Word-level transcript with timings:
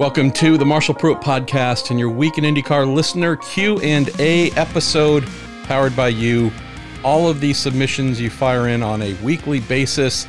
Welcome 0.00 0.30
to 0.30 0.56
the 0.56 0.64
Marshall 0.64 0.94
Pruett 0.94 1.20
podcast 1.22 1.90
and 1.90 2.00
your 2.00 2.08
week 2.08 2.38
in 2.38 2.44
IndyCar 2.44 2.90
listener 2.90 3.36
Q 3.36 3.80
and 3.80 4.08
A 4.18 4.50
episode 4.52 5.28
powered 5.64 5.94
by 5.94 6.08
you. 6.08 6.50
All 7.04 7.28
of 7.28 7.38
these 7.38 7.58
submissions 7.58 8.18
you 8.18 8.30
fire 8.30 8.68
in 8.68 8.82
on 8.82 9.02
a 9.02 9.12
weekly 9.22 9.60
basis. 9.60 10.26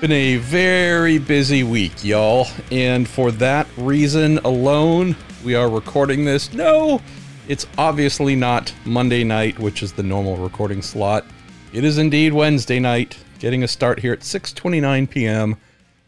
Been 0.00 0.12
a 0.12 0.36
very 0.36 1.18
busy 1.18 1.64
week, 1.64 2.04
y'all, 2.04 2.46
and 2.70 3.08
for 3.08 3.32
that 3.32 3.66
reason 3.76 4.38
alone, 4.44 5.16
we 5.44 5.56
are 5.56 5.68
recording 5.68 6.24
this. 6.24 6.52
No, 6.52 7.02
it's 7.48 7.66
obviously 7.78 8.36
not 8.36 8.72
Monday 8.84 9.24
night, 9.24 9.58
which 9.58 9.82
is 9.82 9.92
the 9.92 10.04
normal 10.04 10.36
recording 10.36 10.82
slot. 10.82 11.26
It 11.72 11.82
is 11.82 11.98
indeed 11.98 12.32
Wednesday 12.32 12.78
night, 12.78 13.18
getting 13.40 13.64
a 13.64 13.68
start 13.68 13.98
here 13.98 14.12
at 14.12 14.20
6:29 14.20 15.10
p.m. 15.10 15.56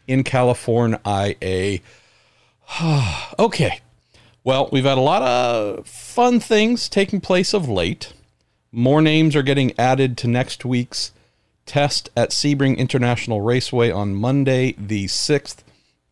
in 0.07 0.23
California, 0.23 1.01
IA. 1.05 1.81
okay. 3.39 3.79
Well, 4.43 4.69
we've 4.71 4.85
had 4.85 4.97
a 4.97 5.01
lot 5.01 5.21
of 5.21 5.85
fun 5.87 6.39
things 6.39 6.89
taking 6.89 7.21
place 7.21 7.53
of 7.53 7.69
late. 7.69 8.13
More 8.71 9.01
names 9.01 9.35
are 9.35 9.43
getting 9.43 9.77
added 9.77 10.17
to 10.19 10.27
next 10.27 10.63
week's 10.63 11.11
test 11.65 12.09
at 12.15 12.29
Sebring 12.31 12.77
International 12.77 13.41
Raceway 13.41 13.91
on 13.91 14.15
Monday, 14.15 14.73
the 14.77 15.05
6th. 15.05 15.57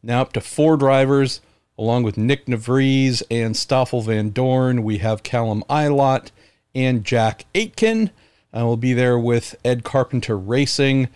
Now 0.03 0.21
up 0.21 0.33
to 0.33 0.41
four 0.41 0.77
drivers, 0.77 1.41
along 1.77 2.03
with 2.03 2.17
Nyck 2.17 2.45
de 2.45 2.57
Vries 2.57 3.23
and 3.31 3.55
Stoffel 3.55 4.03
Vandoorne. 4.03 4.83
We 4.83 4.99
have 4.99 5.23
Callum 5.23 5.63
Ilott 5.69 6.31
and 6.75 7.03
Jack 7.03 7.45
Aitken. 7.55 8.11
I 8.53 8.63
will 8.63 8.77
be 8.77 8.93
there 8.93 9.17
with 9.17 9.55
Ed 9.63 9.83
Carpenter 9.83 10.37
Racing, 10.37 11.07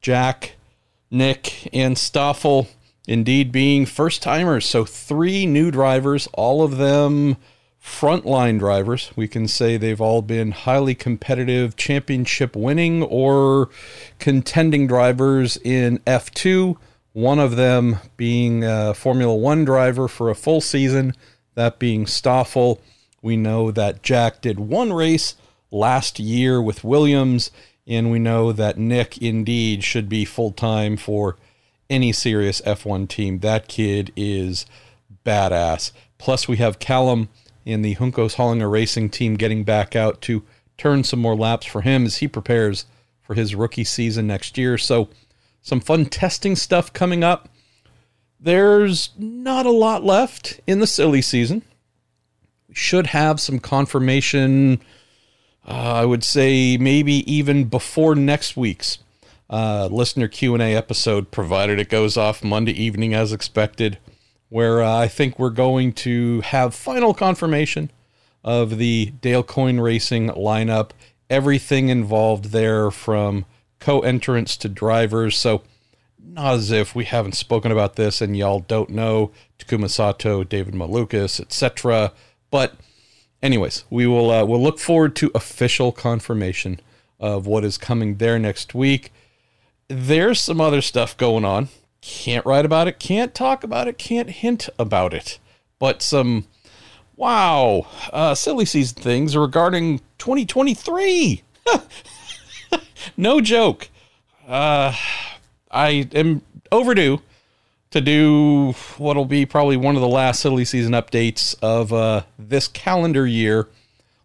Jack, 0.00 0.56
Nick, 1.10 1.68
and 1.74 1.96
Stoffel 1.96 2.68
indeed 3.10 3.50
being 3.50 3.84
first 3.86 4.22
timers. 4.22 4.64
So, 4.64 4.84
three 4.84 5.44
new 5.44 5.72
drivers, 5.72 6.28
all 6.32 6.62
of 6.62 6.76
them 6.76 7.36
frontline 7.82 8.58
drivers. 8.58 9.10
We 9.16 9.26
can 9.26 9.48
say 9.48 9.76
they've 9.76 10.00
all 10.00 10.22
been 10.22 10.52
highly 10.52 10.94
competitive, 10.94 11.74
championship 11.74 12.54
winning, 12.54 13.02
or 13.02 13.68
contending 14.20 14.86
drivers 14.86 15.56
in 15.56 15.98
F2. 16.06 16.76
One 17.12 17.40
of 17.40 17.56
them 17.56 17.98
being 18.16 18.62
a 18.62 18.94
Formula 18.94 19.34
One 19.34 19.64
driver 19.64 20.06
for 20.06 20.30
a 20.30 20.36
full 20.36 20.60
season, 20.60 21.14
that 21.56 21.80
being 21.80 22.06
Stoffel. 22.06 22.80
We 23.22 23.36
know 23.36 23.72
that 23.72 24.04
Jack 24.04 24.40
did 24.40 24.60
one 24.60 24.92
race 24.92 25.34
last 25.72 26.20
year 26.20 26.62
with 26.62 26.84
Williams, 26.84 27.50
and 27.88 28.12
we 28.12 28.20
know 28.20 28.52
that 28.52 28.78
Nick 28.78 29.18
indeed 29.18 29.82
should 29.82 30.08
be 30.08 30.24
full 30.24 30.52
time 30.52 30.96
for 30.96 31.36
any 31.90 32.12
serious 32.12 32.60
F1 32.62 33.08
team. 33.08 33.40
That 33.40 33.68
kid 33.68 34.12
is 34.16 34.64
badass. 35.26 35.92
Plus, 36.16 36.48
we 36.48 36.56
have 36.58 36.78
Callum 36.78 37.28
in 37.66 37.82
the 37.82 37.96
Juncos 37.96 38.36
Hollinger 38.36 38.70
Racing 38.70 39.10
team 39.10 39.36
getting 39.36 39.64
back 39.64 39.94
out 39.94 40.20
to 40.22 40.44
turn 40.78 41.04
some 41.04 41.20
more 41.20 41.36
laps 41.36 41.66
for 41.66 41.82
him 41.82 42.06
as 42.06 42.18
he 42.18 42.28
prepares 42.28 42.86
for 43.22 43.34
his 43.34 43.54
rookie 43.54 43.84
season 43.84 44.26
next 44.26 44.56
year. 44.56 44.78
So, 44.78 45.08
some 45.60 45.80
fun 45.80 46.06
testing 46.06 46.56
stuff 46.56 46.92
coming 46.92 47.22
up. 47.22 47.48
There's 48.38 49.10
not 49.18 49.66
a 49.66 49.70
lot 49.70 50.02
left 50.02 50.60
in 50.66 50.80
the 50.80 50.86
silly 50.86 51.20
season. 51.20 51.62
We 52.68 52.74
should 52.74 53.08
have 53.08 53.40
some 53.40 53.58
confirmation, 53.58 54.80
uh, 55.66 55.72
I 55.72 56.04
would 56.06 56.24
say 56.24 56.78
maybe 56.78 57.30
even 57.30 57.64
before 57.64 58.14
next 58.14 58.56
week's 58.56 58.98
uh, 59.50 59.88
listener 59.90 60.28
Q&A 60.28 60.76
episode, 60.76 61.32
provided 61.32 61.80
it 61.80 61.88
goes 61.88 62.16
off 62.16 62.44
Monday 62.44 62.72
evening 62.72 63.12
as 63.12 63.32
expected, 63.32 63.98
where 64.48 64.80
uh, 64.80 64.96
I 64.96 65.08
think 65.08 65.38
we're 65.38 65.50
going 65.50 65.92
to 65.94 66.40
have 66.42 66.74
final 66.74 67.12
confirmation 67.12 67.90
of 68.44 68.78
the 68.78 69.12
Dale 69.20 69.42
Coyne 69.42 69.80
Racing 69.80 70.28
lineup, 70.28 70.90
everything 71.28 71.88
involved 71.88 72.46
there 72.46 72.90
from 72.92 73.44
co-entrants 73.80 74.56
to 74.58 74.68
drivers. 74.68 75.36
So 75.36 75.62
not 76.22 76.54
as 76.54 76.70
if 76.70 76.94
we 76.94 77.04
haven't 77.04 77.34
spoken 77.34 77.72
about 77.72 77.96
this 77.96 78.20
and 78.20 78.36
y'all 78.36 78.60
don't 78.60 78.90
know 78.90 79.32
Takuma 79.58 79.90
Sato, 79.90 80.44
David 80.44 80.74
Malukas, 80.74 81.40
etc. 81.40 82.12
But 82.50 82.74
anyways, 83.42 83.84
we 83.90 84.06
will 84.06 84.30
uh, 84.30 84.44
we'll 84.44 84.62
look 84.62 84.78
forward 84.78 85.16
to 85.16 85.30
official 85.34 85.90
confirmation 85.92 86.80
of 87.18 87.46
what 87.46 87.64
is 87.64 87.76
coming 87.76 88.16
there 88.16 88.38
next 88.38 88.74
week 88.74 89.12
there's 89.90 90.40
some 90.40 90.60
other 90.60 90.80
stuff 90.80 91.16
going 91.16 91.44
on. 91.44 91.68
Can't 92.00 92.46
write 92.46 92.64
about 92.64 92.86
it, 92.86 93.00
can't 93.00 93.34
talk 93.34 93.64
about 93.64 93.88
it, 93.88 93.98
can't 93.98 94.30
hint 94.30 94.68
about 94.78 95.12
it. 95.12 95.38
But 95.80 96.00
some, 96.00 96.46
wow, 97.16 97.86
uh, 98.12 98.34
silly 98.34 98.64
season 98.64 99.02
things 99.02 99.36
regarding 99.36 99.98
2023. 100.18 101.42
no 103.16 103.40
joke. 103.40 103.90
Uh, 104.46 104.94
I 105.70 106.08
am 106.12 106.42
overdue 106.70 107.20
to 107.90 108.00
do 108.00 108.72
what'll 108.96 109.24
be 109.24 109.44
probably 109.44 109.76
one 109.76 109.96
of 109.96 110.00
the 110.00 110.08
last 110.08 110.40
silly 110.40 110.64
season 110.64 110.92
updates 110.92 111.56
of 111.60 111.92
uh, 111.92 112.22
this 112.38 112.68
calendar 112.68 113.26
year, 113.26 113.68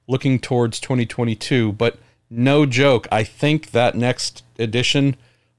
looking 0.07 0.39
towards 0.39 0.79
2022. 0.79 1.73
But 1.73 1.97
no 2.29 2.67
joke, 2.67 3.07
I 3.11 3.23
think 3.23 3.71
that 3.71 3.95
next 3.95 4.43
edition 4.59 5.15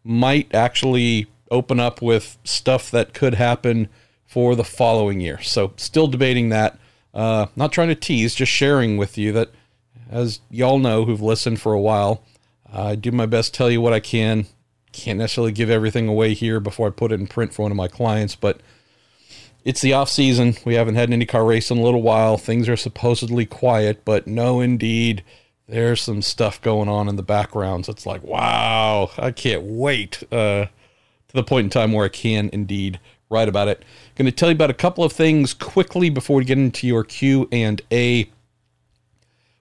might 0.07 0.55
actually 0.55 1.27
open 1.51 1.81
up 1.81 2.03
with 2.03 2.39
stuff 2.45 2.91
that 2.91 3.15
could 3.15 3.35
happen 3.35 3.89
for 4.27 4.55
the 4.55 4.65
following 4.65 5.21
year. 5.21 5.41
So, 5.43 5.73
still 5.77 6.07
debating 6.07 6.49
that. 6.51 6.79
Uh, 7.15 7.47
not 7.57 7.73
trying 7.73 7.89
to 7.89 7.95
tease, 7.95 8.35
just 8.35 8.53
sharing 8.53 8.97
with 8.99 9.17
you 9.17 9.33
that, 9.33 9.51
as 10.11 10.41
y'all 10.51 10.79
know 10.79 11.05
who've 11.05 11.23
listened 11.23 11.61
for 11.61 11.73
a 11.73 11.81
while, 11.81 12.23
I 12.71 12.95
do 12.95 13.11
my 13.11 13.27
best 13.27 13.55
tell 13.55 13.71
you 13.71 13.81
what 13.81 13.93
I 13.93 14.01
can. 14.01 14.47
Can't 14.93 15.19
necessarily 15.19 15.53
give 15.53 15.71
everything 15.71 16.09
away 16.09 16.35
here 16.35 16.61
before 16.61 16.89
I 16.89 16.91
put 16.91 17.13
it 17.13 17.21
in 17.21 17.27
print 17.27 17.55
for 17.55 17.63
one 17.63 17.71
of 17.71 17.77
my 17.77 17.89
clients, 17.89 18.35
but 18.35 18.61
it's 19.65 19.81
the 19.81 19.95
off 19.95 20.09
season. 20.09 20.57
We 20.65 20.75
haven't 20.75 20.95
had 20.95 21.11
an 21.11 21.21
IndyCar 21.21 21.47
race 21.47 21.71
in 21.71 21.79
a 21.79 21.83
little 21.83 22.03
while. 22.03 22.37
Things 22.37 22.69
are 22.69 22.77
supposedly 22.77 23.47
quiet, 23.47 24.05
but 24.05 24.27
no, 24.27 24.61
indeed, 24.61 25.25
there's 25.69 26.01
some 26.01 26.23
stuff 26.23 26.61
going 26.63 26.89
on 26.89 27.09
in 27.09 27.17
the 27.17 27.23
backgrounds. 27.23 27.89
It's 27.89 28.07
like, 28.07 28.23
wow, 28.23 29.11
I 29.19 29.33
can't 29.33 29.63
wait 29.63 30.23
uh, 30.31 30.67
to 30.67 31.33
the 31.33 31.43
point 31.43 31.65
in 31.65 31.71
time 31.71 31.93
where 31.93 32.05
I 32.05 32.09
can 32.09 32.51
indeed 32.53 33.01
write 33.29 33.49
about 33.49 33.69
it. 33.69 33.85
Going 34.15 34.27
to 34.27 34.33
tell 34.33 34.49
you 34.49 34.55
about 34.55 34.71
a 34.71 34.75
couple 34.75 35.03
of 35.03 35.13
things 35.13 35.55
quickly 35.55 36.11
before 36.11 36.37
we 36.37 36.45
get 36.45 36.59
into 36.59 36.87
your 36.87 37.05
Q 37.05 37.49
and 37.51 37.83
A. 37.91 38.31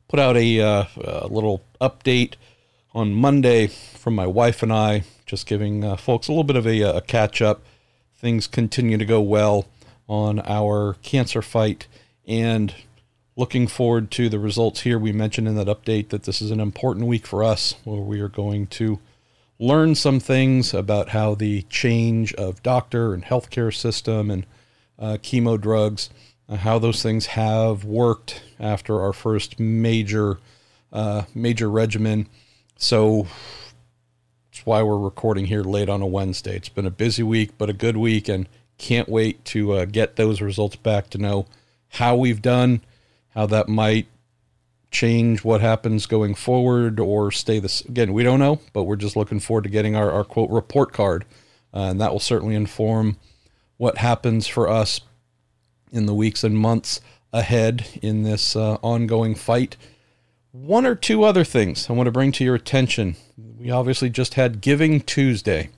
Put 0.07 0.19
out 0.19 0.37
a, 0.37 0.61
uh, 0.61 0.85
a 0.97 1.27
little 1.27 1.63
update 1.81 2.35
on 2.93 3.13
Monday 3.13 3.67
from 3.67 4.15
my 4.15 4.27
wife 4.27 4.61
and 4.61 4.71
I, 4.71 5.03
just 5.25 5.47
giving 5.47 5.83
uh, 5.83 5.97
folks 5.97 6.27
a 6.27 6.31
little 6.31 6.43
bit 6.43 6.55
of 6.55 6.67
a, 6.67 6.81
a 6.81 7.01
catch 7.01 7.41
up. 7.41 7.63
Things 8.15 8.45
continue 8.47 8.97
to 8.97 9.05
go 9.05 9.19
well 9.21 9.67
on 10.07 10.39
our 10.41 10.93
cancer 11.01 11.41
fight, 11.41 11.87
and 12.27 12.73
looking 13.35 13.67
forward 13.67 14.11
to 14.11 14.29
the 14.29 14.39
results 14.39 14.81
here. 14.81 14.97
We 14.97 15.11
mentioned 15.11 15.47
in 15.47 15.55
that 15.55 15.67
update 15.67 16.09
that 16.09 16.23
this 16.23 16.41
is 16.41 16.51
an 16.51 16.59
important 16.59 17.07
week 17.07 17.27
for 17.27 17.43
us 17.43 17.75
where 17.83 18.01
we 18.01 18.21
are 18.21 18.29
going 18.29 18.67
to 18.67 18.99
learn 19.59 19.95
some 19.95 20.19
things 20.19 20.73
about 20.73 21.09
how 21.09 21.35
the 21.35 21.63
change 21.63 22.33
of 22.35 22.63
doctor 22.63 23.13
and 23.13 23.23
healthcare 23.23 23.73
system 23.73 24.31
and 24.31 24.45
uh, 24.97 25.17
chemo 25.21 25.59
drugs, 25.59 26.09
uh, 26.47 26.57
how 26.57 26.79
those 26.79 27.03
things 27.03 27.27
have 27.27 27.83
worked 27.83 28.41
after 28.59 29.01
our 29.01 29.13
first 29.13 29.59
major 29.59 30.39
uh, 30.93 31.23
major 31.33 31.69
regimen. 31.69 32.27
So 32.77 33.27
that's 34.45 34.65
why 34.65 34.81
we're 34.81 34.97
recording 34.97 35.45
here 35.47 35.63
late 35.63 35.89
on 35.89 36.01
a 36.01 36.07
Wednesday. 36.07 36.55
It's 36.55 36.69
been 36.69 36.85
a 36.85 36.91
busy 36.91 37.23
week, 37.23 37.57
but 37.57 37.69
a 37.69 37.73
good 37.73 37.97
week, 37.97 38.29
and 38.29 38.47
can't 38.77 39.09
wait 39.09 39.43
to 39.45 39.73
uh, 39.73 39.85
get 39.85 40.15
those 40.15 40.41
results 40.41 40.77
back 40.77 41.09
to 41.09 41.17
know 41.17 41.47
how 41.89 42.15
we've 42.15 42.41
done 42.41 42.81
how 43.35 43.45
that 43.45 43.67
might 43.67 44.07
change 44.91 45.43
what 45.43 45.59
happens 45.59 46.05
going 46.05 46.33
forward 46.33 46.99
or 46.99 47.29
stay 47.29 47.59
this 47.59 47.81
again 47.81 48.13
we 48.13 48.23
don't 48.23 48.39
know 48.39 48.61
but 48.71 48.83
we're 48.83 48.95
just 48.95 49.17
looking 49.17 49.41
forward 49.41 49.63
to 49.63 49.69
getting 49.69 49.95
our, 49.95 50.09
our 50.11 50.23
quote 50.23 50.49
report 50.49 50.93
card. 50.93 51.25
Uh, 51.73 51.89
and 51.89 51.99
that 51.99 52.11
will 52.11 52.19
certainly 52.21 52.55
inform 52.55 53.17
what 53.75 53.97
happens 53.97 54.47
for 54.47 54.69
us 54.69 55.01
in 55.91 56.05
the 56.05 56.13
weeks 56.13 56.43
and 56.43 56.57
months 56.57 57.01
ahead 57.33 57.85
in 58.01 58.23
this 58.23 58.55
uh, 58.55 58.75
ongoing 58.75 59.35
fight. 59.35 59.75
One 60.53 60.85
or 60.85 60.95
two 60.95 61.25
other 61.25 61.43
things 61.43 61.89
i 61.89 61.93
want 61.93 62.07
to 62.07 62.11
bring 62.11 62.31
to 62.33 62.45
your 62.45 62.55
attention. 62.55 63.17
We 63.37 63.69
obviously 63.69 64.09
just 64.09 64.35
had 64.35 64.61
giving 64.61 65.01
tuesday 65.01 65.69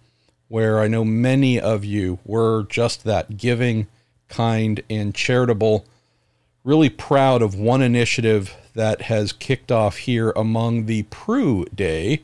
where 0.50 0.80
i 0.80 0.88
know 0.88 1.03
many 1.03 1.60
of 1.60 1.83
you 1.83 2.19
were 2.24 2.63
just 2.69 3.03
that 3.03 3.38
giving 3.38 3.88
kind 4.27 4.81
and 4.89 5.15
charitable 5.15 5.86
really 6.67 6.89
proud 6.89 7.41
of 7.41 7.55
one 7.55 7.81
initiative 7.81 8.53
that 8.75 9.03
has 9.03 9.31
kicked 9.31 9.71
off 9.71 9.99
here 9.99 10.31
among 10.31 10.85
the 10.85 11.03
Prue 11.03 11.63
Day, 11.73 12.21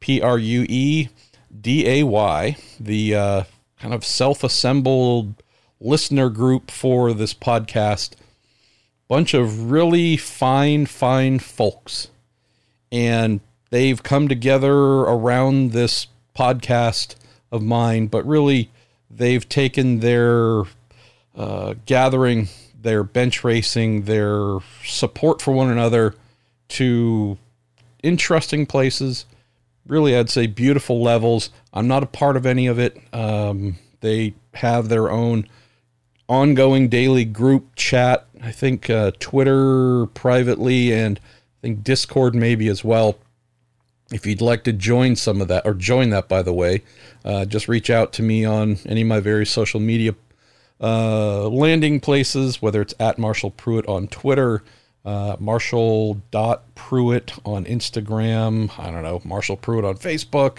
P 0.00 0.18
R 0.18 0.38
U 0.38 0.66
E 0.66 1.10
D 1.60 1.86
A 1.86 2.02
Y, 2.02 2.56
the 2.80 3.14
uh, 3.14 3.42
kind 3.78 3.92
of 3.92 4.02
self 4.02 4.42
assembled 4.42 5.34
listener 5.78 6.30
group 6.30 6.70
for 6.70 7.12
this 7.12 7.34
podcast. 7.34 8.14
Bunch 9.08 9.34
of 9.34 9.70
really 9.70 10.16
fine, 10.16 10.86
fine 10.86 11.38
folks. 11.38 12.08
And 12.90 13.40
they've 13.68 14.02
come 14.02 14.26
together 14.26 14.72
around 14.72 15.72
this 15.72 16.06
podcast 16.34 17.16
of 17.50 17.62
mine, 17.62 18.06
but 18.06 18.24
really 18.26 18.70
they've 19.10 19.46
taken 19.46 20.00
their 20.00 20.62
uh, 21.34 21.74
gathering, 21.84 22.48
their 22.82 23.04
bench 23.04 23.44
racing, 23.44 24.02
their 24.02 24.58
support 24.84 25.40
for 25.40 25.52
one 25.52 25.70
another 25.70 26.14
to 26.68 27.38
interesting 28.02 28.66
places. 28.66 29.26
Really, 29.86 30.16
I'd 30.16 30.30
say 30.30 30.46
beautiful 30.46 31.02
levels. 31.02 31.50
I'm 31.72 31.88
not 31.88 32.02
a 32.02 32.06
part 32.06 32.36
of 32.36 32.46
any 32.46 32.66
of 32.66 32.78
it. 32.78 33.00
Um, 33.12 33.78
they 34.00 34.34
have 34.54 34.88
their 34.88 35.10
own 35.10 35.48
ongoing 36.28 36.88
daily 36.88 37.24
group 37.24 37.74
chat. 37.74 38.26
I 38.42 38.52
think 38.52 38.88
uh, 38.90 39.12
Twitter 39.18 40.06
privately 40.06 40.92
and 40.92 41.18
I 41.18 41.60
think 41.60 41.84
Discord 41.84 42.34
maybe 42.34 42.68
as 42.68 42.84
well. 42.84 43.16
If 44.10 44.26
you'd 44.26 44.40
like 44.42 44.64
to 44.64 44.72
join 44.72 45.16
some 45.16 45.40
of 45.40 45.48
that, 45.48 45.64
or 45.64 45.72
join 45.72 46.10
that, 46.10 46.28
by 46.28 46.42
the 46.42 46.52
way, 46.52 46.82
uh, 47.24 47.46
just 47.46 47.66
reach 47.66 47.88
out 47.88 48.12
to 48.14 48.22
me 48.22 48.44
on 48.44 48.78
any 48.84 49.02
of 49.02 49.08
my 49.08 49.20
various 49.20 49.50
social 49.50 49.80
media 49.80 50.14
uh, 50.82 51.48
landing 51.48 52.00
places, 52.00 52.60
whether 52.60 52.82
it's 52.82 52.94
at 52.98 53.18
Marshall 53.18 53.52
Pruett 53.52 53.88
on 53.88 54.08
Twitter, 54.08 54.62
uh, 55.04 55.36
Marshall.Pruett 55.38 57.40
on 57.44 57.64
Instagram, 57.64 58.78
I 58.78 58.90
don't 58.90 59.02
know, 59.02 59.20
Marshall 59.24 59.56
Pruett 59.56 59.88
on 59.88 59.96
Facebook, 59.96 60.58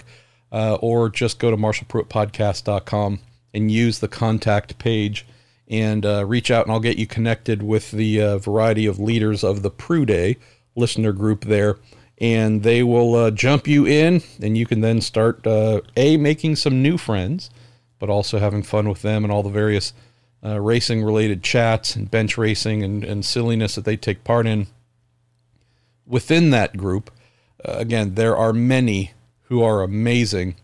uh, 0.50 0.76
or 0.80 1.08
just 1.08 1.38
go 1.38 1.50
to 1.50 1.56
MarshallPruettPodcast.com 1.56 3.20
and 3.52 3.70
use 3.70 3.98
the 3.98 4.08
contact 4.08 4.78
page 4.78 5.26
and 5.68 6.04
uh, 6.04 6.24
reach 6.26 6.50
out, 6.50 6.66
and 6.66 6.72
I'll 6.72 6.80
get 6.80 6.98
you 6.98 7.06
connected 7.06 7.62
with 7.62 7.90
the 7.90 8.20
uh, 8.20 8.38
variety 8.38 8.86
of 8.86 8.98
leaders 8.98 9.42
of 9.42 9.62
the 9.62 9.70
Prue 9.70 10.04
Day 10.04 10.36
listener 10.76 11.12
group 11.12 11.44
there. 11.44 11.78
And 12.18 12.62
they 12.62 12.82
will 12.82 13.14
uh, 13.14 13.30
jump 13.30 13.66
you 13.66 13.86
in, 13.86 14.22
and 14.40 14.56
you 14.56 14.66
can 14.66 14.82
then 14.82 15.00
start 15.00 15.46
uh, 15.46 15.80
a 15.96 16.16
making 16.16 16.56
some 16.56 16.82
new 16.82 16.96
friends, 16.96 17.50
but 17.98 18.08
also 18.08 18.38
having 18.38 18.62
fun 18.62 18.88
with 18.88 19.02
them 19.02 19.24
and 19.24 19.32
all 19.32 19.42
the 19.42 19.50
various 19.50 19.92
uh, 20.44 20.60
racing 20.60 21.02
related 21.02 21.42
chats 21.42 21.96
and 21.96 22.10
bench 22.10 22.36
racing 22.36 22.82
and, 22.82 23.04
and 23.04 23.24
silliness 23.24 23.74
that 23.74 23.84
they 23.84 23.96
take 23.96 24.24
part 24.24 24.46
in. 24.46 24.66
Within 26.06 26.50
that 26.50 26.76
group, 26.76 27.10
uh, 27.64 27.72
again, 27.72 28.14
there 28.14 28.36
are 28.36 28.52
many 28.52 29.12
who 29.44 29.62
are 29.62 29.82
amazing. 29.82 30.56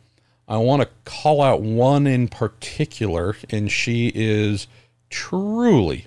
I 0.47 0.59
want 0.59 0.83
to 0.83 0.89
call 1.05 1.41
out 1.41 1.63
one 1.63 2.07
in 2.07 2.29
particular, 2.29 3.37
and 3.49 3.71
she 3.71 4.13
is 4.15 4.67
truly 5.09 6.07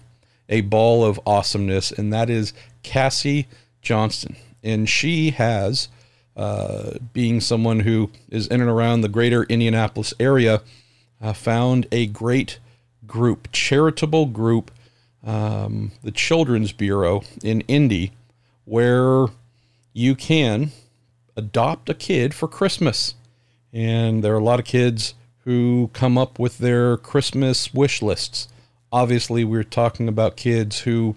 a 0.49 0.61
ball 0.61 1.03
of 1.03 1.19
awesomeness, 1.25 1.91
and 1.91 2.13
that 2.13 2.29
is 2.29 2.53
Cassie 2.83 3.47
Johnston 3.81 4.35
and 4.63 4.87
she 4.87 5.31
has, 5.31 5.89
uh, 6.35 6.91
being 7.11 7.41
someone 7.41 7.81
who 7.81 8.09
is 8.29 8.47
in 8.47 8.61
and 8.61 8.69
around 8.69 9.01
the 9.01 9.09
greater 9.09 9.43
Indianapolis 9.43 10.13
area, 10.19 10.61
uh, 11.21 11.33
found 11.33 11.85
a 11.91 12.07
great 12.07 12.59
group, 13.07 13.51
charitable 13.51 14.27
group, 14.27 14.71
um, 15.23 15.91
the 16.03 16.11
Children's 16.11 16.71
Bureau 16.71 17.23
in 17.43 17.61
Indy, 17.61 18.11
where 18.65 19.27
you 19.93 20.15
can 20.15 20.71
adopt 21.35 21.89
a 21.89 21.93
kid 21.93 22.33
for 22.33 22.47
Christmas. 22.47 23.15
And 23.71 24.23
there 24.23 24.33
are 24.33 24.39
a 24.39 24.43
lot 24.43 24.59
of 24.59 24.65
kids 24.65 25.15
who 25.39 25.89
come 25.93 26.17
up 26.17 26.39
with 26.39 26.57
their 26.59 26.97
Christmas 26.97 27.73
wish 27.73 28.01
lists. 28.01 28.47
Obviously, 28.91 29.43
we're 29.43 29.63
talking 29.63 30.07
about 30.07 30.37
kids 30.37 30.81
who 30.81 31.15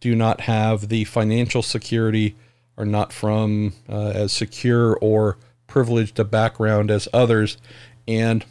do 0.00 0.14
not 0.14 0.42
have 0.42 0.88
the 0.88 1.04
financial 1.04 1.62
security 1.62 2.34
are 2.76 2.84
not 2.84 3.12
from 3.12 3.72
uh, 3.88 4.12
as 4.14 4.32
secure 4.32 4.96
or 4.96 5.38
privileged 5.66 6.18
a 6.18 6.24
background 6.24 6.90
as 6.90 7.08
others, 7.12 7.56
and 8.06 8.44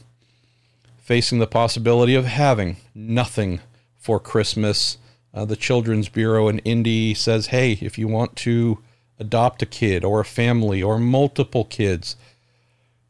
facing 1.04 1.40
the 1.40 1.46
possibility 1.46 2.16
of 2.16 2.26
having 2.26 2.78
nothing 2.96 3.60
for 3.98 4.20
Christmas. 4.20 4.98
Uh, 5.34 5.44
the 5.44 5.58
Children's 5.58 6.08
Bureau 6.08 6.48
in 6.48 6.60
Indy 6.60 7.14
says, 7.14 7.48
hey, 7.48 7.74
if 7.82 7.98
you 7.98 8.08
want 8.08 8.38
to 8.38 8.80
adopt 9.20 9.62
a 9.62 9.66
kid 9.66 10.06
or 10.06 10.22
a 10.22 10.26
family 10.26 10.82
or 10.82 10.98
multiple 10.98 11.66
kids, 11.66 12.16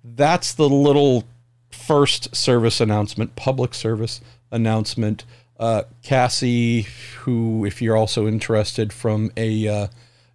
that's 0.04 0.54
the 0.54 0.70
little 0.70 1.24
first 1.72 2.36
service 2.36 2.82
announcement, 2.82 3.36
public 3.36 3.74
service 3.74 4.22
announcement. 4.52 5.26
Uh, 5.58 5.84
Cassie, 6.04 6.88
who, 7.20 7.66
if 7.66 7.82
you're 7.82 7.96
also 7.96 8.28
interested 8.28 8.92
from 8.92 9.32
a 9.38 9.68
uh, 9.68 9.88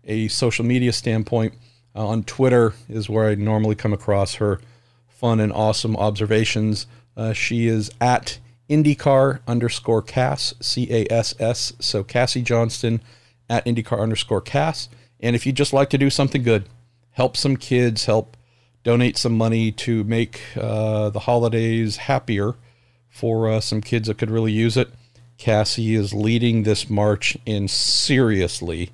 a 0.05 0.29
social 0.29 0.65
media 0.65 0.93
standpoint, 0.93 1.55
uh, 1.95 2.07
on 2.07 2.25
Twitter 2.25 2.73
is 2.89 3.09
where 3.09 3.29
I 3.29 3.35
normally 3.35 3.75
come 3.75 3.93
across 3.93 4.35
her 4.37 4.61
fun 5.09 5.41
and 5.41 5.53
awesome 5.53 5.97
observations. 5.97 6.87
Uh, 7.17 7.33
she 7.35 7.67
is 7.67 7.91
at 8.01 8.39
IndyCar 8.71 9.41
underscore 9.47 10.01
Cass, 10.01 10.55
C 10.61 10.89
A 10.91 11.13
S 11.13 11.35
S. 11.39 11.75
So 11.81 12.03
Cassie 12.03 12.43
Johnston 12.43 13.03
at 13.49 13.65
IndyCar 13.67 14.01
underscore 14.01 14.41
Cass. 14.41 14.89
And 15.21 15.37
if 15.37 15.45
you'd 15.45 15.57
just 15.57 15.75
like 15.75 15.91
to 15.91 15.99
do 15.99 16.09
something 16.09 16.43
good, 16.43 16.65
help 17.11 17.37
some 17.37 17.57
kids, 17.57 18.07
help 18.07 18.37
donate 18.85 19.19
some 19.19 19.37
money 19.37 19.71
to 19.73 20.03
make 20.05 20.41
uh, 20.57 21.11
the 21.11 21.21
holidays 21.21 21.99
happier 21.99 22.55
for 23.11 23.51
uh, 23.51 23.61
some 23.61 23.83
kids 23.83 24.09
that 24.09 24.17
could 24.17 24.31
really 24.31 24.53
use 24.53 24.79
it. 24.79 24.89
Cassie 25.41 25.95
is 25.95 26.15
leading 26.15 26.63
this 26.63 26.89
march, 26.89 27.37
and 27.47 27.69
seriously, 27.69 28.91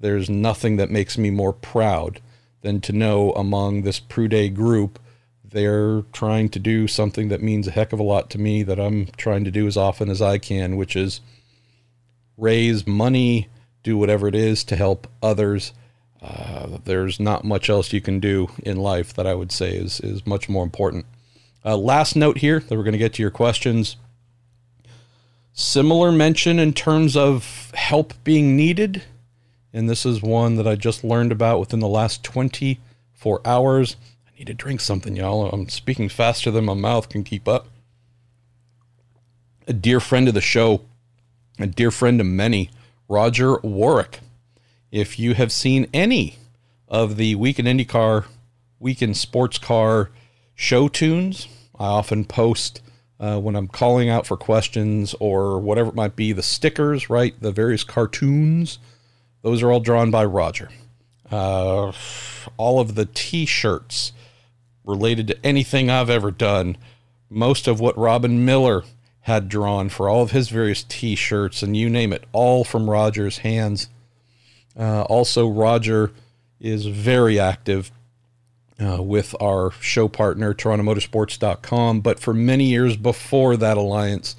there's 0.00 0.28
nothing 0.28 0.76
that 0.76 0.90
makes 0.90 1.16
me 1.16 1.30
more 1.30 1.52
proud 1.52 2.20
than 2.62 2.80
to 2.80 2.92
know 2.92 3.32
among 3.32 3.82
this 3.82 4.00
Prude 4.00 4.54
group 4.54 4.98
they're 5.44 6.02
trying 6.12 6.48
to 6.48 6.58
do 6.58 6.86
something 6.86 7.28
that 7.28 7.42
means 7.42 7.66
a 7.66 7.72
heck 7.72 7.92
of 7.92 7.98
a 7.98 8.04
lot 8.04 8.30
to 8.30 8.38
me 8.38 8.62
that 8.62 8.78
I'm 8.78 9.06
trying 9.16 9.44
to 9.44 9.50
do 9.50 9.66
as 9.66 9.76
often 9.76 10.08
as 10.08 10.22
I 10.22 10.38
can, 10.38 10.76
which 10.76 10.94
is 10.94 11.20
raise 12.36 12.86
money, 12.86 13.48
do 13.82 13.96
whatever 13.96 14.28
it 14.28 14.34
is 14.34 14.62
to 14.64 14.76
help 14.76 15.08
others 15.22 15.72
uh, 16.22 16.78
there's 16.84 17.18
not 17.18 17.44
much 17.44 17.70
else 17.70 17.92
you 17.92 18.00
can 18.00 18.20
do 18.20 18.48
in 18.62 18.76
life 18.76 19.14
that 19.14 19.26
I 19.26 19.34
would 19.34 19.50
say 19.50 19.70
is 19.72 20.00
is 20.00 20.26
much 20.26 20.48
more 20.48 20.64
important. 20.64 21.06
Uh, 21.64 21.76
last 21.76 22.14
note 22.16 22.38
here 22.38 22.60
that 22.60 22.76
we're 22.76 22.84
going 22.84 22.92
to 22.92 22.98
get 22.98 23.14
to 23.14 23.22
your 23.22 23.30
questions. 23.30 23.96
Similar 25.60 26.10
mention 26.10 26.58
in 26.58 26.72
terms 26.72 27.18
of 27.18 27.70
help 27.74 28.14
being 28.24 28.56
needed, 28.56 29.02
and 29.74 29.90
this 29.90 30.06
is 30.06 30.22
one 30.22 30.56
that 30.56 30.66
I 30.66 30.74
just 30.74 31.04
learned 31.04 31.32
about 31.32 31.60
within 31.60 31.80
the 31.80 31.86
last 31.86 32.24
24 32.24 33.42
hours. 33.44 33.96
I 34.26 34.38
need 34.38 34.46
to 34.46 34.54
drink 34.54 34.80
something, 34.80 35.16
y'all. 35.16 35.50
I'm 35.50 35.68
speaking 35.68 36.08
faster 36.08 36.50
than 36.50 36.64
my 36.64 36.72
mouth 36.72 37.10
can 37.10 37.24
keep 37.24 37.46
up. 37.46 37.66
A 39.68 39.74
dear 39.74 40.00
friend 40.00 40.28
of 40.28 40.34
the 40.34 40.40
show, 40.40 40.80
a 41.58 41.66
dear 41.66 41.90
friend 41.90 42.22
of 42.22 42.26
many, 42.26 42.70
Roger 43.06 43.58
Warwick 43.58 44.20
if 44.90 45.18
you 45.18 45.34
have 45.34 45.52
seen 45.52 45.88
any 45.92 46.36
of 46.88 47.16
the 47.16 47.34
Week 47.34 47.58
in 47.58 47.66
IndyCar, 47.66 48.24
Week 48.78 49.02
in 49.02 49.12
Sports 49.12 49.58
Car 49.58 50.10
show 50.54 50.88
tunes. 50.88 51.48
I 51.78 51.84
often 51.84 52.24
post 52.24 52.80
uh, 53.20 53.38
when 53.38 53.54
I'm 53.54 53.68
calling 53.68 54.08
out 54.08 54.26
for 54.26 54.36
questions 54.36 55.14
or 55.20 55.60
whatever 55.60 55.90
it 55.90 55.94
might 55.94 56.16
be, 56.16 56.32
the 56.32 56.42
stickers, 56.42 57.10
right? 57.10 57.34
The 57.40 57.52
various 57.52 57.84
cartoons. 57.84 58.78
Those 59.42 59.62
are 59.62 59.70
all 59.70 59.80
drawn 59.80 60.10
by 60.10 60.24
Roger. 60.24 60.70
Uh, 61.30 61.92
all 62.56 62.80
of 62.80 62.94
the 62.94 63.06
t 63.06 63.44
shirts 63.44 64.12
related 64.84 65.28
to 65.28 65.46
anything 65.46 65.90
I've 65.90 66.10
ever 66.10 66.30
done. 66.30 66.78
Most 67.28 67.68
of 67.68 67.78
what 67.78 67.96
Robin 67.96 68.44
Miller 68.44 68.82
had 69.20 69.48
drawn 69.48 69.90
for 69.90 70.08
all 70.08 70.22
of 70.22 70.30
his 70.30 70.48
various 70.48 70.82
t 70.82 71.14
shirts 71.14 71.62
and 71.62 71.76
you 71.76 71.90
name 71.90 72.12
it, 72.12 72.24
all 72.32 72.64
from 72.64 72.88
Roger's 72.88 73.38
hands. 73.38 73.88
Uh, 74.76 75.02
also, 75.02 75.46
Roger 75.46 76.10
is 76.58 76.86
very 76.86 77.38
active 77.38 77.92
uh, 78.80 79.02
with 79.02 79.34
our 79.40 79.72
show 79.80 80.08
partner, 80.08 80.54
TorontoMotorsports.com. 80.54 82.00
But 82.00 82.20
for 82.20 82.32
many 82.32 82.64
years 82.64 82.96
before 82.96 83.56
that 83.56 83.76
alliance, 83.76 84.36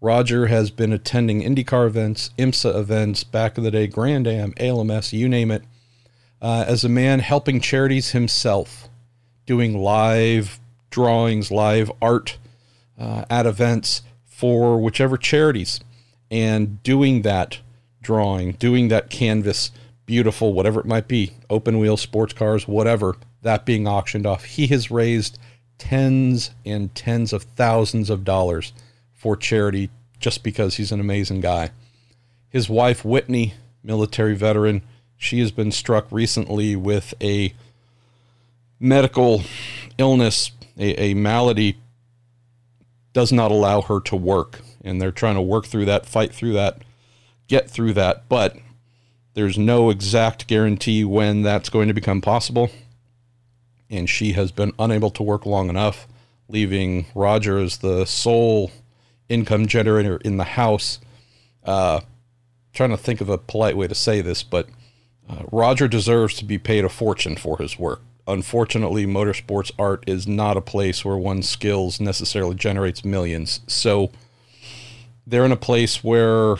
Roger 0.00 0.46
has 0.46 0.70
been 0.70 0.92
attending 0.92 1.42
IndyCar 1.42 1.86
events, 1.86 2.30
IMSA 2.38 2.76
events, 2.78 3.24
back 3.24 3.58
in 3.58 3.64
the 3.64 3.70
day, 3.70 3.86
Grand 3.86 4.28
Am, 4.28 4.52
ALMS, 4.58 5.12
you 5.12 5.28
name 5.28 5.50
it, 5.50 5.62
uh, 6.40 6.64
as 6.68 6.84
a 6.84 6.88
man 6.88 7.18
helping 7.18 7.60
charities 7.60 8.12
himself, 8.12 8.88
doing 9.46 9.76
live 9.76 10.60
drawings, 10.90 11.50
live 11.50 11.90
art 12.00 12.38
uh, 12.98 13.24
at 13.28 13.46
events 13.46 14.02
for 14.24 14.80
whichever 14.80 15.16
charities, 15.16 15.80
and 16.30 16.82
doing 16.82 17.22
that 17.22 17.58
drawing, 18.00 18.52
doing 18.52 18.88
that 18.88 19.10
canvas, 19.10 19.72
beautiful, 20.06 20.52
whatever 20.52 20.80
it 20.80 20.86
might 20.86 21.08
be, 21.08 21.32
open 21.50 21.78
wheel, 21.78 21.96
sports 21.96 22.32
cars, 22.32 22.68
whatever, 22.68 23.16
that 23.42 23.64
being 23.64 23.86
auctioned 23.86 24.26
off. 24.26 24.44
He 24.44 24.66
has 24.68 24.90
raised 24.90 25.38
tens 25.78 26.50
and 26.64 26.94
tens 26.94 27.32
of 27.32 27.44
thousands 27.44 28.10
of 28.10 28.24
dollars 28.24 28.72
for 29.14 29.36
charity 29.36 29.90
just 30.18 30.42
because 30.42 30.76
he's 30.76 30.92
an 30.92 31.00
amazing 31.00 31.40
guy. 31.40 31.70
His 32.48 32.68
wife, 32.68 33.04
Whitney, 33.04 33.54
military 33.82 34.34
veteran, 34.34 34.82
she 35.16 35.40
has 35.40 35.50
been 35.50 35.72
struck 35.72 36.06
recently 36.10 36.76
with 36.76 37.14
a 37.20 37.52
medical 38.80 39.42
illness, 39.98 40.52
a, 40.76 41.10
a 41.10 41.14
malady 41.14 41.76
does 43.12 43.32
not 43.32 43.50
allow 43.50 43.80
her 43.82 44.00
to 44.00 44.16
work. 44.16 44.60
And 44.84 45.02
they're 45.02 45.10
trying 45.10 45.34
to 45.34 45.42
work 45.42 45.66
through 45.66 45.86
that, 45.86 46.06
fight 46.06 46.32
through 46.32 46.52
that, 46.52 46.82
get 47.48 47.68
through 47.68 47.94
that. 47.94 48.28
But 48.28 48.56
there's 49.34 49.58
no 49.58 49.90
exact 49.90 50.46
guarantee 50.46 51.04
when 51.04 51.42
that's 51.42 51.68
going 51.68 51.88
to 51.88 51.94
become 51.94 52.20
possible. 52.20 52.70
And 53.90 54.08
she 54.08 54.32
has 54.32 54.52
been 54.52 54.72
unable 54.78 55.10
to 55.10 55.22
work 55.22 55.46
long 55.46 55.68
enough, 55.68 56.06
leaving 56.48 57.06
Roger 57.14 57.58
as 57.58 57.78
the 57.78 58.04
sole 58.04 58.70
income 59.28 59.66
generator 59.66 60.18
in 60.18 60.36
the 60.36 60.44
house. 60.44 61.00
Uh, 61.64 62.00
trying 62.72 62.90
to 62.90 62.96
think 62.96 63.20
of 63.20 63.28
a 63.28 63.38
polite 63.38 63.76
way 63.76 63.88
to 63.88 63.94
say 63.94 64.20
this, 64.20 64.42
but 64.42 64.68
uh, 65.28 65.42
Roger 65.50 65.88
deserves 65.88 66.34
to 66.34 66.44
be 66.44 66.58
paid 66.58 66.84
a 66.84 66.88
fortune 66.88 67.36
for 67.36 67.58
his 67.58 67.78
work. 67.78 68.00
Unfortunately, 68.26 69.06
motorsports 69.06 69.72
art 69.78 70.04
is 70.06 70.26
not 70.26 70.56
a 70.56 70.62
place 70.62 71.04
where 71.04 71.16
one's 71.16 71.48
skills 71.48 71.98
necessarily 71.98 72.54
generates 72.54 73.04
millions. 73.04 73.60
So 73.66 74.10
they're 75.26 75.44
in 75.44 75.52
a 75.52 75.56
place 75.56 76.04
where 76.04 76.56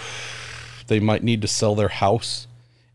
they 0.86 0.98
might 0.98 1.22
need 1.22 1.42
to 1.42 1.48
sell 1.48 1.74
their 1.74 1.88
house 1.88 2.46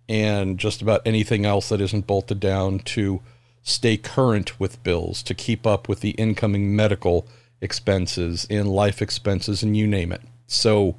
and 0.09 0.57
just 0.57 0.81
about 0.81 1.01
anything 1.05 1.45
else 1.45 1.69
that 1.69 1.81
isn't 1.81 2.07
bolted 2.07 2.39
down 2.39 2.79
to 2.79 3.21
stay 3.63 3.97
current 3.97 4.59
with 4.59 4.83
bills, 4.83 5.23
to 5.23 5.33
keep 5.33 5.65
up 5.65 5.89
with 5.89 6.01
the 6.01 6.11
incoming 6.11 6.75
medical 6.75 7.27
expenses 7.61 8.45
and 8.49 8.67
life 8.67 9.01
expenses 9.01 9.63
and 9.63 9.75
you 9.75 9.87
name 9.87 10.11
it. 10.11 10.21
So 10.47 10.97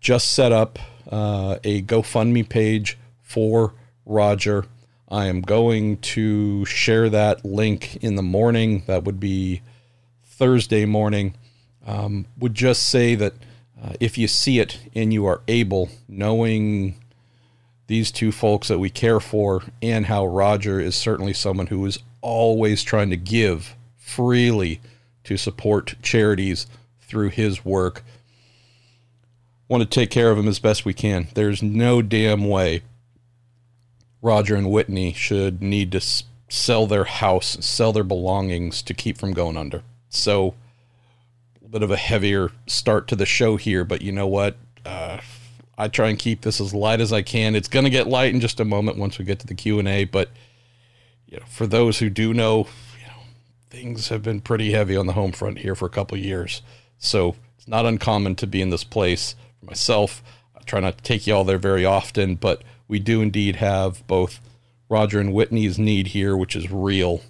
just 0.00 0.32
set 0.32 0.50
up 0.50 0.78
uh, 1.10 1.58
a 1.62 1.82
GoFundMe 1.82 2.48
page 2.48 2.98
for 3.22 3.74
Roger. 4.06 4.64
I 5.10 5.26
am 5.26 5.42
going 5.42 5.98
to 5.98 6.64
share 6.64 7.08
that 7.10 7.44
link 7.44 7.96
in 7.96 8.16
the 8.16 8.22
morning. 8.22 8.82
That 8.86 9.04
would 9.04 9.20
be 9.20 9.62
Thursday 10.24 10.86
morning. 10.86 11.34
Um, 11.86 12.26
would 12.38 12.54
just 12.54 12.88
say 12.88 13.14
that 13.14 13.34
uh, 13.82 13.92
if 14.00 14.18
you 14.18 14.28
see 14.28 14.58
it 14.58 14.78
and 14.94 15.12
you 15.12 15.26
are 15.26 15.42
able, 15.48 15.90
knowing 16.08 16.96
these 17.88 18.12
two 18.12 18.30
folks 18.30 18.68
that 18.68 18.78
we 18.78 18.90
care 18.90 19.18
for 19.18 19.62
and 19.82 20.06
how 20.06 20.24
Roger 20.24 20.78
is 20.78 20.94
certainly 20.94 21.32
someone 21.32 21.66
who 21.66 21.84
is 21.86 21.98
always 22.20 22.82
trying 22.82 23.10
to 23.10 23.16
give 23.16 23.74
freely 23.96 24.80
to 25.24 25.36
support 25.36 25.96
charities 26.02 26.66
through 27.00 27.30
his 27.30 27.64
work. 27.64 28.04
Want 29.68 29.82
to 29.82 29.88
take 29.88 30.10
care 30.10 30.30
of 30.30 30.38
him 30.38 30.48
as 30.48 30.58
best 30.58 30.84
we 30.84 30.94
can. 30.94 31.28
There's 31.34 31.62
no 31.62 32.00
damn 32.00 32.46
way 32.48 32.82
Roger 34.20 34.54
and 34.54 34.70
Whitney 34.70 35.12
should 35.12 35.62
need 35.62 35.92
to 35.92 36.00
sell 36.48 36.86
their 36.86 37.04
house, 37.04 37.56
sell 37.64 37.92
their 37.92 38.04
belongings 38.04 38.82
to 38.82 38.94
keep 38.94 39.16
from 39.16 39.32
going 39.32 39.56
under. 39.56 39.82
So, 40.08 40.54
a 41.64 41.68
bit 41.68 41.82
of 41.82 41.90
a 41.90 41.96
heavier 41.96 42.50
start 42.66 43.08
to 43.08 43.16
the 43.16 43.26
show 43.26 43.56
here, 43.56 43.84
but 43.84 44.02
you 44.02 44.12
know 44.12 44.26
what? 44.26 44.56
Uh, 44.84 45.18
I 45.80 45.86
try 45.86 46.08
and 46.08 46.18
keep 46.18 46.42
this 46.42 46.60
as 46.60 46.74
light 46.74 47.00
as 47.00 47.12
I 47.12 47.22
can. 47.22 47.54
It's 47.54 47.68
going 47.68 47.84
to 47.84 47.90
get 47.90 48.08
light 48.08 48.34
in 48.34 48.40
just 48.40 48.58
a 48.58 48.64
moment 48.64 48.98
once 48.98 49.16
we 49.16 49.24
get 49.24 49.38
to 49.38 49.46
the 49.46 49.54
Q 49.54 49.78
and 49.78 49.86
A, 49.86 50.04
but 50.04 50.30
you 51.28 51.38
know, 51.38 51.46
for 51.46 51.68
those 51.68 52.00
who 52.00 52.10
do 52.10 52.34
know, 52.34 52.66
you 53.00 53.06
know, 53.06 53.22
things 53.70 54.08
have 54.08 54.22
been 54.22 54.40
pretty 54.40 54.72
heavy 54.72 54.96
on 54.96 55.06
the 55.06 55.12
home 55.12 55.30
front 55.30 55.58
here 55.58 55.76
for 55.76 55.86
a 55.86 55.90
couple 55.90 56.18
years. 56.18 56.62
So 56.98 57.36
it's 57.56 57.68
not 57.68 57.86
uncommon 57.86 58.34
to 58.36 58.46
be 58.46 58.60
in 58.60 58.70
this 58.70 58.82
place 58.82 59.36
for 59.60 59.66
myself. 59.66 60.22
I 60.56 60.62
try 60.62 60.80
not 60.80 60.98
to 60.98 61.04
take 61.04 61.28
you 61.28 61.34
all 61.34 61.44
there 61.44 61.58
very 61.58 61.84
often, 61.84 62.34
but 62.34 62.62
we 62.88 62.98
do 62.98 63.22
indeed 63.22 63.56
have 63.56 64.04
both 64.08 64.40
Roger 64.88 65.20
and 65.20 65.32
Whitney's 65.32 65.78
need 65.78 66.08
here, 66.08 66.36
which 66.36 66.56
is 66.56 66.72
real. 66.72 67.20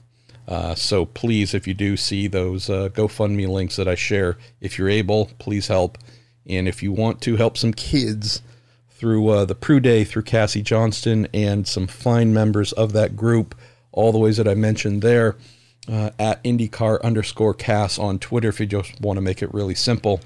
Uh, 0.46 0.74
so 0.74 1.04
please, 1.04 1.52
if 1.52 1.66
you 1.66 1.74
do 1.74 1.98
see 1.98 2.26
those 2.26 2.70
uh, 2.70 2.88
GoFundMe 2.94 3.46
links 3.46 3.76
that 3.76 3.86
I 3.88 3.94
share, 3.94 4.38
if 4.60 4.78
you're 4.78 4.88
able, 4.88 5.30
please 5.38 5.66
help. 5.66 5.98
And 6.48 6.66
if 6.66 6.82
you 6.82 6.92
want 6.92 7.20
to 7.22 7.36
help 7.36 7.56
some 7.56 7.72
kids 7.72 8.42
through 8.90 9.28
uh, 9.28 9.44
the 9.44 9.54
Prue 9.54 9.80
Day, 9.80 10.04
through 10.04 10.22
Cassie 10.22 10.62
Johnston, 10.62 11.28
and 11.32 11.66
some 11.66 11.86
fine 11.86 12.32
members 12.32 12.72
of 12.72 12.92
that 12.94 13.16
group, 13.16 13.54
all 13.92 14.12
the 14.12 14.18
ways 14.18 14.36
that 14.38 14.48
I 14.48 14.54
mentioned 14.54 15.02
there, 15.02 15.36
uh, 15.88 16.10
at 16.18 16.42
IndyCar 16.44 17.00
underscore 17.02 17.54
Cass 17.54 17.98
on 17.98 18.18
Twitter 18.18 18.48
if 18.48 18.60
you 18.60 18.66
just 18.66 19.00
want 19.00 19.16
to 19.16 19.20
make 19.20 19.42
it 19.42 19.52
really 19.54 19.74
simple. 19.74 20.20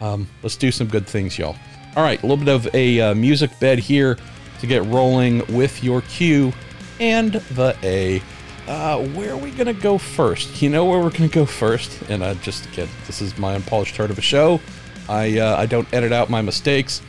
Um, 0.00 0.28
let's 0.42 0.56
do 0.56 0.70
some 0.70 0.86
good 0.86 1.06
things, 1.06 1.38
y'all. 1.38 1.56
All 1.96 2.04
right, 2.04 2.22
a 2.22 2.26
little 2.26 2.44
bit 2.44 2.54
of 2.54 2.74
a 2.74 3.00
uh, 3.00 3.14
music 3.14 3.50
bed 3.58 3.78
here 3.78 4.16
to 4.60 4.66
get 4.66 4.84
rolling 4.84 5.44
with 5.54 5.82
your 5.82 6.02
Q 6.02 6.52
and 7.00 7.32
the 7.32 7.76
A. 7.82 8.22
Uh, 8.68 9.06
where 9.08 9.32
are 9.32 9.36
we 9.36 9.50
going 9.50 9.66
to 9.66 9.72
go 9.82 9.96
first? 9.96 10.60
You 10.60 10.68
know 10.68 10.84
where 10.84 10.98
we're 10.98 11.10
going 11.10 11.28
to 11.28 11.34
go 11.34 11.46
first? 11.46 12.02
And 12.10 12.22
I 12.22 12.34
just 12.34 12.66
again, 12.66 12.88
this 13.06 13.22
is 13.22 13.36
my 13.38 13.54
unpolished 13.54 13.96
heart 13.96 14.10
of 14.10 14.18
a 14.18 14.22
show. 14.22 14.60
I, 15.08 15.38
uh, 15.38 15.56
I 15.56 15.66
don't 15.66 15.92
edit 15.92 16.12
out 16.12 16.30
my 16.30 16.42
mistakes. 16.42 17.02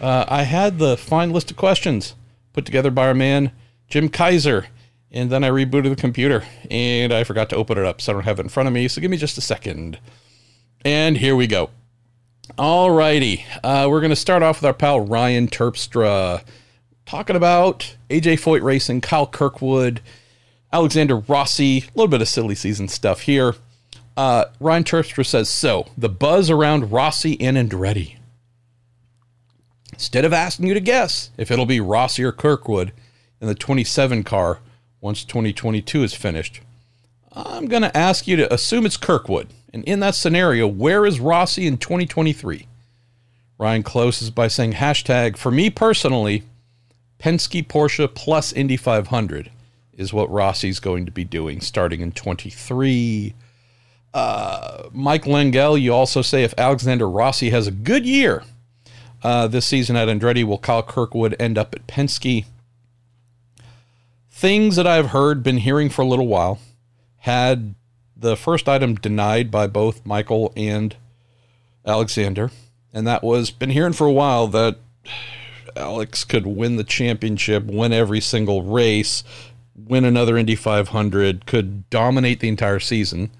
Uh, 0.00 0.24
I 0.28 0.42
had 0.42 0.78
the 0.78 0.96
fine 0.96 1.30
list 1.30 1.50
of 1.50 1.56
questions 1.56 2.14
put 2.52 2.64
together 2.64 2.90
by 2.90 3.06
our 3.06 3.14
man, 3.14 3.52
Jim 3.88 4.08
Kaiser 4.08 4.66
and 5.14 5.30
then 5.30 5.44
I 5.44 5.48
rebooted 5.48 5.90
the 5.90 5.96
computer 5.96 6.42
and 6.70 7.12
I 7.12 7.22
forgot 7.22 7.48
to 7.50 7.56
open 7.56 7.78
it 7.78 7.84
up, 7.86 8.00
so 8.00 8.12
I 8.12 8.14
don't 8.14 8.24
have 8.24 8.40
it 8.40 8.42
in 8.42 8.48
front 8.48 8.66
of 8.66 8.72
me. 8.72 8.88
So 8.88 9.00
give 9.00 9.10
me 9.10 9.16
just 9.16 9.38
a 9.38 9.40
second. 9.40 9.98
And 10.84 11.16
here 11.16 11.36
we 11.36 11.46
go. 11.46 11.70
Alrighty, 12.58 13.44
uh, 13.62 13.86
we're 13.88 14.00
going 14.00 14.10
to 14.10 14.16
start 14.16 14.42
off 14.42 14.58
with 14.58 14.66
our 14.66 14.74
pal 14.74 15.00
Ryan 15.00 15.48
Terpstra 15.48 16.42
talking 17.06 17.36
about 17.36 17.96
AJ 18.10 18.40
Foyt 18.40 18.62
Racing, 18.62 19.00
Kyle 19.00 19.26
Kirkwood, 19.26 20.00
Alexander 20.72 21.16
Rossi, 21.16 21.78
a 21.78 21.84
little 21.94 22.08
bit 22.08 22.20
of 22.20 22.28
silly 22.28 22.56
season 22.56 22.88
stuff 22.88 23.20
here. 23.20 23.54
Uh, 24.16 24.46
Ryan 24.60 24.84
Terpstra 24.84 25.26
says, 25.26 25.48
So, 25.48 25.88
the 25.98 26.08
buzz 26.08 26.50
around 26.50 26.92
Rossi 26.92 27.40
and 27.40 27.56
Andretti. 27.56 28.16
Instead 29.92 30.24
of 30.24 30.32
asking 30.32 30.66
you 30.66 30.74
to 30.74 30.80
guess 30.80 31.30
if 31.36 31.50
it'll 31.50 31.66
be 31.66 31.80
Rossi 31.80 32.24
or 32.24 32.32
Kirkwood 32.32 32.92
in 33.40 33.48
the 33.48 33.54
27 33.54 34.24
car, 34.24 34.60
once 35.00 35.22
2022 35.24 36.02
is 36.02 36.14
finished. 36.14 36.60
I'm 37.32 37.66
going 37.66 37.82
to 37.82 37.96
ask 37.96 38.26
you 38.26 38.36
to 38.36 38.52
assume 38.52 38.86
it's 38.86 38.96
Kirkwood. 38.96 39.48
And 39.72 39.84
in 39.84 40.00
that 40.00 40.14
scenario, 40.14 40.66
where 40.66 41.04
is 41.04 41.20
Rossi 41.20 41.66
in 41.66 41.76
2023? 41.76 42.66
Ryan 43.58 43.82
closes 43.82 44.30
by 44.30 44.48
saying 44.48 44.74
hashtag, 44.74 45.36
for 45.36 45.50
me 45.50 45.68
personally, 45.68 46.44
Penske 47.18 47.66
Porsche 47.66 48.12
plus 48.14 48.52
Indy 48.52 48.76
500 48.76 49.50
is 49.92 50.12
what 50.12 50.30
Rossi's 50.30 50.80
going 50.80 51.06
to 51.06 51.12
be 51.12 51.24
doing 51.24 51.60
starting 51.60 52.00
in 52.00 52.12
23. 52.12 53.34
Uh, 54.14 54.88
Mike 54.92 55.26
Lengel, 55.26 55.76
you 55.76 55.92
also 55.92 56.22
say 56.22 56.44
if 56.44 56.54
Alexander 56.56 57.08
Rossi 57.10 57.50
has 57.50 57.66
a 57.66 57.72
good 57.72 58.06
year 58.06 58.44
uh, 59.22 59.48
this 59.48 59.66
season 59.66 59.96
at 59.96 60.08
Andretti, 60.08 60.44
will 60.44 60.58
Kyle 60.58 60.82
Kirkwood 60.82 61.36
end 61.38 61.58
up 61.58 61.74
at 61.74 61.86
Penske? 61.86 62.46
things 64.34 64.74
that 64.74 64.86
I've 64.86 65.10
heard, 65.10 65.42
been 65.42 65.58
hearing 65.58 65.88
for 65.88 66.02
a 66.02 66.06
little 66.06 66.26
while, 66.26 66.58
had 67.18 67.74
the 68.14 68.36
first 68.36 68.68
item 68.68 68.96
denied 68.96 69.50
by 69.50 69.68
both 69.68 70.04
Michael 70.04 70.52
and 70.56 70.94
Alexander, 71.86 72.50
and 72.92 73.06
that 73.06 73.22
was 73.22 73.50
been 73.50 73.70
hearing 73.70 73.92
for 73.92 74.06
a 74.06 74.12
while 74.12 74.48
that 74.48 74.76
Alex 75.76 76.24
could 76.24 76.46
win 76.46 76.76
the 76.76 76.84
championship, 76.84 77.64
win 77.64 77.92
every 77.92 78.20
single 78.20 78.62
race, 78.62 79.22
win 79.74 80.04
another 80.04 80.36
Indy 80.36 80.56
500, 80.56 81.46
could 81.46 81.88
dominate 81.88 82.40
the 82.40 82.48
entire 82.48 82.80
season. 82.80 83.30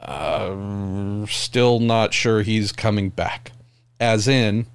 Uh, 0.00 1.26
still 1.26 1.80
not 1.80 2.14
sure 2.14 2.42
he's 2.42 2.72
coming 2.72 3.10
back. 3.10 3.52
As 4.00 4.28
in, 4.28 4.66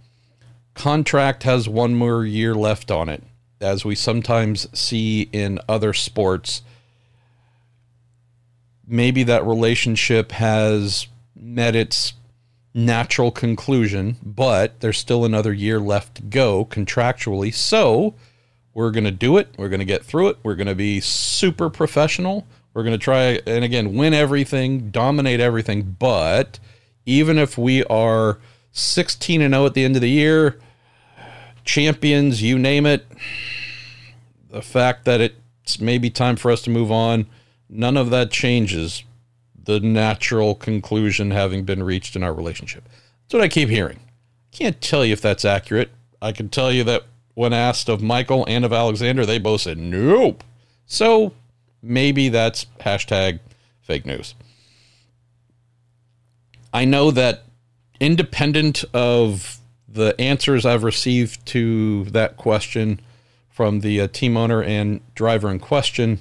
contract 0.74 1.44
has 1.44 1.70
one 1.70 1.96
more 1.96 2.26
year 2.26 2.54
left 2.54 2.92
on 2.92 3.10
it, 3.10 3.24
as 3.62 3.86
we 3.86 3.96
sometimes 3.96 4.68
see 4.78 5.30
in 5.32 5.60
other 5.70 5.94
sports. 5.94 6.62
Maybe 8.86 9.24
that 9.24 9.46
relationship 9.46 10.34
has 10.34 11.08
met 11.36 11.76
its 11.76 12.14
natural 12.74 13.32
conclusion, 13.32 14.18
but 14.24 14.80
there's 14.82 14.98
still 14.98 15.24
another 15.24 15.54
year 15.54 15.80
left 15.80 16.16
to 16.16 16.22
go 16.24 16.66
contractually. 16.66 17.54
So 17.54 18.16
we're 18.74 18.92
going 18.92 19.04
to 19.04 19.12
do 19.12 19.38
it. 19.38 19.50
We're 19.58 19.70
going 19.70 19.80
to 19.80 19.86
get 19.86 20.04
through 20.04 20.30
it. 20.30 20.38
We're 20.44 20.56
going 20.56 20.68
to 20.68 20.76
be 20.76 21.00
super 21.00 21.70
professional. 21.70 22.48
We're 22.74 22.84
going 22.84 22.98
to 22.98 23.04
try 23.04 23.40
and 23.46 23.64
again 23.64 23.94
win 23.96 24.14
everything, 24.14 24.90
dominate 24.90 25.40
everything. 25.40 25.96
But 26.00 26.60
even 27.06 27.38
if 27.38 27.58
we 27.58 27.84
are 27.86 28.40
16 28.72 29.42
and 29.42 29.54
0 29.54 29.66
at 29.66 29.74
the 29.74 29.84
end 29.84 29.96
of 29.96 30.02
the 30.02 30.10
year, 30.10 30.60
champions, 31.64 32.42
you 32.42 32.58
name 32.58 32.86
it, 32.86 33.06
the 34.50 34.62
fact 34.62 35.06
that 35.06 35.22
it's 35.22 35.80
maybe 35.80 36.10
time 36.10 36.36
for 36.36 36.52
us 36.52 36.62
to 36.64 36.70
move 36.70 36.92
on, 36.92 37.28
none 37.70 37.98
of 37.98 38.10
that 38.10 38.32
changes 38.32 39.04
the 39.66 39.80
natural 39.80 40.56
conclusion 40.56 41.32
having 41.32 41.64
been 41.64 41.84
reached 41.84 42.16
in 42.16 42.24
our 42.24 42.34
relationship. 42.34 42.84
That's 43.24 43.34
what 43.34 43.44
I 43.44 43.48
keep 43.48 43.70
hearing. 43.70 44.00
Can't 44.52 44.82
tell 44.82 45.06
you 45.06 45.14
if 45.14 45.22
that's 45.22 45.46
accurate. 45.46 45.90
I 46.22 46.32
can 46.32 46.50
tell 46.50 46.72
you 46.72 46.84
that 46.84 47.04
when 47.34 47.54
asked 47.54 47.90
of 47.90 48.02
Michael 48.02 48.46
and 48.48 48.66
of 48.66 48.74
Alexander, 48.74 49.26
they 49.26 49.40
both 49.40 49.62
said 49.62 49.78
nope. 49.78 50.44
So 50.86 51.34
maybe 51.84 52.30
that's 52.30 52.66
hashtag 52.80 53.40
fake 53.82 54.06
news. 54.06 54.34
I 56.74 56.86
know 56.86 57.12
that 57.12 57.44
independent 58.00 58.84
of 58.94 59.60
the 59.88 60.20
answers 60.20 60.66
I've 60.66 60.84
received 60.84 61.46
to 61.48 62.06
that 62.06 62.38
question 62.38 63.00
from 63.50 63.82
the 63.82 64.02
uh, 64.02 64.08
team 64.08 64.36
owner 64.36 64.64
and 64.64 65.02
driver 65.14 65.52
in 65.52 65.60
question, 65.60 66.20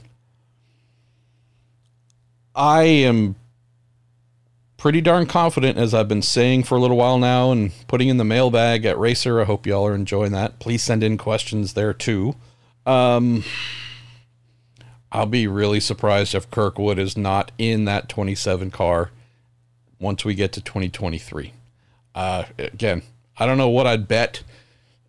I 2.55 2.83
am 2.83 3.37
pretty 4.77 5.01
darn 5.01 5.25
confident, 5.25 5.79
as 5.79 5.95
I've 5.95 6.09
been 6.09 6.23
saying 6.23 6.65
for 6.65 6.77
a 6.77 6.81
little 6.81 6.99
while 6.99 7.19
now 7.19 7.51
and 7.51 7.73
putting 7.87 8.09
in 8.09 8.19
the 8.19 8.25
mailbag 8.25 8.85
at 8.85 8.99
Racer. 8.99 9.41
I 9.41 9.45
hope 9.45 9.67
y'all 9.67 9.87
are 9.87 9.95
enjoying 9.95 10.33
that. 10.33 10.59
Please 10.59 10.83
send 10.83 11.03
in 11.03 11.17
questions 11.17 11.73
there 11.73 11.95
too. 11.95 12.35
Um, 12.85 13.45
I'll 15.13 15.27
be 15.27 15.47
really 15.47 15.79
surprised 15.79 16.35
if 16.35 16.51
Kirkwood 16.51 16.99
is 16.99 17.19
not 17.19 17.53
in 17.59 17.85
that 17.85 18.09
27 18.09 18.71
car 18.71 19.11
once 20.01 20.25
we 20.25 20.35
get 20.35 20.53
to 20.55 20.63
2023. 20.63 21.53
Uh, 22.15 22.45
again, 22.59 23.03
I 23.37 23.45
don't 23.45 23.59
know 23.59 23.69
what 23.69 23.87
I'd 23.87 24.09
bet 24.09 24.43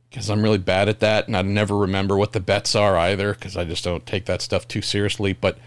because 0.10 0.30
I'm 0.30 0.44
really 0.44 0.58
bad 0.58 0.90
at 0.90 1.00
that 1.00 1.28
and 1.28 1.38
I 1.38 1.42
never 1.42 1.78
remember 1.78 2.18
what 2.18 2.34
the 2.34 2.42
bets 2.42 2.76
are 2.76 2.98
either 2.98 3.34
because 3.34 3.56
I 3.56 3.64
just 3.64 3.86
don't 3.86 4.06
take 4.06 4.26
that 4.26 4.42
stuff 4.42 4.68
too 4.68 4.82
seriously. 4.82 5.32
But 5.32 5.58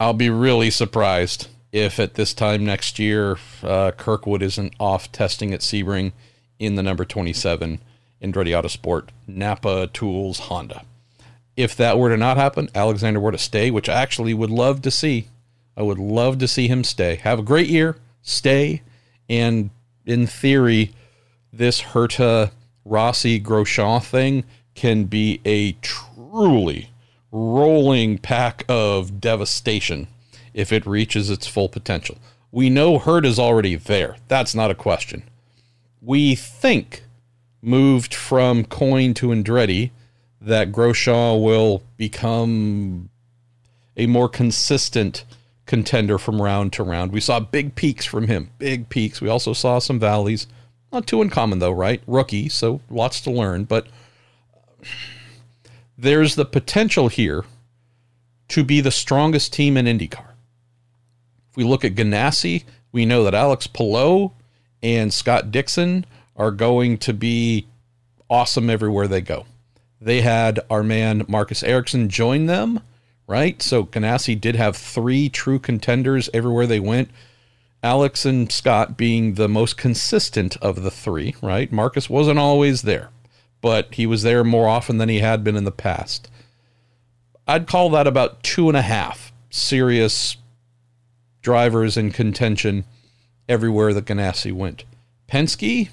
I'll 0.00 0.14
be 0.14 0.30
really 0.30 0.70
surprised 0.70 1.46
if 1.70 2.00
at 2.00 2.14
this 2.14 2.34
time 2.34 2.64
next 2.64 2.98
year 2.98 3.38
uh, 3.62 3.92
Kirkwood 3.92 4.42
isn't 4.42 4.74
off 4.80 5.12
testing 5.12 5.54
at 5.54 5.60
Sebring 5.60 6.12
in 6.58 6.74
the 6.74 6.82
number 6.82 7.04
27 7.04 7.80
Andretti 8.20 8.50
Autosport 8.50 9.10
Napa 9.28 9.86
Tools 9.86 10.40
Honda. 10.40 10.82
If 11.56 11.76
that 11.76 11.98
were 11.98 12.10
to 12.10 12.16
not 12.16 12.36
happen, 12.36 12.68
Alexander 12.74 13.20
were 13.20 13.32
to 13.32 13.38
stay, 13.38 13.70
which 13.70 13.88
I 13.88 14.00
actually 14.00 14.34
would 14.34 14.50
love 14.50 14.82
to 14.82 14.90
see. 14.90 15.28
I 15.76 15.82
would 15.82 15.98
love 15.98 16.38
to 16.38 16.48
see 16.48 16.68
him 16.68 16.84
stay. 16.84 17.16
Have 17.16 17.38
a 17.38 17.42
great 17.42 17.68
year, 17.68 17.96
stay, 18.22 18.82
and 19.28 19.70
in 20.06 20.26
theory, 20.26 20.92
this 21.52 21.80
Herta 21.80 22.50
Rossi 22.84 23.40
Grosjean 23.40 24.02
thing 24.02 24.44
can 24.74 25.04
be 25.04 25.40
a 25.44 25.72
truly 25.82 26.90
rolling 27.32 28.18
pack 28.18 28.64
of 28.68 29.20
devastation 29.20 30.08
if 30.54 30.72
it 30.72 30.86
reaches 30.86 31.30
its 31.30 31.46
full 31.46 31.68
potential. 31.68 32.18
We 32.50 32.70
know 32.70 32.98
Herta 32.98 33.26
is 33.26 33.38
already 33.38 33.76
there. 33.76 34.16
That's 34.28 34.54
not 34.54 34.70
a 34.70 34.74
question. 34.74 35.22
We 36.02 36.34
think 36.34 37.04
moved 37.62 38.14
from 38.14 38.64
Coyne 38.64 39.14
to 39.14 39.28
Andretti 39.28 39.90
that 40.40 40.72
Grosjean 40.72 41.42
will 41.42 41.82
become 41.96 43.10
a 43.96 44.06
more 44.06 44.28
consistent 44.28 45.24
contender 45.66 46.18
from 46.18 46.40
round 46.40 46.72
to 46.72 46.82
round. 46.82 47.12
We 47.12 47.20
saw 47.20 47.38
big 47.40 47.74
peaks 47.74 48.04
from 48.06 48.26
him, 48.26 48.50
big 48.58 48.88
peaks. 48.88 49.20
We 49.20 49.28
also 49.28 49.52
saw 49.52 49.78
some 49.78 50.00
valleys. 50.00 50.46
Not 50.92 51.06
too 51.06 51.22
uncommon 51.22 51.58
though, 51.58 51.70
right? 51.70 52.02
Rookie, 52.06 52.48
so 52.48 52.80
lots 52.90 53.20
to 53.22 53.30
learn, 53.30 53.64
but 53.64 53.86
there's 55.96 56.34
the 56.34 56.44
potential 56.44 57.08
here 57.08 57.44
to 58.48 58.64
be 58.64 58.80
the 58.80 58.90
strongest 58.90 59.52
team 59.52 59.76
in 59.76 59.86
IndyCar. 59.86 60.30
If 61.50 61.56
we 61.56 61.64
look 61.64 61.84
at 61.84 61.94
Ganassi, 61.94 62.64
we 62.90 63.04
know 63.04 63.22
that 63.24 63.34
Alex 63.34 63.66
Palou 63.66 64.32
and 64.82 65.12
Scott 65.12 65.52
Dixon 65.52 66.04
are 66.36 66.50
going 66.50 66.98
to 66.98 67.12
be 67.12 67.68
awesome 68.28 68.70
everywhere 68.70 69.06
they 69.06 69.20
go. 69.20 69.44
They 70.00 70.22
had 70.22 70.60
our 70.70 70.82
man 70.82 71.24
Marcus 71.28 71.62
Ericsson 71.62 72.08
join 72.08 72.46
them, 72.46 72.80
right? 73.26 73.60
So 73.62 73.84
Ganassi 73.84 74.40
did 74.40 74.56
have 74.56 74.76
three 74.76 75.28
true 75.28 75.58
contenders 75.58 76.30
everywhere 76.32 76.66
they 76.66 76.80
went. 76.80 77.10
Alex 77.82 78.24
and 78.24 78.50
Scott 78.50 78.96
being 78.96 79.34
the 79.34 79.48
most 79.48 79.76
consistent 79.76 80.56
of 80.58 80.82
the 80.82 80.90
three, 80.90 81.34
right? 81.42 81.70
Marcus 81.72 82.10
wasn't 82.10 82.38
always 82.38 82.82
there 82.82 83.10
but 83.60 83.94
he 83.94 84.06
was 84.06 84.22
there 84.22 84.44
more 84.44 84.68
often 84.68 84.98
than 84.98 85.08
he 85.08 85.20
had 85.20 85.44
been 85.44 85.56
in 85.56 85.64
the 85.64 85.70
past. 85.70 86.30
I'd 87.46 87.66
call 87.66 87.90
that 87.90 88.06
about 88.06 88.42
two 88.42 88.68
and 88.68 88.76
a 88.76 88.82
half 88.82 89.32
serious 89.50 90.36
drivers 91.42 91.96
in 91.96 92.12
contention 92.12 92.84
everywhere 93.48 93.92
that 93.94 94.04
Ganassi 94.04 94.52
went. 94.52 94.84
Penske, 95.28 95.88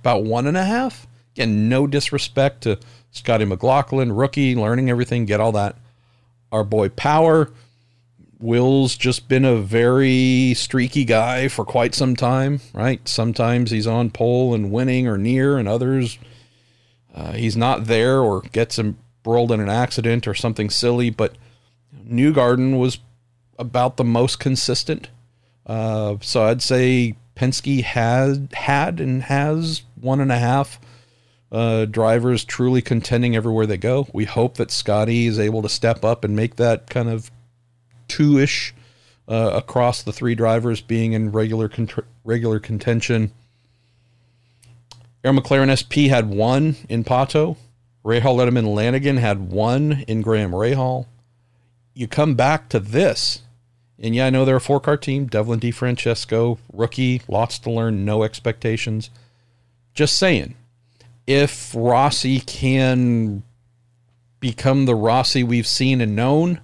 about 0.00 0.24
one 0.24 0.46
and 0.46 0.56
a 0.56 0.64
half. 0.64 1.06
Again, 1.40 1.70
no 1.70 1.86
disrespect 1.86 2.64
to 2.64 2.78
Scotty 3.12 3.46
McLaughlin, 3.46 4.12
rookie, 4.12 4.54
learning 4.54 4.90
everything, 4.90 5.24
get 5.24 5.40
all 5.40 5.52
that. 5.52 5.74
Our 6.52 6.64
boy 6.64 6.90
Power, 6.90 7.50
Will's 8.38 8.94
just 8.94 9.26
been 9.26 9.46
a 9.46 9.56
very 9.56 10.52
streaky 10.52 11.06
guy 11.06 11.48
for 11.48 11.64
quite 11.64 11.94
some 11.94 12.14
time, 12.14 12.60
right? 12.74 13.08
Sometimes 13.08 13.70
he's 13.70 13.86
on 13.86 14.10
pole 14.10 14.52
and 14.52 14.70
winning 14.70 15.06
or 15.06 15.16
near, 15.16 15.56
and 15.56 15.66
others 15.66 16.18
uh, 17.14 17.32
he's 17.32 17.56
not 17.56 17.86
there 17.86 18.20
or 18.20 18.42
gets 18.42 18.78
embroiled 18.78 19.50
in 19.50 19.60
an 19.60 19.70
accident 19.70 20.28
or 20.28 20.34
something 20.34 20.68
silly, 20.68 21.08
but 21.08 21.36
Newgarden 22.06 22.78
was 22.78 22.98
about 23.58 23.96
the 23.96 24.04
most 24.04 24.38
consistent. 24.38 25.08
Uh, 25.64 26.16
so 26.20 26.42
I'd 26.42 26.60
say 26.60 27.16
Penske 27.34 27.82
had 27.82 28.50
had 28.52 29.00
and 29.00 29.22
has 29.22 29.84
one 29.98 30.20
and 30.20 30.30
a 30.30 30.38
half 30.38 30.78
uh, 31.52 31.84
drivers 31.84 32.44
truly 32.44 32.82
contending 32.82 33.34
everywhere 33.34 33.66
they 33.66 33.76
go. 33.76 34.06
We 34.12 34.24
hope 34.24 34.56
that 34.56 34.70
Scotty 34.70 35.26
is 35.26 35.38
able 35.38 35.62
to 35.62 35.68
step 35.68 36.04
up 36.04 36.24
and 36.24 36.36
make 36.36 36.56
that 36.56 36.88
kind 36.88 37.08
of 37.08 37.30
two 38.08 38.38
ish 38.38 38.74
uh, 39.28 39.52
across 39.54 40.02
the 40.02 40.12
three 40.12 40.34
drivers 40.34 40.80
being 40.80 41.12
in 41.12 41.32
regular 41.32 41.68
con- 41.68 41.88
regular 42.24 42.58
contention. 42.60 43.32
Arrow 45.22 45.34
McLaren 45.34 45.76
SP 45.76 46.08
had 46.08 46.30
one 46.30 46.76
in 46.88 47.04
Pato. 47.04 47.56
Rahal 48.04 48.36
Letterman 48.36 48.74
Lanigan 48.74 49.18
had 49.18 49.50
one 49.50 50.04
in 50.08 50.22
Graham 50.22 50.52
Rahal. 50.52 51.06
You 51.92 52.08
come 52.08 52.34
back 52.34 52.68
to 52.70 52.80
this, 52.80 53.42
and 53.98 54.14
yeah, 54.14 54.26
I 54.26 54.30
know 54.30 54.44
they're 54.44 54.56
a 54.56 54.60
four 54.60 54.80
car 54.80 54.96
team. 54.96 55.26
Devlin 55.26 55.60
DeFrancesco, 55.60 56.58
rookie, 56.72 57.20
lots 57.28 57.58
to 57.58 57.70
learn, 57.70 58.06
no 58.06 58.22
expectations. 58.22 59.10
Just 59.92 60.18
saying, 60.18 60.54
if 61.30 61.72
Rossi 61.76 62.40
can 62.40 63.44
become 64.40 64.86
the 64.86 64.96
Rossi 64.96 65.44
we've 65.44 65.66
seen 65.66 66.00
and 66.00 66.16
known, 66.16 66.60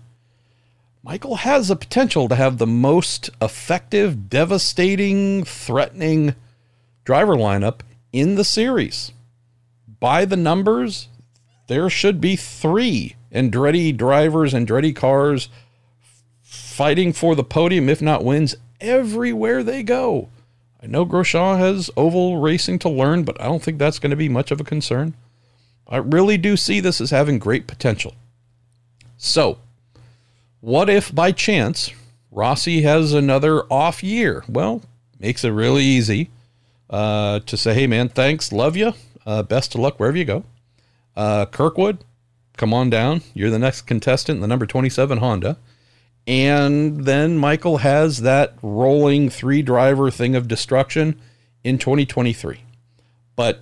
Michael 1.05 1.37
has 1.37 1.69
the 1.69 1.77
potential 1.77 2.29
to 2.29 2.35
have 2.35 2.59
the 2.59 2.67
most 2.67 3.31
effective, 3.41 4.29
devastating, 4.29 5.45
threatening 5.45 6.35
driver 7.05 7.37
lineup 7.37 7.83
in 8.13 8.35
the 8.35 8.43
series. 8.43 9.13
By 10.01 10.25
the 10.25 10.37
numbers, 10.37 11.07
there 11.69 11.89
should 11.89 12.21
be 12.21 12.35
three 12.35 13.15
Andretti 13.33 13.97
drivers, 13.97 14.53
Andretti 14.53 14.97
cars 14.97 15.49
fighting 16.43 17.13
for 17.13 17.37
the 17.37 17.45
podium, 17.45 17.89
if 17.89 18.03
not 18.03 18.25
wins, 18.25 18.57
everywhere 18.81 19.63
they 19.63 19.85
go. 19.85 20.29
I 20.83 20.87
know 20.87 21.07
Grosjean 21.07 21.59
has 21.59 21.91
oval 21.97 22.39
racing 22.39 22.79
to 22.81 22.89
learn, 22.89 23.25
but 23.25 23.41
I 23.41 23.45
don't 23.45 23.63
think 23.63 23.79
that's 23.79 23.99
going 23.99 24.11
to 24.11 24.17
be 24.17 24.29
much 24.29 24.51
of 24.51 24.61
a 24.61 24.65
concern. 24.65 25.15
I 25.89 25.99
really 25.99 26.37
do 26.37 26.57
see 26.57 26.81
this 26.81 27.01
as 27.01 27.11
having 27.11 27.39
great 27.39 27.67
potential. 27.67 28.15
So, 29.17 29.59
what 30.61 30.91
if 30.91 31.15
by 31.15 31.33
chance 31.33 31.91
Rossi 32.31 32.83
has 32.83 33.13
another 33.13 33.63
off 33.73 34.03
year? 34.03 34.45
Well, 34.49 34.83
makes 35.19 35.45
it 35.45 35.51
really 35.51 35.85
easy 35.85 36.31
uh, 36.91 37.41
to 37.41 37.57
say, 37.57 37.75
hey, 37.75 37.87
man, 37.87 38.09
thanks, 38.09 38.53
love 38.53 38.77
you, 38.77 38.93
uh, 39.25 39.43
best 39.43 39.75
of 39.75 39.81
luck 39.81 39.99
wherever 39.99 40.17
you 40.17 40.25
go. 40.25 40.45
Uh, 41.17 41.47
Kirkwood, 41.47 42.05
come 42.57 42.75
on 42.75 42.91
down. 42.91 43.23
You're 43.33 43.51
the 43.51 43.59
next 43.59 43.83
contestant 43.83 44.37
in 44.37 44.43
the 44.43 44.49
number 44.49 44.67
27 44.67 45.19
Honda. 45.19 45.57
And 46.27 47.05
then 47.05 47.39
Michael 47.39 47.79
has 47.79 48.23
that 48.23 48.55
rolling 48.63 49.31
three 49.31 49.63
driver 49.63 50.11
thing 50.11 50.35
of 50.35 50.49
destruction 50.49 51.21
in 51.63 51.79
2023. 51.79 52.61
But 53.37 53.61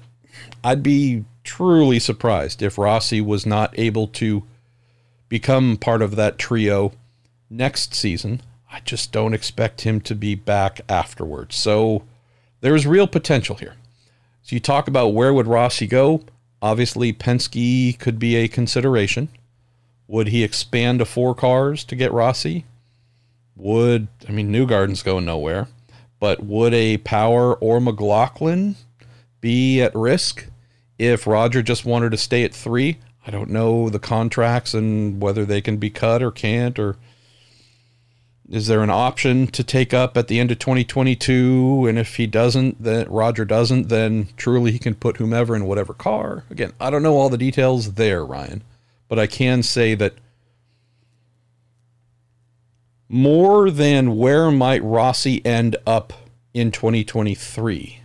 I'd 0.62 0.82
be 0.82 1.24
truly 1.42 1.98
surprised 1.98 2.62
if 2.62 2.78
Rossi 2.78 3.20
was 3.20 3.44
not 3.44 3.78
able 3.78 4.06
to 4.08 4.44
become 5.28 5.76
part 5.76 6.00
of 6.00 6.16
that 6.16 6.38
trio 6.38 6.92
next 7.50 7.94
season. 7.94 8.40
I 8.70 8.80
just 8.80 9.12
don't 9.12 9.34
expect 9.34 9.82
him 9.82 10.00
to 10.02 10.14
be 10.14 10.34
back 10.34 10.80
afterwards. 10.88 11.56
So 11.56 12.04
there's 12.60 12.86
real 12.86 13.06
potential 13.06 13.56
here. 13.56 13.74
So 14.42 14.56
you 14.56 14.60
talk 14.60 14.88
about 14.88 15.14
where 15.14 15.32
would 15.32 15.46
Rossi 15.46 15.86
go? 15.86 16.22
Obviously, 16.60 17.12
Penske 17.12 17.98
could 17.98 18.18
be 18.18 18.36
a 18.36 18.48
consideration. 18.48 19.28
Would 20.06 20.28
he 20.28 20.44
expand 20.44 20.98
to 20.98 21.04
four 21.04 21.34
cars 21.34 21.84
to 21.84 21.96
get 21.96 22.12
Rossi? 22.12 22.66
Would 23.56 24.08
I 24.28 24.32
mean 24.32 24.52
Newgarden's 24.52 25.02
going 25.02 25.24
nowhere, 25.24 25.68
but 26.20 26.42
would 26.42 26.74
a 26.74 26.98
Power 26.98 27.54
or 27.54 27.80
McLaughlin 27.80 28.76
be 29.40 29.80
at 29.80 29.94
risk 29.94 30.46
if 30.98 31.26
Roger 31.26 31.62
just 31.62 31.84
wanted 31.84 32.10
to 32.10 32.18
stay 32.18 32.44
at 32.44 32.54
three? 32.54 32.98
I 33.26 33.30
don't 33.30 33.50
know 33.50 33.88
the 33.88 33.98
contracts 33.98 34.74
and 34.74 35.20
whether 35.20 35.44
they 35.44 35.60
can 35.60 35.78
be 35.78 35.88
cut 35.88 36.22
or 36.22 36.30
can't, 36.30 36.78
or 36.78 36.96
is 38.50 38.66
there 38.66 38.82
an 38.82 38.90
option 38.90 39.46
to 39.48 39.64
take 39.64 39.94
up 39.94 40.16
at 40.18 40.28
the 40.28 40.38
end 40.38 40.50
of 40.50 40.58
2022? 40.58 41.86
And 41.88 41.98
if 41.98 42.16
he 42.16 42.26
doesn't, 42.26 42.82
then 42.82 43.08
Roger 43.08 43.46
doesn't, 43.46 43.88
then 43.88 44.28
truly 44.36 44.72
he 44.72 44.78
can 44.78 44.94
put 44.94 45.16
whomever 45.16 45.56
in 45.56 45.64
whatever 45.64 45.94
car. 45.94 46.44
Again, 46.50 46.72
I 46.78 46.90
don't 46.90 47.02
know 47.02 47.16
all 47.16 47.30
the 47.30 47.38
details 47.38 47.94
there, 47.94 48.24
Ryan, 48.24 48.62
but 49.08 49.18
I 49.18 49.26
can 49.26 49.62
say 49.62 49.94
that 49.94 50.14
more 53.08 53.70
than 53.70 54.16
where 54.16 54.50
might 54.50 54.82
Rossi 54.82 55.44
end 55.44 55.76
up 55.86 56.12
in 56.52 56.70
2023, 56.70 58.00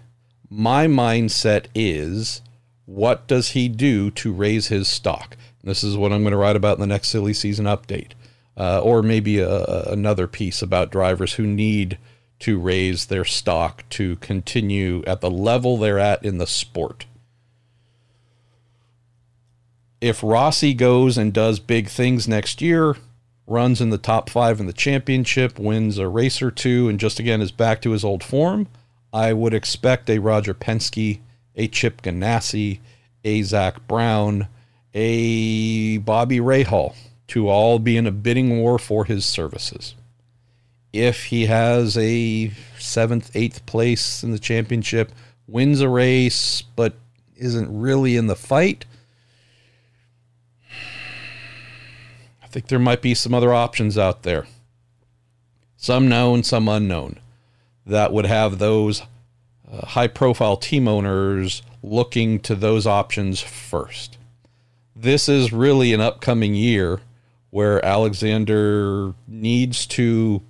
my 0.50 0.88
mindset 0.88 1.66
is 1.74 2.42
what 2.86 3.28
does 3.28 3.50
he 3.50 3.68
do 3.70 4.10
to 4.12 4.34
raise 4.34 4.68
his 4.68 4.88
stock? 4.88 5.38
This 5.64 5.84
is 5.84 5.96
what 5.96 6.12
I'm 6.12 6.22
going 6.22 6.32
to 6.32 6.38
write 6.38 6.56
about 6.56 6.78
in 6.78 6.82
the 6.82 6.88
next 6.88 7.10
silly 7.10 7.34
season 7.34 7.66
update, 7.66 8.12
uh, 8.58 8.82
or 8.82 9.02
maybe 9.02 9.40
a, 9.40 9.84
another 9.84 10.28
piece 10.28 10.62
about 10.62 10.92
drivers 10.92 11.34
who 11.34 11.46
need 11.46 11.98
to 12.40 12.58
raise 12.58 13.08
their 13.08 13.26
stock 13.26 13.84
to 13.90 14.16
continue 14.18 15.04
at 15.06 15.22
the 15.22 15.30
level 15.30 15.78
they're 15.78 16.00
at 16.00 16.24
in 16.24 16.38
the 16.38 16.48
sport. 16.48 17.06
If 20.02 20.24
Rossi 20.24 20.74
goes 20.74 21.18
and 21.18 21.34
does 21.34 21.60
big 21.60 21.90
things 21.90 22.28
next 22.28 22.62
year, 22.62 22.96
runs 23.48 23.82
in 23.82 23.90
the 23.90 23.98
top 23.98 24.30
five 24.30 24.60
in 24.60 24.66
the 24.66 24.74
championship, 24.74 25.60
wins 25.60 25.98
a 25.98 26.08
race 26.08 26.42
or 26.42 26.52
two, 26.52 26.88
and 26.88 27.00
just 27.00 27.20
again 27.20 27.42
is 27.42 27.52
back 27.52 27.82
to 27.82 27.92
his 27.92 28.06
old 28.06 28.24
form, 28.24 28.68
I 29.12 29.34
would 29.34 29.54
expect 29.54 30.10
a 30.10 30.20
Roger 30.20 30.54
Penske, 30.54 31.20
a 31.56 31.68
Chip 31.68 32.02
Ganassi, 32.02 32.80
a 33.26 33.42
Zak 33.42 33.88
Brown, 33.88 34.48
a 34.94 35.98
Bobby 35.98 36.38
Rahal 36.40 36.96
to 37.28 37.50
all 37.50 37.78
be 37.78 37.98
in 37.98 38.08
a 38.08 38.12
bidding 38.12 38.60
war 38.60 38.80
for 38.80 39.06
his 39.06 39.26
services. 39.26 39.96
If 40.94 41.26
he 41.26 41.46
has 41.46 41.98
a 41.98 42.52
seventh, 42.80 43.32
eighth 43.36 43.66
place 43.66 44.24
in 44.24 44.32
the 44.32 44.40
championship, 44.40 45.12
wins 45.48 45.82
a 45.82 45.90
race, 45.90 46.62
but 46.62 46.94
isn't 47.36 47.80
really 47.82 48.16
in 48.16 48.28
the 48.28 48.36
fight, 48.36 48.86
I 52.50 52.52
think 52.52 52.68
there 52.68 52.80
might 52.80 53.04
be 53.04 53.14
some 53.14 53.36
other 53.36 53.54
options 53.54 53.96
out 53.96 54.24
there. 54.24 54.48
Some 55.78 56.10
known, 56.10 56.42
some 56.42 56.68
unknown, 56.68 57.20
that 57.86 58.12
would 58.12 58.26
have 58.26 58.58
those 58.58 59.04
uh, 59.72 59.86
high 59.86 60.08
profile 60.08 60.58
team 60.58 60.88
owners 60.88 61.62
looking 61.84 62.40
to 62.40 62.56
those 62.56 62.88
options 62.88 63.40
first. 63.40 64.18
This 64.96 65.30
is 65.30 65.54
really 65.54 65.94
an 65.94 66.02
upcoming 66.02 66.56
year 66.56 67.02
where 67.52 67.86
Alexander 67.86 69.14
needs 69.28 69.86
to 69.86 70.42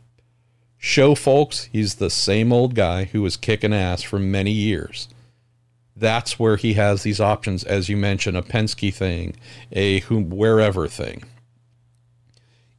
show 0.78 1.16
folks 1.16 1.66
he's 1.66 1.96
the 1.96 2.10
same 2.10 2.54
old 2.54 2.76
guy 2.76 3.04
who 3.04 3.22
was 3.22 3.36
kicking 3.36 3.74
ass 3.74 4.04
for 4.04 4.20
many 4.20 4.52
years. 4.52 5.10
That's 5.98 6.40
where 6.40 6.56
he 6.56 6.76
has 6.76 7.04
these 7.04 7.20
options, 7.20 7.66
as 7.66 7.90
you 7.90 7.98
mentioned, 7.98 8.38
a 8.38 8.42
Penske 8.42 8.94
thing, 8.94 9.36
a 9.74 10.00
whom 10.00 10.30
wherever 10.30 10.88
thing 10.88 11.26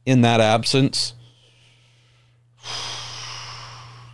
in 0.05 0.21
that 0.21 0.41
absence, 0.41 1.13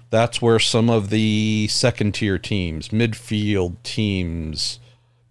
that's 0.10 0.42
where 0.42 0.60
some 0.60 0.90
of 0.90 1.10
the 1.10 1.68
second 1.70 2.14
tier 2.14 2.38
teams, 2.38 2.90
midfield 2.90 3.76
teams, 3.84 4.80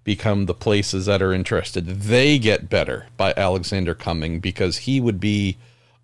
become 0.05 0.47
the 0.47 0.55
places 0.55 1.07
that 1.07 1.23
are 1.23 1.33
interested. 1.33 1.87
They 1.87 2.38
get 2.38 2.69
better 2.69 3.07
by 3.16 3.35
Alexander 3.37 3.95
coming 3.95 4.38
because 4.38 4.79
he 4.79 5.01
would 5.01 5.19
be 5.19 5.57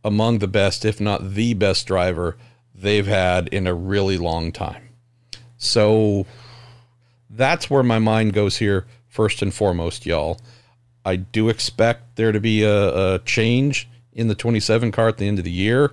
among 0.05 0.39
the 0.39 0.49
best, 0.49 0.85
if 0.85 1.01
not 1.01 1.35
the 1.35 1.55
best 1.55 1.87
driver 1.87 2.37
they've 2.75 3.07
had 3.07 3.47
in 3.49 3.67
a 3.67 3.75
really 3.75 4.19
long 4.19 4.51
time. 4.51 4.89
So 5.57 6.27
that's 7.31 7.71
where 7.71 7.85
my 7.85 8.01
mind 8.01 8.33
goes 8.33 8.57
here, 8.57 8.87
first 9.09 9.41
and 9.43 9.55
foremost, 9.55 10.05
y'all. 10.05 10.41
I 11.05 11.17
do 11.17 11.49
expect 11.49 12.17
there 12.17 12.33
to 12.33 12.41
be 12.41 12.65
a, 12.65 13.15
a 13.15 13.19
change 13.21 13.89
in 14.13 14.29
the 14.29 14.35
27 14.35 14.93
car 14.93 15.09
at 15.09 15.19
the 15.19 15.27
end 15.27 15.39
of 15.39 15.45
the 15.45 15.51
year. 15.51 15.93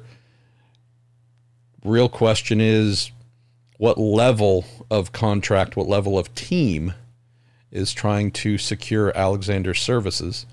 Real 1.83 2.09
question 2.09 2.59
is 2.59 3.11
what 3.77 3.97
level 3.97 4.65
of 4.91 5.11
contract, 5.11 5.77
what 5.77 5.87
level 5.87 6.19
of 6.19 6.33
team 6.35 6.93
is 7.71 7.93
trying 7.93 8.31
to 8.31 8.57
secure 8.57 9.15
Alexander's 9.15 9.79
services? 9.79 10.45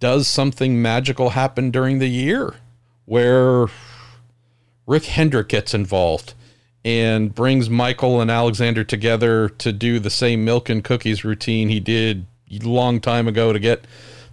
Does 0.00 0.28
something 0.28 0.80
magical 0.80 1.30
happen 1.30 1.70
during 1.70 1.98
the 1.98 2.08
year 2.08 2.54
where 3.06 3.66
Rick 4.86 5.06
Hendrick 5.06 5.48
gets 5.48 5.74
involved 5.74 6.34
and 6.84 7.34
brings 7.34 7.68
Michael 7.68 8.20
and 8.20 8.30
Alexander 8.30 8.84
together 8.84 9.48
to 9.48 9.72
do 9.72 9.98
the 9.98 10.10
same 10.10 10.44
milk 10.44 10.68
and 10.68 10.84
cookies 10.84 11.24
routine 11.24 11.68
he 11.68 11.80
did 11.80 12.26
a 12.50 12.66
long 12.66 13.00
time 13.00 13.26
ago 13.26 13.52
to 13.52 13.58
get 13.58 13.86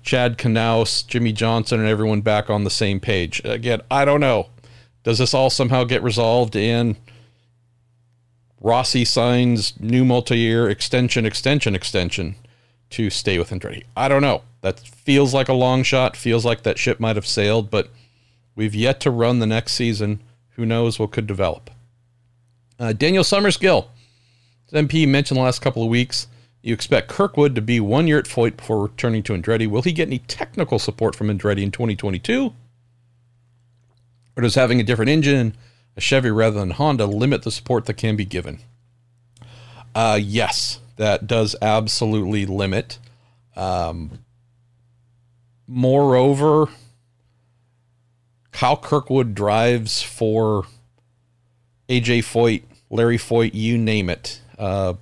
Chad 0.05 0.37
Knaus, 0.37 1.05
Jimmie 1.05 1.33
Johnson, 1.33 1.79
and 1.79 1.89
everyone 1.89 2.21
back 2.21 2.49
on 2.49 2.63
the 2.63 2.69
same 2.69 2.99
page. 2.99 3.41
Again, 3.43 3.81
I 3.89 4.05
don't 4.05 4.21
know. 4.21 4.49
Does 5.03 5.17
this 5.17 5.33
all 5.33 5.49
somehow 5.49 5.83
get 5.83 6.03
resolved 6.03 6.55
in 6.55 6.95
Rossi 8.61 9.03
signs 9.03 9.73
new 9.79 10.05
multi-year 10.05 10.69
extension, 10.69 11.25
extension, 11.25 11.73
extension 11.73 12.35
to 12.91 13.09
stay 13.09 13.39
with 13.39 13.49
Andretti? 13.49 13.83
I 13.97 14.07
don't 14.07 14.21
know. 14.21 14.43
That 14.61 14.79
feels 14.79 15.33
like 15.33 15.49
a 15.49 15.53
long 15.53 15.81
shot. 15.81 16.15
Feels 16.15 16.45
like 16.45 16.61
that 16.63 16.77
ship 16.77 16.99
might 16.99 17.15
have 17.15 17.27
sailed, 17.27 17.71
but 17.71 17.89
we've 18.55 18.75
yet 18.75 18.99
to 19.01 19.11
run 19.11 19.39
the 19.39 19.47
next 19.47 19.73
season. 19.73 20.21
Who 20.51 20.67
knows 20.67 20.99
what 20.99 21.11
could 21.11 21.25
develop? 21.25 21.71
Uh, 22.79 22.93
Daniel 22.93 23.23
Summerskill, 23.23 23.87
MP 24.71 25.07
mentioned 25.07 25.39
the 25.39 25.43
last 25.43 25.61
couple 25.61 25.81
of 25.81 25.89
weeks 25.89 26.27
you 26.65 26.73
expect 26.73 27.09
Kirkwood 27.09 27.53
to 27.53 27.61
be 27.61 27.79
one 27.79 28.07
year 28.07 28.17
at 28.17 28.25
Foyt 28.25 28.57
before 28.57 28.81
returning 28.81 29.21
to 29.23 29.33
Andretti. 29.33 29.67
Will 29.67 29.83
he 29.83 29.91
get 29.91 30.07
any 30.07 30.17
technical 30.17 30.79
support 30.79 31.15
from 31.15 31.27
Andretti 31.27 31.61
in 31.61 31.69
2022? 31.69 32.55
Or 34.35 34.41
does 34.41 34.55
having 34.55 34.79
a 34.79 34.83
different 34.83 35.11
engine, 35.11 35.55
a 35.95 36.01
Chevy 36.01 36.31
rather 36.31 36.59
than 36.59 36.71
Honda, 36.71 37.05
limit 37.05 37.43
the 37.43 37.51
support 37.51 37.85
that 37.85 37.97
can 37.97 38.15
be 38.15 38.25
given? 38.25 38.61
Uh, 39.93 40.19
yes, 40.19 40.79
that 40.95 41.27
does 41.27 41.55
absolutely 41.61 42.47
limit. 42.47 42.97
Um, 43.55 44.25
moreover, 45.67 46.69
Kyle 48.51 48.75
Kirkwood 48.75 49.35
drives 49.35 50.01
for 50.01 50.63
AJ 51.87 52.23
Foyt, 52.23 52.63
Larry 52.89 53.19
Foyt, 53.19 53.51
you 53.53 53.77
name 53.77 54.09
it. 54.09 54.41
Uh, 54.57 54.95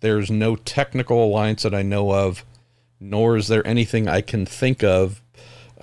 there's 0.00 0.30
no 0.30 0.56
technical 0.56 1.24
alliance 1.24 1.62
that 1.62 1.74
I 1.74 1.82
know 1.82 2.12
of, 2.12 2.44
nor 2.98 3.36
is 3.36 3.48
there 3.48 3.66
anything 3.66 4.08
I 4.08 4.20
can 4.20 4.46
think 4.46 4.82
of 4.82 5.22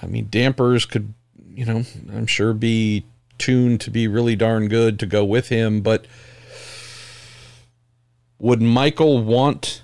I 0.01 0.05
mean, 0.05 0.27
dampers 0.29 0.85
could, 0.85 1.13
you 1.53 1.65
know, 1.65 1.83
I'm 2.11 2.27
sure 2.27 2.53
be 2.53 3.05
tuned 3.37 3.81
to 3.81 3.91
be 3.91 4.07
really 4.07 4.35
darn 4.35 4.67
good 4.67 4.99
to 4.99 5.05
go 5.05 5.25
with 5.25 5.49
him, 5.49 5.81
but 5.81 6.05
would 8.39 8.61
Michael 8.61 9.23
want 9.23 9.81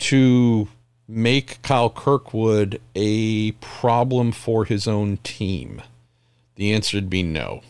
to 0.00 0.68
make 1.08 1.62
Kyle 1.62 1.90
Kirkwood 1.90 2.80
a 2.94 3.52
problem 3.52 4.32
for 4.32 4.64
his 4.64 4.86
own 4.86 5.18
team? 5.18 5.82
The 6.56 6.72
answer 6.72 6.98
would 6.98 7.10
be 7.10 7.22
no. 7.22 7.62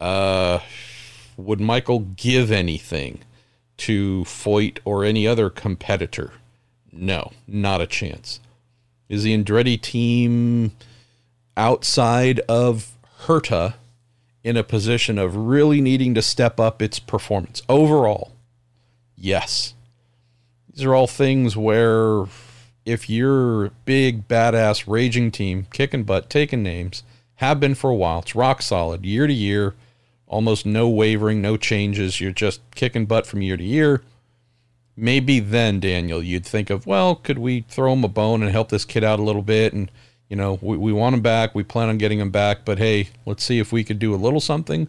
Uh, 0.00 0.60
would 1.36 1.60
Michael 1.60 2.00
give 2.00 2.52
anything 2.52 3.20
to 3.78 4.24
Foyt 4.24 4.78
or 4.84 5.04
any 5.04 5.26
other 5.26 5.50
competitor? 5.50 6.32
No, 6.92 7.32
not 7.46 7.80
a 7.80 7.86
chance. 7.86 8.40
Is 9.08 9.22
the 9.22 9.36
Andretti 9.36 9.80
team 9.80 10.72
outside 11.56 12.40
of 12.40 12.92
Herta 13.22 13.74
in 14.42 14.56
a 14.56 14.64
position 14.64 15.18
of 15.18 15.36
really 15.36 15.80
needing 15.80 16.14
to 16.14 16.22
step 16.22 16.58
up 16.58 16.80
its 16.80 16.98
performance 16.98 17.62
overall? 17.68 18.32
Yes. 19.16 19.74
These 20.72 20.84
are 20.84 20.94
all 20.94 21.06
things 21.06 21.56
where 21.56 22.26
if 22.84 23.10
you're 23.10 23.70
big, 23.84 24.28
badass, 24.28 24.84
raging 24.86 25.30
team, 25.30 25.66
kicking 25.72 26.04
butt, 26.04 26.30
taking 26.30 26.62
names, 26.62 27.02
have 27.36 27.60
been 27.60 27.74
for 27.74 27.90
a 27.90 27.94
while, 27.94 28.20
it's 28.20 28.34
rock 28.34 28.62
solid, 28.62 29.04
year 29.04 29.26
to 29.26 29.32
year, 29.32 29.74
almost 30.26 30.66
no 30.66 30.88
wavering, 30.88 31.40
no 31.40 31.56
changes. 31.56 32.20
You're 32.20 32.32
just 32.32 32.60
kicking 32.74 33.06
butt 33.06 33.26
from 33.26 33.42
year 33.42 33.56
to 33.56 33.64
year. 33.64 34.02
Maybe 34.96 35.40
then, 35.40 35.78
Daniel, 35.80 36.22
you'd 36.22 36.46
think 36.46 36.70
of, 36.70 36.86
well, 36.86 37.16
could 37.16 37.38
we 37.38 37.62
throw 37.68 37.92
him 37.92 38.04
a 38.04 38.08
bone 38.08 38.42
and 38.42 38.50
help 38.50 38.70
this 38.70 38.84
kid 38.84 39.04
out 39.04 39.20
a 39.20 39.22
little 39.22 39.42
bit? 39.42 39.72
And, 39.72 39.90
you 40.28 40.36
know, 40.36 40.58
we, 40.62 40.76
we 40.76 40.92
want 40.92 41.14
him 41.14 41.20
back. 41.20 41.54
We 41.54 41.64
plan 41.64 41.88
on 41.88 41.98
getting 41.98 42.18
him 42.18 42.30
back. 42.30 42.64
But 42.64 42.78
hey, 42.78 43.10
let's 43.26 43.44
see 43.44 43.58
if 43.58 43.72
we 43.72 43.84
could 43.84 43.98
do 43.98 44.14
a 44.14 44.16
little 44.16 44.40
something. 44.40 44.88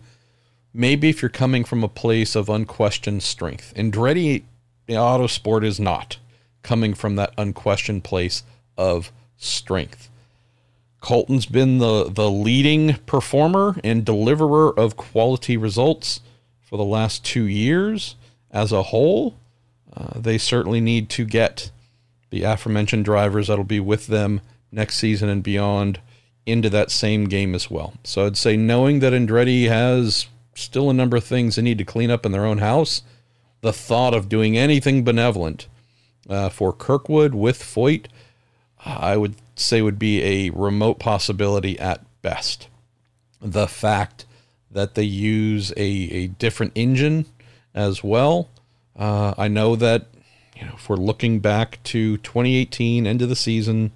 Maybe 0.74 1.10
if 1.10 1.22
you're 1.22 1.30
coming 1.30 1.64
from 1.64 1.84
a 1.84 1.90
place 1.90 2.36
of 2.36 2.50
unquestioned 2.50 3.24
strength. 3.24 3.74
Andretti 3.76 4.44
Autosport 4.88 5.66
is 5.66 5.80
not 5.80 6.18
coming 6.64 6.94
from 6.94 7.16
that 7.16 7.34
unquestioned 7.38 8.04
place 8.04 8.44
of 8.78 9.12
strength. 9.38 10.10
Colton's 11.02 11.46
been 11.46 11.78
the, 11.78 12.10
the 12.10 12.30
leading 12.30 12.96
performer 13.06 13.76
and 13.84 14.04
deliverer 14.04 14.78
of 14.78 14.98
quality 14.98 15.56
results 15.58 16.22
for 16.62 16.78
the 16.78 16.84
last 16.84 17.24
two 17.24 17.46
years 17.46 18.16
as 18.52 18.72
a 18.72 18.84
whole. 18.84 19.38
Uh, 19.96 20.20
they 20.20 20.38
certainly 20.38 20.82
need 20.82 21.10
to 21.10 21.26
get 21.26 21.72
the 22.30 22.44
aforementioned 22.44 23.06
drivers 23.06 23.48
that'll 23.48 23.64
be 23.64 23.80
with 23.80 24.08
them 24.08 24.42
next 24.72 24.98
season 24.98 25.30
and 25.30 25.44
beyond 25.44 26.00
into 26.46 26.70
that 26.70 26.92
same 26.92 27.26
game 27.26 27.54
as 27.54 27.70
well. 27.70 27.94
So 28.04 28.26
I'd 28.26 28.38
say 28.38 28.58
knowing 28.58 29.00
that 29.00 29.14
Andretti 29.14 29.68
has 29.68 30.28
still 30.56 30.90
a 30.90 30.94
number 30.94 31.18
of 31.18 31.24
things 31.24 31.56
they 31.56 31.62
need 31.62 31.78
to 31.78 31.86
clean 31.86 32.10
up 32.10 32.26
in 32.26 32.32
their 32.32 32.46
own 32.46 32.58
house, 32.60 33.04
the 33.62 33.74
thought 33.74 34.14
of 34.14 34.30
doing 34.30 34.58
anything 34.58 35.04
benevolent 35.04 35.68
uh, 36.30 36.50
for 36.50 36.74
Kirkwood 36.74 37.34
with 37.34 37.62
Foyt, 37.62 38.08
I 38.84 39.18
would 39.18 39.36
say 39.60 39.82
would 39.82 40.00
be 40.00 40.24
a 40.24 40.50
remote 40.52 41.00
possibility 41.00 41.80
at 41.80 42.04
best. 42.22 42.68
The 43.42 43.68
fact 43.68 44.26
that 44.72 44.96
they 44.96 45.04
use 45.04 45.72
a, 45.78 45.82
a 45.82 46.28
different 46.28 46.74
engine 46.76 47.26
as 47.74 48.04
well. 48.04 48.50
Uh, 48.96 49.34
I 49.38 49.48
know 49.48 49.76
that 49.76 50.08
you 50.56 50.66
know 50.66 50.74
if 50.76 50.90
we're 50.90 50.96
looking 50.96 51.40
back 51.40 51.82
to 51.84 52.18
2018 52.18 53.06
end 53.06 53.22
of 53.22 53.30
the 53.30 53.36
season, 53.36 53.92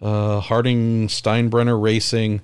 uh, 0.00 0.40
Harding 0.40 1.06
Steinbrenner 1.08 1.80
Racing, 1.80 2.40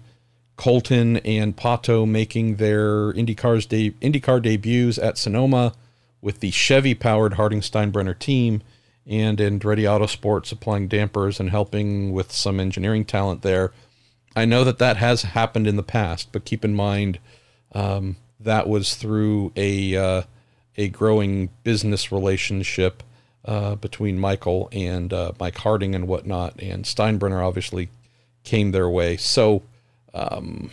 Colton 0.56 1.18
and 1.18 1.56
Pato 1.56 2.06
making 2.06 2.56
their 2.56 3.12
IndyCar's 3.12 3.66
de- 3.66 3.90
IndyCar 4.02 4.42
debuts 4.42 4.98
at 4.98 5.18
Sonoma 5.18 5.74
with 6.20 6.40
the 6.40 6.50
Chevy 6.50 6.94
powered 6.94 7.34
Harding 7.34 7.60
Steinbrenner 7.60 8.18
team 8.18 8.62
and 9.08 9.38
Andretti 9.38 9.84
Autosport 9.84 10.44
supplying 10.44 10.86
dampers 10.86 11.40
and 11.40 11.48
helping 11.50 12.12
with 12.12 12.30
some 12.30 12.60
engineering 12.60 13.06
talent 13.06 13.40
there. 13.40 13.72
I 14.36 14.44
know 14.44 14.62
that 14.64 14.78
that 14.78 14.98
has 14.98 15.22
happened 15.22 15.66
in 15.66 15.76
the 15.76 15.82
past, 15.82 16.28
but 16.30 16.44
keep 16.44 16.64
in 16.64 16.74
mind 16.74 17.18
um, 17.72 18.16
that 18.38 18.68
was 18.68 18.94
through 18.94 19.52
a 19.56 19.96
uh, 19.96 20.22
a 20.76 20.88
growing 20.90 21.48
business 21.64 22.12
relationship 22.12 23.02
uh, 23.44 23.74
between 23.76 24.18
Michael 24.18 24.68
and 24.72 25.12
uh, 25.12 25.32
Mike 25.40 25.56
Harding 25.58 25.94
and 25.94 26.06
whatnot, 26.06 26.60
and 26.60 26.84
Steinbrenner 26.84 27.44
obviously 27.44 27.88
came 28.44 28.70
their 28.70 28.88
way. 28.88 29.16
So, 29.16 29.62
a 30.12 30.36
um, 30.36 30.70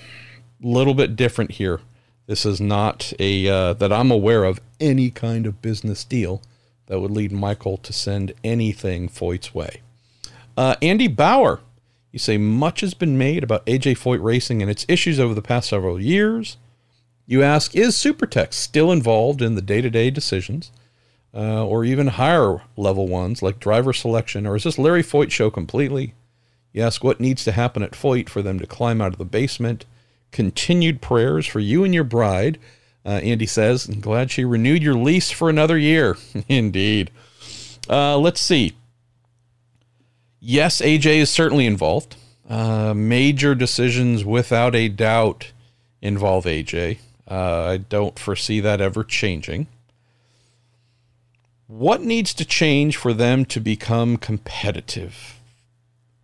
little 0.61 0.93
bit 0.93 1.15
different 1.15 1.51
here. 1.51 1.79
This 2.27 2.45
is 2.45 2.59
not 2.59 3.13
a 3.17 3.47
uh, 3.47 3.73
that 3.73 3.93
I'm 3.93 4.11
aware 4.11 4.43
of 4.43 4.59
any 4.79 5.09
kind 5.09 5.45
of 5.45 5.61
business 5.61 6.03
deal 6.03 6.41
that 6.87 6.99
would 6.99 7.11
lead 7.11 7.31
Michael 7.31 7.77
to 7.77 7.93
send 7.93 8.33
anything 8.43 9.09
Foyt's 9.09 9.53
way. 9.53 9.81
Uh, 10.57 10.75
Andy 10.81 11.07
Bauer, 11.07 11.61
you 12.11 12.19
say 12.19 12.37
much 12.37 12.81
has 12.81 12.93
been 12.93 13.17
made 13.17 13.43
about 13.43 13.65
AJ 13.65 13.97
Foyt 13.97 14.23
Racing 14.23 14.61
and 14.61 14.71
its 14.71 14.85
issues 14.87 15.19
over 15.19 15.33
the 15.33 15.41
past 15.41 15.69
several 15.69 15.99
years. 15.99 16.57
You 17.25 17.43
ask, 17.43 17.75
is 17.75 17.97
Super 17.97 18.25
Tex 18.25 18.55
still 18.55 18.91
involved 18.91 19.41
in 19.41 19.55
the 19.55 19.61
day 19.61 19.81
to 19.81 19.89
day 19.89 20.11
decisions, 20.11 20.71
uh, 21.33 21.65
or 21.65 21.83
even 21.83 22.07
higher 22.07 22.61
level 22.77 23.07
ones 23.07 23.41
like 23.41 23.59
driver 23.59 23.91
selection, 23.91 24.47
or 24.47 24.55
is 24.55 24.63
this 24.63 24.79
Larry 24.79 25.03
Foyt 25.03 25.31
show 25.31 25.49
completely? 25.49 26.13
You 26.71 26.83
ask, 26.83 27.03
what 27.03 27.19
needs 27.19 27.43
to 27.45 27.51
happen 27.51 27.83
at 27.83 27.91
Foyt 27.91 28.29
for 28.29 28.41
them 28.41 28.59
to 28.59 28.67
climb 28.67 29.01
out 29.01 29.13
of 29.13 29.17
the 29.17 29.25
basement? 29.25 29.85
Continued 30.31 31.01
prayers 31.01 31.45
for 31.45 31.59
you 31.59 31.83
and 31.83 31.93
your 31.93 32.03
bride 32.03 32.59
uh, 33.05 33.19
Andy 33.23 33.45
says, 33.45 33.87
I'm 33.87 33.99
glad 33.99 34.31
she 34.31 34.43
renewed 34.43 34.81
your 34.81 34.95
lease 34.95 35.31
for 35.31 35.49
another 35.49 35.77
year. 35.77 36.17
Indeed. 36.49 37.11
Uh, 37.89 38.17
let's 38.17 38.41
see. 38.41 38.73
Yes, 40.39 40.81
AJ 40.81 41.17
is 41.17 41.29
certainly 41.29 41.65
involved. 41.65 42.15
Uh, 42.49 42.93
major 42.95 43.55
decisions, 43.55 44.23
without 44.23 44.75
a 44.75 44.87
doubt, 44.89 45.51
involve 46.01 46.45
AJ. 46.45 46.99
Uh, 47.29 47.63
I 47.63 47.77
don't 47.77 48.19
foresee 48.19 48.59
that 48.59 48.81
ever 48.81 49.03
changing. 49.03 49.67
What 51.67 52.01
needs 52.01 52.33
to 52.35 52.45
change 52.45 52.95
for 52.95 53.13
them 53.13 53.45
to 53.45 53.59
become 53.59 54.17
competitive? 54.17 55.39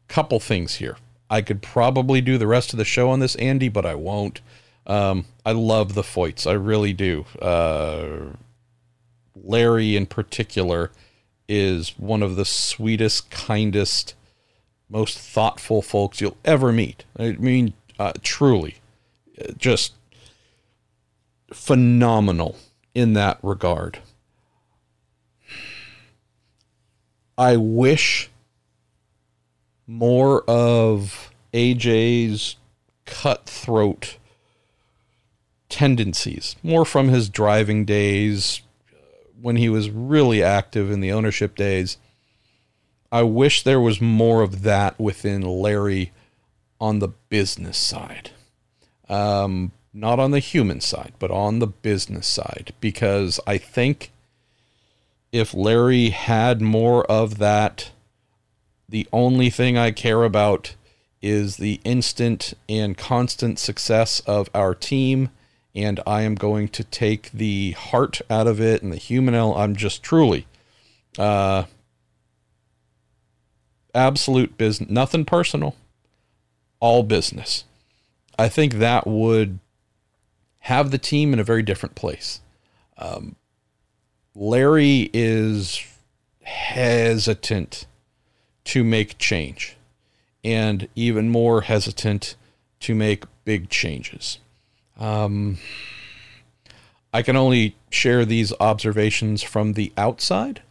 Couple 0.08 0.40
things 0.40 0.76
here. 0.76 0.98
I 1.30 1.42
could 1.42 1.62
probably 1.62 2.22
do 2.22 2.38
the 2.38 2.46
rest 2.46 2.74
of 2.74 2.78
the 2.78 2.86
show 2.86 3.10
on 3.10 3.20
this, 3.20 3.36
Andy, 3.36 3.70
but 3.70 3.86
I 3.86 3.96
won't. 3.96 4.42
Um, 4.88 5.26
I 5.46 5.52
love 5.52 5.94
the 5.94 6.02
Foyts. 6.02 6.48
I 6.48 6.54
really 6.54 6.94
do. 6.94 7.26
Uh, 7.42 8.36
Larry, 9.36 9.96
in 9.96 10.06
particular, 10.06 10.92
is 11.48 11.98
one 11.98 12.24
of 12.24 12.36
the 12.36 12.46
sweetest, 12.46 13.30
kindest, 13.30 14.16
most 14.90 15.18
thoughtful 15.18 15.82
folks 15.82 16.22
you'll 16.22 16.38
ever 16.44 16.72
meet. 16.72 17.06
I 17.18 17.34
mean, 17.34 17.74
uh, 18.00 18.14
truly, 18.22 18.76
just 19.58 19.94
phenomenal 21.54 22.58
in 22.94 23.14
that 23.14 23.40
regard. 23.42 24.00
I 27.38 27.58
wish 27.58 28.30
more 29.88 30.44
of 30.44 31.32
AJ's 31.54 32.56
cutthroat 33.06 34.18
tendencies, 35.72 36.56
more 36.62 36.86
from 36.86 37.08
his 37.08 37.30
driving 37.30 37.86
days 37.86 38.62
when 39.42 39.56
he 39.56 39.70
was 39.70 39.90
really 39.90 40.44
active 40.44 40.92
in 40.92 41.00
the 41.00 41.12
ownership 41.12 41.56
days. 41.56 41.98
I 43.12 43.24
wish 43.24 43.64
there 43.64 43.82
was 43.82 44.00
more 44.00 44.42
of 44.42 44.62
that 44.62 45.00
within 45.00 45.42
Larry 45.42 46.12
on 46.80 47.00
the 47.00 47.08
business 47.30 47.78
side. 47.78 48.32
Um, 49.10 49.72
not 49.94 50.20
on 50.20 50.32
the 50.32 50.40
human 50.40 50.80
side, 50.80 51.14
but 51.20 51.32
on 51.32 51.60
the 51.60 51.68
business 51.68 52.28
side, 52.28 52.74
because 52.80 53.40
I 53.48 53.58
think 53.58 54.12
if 55.32 55.54
Larry 55.54 56.10
had 56.10 56.62
more 56.62 57.06
of 57.06 57.38
that, 57.40 57.92
the 58.88 59.08
only 59.12 59.50
thing 59.50 59.78
I 59.78 59.92
care 59.92 60.24
about 60.24 60.76
is 61.22 61.58
the 61.58 61.80
instant 61.84 62.54
and 62.68 62.98
constant 62.98 63.60
success 63.60 64.22
of 64.22 64.50
our 64.54 64.74
team 64.74 65.30
and 65.76 66.00
I 66.06 66.22
am 66.24 66.36
going 66.36 66.68
to 66.70 66.84
take 66.84 67.32
the 67.32 67.72
heart 67.72 68.22
out 68.30 68.48
of 68.48 68.60
it 68.60 68.82
and 68.84 68.92
the 68.92 68.98
human 68.98 69.34
element. 69.36 69.60
I'm 69.60 69.76
just 69.76 70.04
truly 70.04 70.48
uh, 71.18 71.66
absolute 73.94 74.58
business, 74.58 74.90
nothing 74.90 75.26
personal, 75.26 75.76
all 76.80 77.04
business. 77.04 77.66
I 78.38 78.50
think 78.50 78.76
that 78.76 79.06
would 79.06 79.60
have 80.60 80.92
the 80.92 80.98
team 80.98 81.34
in 81.34 81.40
a 81.40 81.44
very 81.44 81.64
different 81.64 81.96
place. 81.96 82.42
Um, 82.98 83.36
Larry 84.36 85.10
is 85.14 85.84
hesitant 86.44 87.86
to 88.66 88.84
make 88.84 89.18
change. 89.18 89.76
and 90.44 90.88
even 90.96 91.30
more 91.30 91.62
hesitant 91.62 92.36
to 92.80 92.96
make 92.96 93.26
big 93.46 93.70
changes. 93.70 94.40
Um, 95.00 95.58
I 97.14 97.22
can 97.22 97.36
only 97.36 97.76
share 97.90 98.26
these 98.26 98.54
observations 98.60 99.44
from 99.44 99.74
the 99.74 99.92
outside. 99.98 100.62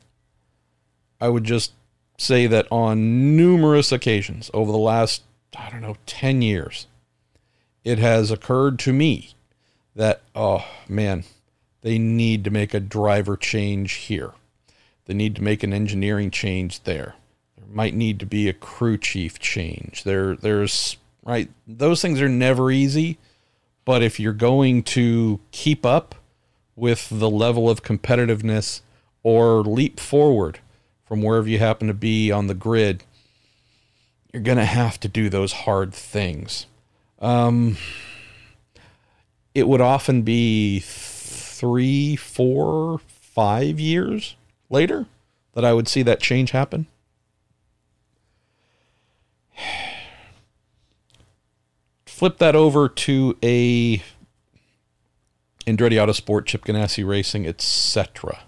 I 1.20 1.28
would 1.28 1.44
just 1.44 1.72
say 2.18 2.46
that 2.46 2.66
on 2.70 3.36
numerous 3.36 3.92
occasions 3.92 4.50
over 4.54 4.70
the 4.70 4.78
last, 4.78 5.22
I 5.56 5.70
don't 5.70 5.82
know, 5.82 5.96
10 6.06 6.42
years, 6.42 6.86
it 7.84 7.98
has 7.98 8.30
occurred 8.30 8.78
to 8.80 8.92
me 8.92 9.34
that, 9.94 10.22
oh 10.34 10.64
man, 10.88 11.24
they 11.82 11.98
need 11.98 12.44
to 12.44 12.50
make 12.50 12.74
a 12.74 12.80
driver 12.80 13.36
change 13.36 13.92
here. 13.92 14.32
They 15.06 15.14
need 15.14 15.34
to 15.36 15.42
make 15.42 15.62
an 15.62 15.72
engineering 15.72 16.30
change 16.30 16.82
there. 16.84 17.14
There 17.56 17.66
might 17.68 17.94
need 17.94 18.20
to 18.20 18.26
be 18.26 18.48
a 18.48 18.54
crew 18.54 18.96
chief 18.96 19.38
change. 19.38 20.04
There, 20.04 20.36
there's 20.36 20.96
right. 21.24 21.50
Those 21.66 22.02
things 22.02 22.20
are 22.20 22.28
never 22.28 22.70
easy, 22.70 23.18
but 23.84 24.02
if 24.02 24.20
you're 24.20 24.32
going 24.32 24.82
to 24.82 25.40
keep 25.50 25.84
up 25.84 26.14
with 26.76 27.08
the 27.10 27.30
level 27.30 27.68
of 27.68 27.82
competitiveness 27.82 28.80
or 29.22 29.62
leap 29.62 30.00
forward 30.00 30.60
from 31.04 31.22
wherever 31.22 31.48
you 31.48 31.58
happen 31.58 31.88
to 31.88 31.94
be 31.94 32.30
on 32.30 32.46
the 32.46 32.54
grid, 32.54 33.04
you're 34.32 34.42
going 34.42 34.58
to 34.58 34.64
have 34.64 34.98
to 35.00 35.08
do 35.08 35.28
those 35.28 35.52
hard 35.52 35.92
things. 35.92 36.66
Um, 37.18 37.76
it 39.54 39.66
would 39.68 39.80
often 39.80 40.22
be 40.22 40.80
three, 40.80 42.16
four, 42.16 43.00
five 43.08 43.78
years 43.80 44.36
later 44.68 45.06
that 45.54 45.64
I 45.64 45.72
would 45.72 45.88
see 45.88 46.02
that 46.02 46.20
change 46.20 46.52
happen. 46.52 46.86
Flip 52.20 52.36
that 52.36 52.54
over 52.54 52.86
to 52.86 53.34
a 53.42 53.96
Andretti 55.66 55.96
Autosport, 55.96 56.44
Chip 56.44 56.66
Ganassi 56.66 57.02
Racing, 57.02 57.46
etc. 57.46 58.40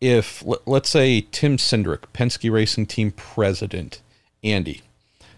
If 0.00 0.44
let's 0.66 0.88
say 0.88 1.22
Tim 1.32 1.56
Cindric, 1.56 2.02
Penske 2.14 2.48
Racing 2.48 2.86
Team 2.86 3.10
President, 3.10 4.00
Andy, 4.44 4.82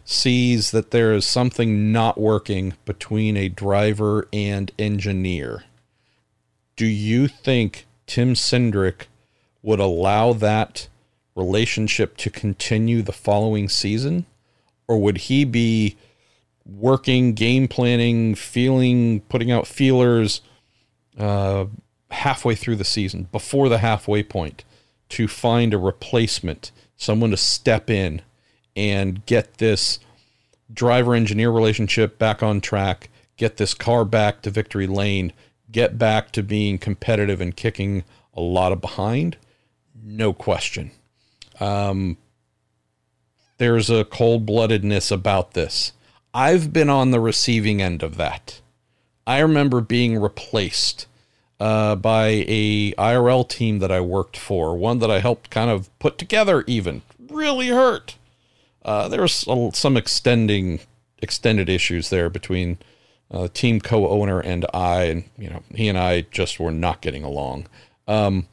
sees 0.04 0.72
that 0.72 0.90
there 0.90 1.14
is 1.14 1.24
something 1.24 1.90
not 1.90 2.20
working 2.20 2.74
between 2.84 3.38
a 3.38 3.48
driver 3.48 4.28
and 4.30 4.70
engineer, 4.78 5.64
do 6.76 6.84
you 6.84 7.28
think 7.28 7.86
Tim 8.06 8.34
Cindric 8.34 9.06
would 9.62 9.80
allow 9.80 10.34
that 10.34 10.86
relationship 11.34 12.18
to 12.18 12.28
continue 12.28 13.00
the 13.00 13.10
following 13.10 13.70
season? 13.70 14.26
Or 14.86 14.98
would 14.98 15.16
he 15.16 15.46
be 15.46 15.96
working, 16.64 17.34
game 17.34 17.68
planning, 17.68 18.34
feeling, 18.34 19.20
putting 19.22 19.50
out 19.50 19.66
feelers 19.66 20.40
uh, 21.18 21.66
halfway 22.10 22.54
through 22.54 22.76
the 22.76 22.84
season, 22.84 23.28
before 23.32 23.68
the 23.68 23.78
halfway 23.78 24.22
point, 24.22 24.64
to 25.10 25.28
find 25.28 25.74
a 25.74 25.78
replacement, 25.78 26.72
someone 26.96 27.30
to 27.30 27.36
step 27.36 27.90
in 27.90 28.22
and 28.76 29.24
get 29.26 29.58
this 29.58 29.98
driver 30.72 31.14
engineer 31.14 31.50
relationship 31.50 32.18
back 32.18 32.42
on 32.42 32.60
track, 32.60 33.10
get 33.36 33.56
this 33.56 33.74
car 33.74 34.04
back 34.04 34.42
to 34.42 34.50
victory 34.50 34.86
lane, 34.86 35.32
get 35.70 35.98
back 35.98 36.32
to 36.32 36.42
being 36.42 36.78
competitive 36.78 37.40
and 37.40 37.56
kicking 37.56 38.04
a 38.34 38.40
lot 38.40 38.72
of 38.72 38.80
behind? 38.80 39.36
No 40.02 40.32
question. 40.32 40.90
Um, 41.60 42.16
there's 43.58 43.90
a 43.90 44.04
cold 44.04 44.46
bloodedness 44.46 45.12
about 45.12 45.52
this. 45.52 45.92
I've 46.34 46.72
been 46.72 46.88
on 46.88 47.10
the 47.10 47.20
receiving 47.20 47.82
end 47.82 48.02
of 48.02 48.16
that. 48.16 48.60
I 49.26 49.40
remember 49.40 49.80
being 49.80 50.18
replaced 50.18 51.06
uh, 51.60 51.94
by 51.94 52.44
a 52.48 52.92
IRL 52.94 53.48
team 53.48 53.78
that 53.78 53.92
I 53.92 54.00
worked 54.00 54.36
for, 54.36 54.76
one 54.76 54.98
that 55.00 55.10
I 55.10 55.20
helped 55.20 55.50
kind 55.50 55.70
of 55.70 55.96
put 55.98 56.18
together. 56.18 56.64
Even 56.66 57.02
really 57.28 57.68
hurt. 57.68 58.16
Uh, 58.84 59.08
there 59.08 59.22
was 59.22 59.46
some 59.74 59.96
extending 59.96 60.80
extended 61.18 61.68
issues 61.68 62.10
there 62.10 62.28
between 62.28 62.78
uh, 63.30 63.48
team 63.54 63.80
co-owner 63.80 64.40
and 64.40 64.66
I, 64.74 65.04
and 65.04 65.24
you 65.38 65.48
know 65.48 65.62
he 65.74 65.88
and 65.88 65.98
I 65.98 66.22
just 66.22 66.58
were 66.58 66.72
not 66.72 67.00
getting 67.00 67.22
along. 67.22 67.66
Um, 68.08 68.48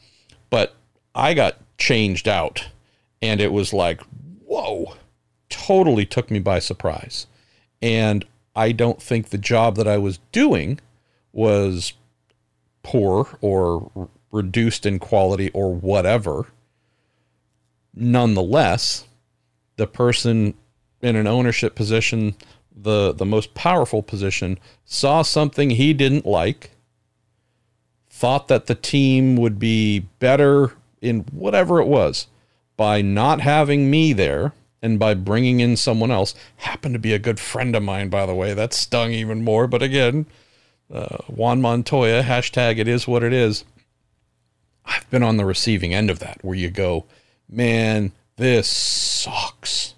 but 0.49 0.75
I 1.15 1.33
got 1.33 1.57
changed 1.77 2.27
out, 2.27 2.67
and 3.21 3.41
it 3.41 3.51
was 3.51 3.73
like, 3.73 4.01
whoa, 4.45 4.95
totally 5.49 6.05
took 6.05 6.29
me 6.29 6.39
by 6.39 6.59
surprise. 6.59 7.25
And 7.81 8.25
I 8.55 8.71
don't 8.71 9.01
think 9.01 9.29
the 9.29 9.37
job 9.37 9.75
that 9.77 9.87
I 9.87 9.97
was 9.97 10.19
doing 10.31 10.79
was 11.31 11.93
poor 12.83 13.37
or 13.41 14.09
reduced 14.31 14.85
in 14.85 14.99
quality 14.99 15.49
or 15.51 15.73
whatever. 15.73 16.47
Nonetheless, 17.93 19.07
the 19.77 19.87
person 19.87 20.53
in 21.01 21.15
an 21.15 21.27
ownership 21.27 21.75
position, 21.75 22.35
the, 22.75 23.13
the 23.13 23.25
most 23.25 23.53
powerful 23.53 24.03
position, 24.03 24.59
saw 24.85 25.21
something 25.21 25.71
he 25.71 25.93
didn't 25.93 26.25
like, 26.25 26.71
thought 28.09 28.47
that 28.49 28.65
the 28.65 28.75
team 28.75 29.37
would 29.37 29.57
be 29.59 29.99
better 30.19 30.73
in 31.01 31.21
whatever 31.31 31.79
it 31.79 31.87
was 31.87 32.27
by 32.75 33.01
not 33.01 33.39
having 33.41 33.89
me 33.89 34.13
there 34.13 34.53
and 34.81 34.99
by 34.99 35.13
bringing 35.13 35.59
in 35.59 35.75
someone 35.75 36.11
else. 36.11 36.33
Happened 36.57 36.93
to 36.95 36.99
be 36.99 37.13
a 37.13 37.19
good 37.19 37.39
friend 37.39 37.75
of 37.75 37.83
mine, 37.83 38.09
by 38.09 38.25
the 38.25 38.35
way. 38.35 38.53
That 38.53 38.73
stung 38.73 39.11
even 39.11 39.43
more. 39.43 39.67
But 39.67 39.83
again, 39.83 40.25
uh, 40.93 41.17
Juan 41.27 41.61
Montoya, 41.61 42.23
hashtag 42.23 42.77
it 42.77 42.87
is 42.87 43.07
what 43.07 43.23
it 43.23 43.33
is. 43.33 43.65
I've 44.85 45.09
been 45.09 45.23
on 45.23 45.37
the 45.37 45.45
receiving 45.45 45.93
end 45.93 46.09
of 46.09 46.19
that 46.19 46.39
where 46.41 46.55
you 46.55 46.69
go, 46.69 47.05
man, 47.47 48.11
this 48.37 48.67
sucks. 48.67 49.95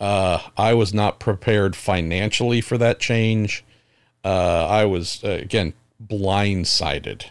Uh, 0.00 0.40
I 0.56 0.74
was 0.74 0.94
not 0.94 1.20
prepared 1.20 1.76
financially 1.76 2.60
for 2.60 2.78
that 2.78 3.00
change. 3.00 3.64
Uh, 4.24 4.66
I 4.66 4.84
was, 4.84 5.22
uh, 5.22 5.30
again, 5.30 5.74
blindsided. 6.04 7.26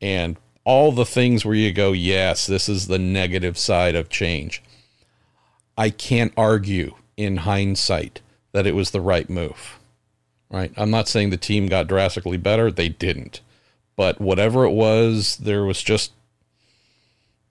And 0.00 0.36
all 0.64 0.92
the 0.92 1.06
things 1.06 1.44
where 1.44 1.54
you 1.54 1.72
go, 1.72 1.92
yes, 1.92 2.46
this 2.46 2.68
is 2.68 2.86
the 2.86 2.98
negative 2.98 3.58
side 3.58 3.94
of 3.94 4.08
change. 4.08 4.62
I 5.76 5.90
can't 5.90 6.32
argue 6.36 6.94
in 7.16 7.38
hindsight 7.38 8.20
that 8.52 8.66
it 8.66 8.74
was 8.74 8.90
the 8.90 9.00
right 9.00 9.28
move. 9.28 9.78
Right? 10.50 10.72
I'm 10.76 10.90
not 10.90 11.08
saying 11.08 11.30
the 11.30 11.36
team 11.36 11.66
got 11.66 11.88
drastically 11.88 12.36
better, 12.36 12.70
they 12.70 12.88
didn't. 12.88 13.40
But 13.96 14.20
whatever 14.20 14.64
it 14.64 14.72
was, 14.72 15.36
there 15.36 15.64
was 15.64 15.82
just 15.82 16.12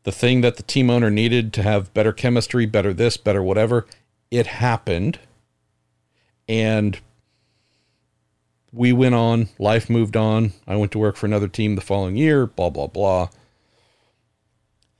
the 0.03 0.11
thing 0.11 0.41
that 0.41 0.57
the 0.57 0.63
team 0.63 0.89
owner 0.89 1.09
needed 1.09 1.53
to 1.53 1.63
have 1.63 1.93
better 1.93 2.13
chemistry, 2.13 2.65
better 2.65 2.93
this, 2.93 3.17
better 3.17 3.41
whatever. 3.41 3.85
It 4.31 4.47
happened. 4.47 5.19
And 6.47 6.99
we 8.71 8.91
went 8.91 9.15
on, 9.15 9.49
life 9.59 9.89
moved 9.89 10.17
on. 10.17 10.53
I 10.67 10.75
went 10.75 10.91
to 10.93 10.99
work 10.99 11.15
for 11.15 11.25
another 11.25 11.47
team 11.47 11.75
the 11.75 11.81
following 11.81 12.17
year, 12.17 12.45
blah, 12.47 12.69
blah, 12.69 12.87
blah. 12.87 13.29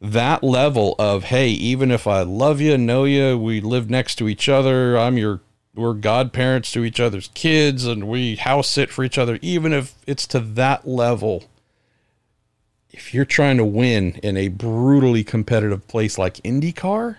That 0.04 0.44
level 0.44 0.96
of, 1.00 1.24
hey, 1.24 1.48
even 1.48 1.90
if 1.90 2.08
I 2.08 2.24
love 2.24 2.60
you, 2.60 2.78
know 2.78 3.06
you, 3.06 3.38
we 3.38 3.62
live 3.62 3.90
next 3.90 4.16
to 4.18 4.28
each 4.28 4.50
other, 4.50 4.98
I'm 4.98 5.18
your, 5.18 5.40
we're 5.74 5.94
godparents 5.94 6.72
to 6.74 6.84
each 6.84 7.00
other's 7.00 7.30
kids, 7.34 7.86
and 7.86 8.10
we 8.10 8.36
house 8.36 8.70
sit 8.70 8.90
for 8.90 9.06
each 9.06 9.18
other, 9.18 9.40
even 9.42 9.72
if 9.72 9.96
it's 10.06 10.28
to 10.28 10.42
that 10.42 10.86
level, 10.86 11.46
if 12.92 13.14
you're 13.14 13.24
trying 13.24 13.56
to 13.56 13.64
win 13.64 14.20
in 14.22 14.36
a 14.36 14.50
brutally 14.50 15.24
competitive 15.24 15.88
place 15.88 16.18
like 16.18 16.36
IndyCar, 16.44 17.16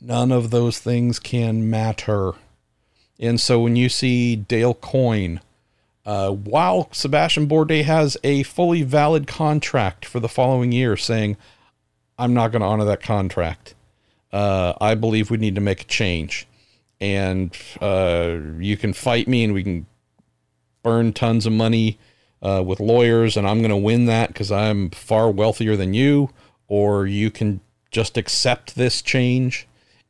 none 0.00 0.30
of 0.30 0.50
those 0.50 0.78
things 0.78 1.18
can 1.18 1.68
matter. 1.68 2.34
And 3.18 3.40
so 3.40 3.60
when 3.60 3.74
you 3.74 3.88
see 3.88 4.36
Dale 4.36 4.74
Coyne 4.74 5.40
uh, 6.06 6.30
while 6.30 6.88
Sebastian 6.92 7.48
Bourdais 7.48 7.82
has 7.82 8.16
a 8.22 8.44
fully 8.44 8.84
valid 8.84 9.26
contract 9.26 10.04
for 10.04 10.20
the 10.20 10.28
following 10.28 10.70
year, 10.70 10.96
saying, 10.96 11.36
I'm 12.18 12.34
not 12.34 12.52
going 12.52 12.62
to 12.62 12.66
honor 12.66 12.84
that 12.86 13.02
contract. 13.02 13.74
Uh, 14.32 14.74
I 14.80 14.94
believe 14.94 15.30
we 15.30 15.36
need 15.36 15.54
to 15.54 15.60
make 15.60 15.82
a 15.82 15.84
change. 15.84 16.46
And 17.00 17.54
uh, 17.80 18.38
you 18.58 18.76
can 18.76 18.92
fight 18.92 19.28
me 19.28 19.44
and 19.44 19.52
we 19.52 19.62
can 19.62 19.86
burn 20.82 21.12
tons 21.12 21.46
of 21.46 21.52
money 21.52 21.98
uh, 22.42 22.62
with 22.64 22.80
lawyers, 22.80 23.36
and 23.36 23.46
I'm 23.46 23.58
going 23.58 23.70
to 23.70 23.76
win 23.76 24.06
that 24.06 24.28
because 24.28 24.52
I'm 24.52 24.90
far 24.90 25.30
wealthier 25.30 25.76
than 25.76 25.94
you. 25.94 26.30
Or 26.68 27.06
you 27.06 27.30
can 27.30 27.60
just 27.90 28.16
accept 28.16 28.74
this 28.74 29.02
change 29.02 29.66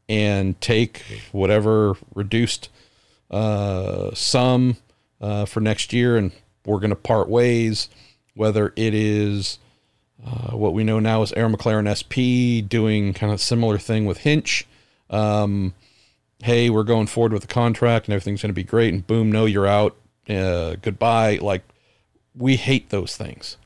and 0.09 0.61
take 0.61 1.03
whatever 1.33 1.97
reduced 2.15 2.69
uh, 3.31 4.15
sum 4.15 4.77
uh, 5.21 5.45
for 5.45 5.61
next 5.61 5.93
year, 5.93 6.17
and 6.17 6.33
we're 6.65 6.79
going 6.79 6.91
to 6.91 6.97
part 6.97 7.29
ways. 7.29 7.89
Whether 8.35 8.73
it 8.77 8.93
is 8.93 9.59
uh, 10.25 10.57
what 10.57 10.75
we 10.75 10.85
know 10.85 10.99
now 10.99 11.23
is 11.23 11.33
Arrow 11.33 11.49
McLaren 11.49 11.91
SP 11.91 12.67
doing 12.67 13.13
kind 13.13 13.33
of 13.33 13.41
similar 13.41 13.79
thing 13.79 14.07
with 14.07 14.19
Hinch, 14.19 14.67
um, 15.11 15.75
hey, 16.43 16.71
we're 16.71 16.85
going 16.85 17.07
forward 17.07 17.33
with 17.33 17.43
the 17.43 17.49
contract 17.49 18.07
and 18.07 18.15
everything's 18.15 18.43
going 18.43 18.51
to 18.51 18.55
be 18.55 18.65
great, 18.65 18.93
and 18.93 19.07
boom, 19.07 19.31
no, 19.31 19.45
you're 19.45 19.67
out, 19.67 19.97
uh, 20.29 20.77
goodbye. 20.83 21.39
Like, 21.41 21.63
we 22.35 22.57
hate 22.57 22.91
those 22.91 23.17
things. 23.17 23.57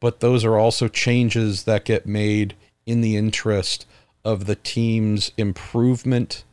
But 0.00 0.20
those 0.20 0.44
are 0.44 0.58
also 0.58 0.88
changes 0.88 1.64
that 1.64 1.84
get 1.84 2.06
made 2.06 2.54
in 2.84 3.00
the 3.00 3.16
interest 3.16 3.86
of 4.24 4.46
the 4.46 4.56
team's 4.56 5.32
improvement 5.36 6.44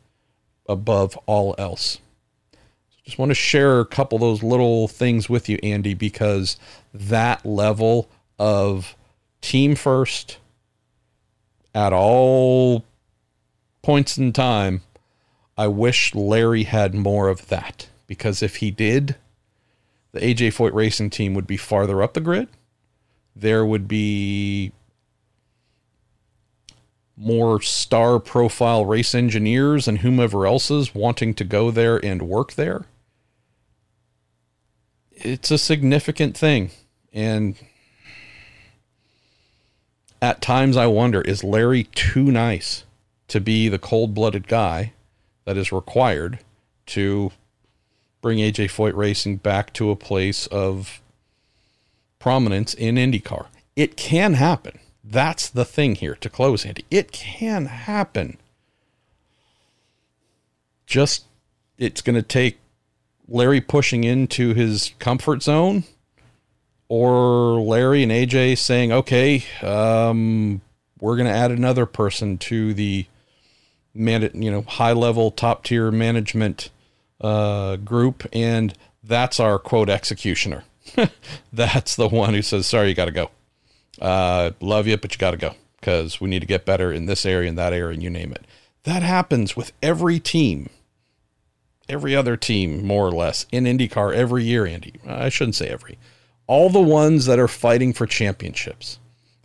above 0.68 1.16
all 1.26 1.54
else. 1.58 1.98
Just 3.04 3.18
want 3.18 3.30
to 3.30 3.34
share 3.34 3.80
a 3.80 3.86
couple 3.86 4.16
of 4.16 4.22
those 4.22 4.42
little 4.42 4.88
things 4.88 5.28
with 5.28 5.48
you, 5.48 5.58
Andy, 5.62 5.92
because 5.92 6.56
that 6.94 7.44
level 7.44 8.08
of 8.38 8.96
team 9.44 9.74
first 9.74 10.38
at 11.74 11.92
all 11.92 12.84
points 13.82 14.16
in 14.16 14.32
time, 14.32 14.82
I 15.56 15.66
wish 15.66 16.14
Larry 16.14 16.64
had 16.64 16.94
more 16.94 17.28
of 17.28 17.48
that. 17.48 17.88
Because 18.06 18.42
if 18.42 18.56
he 18.56 18.70
did, 18.70 19.16
the 20.12 20.20
AJ 20.20 20.54
Foyt 20.54 20.72
racing 20.72 21.10
team 21.10 21.34
would 21.34 21.46
be 21.46 21.56
farther 21.56 22.02
up 22.02 22.14
the 22.14 22.20
grid. 22.20 22.48
There 23.34 23.64
would 23.64 23.88
be 23.88 24.72
more 27.16 27.60
star 27.60 28.18
profile 28.18 28.84
race 28.84 29.14
engineers 29.14 29.86
and 29.86 29.98
whomever 29.98 30.46
else 30.46 30.70
is 30.70 30.94
wanting 30.94 31.34
to 31.34 31.44
go 31.44 31.70
there 31.70 32.04
and 32.04 32.22
work 32.22 32.54
there 32.54 32.86
it's 35.24 35.50
a 35.50 35.58
significant 35.58 36.36
thing. 36.36 36.70
And 37.12 37.56
at 40.24 40.40
times 40.40 40.74
I 40.74 40.86
wonder 40.86 41.20
is 41.20 41.44
Larry 41.44 41.84
too 41.94 42.32
nice 42.32 42.84
to 43.28 43.40
be 43.40 43.68
the 43.68 43.78
cold 43.78 44.14
blooded 44.14 44.48
guy 44.48 44.94
that 45.44 45.58
is 45.58 45.70
required 45.70 46.38
to 46.86 47.30
bring 48.22 48.38
AJ 48.38 48.70
Foyt 48.70 48.96
Racing 48.96 49.36
back 49.36 49.74
to 49.74 49.90
a 49.90 49.96
place 49.96 50.46
of 50.46 51.02
prominence 52.18 52.72
in 52.72 52.94
IndyCar? 52.94 53.48
It 53.76 53.98
can 53.98 54.32
happen. 54.32 54.78
That's 55.04 55.50
the 55.50 55.66
thing 55.66 55.96
here 55.96 56.14
to 56.14 56.30
close, 56.30 56.64
Andy. 56.64 56.86
It 56.90 57.12
can 57.12 57.66
happen. 57.66 58.38
Just 60.86 61.26
it's 61.76 62.00
going 62.00 62.16
to 62.16 62.22
take 62.22 62.60
Larry 63.28 63.60
pushing 63.60 64.04
into 64.04 64.54
his 64.54 64.92
comfort 64.98 65.42
zone 65.42 65.84
or 66.88 67.60
Larry 67.60 68.02
and 68.02 68.12
AJ 68.12 68.58
saying, 68.58 68.92
okay, 68.92 69.44
um, 69.62 70.60
we're 71.00 71.16
going 71.16 71.28
to 71.28 71.34
add 71.34 71.50
another 71.50 71.86
person 71.86 72.38
to 72.38 72.74
the 72.74 73.06
man, 73.94 74.30
you 74.34 74.50
know, 74.50 74.62
high 74.62 74.92
level, 74.92 75.30
top 75.30 75.64
tier 75.64 75.90
management 75.90 76.70
uh, 77.20 77.76
group, 77.76 78.26
and 78.32 78.74
that's 79.02 79.40
our 79.40 79.58
quote 79.58 79.88
executioner. 79.88 80.64
that's 81.52 81.96
the 81.96 82.08
one 82.08 82.34
who 82.34 82.42
says, 82.42 82.66
sorry, 82.66 82.88
you 82.88 82.94
got 82.94 83.06
to 83.06 83.10
go. 83.10 83.30
Uh, 84.00 84.50
love 84.60 84.86
you, 84.86 84.96
but 84.96 85.14
you 85.14 85.18
got 85.18 85.30
to 85.30 85.36
go 85.36 85.54
because 85.80 86.20
we 86.20 86.28
need 86.28 86.40
to 86.40 86.46
get 86.46 86.64
better 86.64 86.92
in 86.92 87.06
this 87.06 87.24
area 87.24 87.48
and 87.48 87.58
that 87.58 87.72
area, 87.72 87.94
and 87.94 88.02
you 88.02 88.10
name 88.10 88.32
it. 88.32 88.44
That 88.84 89.02
happens 89.02 89.56
with 89.56 89.72
every 89.82 90.18
team 90.20 90.68
every 91.88 92.14
other 92.14 92.36
team, 92.36 92.86
more 92.86 93.06
or 93.06 93.12
less, 93.12 93.46
in 93.52 93.64
IndyCar 93.64 94.14
every 94.14 94.44
year, 94.44 94.66
Andy. 94.66 94.94
I 95.06 95.28
shouldn't 95.28 95.56
say 95.56 95.68
every. 95.68 95.98
All 96.46 96.70
the 96.70 96.80
ones 96.80 97.26
that 97.26 97.38
are 97.38 97.48
fighting 97.48 97.92
for 97.92 98.06
championships 98.06 98.98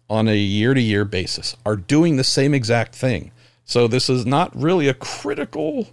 on 0.10 0.28
a 0.28 0.36
year 0.36 0.74
to 0.74 0.82
year 0.82 1.06
basis 1.06 1.56
are 1.66 1.76
doing 1.76 2.18
the 2.18 2.24
same 2.24 2.54
exact 2.54 2.96
thing. 2.96 3.32
So 3.64 3.88
this 3.88 4.10
is 4.10 4.26
not 4.26 4.56
really 4.56 4.88
a 4.88 4.94
critical 4.94 5.88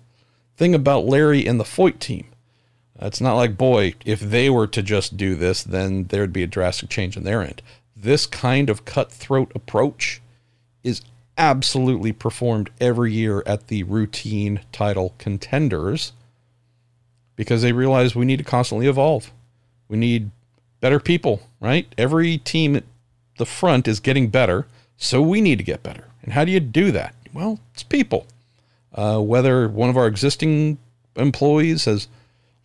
thing 0.57 0.75
about 0.75 1.05
Larry 1.05 1.47
and 1.47 1.61
the 1.61 1.65
Foyt 1.65 1.99
team. 1.99 2.27
It's 2.99 3.21
not 3.21 3.35
like, 3.35 3.59
boy, 3.59 3.95
if 4.07 4.21
they 4.21 4.49
were 4.49 4.67
to 4.69 4.83
just 4.83 5.17
do 5.17 5.35
this, 5.35 5.63
then 5.63 6.05
there'd 6.05 6.33
be 6.33 6.43
a 6.43 6.47
drastic 6.47 6.89
change 6.89 7.17
on 7.17 7.25
their 7.25 7.43
end. 7.43 7.61
This 7.95 8.27
kind 8.27 8.71
of 8.71 8.85
cutthroat 8.85 9.53
approach 9.55 10.23
is 10.83 11.03
absolutely 11.37 12.13
performed 12.13 12.71
every 12.81 13.13
year 13.13 13.43
at 13.47 13.67
the 13.67 13.83
routine 13.83 14.61
title 14.73 15.15
contenders 15.19 16.13
because 17.37 17.61
they 17.61 17.73
realize 17.73 18.15
we 18.15 18.25
need 18.25 18.39
to 18.39 18.45
constantly 18.45 18.87
evolve. 18.87 19.31
We 19.89 19.99
need 19.99 20.31
better 20.87 21.01
people, 21.01 21.41
right? 21.59 21.93
Every 21.99 22.39
team 22.39 22.77
at 22.77 22.85
the 23.39 23.45
front 23.45 23.89
is 23.89 23.99
getting 23.99 24.29
better, 24.29 24.69
so 24.97 25.21
we 25.21 25.41
need 25.41 25.59
to 25.59 25.65
get 25.65 25.83
better. 25.83 26.05
And 26.23 26.33
how 26.33 26.45
do 26.45 26.53
you 26.53 26.61
do 26.61 26.93
that? 26.93 27.13
Well, 27.35 27.59
it's 27.75 27.83
people. 27.83 28.25
Uh, 28.95 29.19
whether 29.19 29.69
one 29.69 29.91
of 29.91 29.97
our 29.97 30.07
existing 30.07 30.79
employees 31.17 31.87
has 31.87 32.07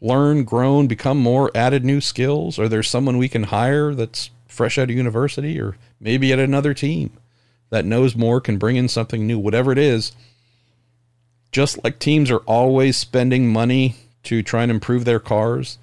learned, 0.01 0.45
grown, 0.45 0.85
become 0.85 1.17
more, 1.17 1.49
added 1.55 1.83
new 1.83 1.99
skills, 1.99 2.59
or 2.59 2.69
there's 2.69 2.87
someone 2.87 3.17
we 3.17 3.27
can 3.27 3.45
hire 3.45 3.95
that's 3.95 4.29
fresh 4.47 4.77
out 4.77 4.91
of 4.91 4.95
university, 4.95 5.59
or 5.59 5.77
maybe 5.99 6.31
at 6.31 6.37
another 6.37 6.75
team 6.75 7.09
that 7.71 7.85
knows 7.85 8.15
more, 8.15 8.39
can 8.39 8.59
bring 8.59 8.75
in 8.75 8.87
something 8.87 9.25
new, 9.25 9.39
whatever 9.39 9.71
it 9.71 9.79
is. 9.79 10.11
Just 11.51 11.83
like 11.83 11.97
teams 11.97 12.29
are 12.29 12.45
always 12.45 12.97
spending 12.97 13.51
money 13.51 13.95
to 14.25 14.43
try 14.43 14.61
and 14.61 14.71
improve 14.71 15.05
their 15.05 15.19
cars, 15.19 15.79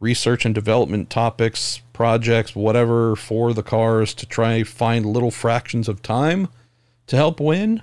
research 0.00 0.44
and 0.44 0.54
development 0.54 1.10
topics, 1.10 1.80
projects, 1.92 2.54
whatever 2.54 3.16
for 3.16 3.52
the 3.52 3.62
cars 3.62 4.14
to 4.14 4.26
try 4.26 4.62
find 4.62 5.04
little 5.06 5.30
fractions 5.30 5.88
of 5.88 6.02
time 6.02 6.48
to 7.06 7.16
help 7.16 7.40
win. 7.40 7.82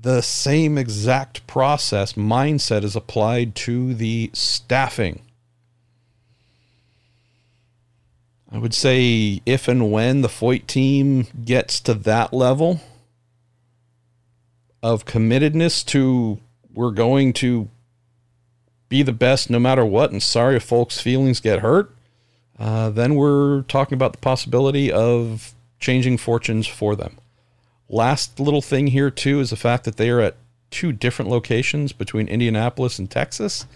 The 0.00 0.20
same 0.20 0.78
exact 0.78 1.46
process 1.46 2.14
mindset 2.14 2.82
is 2.82 2.96
applied 2.96 3.54
to 3.56 3.94
the 3.94 4.30
staffing. 4.32 5.22
I 8.50 8.58
would 8.58 8.74
say 8.74 9.40
if 9.46 9.66
and 9.66 9.90
when 9.90 10.20
the 10.20 10.28
Foyt 10.28 10.66
team 10.66 11.26
gets 11.44 11.80
to 11.80 11.94
that 11.94 12.34
level 12.34 12.80
of 14.82 15.06
committedness 15.06 15.84
to 15.86 16.38
we're 16.74 16.90
going 16.90 17.32
to 17.34 17.68
be 18.92 19.02
the 19.02 19.10
best 19.10 19.48
no 19.48 19.58
matter 19.58 19.86
what, 19.86 20.12
and 20.12 20.22
sorry 20.22 20.56
if 20.56 20.64
folks' 20.64 21.00
feelings 21.00 21.40
get 21.40 21.60
hurt, 21.60 21.96
uh, 22.58 22.90
then 22.90 23.14
we're 23.14 23.62
talking 23.62 23.96
about 23.96 24.12
the 24.12 24.18
possibility 24.18 24.92
of 24.92 25.54
changing 25.80 26.18
fortunes 26.18 26.66
for 26.66 26.94
them. 26.94 27.16
Last 27.88 28.38
little 28.38 28.60
thing 28.60 28.88
here, 28.88 29.10
too, 29.10 29.40
is 29.40 29.48
the 29.48 29.56
fact 29.56 29.84
that 29.84 29.96
they 29.96 30.10
are 30.10 30.20
at 30.20 30.36
two 30.70 30.92
different 30.92 31.30
locations 31.30 31.94
between 31.94 32.28
Indianapolis 32.28 32.98
and 32.98 33.10
Texas. 33.10 33.66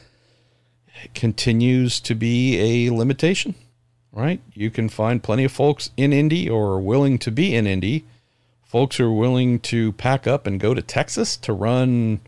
It 1.02 1.14
continues 1.14 1.98
to 2.00 2.14
be 2.14 2.58
a 2.58 2.94
limitation, 2.94 3.54
right? 4.12 4.42
You 4.52 4.70
can 4.70 4.90
find 4.90 5.22
plenty 5.22 5.44
of 5.44 5.52
folks 5.52 5.88
in 5.96 6.12
Indy 6.12 6.46
or 6.46 6.78
willing 6.78 7.18
to 7.20 7.30
be 7.30 7.54
in 7.54 7.66
Indy, 7.66 8.04
folks 8.66 8.96
who 8.98 9.06
are 9.06 9.12
willing 9.12 9.60
to 9.60 9.92
pack 9.92 10.26
up 10.26 10.46
and 10.46 10.60
go 10.60 10.74
to 10.74 10.82
Texas 10.82 11.38
to 11.38 11.54
run 11.54 12.20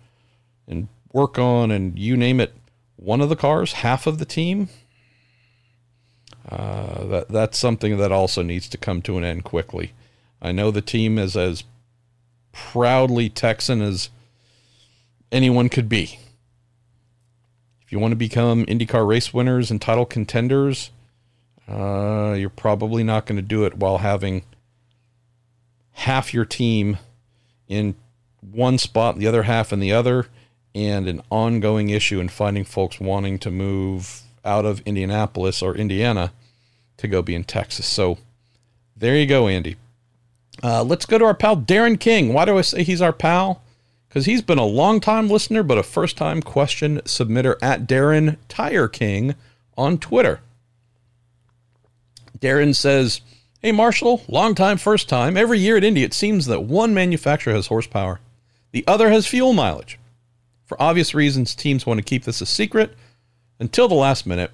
and 0.67 0.89
work 1.13 1.39
on 1.39 1.71
and 1.71 1.99
you 1.99 2.17
name 2.17 2.41
it 2.41 2.55
one 2.99 3.21
of 3.21 3.29
the 3.29 3.37
cars, 3.37 3.75
half 3.75 4.07
of 4.07 4.19
the 4.19 4.25
team. 4.25 4.69
Uh, 6.49 7.05
that 7.05 7.29
that's 7.29 7.59
something 7.59 7.97
that 7.99 8.13
also 8.13 8.43
needs 8.43 8.69
to 8.69 8.79
come 8.79 9.01
to 9.03 9.17
an 9.17 9.25
end 9.25 9.45
quickly. 9.45 9.93
I 10.41 10.53
know 10.53 10.71
the 10.71 10.83
team 10.83 11.19
is 11.19 11.37
as 11.37 11.65
proudly 12.53 13.29
Texan 13.29 13.81
as 13.81 14.11
anyone 15.31 15.69
could 15.69 15.89
be. 15.89 16.19
If 17.83 17.93
you 17.93 17.99
want 17.99 18.13
to 18.13 18.17
become 18.17 18.67
IndyCar 18.67 19.07
race 19.07 19.33
winners 19.33 19.71
and 19.71 19.81
title 19.81 20.07
contenders, 20.07 20.91
uh, 21.69 22.35
you're 22.37 22.51
probably 22.51 23.03
not 23.03 23.27
going 23.27 23.37
to 23.37 23.43
do 23.43 23.65
it 23.65 23.77
while 23.77 23.99
having 23.99 24.43
half 25.93 26.33
your 26.33 26.45
team 26.45 26.99
in 27.67 27.95
one 28.41 28.79
spot, 28.79 29.19
the 29.19 29.27
other 29.27 29.43
half 29.45 29.73
in 29.73 29.81
the 29.81 29.93
other, 29.93 30.27
and 30.87 31.09
an 31.09 31.21
ongoing 31.29 31.91
issue 31.91 32.21
in 32.21 32.29
finding 32.29 32.63
folks 32.63 33.01
wanting 33.01 33.39
to 33.41 33.51
move 33.51 34.23
out 34.45 34.65
of 34.65 34.81
Indianapolis 34.83 35.61
or 35.61 35.75
Indiana 35.75 36.33
to 36.99 37.09
go 37.09 37.21
be 37.21 37.35
in 37.35 37.45
Texas. 37.45 37.87
So 37.87 38.19
there 38.97 39.17
you 39.17 39.27
go, 39.27 39.49
Andy. 39.49 39.77
Uh, 40.63 40.85
let's 40.85 41.05
go 41.07 41.19
to 41.19 41.25
our 41.25 41.35
pal 41.35 41.57
Darren 41.57 41.99
King. 41.99 42.33
Why 42.33 42.45
do 42.45 42.57
I 42.59 42.63
say 42.63 42.85
he's 42.85 43.03
our 43.03 43.13
pal? 43.13 43.63
Because 44.09 44.27
he's 44.27 44.43
been 44.43 44.59
a 44.59 44.65
long 44.65 45.01
time 45.01 45.29
listener, 45.29 45.63
but 45.63 45.79
a 45.79 45.83
first 45.83 46.17
time 46.17 46.43
question 46.43 47.01
submitter 47.01 47.57
at 47.61 47.87
Darren 47.87 48.37
Tire 48.49 48.89
King 48.89 49.35
on 49.77 49.99
Twitter. 49.99 50.41
Darren 52.39 52.75
says, 52.75 53.21
Hey 53.61 53.73
Marshall, 53.73 54.23
long 54.29 54.55
time, 54.55 54.79
first 54.79 55.09
time. 55.09 55.37
Every 55.37 55.59
year 55.59 55.77
at 55.77 55.85
Indy, 55.85 56.05
it 56.05 56.15
seems 56.15 56.47
that 56.47 56.63
one 56.63 56.95
manufacturer 56.95 57.55
has 57.55 57.67
horsepower, 57.67 58.21
the 58.71 58.85
other 58.87 59.11
has 59.11 59.27
fuel 59.27 59.53
mileage. 59.53 59.99
For 60.69 60.81
obvious 60.81 61.15
reasons, 61.15 61.55
teams 61.55 61.87
want 61.87 61.97
to 61.97 62.05
keep 62.05 62.25
this 62.25 62.43
a 62.43 62.47
secret 62.47 62.95
until 63.59 63.89
the 63.89 63.95
last 63.95 64.27
minute. 64.27 64.51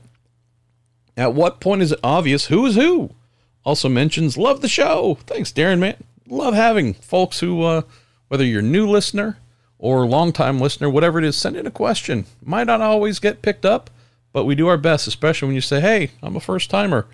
At 1.16 1.34
what 1.34 1.58
point 1.60 1.82
is 1.82 1.90
it 1.90 1.98
obvious 2.04 2.46
who 2.46 2.64
is 2.66 2.76
who? 2.76 3.10
Also 3.64 3.88
mentions, 3.88 4.38
love 4.38 4.60
the 4.60 4.68
show. 4.68 5.18
Thanks, 5.26 5.52
Darren, 5.52 5.80
man. 5.80 6.04
Love 6.28 6.54
having 6.54 6.94
folks 6.94 7.40
who, 7.40 7.62
uh, 7.62 7.82
whether 8.28 8.44
you're 8.44 8.62
new 8.62 8.88
listener 8.88 9.38
or 9.76 10.06
longtime 10.06 10.60
listener, 10.60 10.88
whatever 10.88 11.18
it 11.18 11.24
is, 11.24 11.36
send 11.36 11.56
in 11.56 11.66
a 11.66 11.70
question. 11.70 12.26
Might 12.42 12.68
not 12.68 12.80
always 12.80 13.18
get 13.18 13.42
picked 13.42 13.66
up, 13.66 13.90
but 14.32 14.44
we 14.44 14.54
do 14.54 14.68
our 14.68 14.78
best, 14.78 15.08
especially 15.08 15.46
when 15.46 15.54
you 15.54 15.60
say, 15.60 15.80
"Hey, 15.80 16.12
I'm 16.22 16.36
a 16.36 16.40
first 16.40 16.70
timer," 16.70 17.06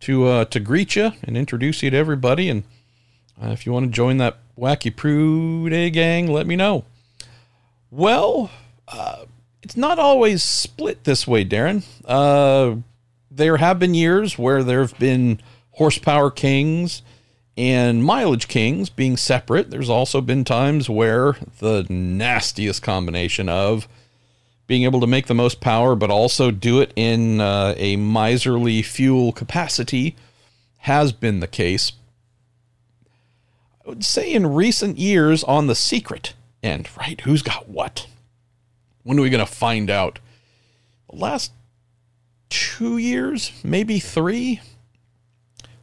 to 0.00 0.26
uh, 0.26 0.44
to 0.46 0.60
greet 0.60 0.96
you 0.96 1.12
and 1.22 1.36
introduce 1.36 1.82
you 1.82 1.90
to 1.90 1.96
everybody. 1.96 2.48
And 2.48 2.64
uh, 3.42 3.48
if 3.48 3.66
you 3.66 3.72
want 3.72 3.86
to 3.86 3.92
join 3.92 4.16
that 4.16 4.38
wacky 4.58 4.94
prude 4.94 5.92
gang, 5.92 6.26
let 6.26 6.46
me 6.46 6.56
know. 6.56 6.84
Well, 7.96 8.50
uh, 8.88 9.24
it's 9.62 9.74
not 9.74 9.98
always 9.98 10.44
split 10.44 11.04
this 11.04 11.26
way, 11.26 11.46
Darren. 11.46 11.82
Uh, 12.04 12.82
there 13.30 13.56
have 13.56 13.78
been 13.78 13.94
years 13.94 14.38
where 14.38 14.62
there 14.62 14.82
have 14.82 14.98
been 14.98 15.40
horsepower 15.70 16.30
kings 16.30 17.00
and 17.56 18.04
mileage 18.04 18.48
kings 18.48 18.90
being 18.90 19.16
separate. 19.16 19.70
There's 19.70 19.88
also 19.88 20.20
been 20.20 20.44
times 20.44 20.90
where 20.90 21.38
the 21.60 21.86
nastiest 21.88 22.82
combination 22.82 23.48
of 23.48 23.88
being 24.66 24.82
able 24.82 25.00
to 25.00 25.06
make 25.06 25.26
the 25.26 25.34
most 25.34 25.62
power, 25.62 25.96
but 25.96 26.10
also 26.10 26.50
do 26.50 26.82
it 26.82 26.92
in 26.96 27.40
uh, 27.40 27.72
a 27.78 27.96
miserly 27.96 28.82
fuel 28.82 29.32
capacity 29.32 30.16
has 30.80 31.12
been 31.12 31.40
the 31.40 31.46
case. 31.46 31.92
I 33.86 33.88
would 33.88 34.04
say 34.04 34.34
in 34.34 34.48
recent 34.52 34.98
years 34.98 35.42
on 35.44 35.66
the 35.66 35.74
secret 35.74 36.34
end, 36.66 36.88
right? 36.98 37.20
Who's 37.22 37.42
got 37.42 37.68
what? 37.68 38.06
When 39.02 39.18
are 39.18 39.22
we 39.22 39.30
going 39.30 39.44
to 39.44 39.50
find 39.50 39.88
out? 39.88 40.18
The 41.08 41.16
last 41.16 41.52
two 42.50 42.98
years, 42.98 43.52
maybe 43.64 43.98
three, 44.00 44.60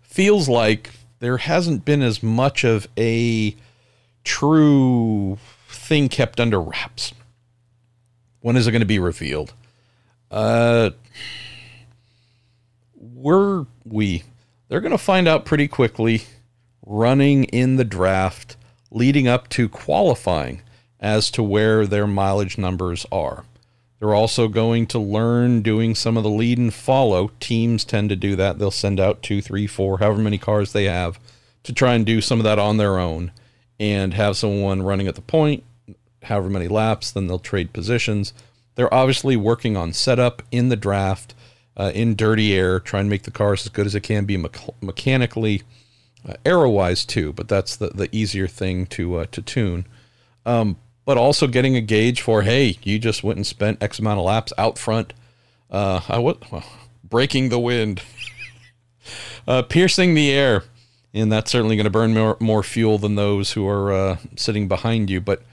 feels 0.02 0.48
like 0.48 0.92
there 1.20 1.38
hasn't 1.38 1.86
been 1.86 2.02
as 2.02 2.22
much 2.22 2.64
of 2.64 2.88
a 2.98 3.56
true 4.24 5.38
thing 5.70 6.10
kept 6.10 6.40
under 6.40 6.62
wraps. 6.62 7.14
When 8.42 8.58
is 8.58 8.68
it 8.68 8.72
going 8.72 8.82
to 8.82 8.86
be 8.86 9.00
revealed? 9.00 9.54
Uh, 10.30 10.92
we're 12.96 13.66
we 13.86 14.24
they're 14.68 14.82
going 14.82 14.92
to 14.92 14.98
find 14.98 15.28
out 15.28 15.46
pretty 15.46 15.68
quickly 15.68 16.24
running 16.86 17.46
in 17.46 17.76
the 17.76 17.86
draft 17.86 18.58
leading 18.92 19.28
up 19.28 19.48
to 19.50 19.70
qualifying 19.70 20.62
as 21.04 21.30
to 21.32 21.44
where 21.44 21.86
their 21.86 22.08
mileage 22.08 22.58
numbers 22.58 23.06
are. 23.12 23.44
They're 24.00 24.16
also 24.16 24.48
going 24.48 24.88
to 24.88 25.00
learn 25.00 25.62
doing 25.62 25.96
some 25.96 26.18
of 26.18 26.24
the 26.24 26.30
lead 26.30 26.58
and 26.58 26.74
follow. 26.74 27.32
Teams 27.40 27.86
tend 27.86 28.10
to 28.10 28.16
do 28.16 28.36
that. 28.38 28.58
They'll 28.58 28.72
send 28.72 29.00
out 29.00 29.22
two, 29.22 29.42
three, 29.42 29.68
four, 29.68 30.00
however 30.00 30.22
many 30.22 30.38
cars 30.38 30.72
they 30.74 30.86
have 30.86 31.20
to 31.64 31.74
try 31.74 31.94
and 31.94 32.06
do 32.06 32.22
some 32.22 32.40
of 32.40 32.44
that 32.44 32.60
on 32.60 32.78
their 32.78 32.98
own 33.00 33.32
and 33.80 34.14
have 34.14 34.38
someone 34.38 34.82
running 34.82 35.08
at 35.08 35.16
the 35.16 35.22
point, 35.22 35.64
however 36.24 36.50
many 36.50 36.68
laps, 36.68 37.12
then 37.12 37.28
they'll 37.28 37.40
trade 37.40 37.74
positions. 37.74 38.34
They're 38.76 38.94
obviously 38.94 39.36
working 39.36 39.78
on 39.78 39.94
setup 39.94 40.42
in 40.52 40.70
the 40.70 40.76
draft, 40.76 41.34
uh, 41.76 41.92
in 41.94 42.16
dirty 42.16 42.54
air, 42.54 42.80
trying 42.80 43.06
to 43.06 43.10
make 43.10 43.24
the 43.24 43.32
cars 43.32 43.66
as 43.66 43.70
good 43.70 43.86
as 43.86 43.96
it 43.96 44.02
can 44.02 44.26
be 44.26 44.38
me- 44.38 44.50
mechanically, 44.82 45.64
uh, 46.28 46.34
aero 46.46 46.70
wise 46.70 47.06
too, 47.06 47.34
but 47.34 47.48
that's 47.48 47.76
the, 47.76 47.88
the 47.90 48.10
easier 48.12 48.48
thing 48.48 48.86
to, 48.88 49.16
uh, 49.18 49.26
to 49.32 49.42
tune. 49.42 49.86
Um, 50.46 50.78
but 51.06 51.18
also 51.18 51.48
getting 51.48 51.76
a 51.76 51.82
gauge 51.82 52.22
for 52.22 52.44
hey, 52.44 52.78
you 52.84 53.00
just 53.00 53.24
went 53.24 53.38
and 53.38 53.46
spent 53.46 53.82
X 53.82 54.00
amount 54.00 54.20
of 54.20 54.26
laps 54.26 54.54
out 54.58 54.78
front. 54.78 55.14
Uh, 55.70 56.02
I 56.08 56.20
was 56.20 56.38
well, 56.52 56.64
breaking 57.04 57.50
the 57.50 57.60
wind, 57.60 58.02
uh, 59.48 59.64
piercing 59.64 60.14
the 60.14 60.32
air, 60.32 60.64
and 61.14 61.32
that's 61.32 61.52
certainly 61.52 61.76
going 61.76 61.86
to 61.86 61.90
burn 61.90 62.14
more 62.14 62.38
more 62.40 62.64
fuel 62.64 62.98
than 62.98 63.16
those 63.16 63.54
who 63.54 63.68
are 63.68 63.92
uh, 63.92 64.18
sitting 64.36 64.68
behind 64.68 65.10
you. 65.10 65.20
But 65.20 65.44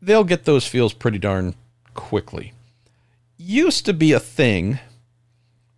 they'll 0.00 0.24
get 0.24 0.44
those 0.44 0.66
feels 0.66 0.92
pretty 0.92 1.18
darn 1.18 1.54
quickly. 1.94 2.52
Used 3.36 3.84
to 3.86 3.92
be 3.92 4.12
a 4.12 4.20
thing 4.20 4.78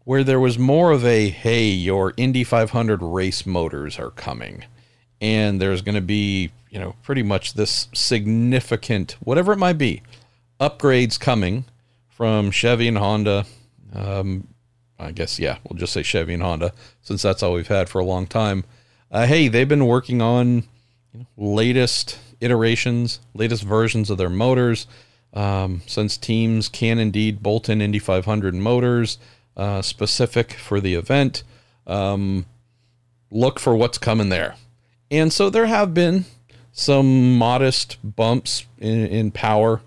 where 0.05 0.25
there 0.25 0.41
was 0.41 0.59
more 0.59 0.91
of 0.91 1.05
a 1.05 1.29
hey, 1.29 1.67
your 1.67 2.15
Indy 2.17 2.45
500 2.45 3.03
race 3.03 3.47
motors 3.47 3.99
are 3.99 4.11
coming, 4.11 4.65
and 5.21 5.61
there's 5.61 5.83
going 5.83 5.95
to 5.95 6.01
be 6.01 6.51
you 6.71 6.79
know, 6.79 6.95
pretty 7.03 7.23
much 7.23 7.55
this 7.55 7.89
significant, 7.93 9.17
whatever 9.21 9.53
it 9.53 9.59
might 9.59 9.79
be, 9.79 10.03
upgrades 10.61 11.19
coming 11.19 11.65
from 12.09 12.51
Chevy 12.51 12.87
and 12.89 12.99
Honda. 12.99 13.45
Um, 13.93 14.49
I 14.99 15.11
guess, 15.11 15.39
yeah, 15.39 15.59
we'll 15.65 15.79
just 15.79 15.93
say 15.93 16.03
Chevy 16.03 16.35
and 16.35 16.43
Honda 16.43 16.73
since 17.03 17.23
that's 17.23 17.43
all 17.43 17.55
we've 17.55 17.67
had 17.67 17.89
for 17.89 17.99
a 17.99 18.05
long 18.05 18.27
time. 18.27 18.65
Uh, 19.11 19.27
hey, 19.27 19.49
they've 19.49 19.69
been 19.69 19.87
working 19.87 20.23
on 20.23 20.63
you 21.13 21.21
know, 21.21 21.27
latest 21.37 22.19
iterations, 22.41 23.19
latest 23.35 23.65
versions 23.65 24.09
of 24.09 24.19
their 24.19 24.31
motors. 24.31 24.87
Um, 25.33 25.83
since 25.87 26.17
teams 26.17 26.69
can 26.69 26.99
indeed 26.99 27.43
bolt 27.43 27.69
in 27.69 27.81
Indy 27.81 28.01
500 28.01 28.53
motors 28.55 29.19
uh, 29.57 29.81
specific 29.81 30.55
for 30.55 30.81
the 30.81 30.95
event, 30.95 31.45
um, 31.87 32.47
look 33.31 33.61
for 33.61 33.77
what's 33.77 33.99
coming 33.99 34.29
there. 34.29 34.57
And 35.11 35.33
so 35.33 35.51
there 35.51 35.67
have 35.67 35.93
been 35.93 36.25
some 36.73 37.37
modest 37.37 37.99
bumps 38.05 38.67
in, 38.79 39.07
in 39.07 39.31
power, 39.33 39.81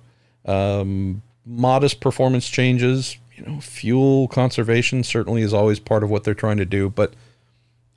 um, 0.45 1.21
modest 1.45 2.01
performance 2.01 2.49
changes. 2.49 3.17
You 3.35 3.45
know, 3.45 3.61
fuel 3.61 4.27
conservation 4.27 5.03
certainly 5.03 5.41
is 5.41 5.53
always 5.53 5.79
part 5.79 6.03
of 6.03 6.09
what 6.09 6.23
they're 6.23 6.33
trying 6.33 6.57
to 6.57 6.65
do. 6.65 6.89
But 6.89 7.13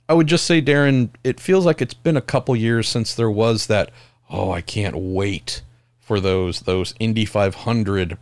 I 0.07 0.13
would 0.13 0.27
just 0.27 0.45
say, 0.45 0.61
Darren, 0.61 1.09
it 1.23 1.39
feels 1.39 1.65
like 1.65 1.81
it's 1.81 1.93
been 1.93 2.17
a 2.17 2.21
couple 2.21 2.55
years 2.55 2.87
since 2.87 3.13
there 3.13 3.31
was 3.31 3.67
that. 3.67 3.91
Oh, 4.29 4.51
I 4.51 4.61
can't 4.61 4.95
wait 4.97 5.61
for 5.99 6.19
those 6.19 6.61
those 6.61 6.93
Indy 6.99 7.23
500 7.25 8.17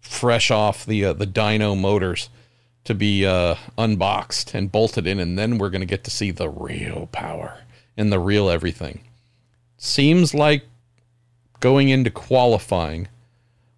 fresh 0.00 0.50
off 0.50 0.84
the 0.84 1.04
uh, 1.04 1.12
the 1.12 1.26
dyno 1.26 1.78
motors 1.78 2.28
to 2.84 2.94
be 2.94 3.26
uh, 3.26 3.56
unboxed 3.76 4.54
and 4.54 4.72
bolted 4.72 5.06
in, 5.06 5.18
and 5.18 5.38
then 5.38 5.58
we're 5.58 5.70
going 5.70 5.80
to 5.80 5.86
get 5.86 6.04
to 6.04 6.10
see 6.10 6.30
the 6.30 6.48
real 6.48 7.08
power 7.12 7.58
and 8.00 8.10
the 8.10 8.18
real 8.18 8.48
everything 8.48 9.00
seems 9.76 10.32
like 10.32 10.64
going 11.60 11.90
into 11.90 12.10
qualifying, 12.10 13.08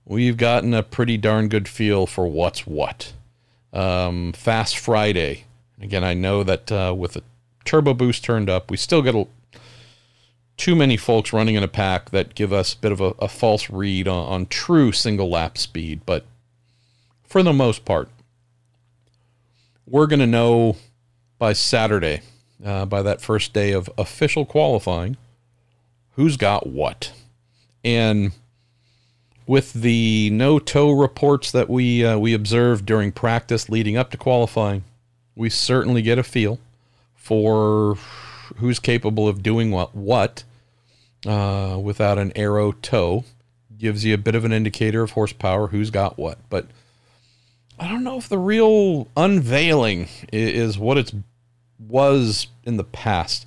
we've 0.04 0.36
gotten 0.36 0.72
a 0.72 0.82
pretty 0.82 1.16
darn 1.16 1.48
good 1.48 1.66
feel 1.66 2.06
for 2.06 2.28
what's 2.28 2.64
what. 2.64 3.12
Um, 3.72 4.32
Fast 4.32 4.78
Friday. 4.78 5.44
Again, 5.80 6.04
I 6.04 6.14
know 6.14 6.44
that 6.44 6.70
uh, 6.70 6.94
with 6.96 7.14
the 7.14 7.22
turbo 7.64 7.94
boost 7.94 8.22
turned 8.22 8.48
up, 8.48 8.70
we 8.70 8.76
still 8.76 9.02
get 9.02 9.16
a, 9.16 9.26
too 10.56 10.76
many 10.76 10.96
folks 10.96 11.32
running 11.32 11.56
in 11.56 11.64
a 11.64 11.68
pack 11.68 12.10
that 12.10 12.36
give 12.36 12.52
us 12.52 12.74
a 12.74 12.78
bit 12.78 12.92
of 12.92 13.00
a, 13.00 13.14
a 13.18 13.28
false 13.28 13.70
read 13.70 14.06
on, 14.06 14.28
on 14.28 14.46
true 14.46 14.92
single 14.92 15.30
lap 15.30 15.58
speed. 15.58 16.02
But 16.06 16.24
for 17.24 17.42
the 17.42 17.52
most 17.52 17.84
part, 17.84 18.08
we're 19.84 20.06
going 20.06 20.20
to 20.20 20.26
know 20.28 20.76
by 21.38 21.54
Saturday, 21.54 22.20
uh, 22.64 22.86
by 22.86 23.02
that 23.02 23.20
first 23.20 23.52
day 23.52 23.72
of 23.72 23.90
official 23.98 24.44
qualifying, 24.44 25.16
who's 26.12 26.36
got 26.36 26.66
what. 26.66 27.12
And 27.84 28.32
with 29.46 29.72
the 29.72 30.30
no 30.30 30.58
tow 30.58 30.90
reports 30.90 31.50
that 31.52 31.68
we 31.68 32.04
uh, 32.04 32.18
we 32.18 32.32
observed 32.32 32.86
during 32.86 33.12
practice 33.12 33.68
leading 33.68 33.96
up 33.96 34.10
to 34.10 34.16
qualifying, 34.16 34.84
we 35.34 35.50
certainly 35.50 36.02
get 36.02 36.18
a 36.18 36.22
feel 36.22 36.58
for 37.14 37.96
who's 38.56 38.78
capable 38.78 39.26
of 39.28 39.42
doing 39.42 39.70
what 39.70 39.94
what 39.94 40.44
uh, 41.26 41.78
without 41.82 42.18
an 42.18 42.32
aero 42.36 42.72
tow. 42.72 43.24
Gives 43.78 44.04
you 44.04 44.14
a 44.14 44.18
bit 44.18 44.36
of 44.36 44.44
an 44.44 44.52
indicator 44.52 45.02
of 45.02 45.12
horsepower, 45.12 45.68
who's 45.68 45.90
got 45.90 46.16
what. 46.16 46.38
But 46.48 46.66
I 47.80 47.88
don't 47.88 48.04
know 48.04 48.16
if 48.16 48.28
the 48.28 48.38
real 48.38 49.08
unveiling 49.16 50.06
is 50.32 50.78
what 50.78 50.98
it 50.98 51.12
was 51.88 52.48
in 52.64 52.76
the 52.76 52.84
past. 52.84 53.46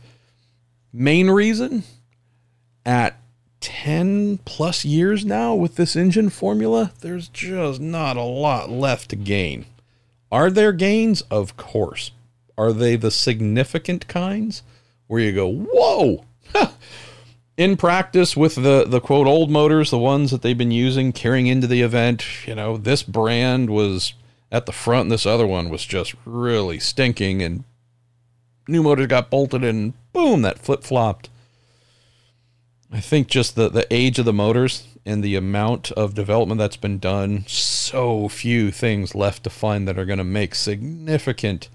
Main 0.92 1.30
reason 1.30 1.84
at 2.86 3.20
10 3.62 4.40
plus 4.46 4.86
years 4.86 5.26
now 5.26 5.56
with 5.56 5.76
this 5.76 5.96
engine 5.96 6.30
formula, 6.30 6.92
there's 7.02 7.28
just 7.28 7.82
not 7.82 8.18
a 8.18 8.22
lot 8.22 8.70
left 8.70 9.10
to 9.10 9.16
gain. 9.16 9.66
Are 10.32 10.50
there 10.50 10.72
gains? 10.72 11.22
Of 11.32 11.58
course. 11.58 12.12
Are 12.58 12.72
they 12.72 12.96
the 12.96 13.12
significant 13.12 14.08
kinds 14.08 14.64
where 15.08 15.22
you 15.22 15.32
go, 15.32 15.50
whoa? 15.50 16.26
In 17.58 17.78
practice, 17.78 18.36
with 18.36 18.56
the, 18.56 18.86
the 18.86 19.00
quote 19.00 19.28
old 19.28 19.50
motors, 19.50 19.90
the 19.90 19.98
ones 19.98 20.32
that 20.32 20.42
they've 20.42 20.58
been 20.58 20.72
using 20.72 21.14
carrying 21.14 21.48
into 21.48 21.68
the 21.68 21.82
event, 21.82 22.46
you 22.46 22.54
know, 22.54 22.76
this 22.76 23.02
brand 23.02 23.70
was 23.70 24.14
at 24.52 24.66
the 24.66 24.74
front 24.74 25.04
and 25.04 25.12
this 25.12 25.26
other 25.26 25.48
one 25.48 25.70
was 25.70 25.86
just 25.86 26.16
really 26.26 26.80
stinking, 26.80 27.42
and 27.42 27.64
new 28.68 28.84
motors 28.84 29.08
got 29.08 29.30
bolted 29.30 29.64
and 29.64 29.94
boom, 30.14 30.42
that 30.42 30.60
flip 30.60 30.84
flopped 30.84 31.30
I 32.96 33.02
think 33.02 33.28
just 33.28 33.56
the, 33.56 33.68
the 33.68 33.86
age 33.94 34.20
of 34.20 34.26
the 34.26 34.32
motors 34.32 34.88
and 35.06 35.22
the 35.22 35.36
amount 35.36 35.92
of 35.92 36.16
development 36.16 36.60
that's 36.60 36.78
been 36.78 36.98
done, 36.98 37.44
so 37.46 38.30
few 38.30 38.72
things 38.72 39.14
left 39.14 39.44
to 39.44 39.50
find 39.50 39.86
that 39.86 40.00
are 40.00 40.06
going 40.06 40.18
to 40.18 40.24
make 40.24 40.56
significant 40.56 41.68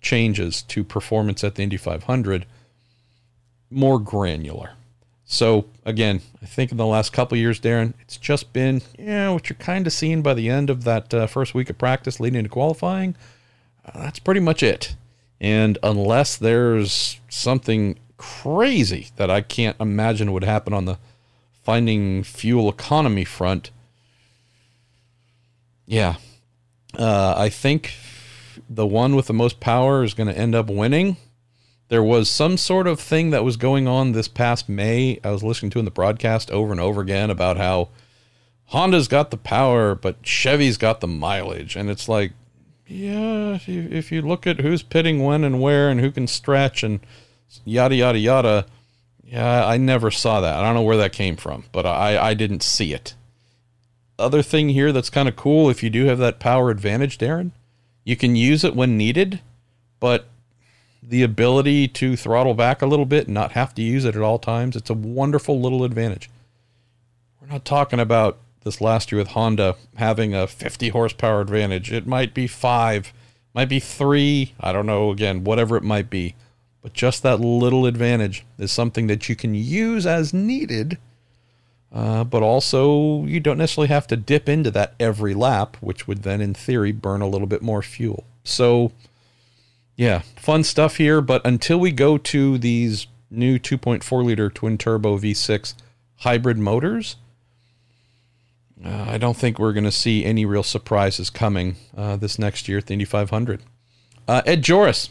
changes 0.00 0.62
to 0.62 0.84
performance 0.84 1.42
at 1.42 1.56
the 1.56 1.64
Indy 1.64 1.76
500 1.76 2.46
more 3.70 3.98
granular. 3.98 4.70
So 5.24 5.66
again, 5.84 6.20
I 6.40 6.46
think 6.46 6.70
in 6.70 6.76
the 6.76 6.86
last 6.86 7.12
couple 7.12 7.36
years, 7.36 7.60
Darren, 7.60 7.94
it's 8.00 8.16
just 8.16 8.52
been 8.52 8.80
yeah, 8.96 9.30
what 9.30 9.50
you're 9.50 9.56
kind 9.56 9.86
of 9.86 9.92
seeing 9.92 10.22
by 10.22 10.34
the 10.34 10.48
end 10.48 10.70
of 10.70 10.84
that 10.84 11.12
uh, 11.12 11.26
first 11.26 11.54
week 11.54 11.70
of 11.70 11.76
practice 11.76 12.20
leading 12.20 12.38
into 12.38 12.50
qualifying. 12.50 13.16
Uh, 13.84 14.02
that's 14.02 14.20
pretty 14.20 14.40
much 14.40 14.62
it. 14.62 14.94
And 15.40 15.78
unless 15.82 16.36
there's 16.36 17.20
something 17.28 17.98
crazy 18.16 19.08
that 19.16 19.30
I 19.30 19.40
can't 19.40 19.76
imagine 19.78 20.32
would 20.32 20.44
happen 20.44 20.72
on 20.72 20.84
the 20.84 20.98
finding 21.62 22.22
fuel 22.22 22.68
economy 22.68 23.24
front, 23.24 23.70
yeah, 25.86 26.16
uh, 26.98 27.34
I 27.36 27.48
think 27.48 27.94
the 28.68 28.86
one 28.86 29.14
with 29.14 29.26
the 29.26 29.32
most 29.32 29.60
power 29.60 30.02
is 30.02 30.14
going 30.14 30.28
to 30.28 30.36
end 30.36 30.54
up 30.54 30.68
winning 30.68 31.16
there 31.88 32.02
was 32.02 32.28
some 32.28 32.56
sort 32.56 32.86
of 32.86 33.00
thing 33.00 33.30
that 33.30 33.44
was 33.44 33.56
going 33.56 33.88
on 33.88 34.12
this 34.12 34.28
past 34.28 34.68
May. 34.68 35.18
I 35.24 35.30
was 35.30 35.42
listening 35.42 35.70
to 35.72 35.78
in 35.78 35.84
the 35.84 35.90
broadcast 35.90 36.50
over 36.50 36.70
and 36.70 36.80
over 36.80 37.00
again 37.00 37.30
about 37.30 37.56
how 37.56 37.88
Honda's 38.66 39.08
got 39.08 39.30
the 39.30 39.38
power, 39.38 39.94
but 39.94 40.24
Chevy's 40.24 40.76
got 40.76 41.00
the 41.00 41.08
mileage. 41.08 41.76
And 41.76 41.88
it's 41.88 42.08
like, 42.08 42.32
yeah, 42.88 43.54
if 43.54 43.68
you, 43.68 43.86
if 43.90 44.10
you 44.10 44.22
look 44.22 44.46
at 44.46 44.60
who's 44.60 44.82
pitting 44.82 45.22
when 45.22 45.44
and 45.44 45.60
where 45.60 45.90
and 45.90 46.00
who 46.00 46.10
can 46.10 46.26
stretch 46.26 46.82
and 46.82 47.00
yada, 47.64 47.94
yada, 47.94 48.18
yada, 48.18 48.66
yeah, 49.22 49.66
I 49.66 49.76
never 49.76 50.10
saw 50.10 50.40
that. 50.40 50.58
I 50.58 50.62
don't 50.62 50.74
know 50.74 50.82
where 50.82 50.96
that 50.96 51.12
came 51.12 51.36
from, 51.36 51.64
but 51.70 51.84
I, 51.84 52.30
I 52.30 52.34
didn't 52.34 52.62
see 52.62 52.94
it. 52.94 53.14
Other 54.18 54.42
thing 54.42 54.70
here 54.70 54.90
that's 54.90 55.10
kind 55.10 55.28
of 55.28 55.36
cool 55.36 55.68
if 55.68 55.82
you 55.82 55.90
do 55.90 56.06
have 56.06 56.18
that 56.18 56.40
power 56.40 56.70
advantage, 56.70 57.18
Darren, 57.18 57.50
you 58.04 58.16
can 58.16 58.34
use 58.34 58.64
it 58.64 58.74
when 58.74 58.96
needed, 58.96 59.40
but 60.00 60.26
the 61.02 61.22
ability 61.22 61.88
to 61.88 62.16
throttle 62.16 62.54
back 62.54 62.80
a 62.80 62.86
little 62.86 63.06
bit 63.06 63.26
and 63.26 63.34
not 63.34 63.52
have 63.52 63.74
to 63.74 63.82
use 63.82 64.06
it 64.06 64.16
at 64.16 64.22
all 64.22 64.38
times. 64.38 64.76
It's 64.76 64.90
a 64.90 64.94
wonderful 64.94 65.60
little 65.60 65.84
advantage. 65.84 66.30
We're 67.40 67.48
not 67.48 67.66
talking 67.66 68.00
about 68.00 68.38
this 68.64 68.80
last 68.80 69.10
year 69.10 69.20
with 69.20 69.28
Honda 69.28 69.76
having 69.96 70.34
a 70.34 70.46
50 70.46 70.90
horsepower 70.90 71.40
advantage. 71.40 71.92
It 71.92 72.06
might 72.06 72.34
be 72.34 72.46
five, 72.46 73.12
might 73.54 73.68
be 73.68 73.80
three. 73.80 74.54
I 74.60 74.72
don't 74.72 74.86
know, 74.86 75.10
again, 75.10 75.44
whatever 75.44 75.76
it 75.76 75.82
might 75.82 76.10
be. 76.10 76.34
But 76.82 76.92
just 76.92 77.22
that 77.22 77.40
little 77.40 77.86
advantage 77.86 78.44
is 78.58 78.72
something 78.72 79.08
that 79.08 79.28
you 79.28 79.36
can 79.36 79.54
use 79.54 80.06
as 80.06 80.32
needed. 80.32 80.98
Uh, 81.92 82.22
but 82.22 82.42
also, 82.42 83.24
you 83.24 83.40
don't 83.40 83.58
necessarily 83.58 83.88
have 83.88 84.06
to 84.06 84.16
dip 84.16 84.48
into 84.48 84.70
that 84.70 84.94
every 85.00 85.34
lap, 85.34 85.76
which 85.80 86.06
would 86.06 86.22
then, 86.22 86.40
in 86.40 86.54
theory, 86.54 86.92
burn 86.92 87.22
a 87.22 87.28
little 87.28 87.46
bit 87.46 87.62
more 87.62 87.82
fuel. 87.82 88.24
So, 88.44 88.92
yeah, 89.96 90.20
fun 90.36 90.64
stuff 90.64 90.96
here. 90.96 91.20
But 91.20 91.44
until 91.46 91.78
we 91.78 91.90
go 91.90 92.18
to 92.18 92.58
these 92.58 93.06
new 93.30 93.58
2.4 93.58 94.24
liter 94.24 94.50
twin 94.50 94.78
turbo 94.78 95.18
V6 95.18 95.74
hybrid 96.18 96.58
motors, 96.58 97.16
uh, 98.84 99.06
I 99.08 99.18
don't 99.18 99.36
think 99.36 99.58
we're 99.58 99.72
going 99.72 99.84
to 99.84 99.92
see 99.92 100.24
any 100.24 100.44
real 100.44 100.62
surprises 100.62 101.30
coming 101.30 101.76
uh, 101.96 102.16
this 102.16 102.38
next 102.38 102.68
year 102.68 102.78
at 102.78 102.86
the 102.86 102.92
Indy 102.92 103.04
500. 103.04 103.62
Uh, 104.26 104.42
Ed 104.46 104.62
Joris 104.62 105.10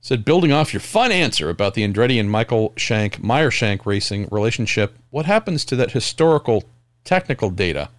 said, 0.00 0.24
building 0.24 0.52
off 0.52 0.72
your 0.72 0.80
fun 0.80 1.10
answer 1.10 1.50
about 1.50 1.74
the 1.74 1.82
Andretti 1.82 2.20
and 2.20 2.30
Michael 2.30 2.72
Shank, 2.76 3.22
Meyer 3.22 3.50
Shank 3.50 3.84
racing 3.84 4.28
relationship, 4.30 4.96
what 5.10 5.26
happens 5.26 5.64
to 5.66 5.76
that 5.76 5.90
historical 5.90 6.64
technical 7.04 7.50
data? 7.50 7.90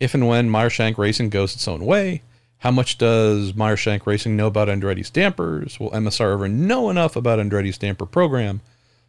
If 0.00 0.14
and 0.14 0.26
when 0.26 0.50
Meyer 0.50 0.70
Shank 0.70 0.98
racing 0.98 1.30
goes 1.30 1.54
its 1.54 1.68
own 1.68 1.84
way, 1.84 2.22
how 2.58 2.72
much 2.72 2.98
does 2.98 3.54
Meyer 3.54 3.76
Shank 3.76 4.04
Racing 4.06 4.36
know 4.36 4.48
about 4.48 4.68
Andretti's 4.68 5.10
dampers? 5.10 5.78
Will 5.78 5.90
MSR 5.92 6.32
ever 6.32 6.48
know 6.48 6.90
enough 6.90 7.14
about 7.14 7.38
Andretti's 7.38 7.78
damper 7.78 8.04
program 8.04 8.60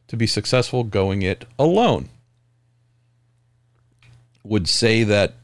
to 0.07 0.15
be 0.15 0.27
successful 0.27 0.83
going 0.83 1.23
it 1.23 1.45
alone? 1.57 2.09
Would 4.49 4.67
say 4.67 5.03
that 5.03 5.35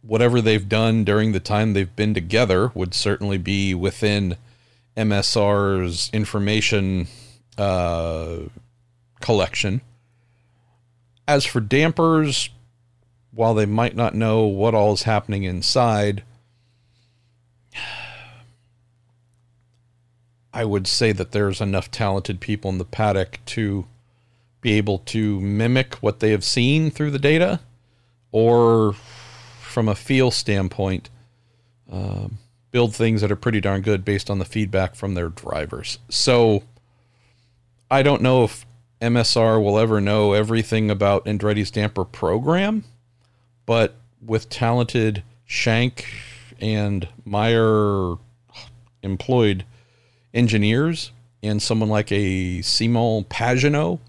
whatever 0.00 0.40
they've 0.40 0.68
done 0.68 1.02
during 1.02 1.32
the 1.32 1.40
time 1.40 1.72
they've 1.72 1.96
been 1.96 2.14
together 2.14 2.70
would 2.74 2.94
certainly 2.94 3.38
be 3.38 3.74
within 3.74 4.36
MSR's 4.96 6.10
information 6.12 7.08
uh, 7.58 8.36
collection. 9.20 9.80
As 11.26 11.44
for 11.44 11.60
dampers, 11.60 12.50
while 13.32 13.54
they 13.54 13.66
might 13.66 13.96
not 13.96 14.14
know 14.14 14.44
what 14.44 14.74
all 14.74 14.92
is 14.92 15.02
happening 15.04 15.44
inside, 15.44 16.22
I 20.52 20.64
would 20.64 20.86
say 20.86 21.10
that 21.10 21.32
there's 21.32 21.60
enough 21.60 21.90
talented 21.90 22.38
people 22.38 22.70
in 22.70 22.78
the 22.78 22.84
paddock 22.84 23.40
to 23.46 23.86
be 24.60 24.74
able 24.74 24.98
to 24.98 25.40
mimic 25.40 25.96
what 25.96 26.20
they 26.20 26.30
have 26.30 26.44
seen 26.44 26.92
through 26.92 27.10
the 27.10 27.18
data, 27.18 27.58
or 28.34 28.94
from 29.60 29.88
a 29.88 29.94
feel 29.94 30.28
standpoint, 30.28 31.08
uh, 31.90 32.26
build 32.72 32.92
things 32.92 33.20
that 33.20 33.30
are 33.30 33.36
pretty 33.36 33.60
darn 33.60 33.80
good 33.80 34.04
based 34.04 34.28
on 34.28 34.40
the 34.40 34.44
feedback 34.44 34.96
from 34.96 35.14
their 35.14 35.28
drivers. 35.28 36.00
So 36.08 36.64
I 37.88 38.02
don't 38.02 38.22
know 38.22 38.42
if 38.42 38.66
MSR 39.00 39.62
will 39.62 39.78
ever 39.78 40.00
know 40.00 40.32
everything 40.32 40.90
about 40.90 41.26
Andretti's 41.26 41.70
damper 41.70 42.04
program, 42.04 42.82
but 43.66 43.94
with 44.20 44.48
talented 44.48 45.22
Shank 45.44 46.04
and 46.60 47.06
Meyer 47.24 48.16
employed 49.04 49.64
engineers 50.32 51.12
and 51.40 51.62
someone 51.62 51.88
like 51.88 52.10
a 52.10 52.62
Simon 52.62 53.22
Pagenaud 53.26 54.00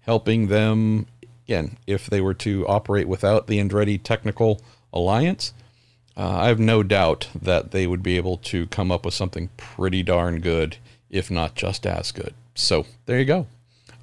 helping 0.00 0.46
them 0.46 1.06
again 1.46 1.78
if 1.86 2.06
they 2.06 2.20
were 2.20 2.34
to 2.34 2.66
operate 2.66 3.08
without 3.08 3.46
the 3.46 3.58
Andretti 3.58 4.02
Technical 4.02 4.60
Alliance. 4.92 5.52
Uh, 6.16 6.38
I 6.38 6.48
have 6.48 6.58
no 6.58 6.82
doubt 6.82 7.28
that 7.40 7.70
they 7.70 7.86
would 7.86 8.02
be 8.02 8.16
able 8.16 8.38
to 8.38 8.66
come 8.68 8.90
up 8.90 9.04
with 9.04 9.14
something 9.14 9.50
pretty 9.56 10.02
darn 10.02 10.40
good, 10.40 10.78
if 11.10 11.30
not 11.30 11.54
just 11.54 11.86
as 11.86 12.10
good. 12.10 12.34
So 12.54 12.86
there 13.04 13.18
you 13.18 13.26
go. 13.26 13.46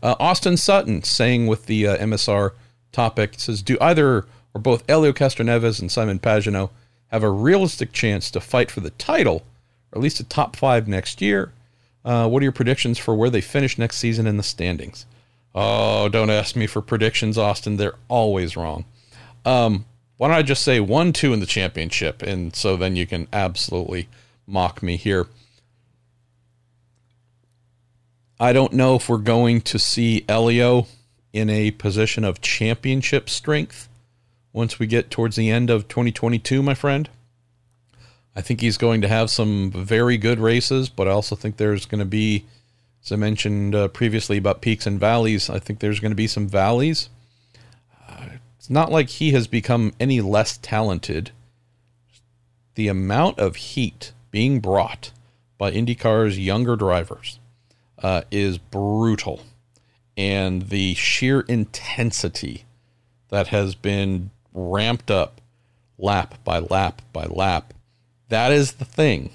Uh, 0.01 0.15
Austin 0.19 0.57
Sutton 0.57 1.03
saying 1.03 1.47
with 1.47 1.65
the 1.65 1.87
uh, 1.87 1.97
MSR 1.97 2.51
topic 2.91 3.35
says, 3.37 3.61
"Do 3.61 3.77
either 3.81 4.25
or 4.53 4.61
both 4.61 4.85
Helio 4.87 5.11
Castroneves 5.11 5.81
and 5.81 5.91
Simon 5.91 6.19
Pagenaud 6.19 6.69
have 7.07 7.23
a 7.23 7.29
realistic 7.29 7.91
chance 7.91 8.29
to 8.31 8.39
fight 8.39 8.69
for 8.69 8.81
the 8.81 8.91
title, 8.91 9.43
or 9.91 9.97
at 9.97 10.01
least 10.01 10.19
a 10.19 10.23
top 10.23 10.55
five 10.55 10.87
next 10.87 11.21
year?" 11.21 11.51
Uh, 12.05 12.27
what 12.27 12.41
are 12.41 12.43
your 12.43 12.51
predictions 12.51 12.97
for 12.97 13.15
where 13.15 13.29
they 13.29 13.41
finish 13.41 13.77
next 13.77 13.95
season 13.97 14.27
in 14.27 14.35
the 14.37 14.43
standings? 14.43 15.05
Oh, 15.55 16.09
don't 16.09 16.29
ask 16.29 16.55
me 16.55 16.67
for 16.67 16.81
predictions, 16.81 17.37
Austin. 17.37 17.77
They're 17.77 17.95
always 18.07 18.57
wrong. 18.57 18.85
Um, 19.45 19.85
why 20.17 20.29
don't 20.29 20.37
I 20.37 20.41
just 20.41 20.63
say 20.63 20.79
one, 20.79 21.13
two 21.13 21.33
in 21.33 21.39
the 21.39 21.45
championship, 21.45 22.21
and 22.21 22.55
so 22.55 22.75
then 22.75 22.95
you 22.95 23.05
can 23.05 23.27
absolutely 23.33 24.07
mock 24.47 24.81
me 24.81 24.97
here. 24.97 25.27
I 28.39 28.51
don't 28.51 28.73
know 28.73 28.95
if 28.95 29.07
we're 29.07 29.17
going 29.17 29.61
to 29.61 29.79
see 29.79 30.25
Helio 30.27 30.87
in 31.31 31.49
a 31.49 31.71
position 31.71 32.23
of 32.23 32.41
championship 32.41 33.29
strength 33.29 33.89
once 34.51 34.79
we 34.79 34.87
get 34.87 35.09
towards 35.09 35.35
the 35.35 35.49
end 35.49 35.69
of 35.69 35.87
2022, 35.87 36.61
my 36.61 36.73
friend. 36.73 37.09
I 38.35 38.41
think 38.41 38.61
he's 38.61 38.77
going 38.77 39.01
to 39.01 39.07
have 39.07 39.29
some 39.29 39.71
very 39.71 40.17
good 40.17 40.39
races, 40.39 40.89
but 40.89 41.07
I 41.07 41.11
also 41.11 41.35
think 41.35 41.57
there's 41.57 41.85
going 41.85 41.99
to 41.99 42.05
be, 42.05 42.45
as 43.03 43.11
I 43.11 43.15
mentioned 43.15 43.75
uh, 43.75 43.87
previously 43.89 44.37
about 44.37 44.61
peaks 44.61 44.85
and 44.85 44.99
valleys, 44.99 45.49
I 45.49 45.59
think 45.59 45.79
there's 45.79 45.99
going 45.99 46.11
to 46.11 46.15
be 46.15 46.27
some 46.27 46.47
valleys. 46.47 47.09
Uh, 48.07 48.27
it's 48.57 48.69
not 48.69 48.91
like 48.91 49.09
he 49.09 49.31
has 49.31 49.47
become 49.47 49.93
any 49.99 50.21
less 50.21 50.57
talented. 50.57 51.31
The 52.75 52.87
amount 52.87 53.39
of 53.39 53.55
heat 53.55 54.13
being 54.31 54.59
brought 54.59 55.11
by 55.57 55.71
IndyCar's 55.71 56.39
younger 56.39 56.75
drivers 56.75 57.39
uh, 58.01 58.21
is 58.31 58.57
brutal. 58.57 59.41
And 60.15 60.63
the 60.69 60.93
sheer 60.93 61.41
intensity 61.41 62.65
that 63.29 63.47
has 63.47 63.75
been 63.75 64.31
ramped 64.53 65.11
up 65.11 65.41
lap 65.97 66.35
by 66.43 66.59
lap 66.59 67.01
by 67.11 67.25
lap 67.25 67.73
that 68.33 68.51
is 68.51 68.73
the 68.73 68.85
thing 68.85 69.29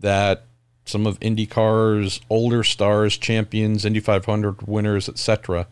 that 0.00 0.44
some 0.88 1.06
of 1.06 1.20
IndyCar's 1.20 2.20
older 2.30 2.64
stars, 2.64 3.16
champions, 3.16 3.84
Indy 3.84 4.00
500 4.00 4.62
winners, 4.66 5.08
etc., 5.08 5.66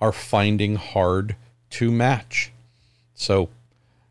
are 0.00 0.12
finding 0.12 0.76
hard 0.76 1.36
to 1.70 1.90
match. 1.90 2.52
So 3.14 3.48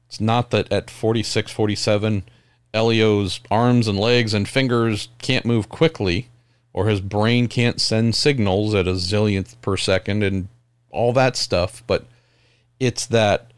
it's 0.08 0.22
not 0.22 0.52
that 0.52 0.72
at 0.72 0.90
46, 0.90 1.52
47, 1.52 2.24
Helio's 2.74 3.40
arms 3.50 3.88
and 3.88 4.00
legs 4.00 4.34
and 4.34 4.48
fingers 4.48 5.10
can't 5.20 5.46
move 5.46 5.70
quickly, 5.70 6.30
or 6.74 6.88
his 6.88 7.02
brain 7.02 7.48
can't 7.48 7.82
send 7.82 8.16
signals 8.16 8.76
at 8.76 8.88
a 8.88 8.94
zillionth 8.94 9.60
per 9.62 9.76
second 9.76 10.24
and 10.24 10.48
all 10.92 11.14
that 11.14 11.36
stuff, 11.36 11.84
but 11.88 12.06
it's 12.80 13.06
that 13.08 13.52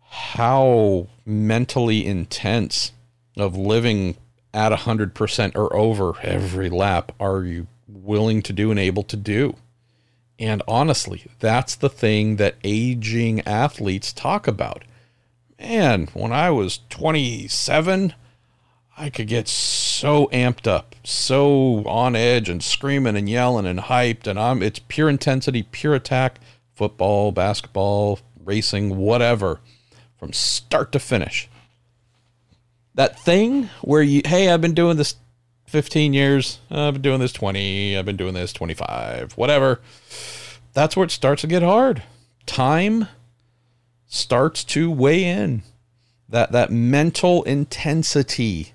how 0.00 1.08
mentally 1.26 2.06
intense 2.06 2.92
of 3.36 3.56
living 3.56 4.16
at 4.54 4.72
100% 4.72 5.56
or 5.56 5.76
over 5.76 6.14
every 6.22 6.70
lap 6.70 7.12
are 7.20 7.42
you 7.42 7.66
willing 7.88 8.40
to 8.42 8.52
do 8.52 8.70
and 8.70 8.78
able 8.78 9.02
to 9.02 9.16
do? 9.16 9.56
And 10.38 10.62
honestly, 10.66 11.26
that's 11.40 11.74
the 11.74 11.88
thing 11.88 12.36
that 12.36 12.56
aging 12.64 13.40
athletes 13.42 14.12
talk 14.12 14.46
about. 14.46 14.84
Man, 15.60 16.08
when 16.14 16.32
I 16.32 16.50
was 16.50 16.80
27, 16.90 18.14
I 18.96 19.10
could 19.10 19.28
get 19.28 19.48
so 19.48 20.28
amped 20.32 20.66
up, 20.66 20.94
so 21.04 21.84
on 21.86 22.14
edge 22.14 22.48
and 22.48 22.62
screaming 22.62 23.16
and 23.16 23.28
yelling 23.28 23.66
and 23.66 23.80
hyped 23.80 24.26
and 24.26 24.38
I'm 24.38 24.62
it's 24.62 24.78
pure 24.78 25.08
intensity, 25.08 25.62
pure 25.62 25.94
attack, 25.94 26.38
football, 26.74 27.32
basketball, 27.32 28.20
racing, 28.44 28.96
whatever, 28.96 29.60
from 30.18 30.32
start 30.32 30.92
to 30.92 30.98
finish. 30.98 31.48
That 32.94 33.18
thing 33.18 33.70
where 33.82 34.02
you 34.02 34.22
hey, 34.24 34.50
I've 34.50 34.60
been 34.60 34.74
doing 34.74 34.96
this 34.96 35.16
15 35.66 36.14
years, 36.14 36.60
uh, 36.70 36.88
I've 36.88 36.94
been 36.94 37.02
doing 37.02 37.20
this 37.20 37.32
20, 37.32 37.98
I've 37.98 38.04
been 38.04 38.16
doing 38.16 38.34
this 38.34 38.52
25, 38.52 39.32
whatever. 39.32 39.80
That's 40.72 40.96
where 40.96 41.04
it 41.04 41.10
starts 41.10 41.42
to 41.42 41.46
get 41.46 41.62
hard. 41.62 42.02
Time 42.46 43.08
starts 44.06 44.64
to 44.64 44.90
weigh 44.90 45.24
in. 45.24 45.62
That 46.28 46.52
that 46.52 46.70
mental 46.70 47.42
intensity 47.44 48.74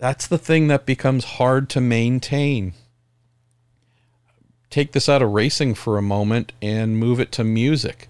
that's 0.00 0.26
the 0.26 0.38
thing 0.38 0.68
that 0.68 0.86
becomes 0.86 1.24
hard 1.36 1.68
to 1.70 1.80
maintain. 1.80 2.72
Take 4.70 4.92
this 4.92 5.10
out 5.10 5.20
of 5.20 5.32
racing 5.32 5.74
for 5.74 5.98
a 5.98 6.02
moment 6.02 6.52
and 6.62 6.98
move 6.98 7.20
it 7.20 7.30
to 7.32 7.44
music. 7.44 8.08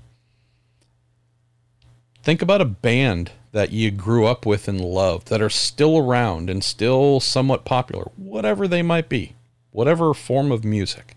Think 2.22 2.42
about 2.42 2.60
a 2.60 2.66
band 2.66 3.32
that 3.52 3.72
you 3.72 3.90
grew 3.90 4.26
up 4.26 4.46
with 4.46 4.68
and 4.68 4.80
loved 4.80 5.28
that 5.28 5.42
are 5.42 5.50
still 5.50 5.98
around 5.98 6.48
and 6.48 6.62
still 6.62 7.20
somewhat 7.20 7.64
popular, 7.64 8.10
whatever 8.16 8.68
they 8.68 8.82
might 8.82 9.08
be, 9.08 9.34
whatever 9.72 10.14
form 10.14 10.52
of 10.52 10.64
music. 10.64 11.16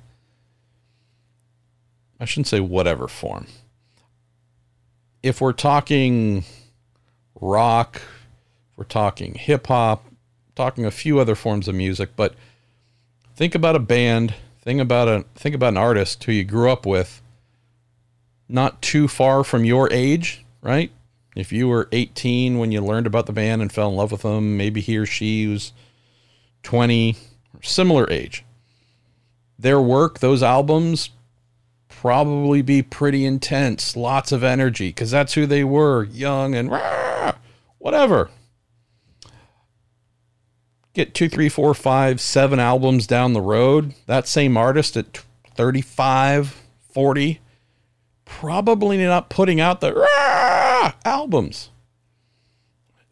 I 2.19 2.25
shouldn't 2.25 2.47
say 2.47 2.59
whatever 2.59 3.07
form. 3.07 3.47
If 5.21 5.41
we're 5.41 5.53
talking 5.53 6.43
rock, 7.39 7.97
if 8.71 8.77
we're 8.77 8.85
talking 8.85 9.35
hip 9.35 9.67
hop, 9.67 10.05
talking 10.55 10.85
a 10.85 10.91
few 10.91 11.19
other 11.19 11.35
forms 11.35 11.67
of 11.67 11.75
music, 11.75 12.11
but 12.15 12.33
think 13.35 13.55
about 13.55 13.75
a 13.75 13.79
band, 13.79 14.35
think 14.61 14.81
about 14.81 15.07
a 15.07 15.25
think 15.35 15.53
about 15.53 15.73
an 15.73 15.77
artist 15.77 16.23
who 16.23 16.31
you 16.31 16.43
grew 16.43 16.71
up 16.71 16.85
with 16.85 17.21
not 18.49 18.81
too 18.81 19.07
far 19.07 19.43
from 19.43 19.65
your 19.65 19.91
age, 19.91 20.45
right? 20.61 20.91
If 21.35 21.51
you 21.51 21.67
were 21.67 21.89
18 21.91 22.59
when 22.59 22.71
you 22.71 22.81
learned 22.81 23.07
about 23.07 23.25
the 23.25 23.33
band 23.33 23.61
and 23.61 23.71
fell 23.71 23.89
in 23.89 23.95
love 23.95 24.11
with 24.11 24.21
them, 24.21 24.57
maybe 24.57 24.81
he 24.81 24.97
or 24.97 25.05
she 25.05 25.47
was 25.47 25.73
20 26.63 27.15
or 27.55 27.63
similar 27.63 28.09
age. 28.11 28.45
Their 29.57 29.81
work, 29.81 30.19
those 30.19 30.43
albums 30.43 31.09
probably 31.89 32.61
be 32.61 32.81
pretty 32.81 33.25
intense, 33.25 33.95
lots 33.95 34.31
of 34.31 34.43
energy 34.43 34.89
because 34.89 35.11
that's 35.11 35.33
who 35.33 35.45
they 35.45 35.63
were, 35.63 36.03
young 36.03 36.53
and 36.53 36.69
rah, 36.69 37.33
whatever 37.77 38.29
get 40.93 41.13
two, 41.13 41.27
three, 41.27 41.49
four, 41.49 41.73
five, 41.73 42.21
seven 42.21 42.59
albums 42.59 43.07
down 43.07 43.33
the 43.33 43.41
road, 43.41 43.93
that 44.05 44.27
same 44.27 44.55
artist 44.55 44.95
at 44.95 45.23
35, 45.55 46.61
40, 46.91 47.41
probably 48.25 48.97
not 48.97 49.29
putting 49.29 49.59
out 49.59 49.81
the 49.81 49.93
rah, 49.93 50.62
albums. 51.05 51.69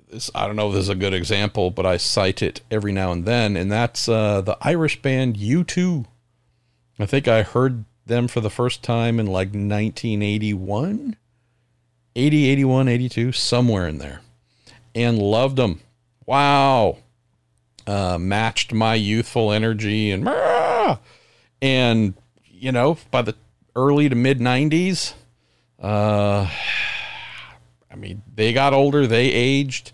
This, 0.09 0.29
I 0.35 0.45
don't 0.45 0.55
know 0.55 0.67
if 0.67 0.73
this 0.73 0.83
is 0.83 0.89
a 0.89 0.95
good 0.95 1.13
example, 1.13 1.71
but 1.71 1.85
I 1.85 1.97
cite 1.97 2.41
it 2.41 2.61
every 2.69 2.91
now 2.91 3.11
and 3.11 3.25
then, 3.25 3.55
and 3.55 3.71
that's 3.71 4.09
uh, 4.09 4.41
the 4.41 4.57
Irish 4.61 5.01
band 5.01 5.37
U2. 5.37 6.05
I 6.99 7.05
think 7.05 7.27
I 7.27 7.43
heard 7.43 7.85
them 8.05 8.27
for 8.27 8.41
the 8.41 8.49
first 8.49 8.83
time 8.83 9.19
in 9.19 9.25
like 9.25 9.49
1981, 9.49 11.15
80, 12.15 12.49
81, 12.49 12.87
82, 12.87 13.31
somewhere 13.31 13.87
in 13.87 13.97
there, 13.99 14.21
and 14.93 15.17
loved 15.17 15.55
them. 15.55 15.81
Wow 16.25 16.97
uh, 17.87 18.17
matched 18.19 18.73
my 18.73 18.95
youthful 18.95 19.51
energy 19.51 20.11
and 20.11 20.29
and 21.61 22.13
you 22.45 22.71
know 22.71 22.97
by 23.09 23.21
the 23.21 23.35
early 23.75 24.09
to 24.09 24.15
mid 24.15 24.39
90s 24.39 25.13
uh, 25.79 26.49
i 27.91 27.95
mean 27.95 28.21
they 28.35 28.53
got 28.53 28.73
older 28.73 29.05
they 29.07 29.25
aged 29.31 29.91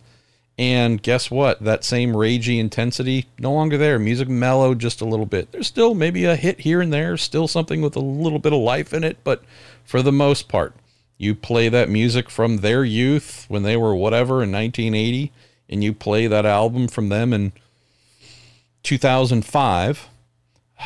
and 0.59 1.03
guess 1.03 1.29
what 1.29 1.61
that 1.63 1.83
same 1.83 2.13
ragey 2.13 2.59
intensity 2.59 3.27
no 3.39 3.51
longer 3.51 3.77
there 3.77 3.99
music 3.99 4.27
mellowed 4.27 4.79
just 4.79 5.01
a 5.01 5.05
little 5.05 5.25
bit 5.25 5.51
there's 5.51 5.67
still 5.67 5.93
maybe 5.93 6.25
a 6.25 6.35
hit 6.35 6.61
here 6.61 6.81
and 6.81 6.91
there 6.91 7.15
still 7.17 7.47
something 7.47 7.81
with 7.81 7.95
a 7.95 8.01
little 8.01 8.39
bit 8.39 8.53
of 8.53 8.59
life 8.59 8.93
in 8.93 9.03
it 9.03 9.17
but 9.23 9.43
for 9.83 10.01
the 10.01 10.11
most 10.11 10.47
part 10.47 10.73
you 11.17 11.33
play 11.33 11.67
that 11.69 11.89
music 11.89 12.29
from 12.29 12.57
their 12.57 12.83
youth 12.83 13.45
when 13.47 13.63
they 13.63 13.75
were 13.75 13.95
whatever 13.95 14.43
in 14.43 14.51
1980 14.51 15.31
and 15.69 15.83
you 15.83 15.93
play 15.93 16.27
that 16.27 16.45
album 16.45 16.87
from 16.87 17.09
them 17.09 17.33
in 17.33 17.51
2005. 18.83 20.09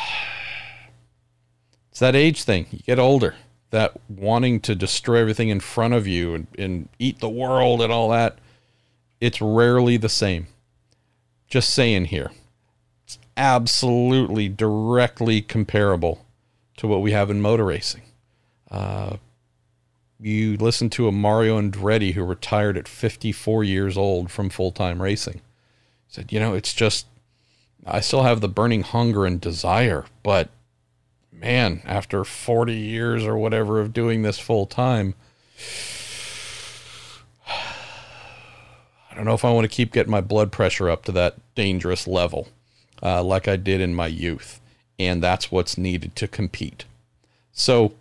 It's 1.91 1.99
that 1.99 2.15
age 2.15 2.43
thing. 2.43 2.67
You 2.71 2.79
get 2.79 2.99
older, 2.99 3.35
that 3.71 3.93
wanting 4.09 4.59
to 4.61 4.75
destroy 4.75 5.17
everything 5.17 5.49
in 5.49 5.59
front 5.59 5.93
of 5.93 6.05
you 6.05 6.35
and, 6.35 6.47
and 6.57 6.89
eat 6.99 7.19
the 7.19 7.29
world 7.29 7.81
and 7.81 7.91
all 7.91 8.09
that. 8.09 8.37
It's 9.19 9.41
rarely 9.41 9.97
the 9.97 10.09
same. 10.09 10.47
Just 11.47 11.73
saying 11.73 12.05
here. 12.05 12.31
It's 13.05 13.17
absolutely 13.35 14.49
directly 14.49 15.41
comparable 15.41 16.25
to 16.77 16.87
what 16.87 17.01
we 17.01 17.11
have 17.11 17.29
in 17.29 17.41
motor 17.41 17.65
racing. 17.65 18.03
Uh, 18.69 19.17
you 20.19 20.55
listen 20.57 20.89
to 20.91 21.07
a 21.07 21.11
Mario 21.11 21.59
Andretti 21.59 22.13
who 22.13 22.23
retired 22.23 22.77
at 22.77 22.87
54 22.87 23.63
years 23.63 23.97
old 23.97 24.31
from 24.31 24.49
full 24.49 24.71
time 24.71 25.01
racing. 25.01 25.41
He 26.07 26.13
said, 26.13 26.31
you 26.31 26.39
know, 26.39 26.53
it's 26.53 26.73
just 26.73 27.07
I 27.85 28.01
still 28.01 28.23
have 28.23 28.41
the 28.41 28.47
burning 28.47 28.83
hunger 28.83 29.25
and 29.25 29.41
desire, 29.41 30.05
but 30.23 30.49
man, 31.31 31.81
after 31.85 32.23
40 32.23 32.73
years 32.73 33.23
or 33.23 33.37
whatever 33.37 33.79
of 33.79 33.93
doing 33.93 34.21
this 34.21 34.39
full 34.39 34.65
time, 34.65 35.15
I 39.09 39.15
don't 39.15 39.25
know 39.25 39.33
if 39.33 39.45
I 39.45 39.51
want 39.51 39.65
to 39.65 39.75
keep 39.75 39.91
getting 39.91 40.11
my 40.11 40.21
blood 40.21 40.51
pressure 40.51 40.89
up 40.89 41.03
to 41.05 41.11
that 41.13 41.35
dangerous 41.55 42.07
level 42.07 42.47
uh, 43.03 43.23
like 43.23 43.47
I 43.47 43.55
did 43.55 43.81
in 43.81 43.93
my 43.93 44.07
youth. 44.07 44.59
And 44.99 45.21
that's 45.21 45.51
what's 45.51 45.77
needed 45.77 46.15
to 46.17 46.27
compete. 46.27 46.85
So, 47.51 47.93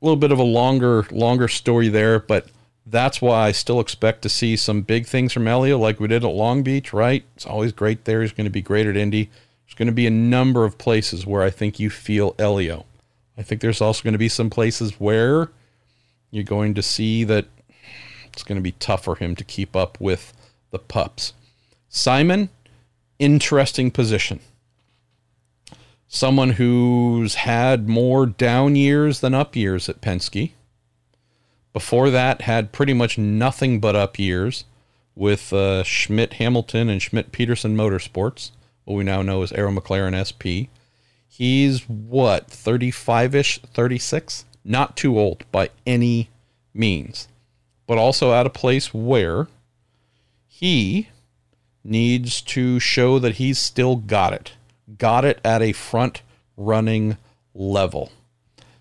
a 0.00 0.04
little 0.04 0.16
bit 0.16 0.32
of 0.32 0.38
a 0.38 0.44
longer, 0.44 1.06
longer 1.10 1.48
story 1.48 1.88
there, 1.88 2.18
but 2.18 2.48
that's 2.84 3.22
why 3.22 3.46
I 3.46 3.52
still 3.52 3.80
expect 3.80 4.22
to 4.22 4.28
see 4.28 4.56
some 4.56 4.82
big 4.82 5.06
things 5.06 5.32
from 5.32 5.46
Helio, 5.46 5.78
like 5.78 6.00
we 6.00 6.08
did 6.08 6.24
at 6.24 6.30
Long 6.30 6.62
Beach, 6.62 6.92
right? 6.92 7.24
It's 7.36 7.46
always 7.46 7.72
great 7.72 8.04
there. 8.04 8.22
He's 8.22 8.32
going 8.32 8.44
to 8.44 8.50
be 8.50 8.60
great 8.60 8.86
at 8.86 8.96
Indy. 8.96 9.30
There's 9.72 9.78
going 9.78 9.86
to 9.86 9.92
be 9.92 10.06
a 10.06 10.10
number 10.10 10.66
of 10.66 10.76
places 10.76 11.26
where 11.26 11.40
I 11.40 11.48
think 11.48 11.80
you 11.80 11.88
feel 11.88 12.34
Helio. 12.36 12.84
I 13.38 13.42
think 13.42 13.62
there's 13.62 13.80
also 13.80 14.02
going 14.02 14.12
to 14.12 14.18
be 14.18 14.28
some 14.28 14.50
places 14.50 15.00
where 15.00 15.48
you're 16.30 16.44
going 16.44 16.74
to 16.74 16.82
see 16.82 17.24
that 17.24 17.46
it's 18.30 18.42
going 18.42 18.56
to 18.56 18.62
be 18.62 18.72
tough 18.72 19.04
for 19.04 19.16
him 19.16 19.34
to 19.34 19.44
keep 19.44 19.74
up 19.74 19.98
with 19.98 20.34
the 20.72 20.78
pups. 20.78 21.32
Simon, 21.88 22.50
interesting 23.18 23.90
position. 23.90 24.40
Someone 26.06 26.50
who's 26.50 27.36
had 27.36 27.88
more 27.88 28.26
down 28.26 28.76
years 28.76 29.20
than 29.20 29.32
up 29.32 29.56
years 29.56 29.88
at 29.88 30.02
Penske 30.02 30.50
before 31.72 32.10
that, 32.10 32.42
had 32.42 32.72
pretty 32.72 32.92
much 32.92 33.16
nothing 33.16 33.80
but 33.80 33.96
up 33.96 34.18
years 34.18 34.66
with 35.14 35.50
uh, 35.50 35.82
Schmidt 35.82 36.34
Hamilton 36.34 36.90
and 36.90 37.00
Schmidt 37.00 37.32
Peterson 37.32 37.74
Motorsports, 37.74 38.50
what 38.84 38.96
we 38.96 39.04
now 39.04 39.22
know 39.22 39.42
as 39.42 39.52
Arrow 39.52 39.72
McLaren 39.72 40.16
SP. 40.18 40.68
He's 41.28 41.88
what, 41.88 42.48
35 42.48 43.34
ish, 43.34 43.58
36? 43.60 44.44
Not 44.64 44.96
too 44.96 45.18
old 45.18 45.44
by 45.50 45.70
any 45.86 46.30
means, 46.74 47.28
but 47.86 47.98
also 47.98 48.32
at 48.32 48.46
a 48.46 48.50
place 48.50 48.92
where 48.92 49.48
he 50.46 51.08
needs 51.82 52.40
to 52.42 52.78
show 52.78 53.18
that 53.18 53.36
he's 53.36 53.58
still 53.58 53.96
got 53.96 54.32
it, 54.32 54.52
got 54.98 55.24
it 55.24 55.40
at 55.44 55.62
a 55.62 55.72
front 55.72 56.22
running 56.56 57.16
level. 57.54 58.12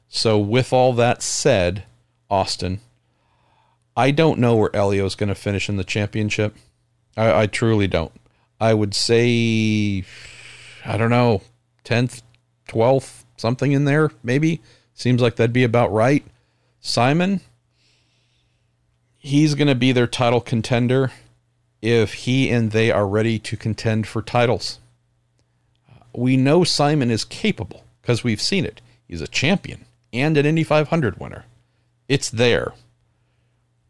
So, 0.07 0.37
with 0.37 0.73
all 0.73 0.93
that 0.93 1.21
said, 1.23 1.83
Austin. 2.31 2.79
I 3.95 4.11
don't 4.11 4.39
know 4.39 4.55
where 4.55 4.69
Helio 4.73 5.05
is 5.05 5.15
going 5.15 5.29
to 5.29 5.35
finish 5.35 5.67
in 5.67 5.75
the 5.75 5.83
championship. 5.83 6.55
I, 7.17 7.41
I 7.41 7.47
truly 7.47 7.87
don't. 7.87 8.13
I 8.61 8.75
would 8.75 8.93
say, 8.93 10.03
I 10.85 10.95
don't 10.95 11.09
know, 11.09 11.41
10th, 11.83 12.21
12th, 12.69 13.23
something 13.35 13.71
in 13.71 13.85
there, 13.85 14.11
maybe. 14.21 14.61
Seems 14.93 15.19
like 15.19 15.35
that'd 15.35 15.51
be 15.51 15.63
about 15.63 15.91
right. 15.91 16.23
Simon, 16.79 17.41
he's 19.17 19.55
going 19.55 19.67
to 19.67 19.73
be 19.73 19.91
their 19.91 20.05
title 20.05 20.41
contender 20.41 21.11
if 21.81 22.13
he 22.13 22.51
and 22.51 22.69
they 22.69 22.91
are 22.91 23.07
ready 23.07 23.39
to 23.39 23.57
contend 23.57 24.05
for 24.05 24.21
titles. 24.21 24.77
We 26.13 26.37
know 26.37 26.63
Simon 26.63 27.09
is 27.09 27.25
capable 27.25 27.83
because 28.01 28.23
we've 28.23 28.41
seen 28.41 28.63
it. 28.63 28.79
He's 29.07 29.21
a 29.21 29.27
champion 29.27 29.85
and 30.13 30.37
an 30.37 30.45
Indy 30.45 30.63
500 30.63 31.19
winner. 31.19 31.45
It's 32.07 32.29
there. 32.29 32.73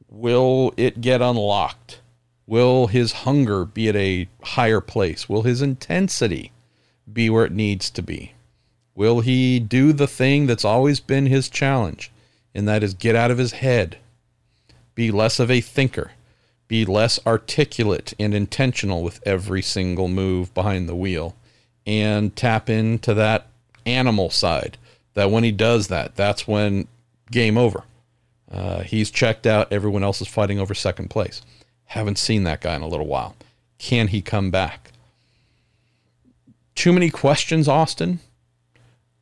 Will 0.07 0.73
it 0.77 1.01
get 1.01 1.21
unlocked? 1.21 2.00
Will 2.47 2.87
his 2.87 3.11
hunger 3.11 3.65
be 3.65 3.87
at 3.87 3.95
a 3.95 4.27
higher 4.43 4.81
place? 4.81 5.29
Will 5.29 5.43
his 5.43 5.61
intensity 5.61 6.51
be 7.11 7.29
where 7.29 7.45
it 7.45 7.51
needs 7.51 7.89
to 7.91 8.01
be? 8.01 8.33
Will 8.95 9.21
he 9.21 9.59
do 9.59 9.93
the 9.93 10.07
thing 10.07 10.47
that's 10.47 10.65
always 10.65 10.99
been 10.99 11.27
his 11.27 11.49
challenge, 11.49 12.11
and 12.53 12.67
that 12.67 12.83
is 12.83 12.93
get 12.93 13.15
out 13.15 13.31
of 13.31 13.37
his 13.37 13.53
head, 13.53 13.97
be 14.95 15.11
less 15.11 15.39
of 15.39 15.49
a 15.49 15.61
thinker, 15.61 16.11
be 16.67 16.85
less 16.85 17.19
articulate 17.25 18.13
and 18.19 18.33
intentional 18.33 19.01
with 19.01 19.21
every 19.25 19.61
single 19.61 20.07
move 20.07 20.53
behind 20.53 20.89
the 20.89 20.95
wheel, 20.95 21.35
and 21.85 22.35
tap 22.35 22.69
into 22.69 23.13
that 23.13 23.47
animal 23.85 24.29
side? 24.29 24.77
That 25.13 25.31
when 25.31 25.43
he 25.43 25.51
does 25.51 25.87
that, 25.87 26.15
that's 26.15 26.47
when 26.47 26.87
game 27.31 27.57
over. 27.57 27.83
Uh, 28.51 28.81
he's 28.81 29.09
checked 29.09 29.47
out. 29.47 29.71
Everyone 29.71 30.03
else 30.03 30.21
is 30.21 30.27
fighting 30.27 30.59
over 30.59 30.73
second 30.73 31.09
place. 31.09 31.41
Haven't 31.91 32.17
seen 32.17 32.45
that 32.45 32.61
guy 32.61 32.73
in 32.73 32.81
a 32.81 32.87
little 32.87 33.05
while. 33.05 33.35
Can 33.77 34.07
he 34.07 34.21
come 34.21 34.49
back? 34.49 34.93
Too 36.73 36.93
many 36.93 37.09
questions, 37.09 37.67
Austin, 37.67 38.21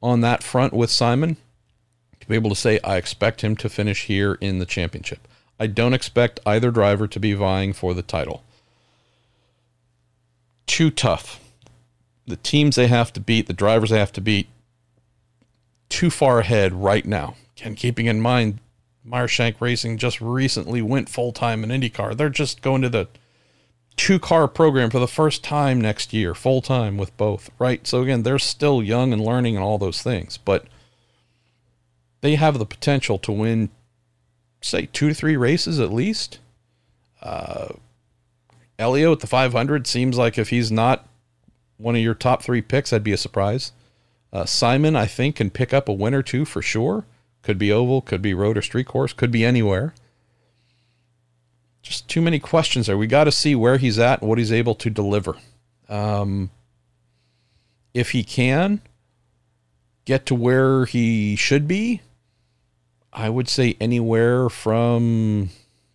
on 0.03 0.21
that 0.21 0.43
front 0.43 0.71
with 0.71 0.91
Simon 0.91 1.37
to 2.19 2.27
be 2.27 2.35
able 2.35 2.51
to 2.51 2.55
say, 2.55 2.79
I 2.83 2.97
expect 2.97 3.41
him 3.41 3.55
to 3.55 3.69
finish 3.69 4.05
here 4.05 4.35
in 4.35 4.59
the 4.59 4.67
championship. 4.67 5.27
I 5.59 5.65
don't 5.65 5.95
expect 5.95 6.41
either 6.45 6.69
driver 6.69 7.07
to 7.07 7.19
be 7.19 7.33
vying 7.33 7.73
for 7.73 7.95
the 7.95 8.03
title. 8.03 8.43
Too 10.67 10.91
tough. 10.91 11.39
The 12.27 12.35
teams 12.35 12.75
they 12.75 12.85
have 12.85 13.11
to 13.13 13.19
beat, 13.19 13.47
the 13.47 13.53
drivers 13.53 13.89
they 13.89 13.97
have 13.97 14.13
to 14.13 14.21
beat, 14.21 14.47
too 15.89 16.11
far 16.11 16.37
ahead 16.37 16.71
right 16.73 17.03
now. 17.03 17.33
And 17.63 17.75
keeping 17.75 18.05
in 18.05 18.21
mind, 18.21 18.59
Meyer 19.09 19.27
Shank 19.27 19.59
Racing 19.59 19.97
just 19.97 20.21
recently 20.21 20.83
went 20.83 21.09
full 21.09 21.31
time 21.31 21.63
in 21.63 21.71
IndyCar. 21.71 22.15
They're 22.15 22.29
just 22.29 22.61
going 22.61 22.83
to 22.83 22.89
the 22.89 23.07
two 23.95 24.19
car 24.19 24.47
program 24.47 24.91
for 24.91 24.99
the 24.99 25.07
first 25.07 25.43
time 25.43 25.81
next 25.81 26.13
year, 26.13 26.35
full 26.35 26.61
time 26.61 26.95
with 26.95 27.15
both, 27.17 27.49
right? 27.57 27.85
So 27.87 28.03
again, 28.03 28.21
they're 28.21 28.37
still 28.37 28.83
young 28.83 29.11
and 29.11 29.25
learning 29.25 29.55
and 29.55 29.63
all 29.63 29.79
those 29.79 30.03
things, 30.03 30.37
but 30.37 30.65
they 32.21 32.35
have 32.35 32.59
the 32.59 32.65
potential 32.65 33.17
to 33.19 33.31
win, 33.31 33.69
say, 34.61 34.87
two 34.93 35.09
to 35.09 35.15
three 35.15 35.35
races 35.35 35.79
at 35.79 35.91
least. 35.91 36.39
Uh, 37.21 37.69
Helio 38.77 39.11
at 39.11 39.21
the 39.21 39.27
500 39.27 39.87
seems 39.87 40.17
like 40.17 40.37
if 40.37 40.49
he's 40.49 40.71
not 40.71 41.09
one 41.77 41.95
of 41.95 42.01
your 42.01 42.13
top 42.13 42.43
three 42.43 42.61
picks, 42.61 42.91
that'd 42.91 43.03
be 43.03 43.11
a 43.11 43.17
surprise. 43.17 43.71
Uh, 44.31 44.45
Simon, 44.45 44.95
I 44.95 45.07
think, 45.07 45.37
can 45.37 45.49
pick 45.49 45.73
up 45.73 45.89
a 45.89 45.93
win 45.93 46.13
or 46.13 46.21
two 46.21 46.45
for 46.45 46.61
sure. 46.61 47.05
Could 47.41 47.57
be 47.57 47.71
oval, 47.71 48.01
could 48.01 48.21
be 48.21 48.33
road 48.33 48.57
or 48.57 48.61
street 48.61 48.87
course, 48.87 49.13
could 49.13 49.31
be 49.31 49.45
anywhere. 49.45 49.93
Just 51.81 52.07
too 52.09 52.21
many 52.21 52.39
questions 52.39 52.87
there. 52.87 52.97
We 52.97 53.07
got 53.07 53.23
to 53.23 53.31
see 53.31 53.55
where 53.55 53.77
he's 53.77 53.97
at 53.97 54.21
and 54.21 54.29
what 54.29 54.37
he's 54.37 54.51
able 54.51 54.75
to 54.75 54.89
deliver. 54.89 55.35
Um, 55.87 56.51
if 57.93 58.11
he 58.11 58.23
can 58.23 58.81
get 60.05 60.25
to 60.27 60.35
where 60.35 60.85
he 60.85 61.35
should 61.35 61.67
be, 61.67 62.01
I 63.11 63.29
would 63.29 63.47
say 63.47 63.75
anywhere 63.79 64.49
from 64.49 65.49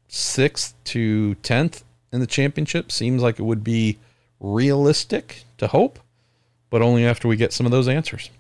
sixth 0.08 0.74
to 0.84 1.34
tenth 1.36 1.84
in 2.12 2.20
the 2.20 2.26
championship 2.26 2.90
seems 2.90 3.22
like 3.22 3.38
it 3.38 3.44
would 3.44 3.64
be 3.64 3.98
realistic 4.40 5.44
to 5.58 5.66
hope, 5.68 5.98
but 6.70 6.82
only 6.82 7.04
after 7.04 7.28
we 7.28 7.36
get 7.36 7.52
some 7.52 7.66
of 7.66 7.72
those 7.72 7.88
answers. 7.88 8.30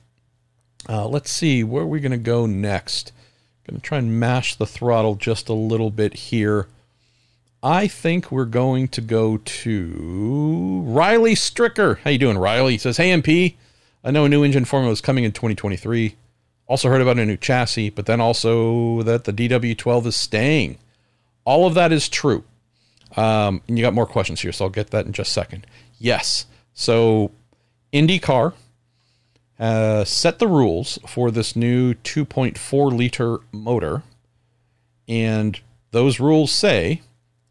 Uh, 0.88 1.06
let's 1.08 1.30
see, 1.30 1.64
where 1.64 1.82
are 1.82 1.86
we 1.86 2.00
going 2.00 2.12
to 2.12 2.18
go 2.18 2.46
next? 2.46 3.12
Going 3.66 3.80
to 3.80 3.82
try 3.82 3.98
and 3.98 4.20
mash 4.20 4.56
the 4.56 4.66
throttle 4.66 5.14
just 5.14 5.48
a 5.48 5.54
little 5.54 5.90
bit 5.90 6.14
here. 6.14 6.68
I 7.62 7.86
think 7.86 8.30
we're 8.30 8.44
going 8.44 8.88
to 8.88 9.00
go 9.00 9.38
to 9.38 10.82
Riley 10.84 11.34
Stricker. 11.34 11.98
How 12.00 12.10
you 12.10 12.18
doing, 12.18 12.36
Riley? 12.36 12.72
He 12.72 12.78
says, 12.78 12.98
"Hey 12.98 13.10
MP, 13.10 13.54
I 14.04 14.10
know 14.10 14.26
a 14.26 14.28
new 14.28 14.44
engine 14.44 14.66
formula 14.66 14.92
is 14.92 15.00
coming 15.00 15.24
in 15.24 15.32
2023. 15.32 16.16
Also 16.66 16.90
heard 16.90 17.00
about 17.00 17.18
a 17.18 17.24
new 17.24 17.38
chassis, 17.38 17.88
but 17.88 18.04
then 18.04 18.20
also 18.20 19.02
that 19.02 19.24
the 19.24 19.32
DW12 19.32 20.06
is 20.06 20.16
staying. 20.16 20.78
All 21.46 21.66
of 21.66 21.72
that 21.74 21.90
is 21.90 22.08
true. 22.10 22.44
Um, 23.16 23.62
and 23.66 23.78
you 23.78 23.84
got 23.84 23.94
more 23.94 24.06
questions 24.06 24.42
here, 24.42 24.52
so 24.52 24.66
I'll 24.66 24.70
get 24.70 24.90
that 24.90 25.06
in 25.06 25.12
just 25.12 25.30
a 25.30 25.32
second. 25.32 25.66
Yes. 25.98 26.44
So 26.74 27.30
IndyCar 27.94 28.52
uh, 29.58 30.04
set 30.04 30.38
the 30.38 30.48
rules 30.48 30.98
for 31.06 31.30
this 31.30 31.54
new 31.54 31.94
2.4 31.94 32.92
liter 32.96 33.38
motor. 33.52 34.02
And 35.06 35.60
those 35.90 36.18
rules 36.18 36.50
say 36.50 37.02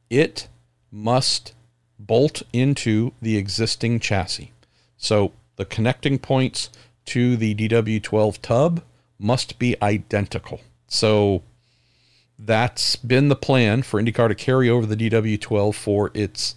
it 0.10 0.47
must 0.91 1.54
bolt 1.97 2.43
into 2.51 3.14
the 3.22 3.38
existing 3.38 3.99
chassis. 3.99 4.51
So 4.97 5.32
the 5.56 5.66
connecting 5.66 6.20
points 6.20 6.70
to 7.06 7.38
the 7.38 7.56
DW12 7.56 8.41
tub 8.41 8.84
must 9.20 9.60
be 9.60 9.76
identical. 9.82 10.62
So 10.88 11.43
that's 12.38 12.95
been 12.95 13.30
the 13.30 13.36
plan 13.36 13.84
for 13.84 14.01
IndyCar 14.01 14.28
to 14.28 14.36
carry 14.36 14.70
over 14.70 14.86
the 14.86 14.95
DW12 14.97 15.74
for 15.74 16.12
its 16.14 16.56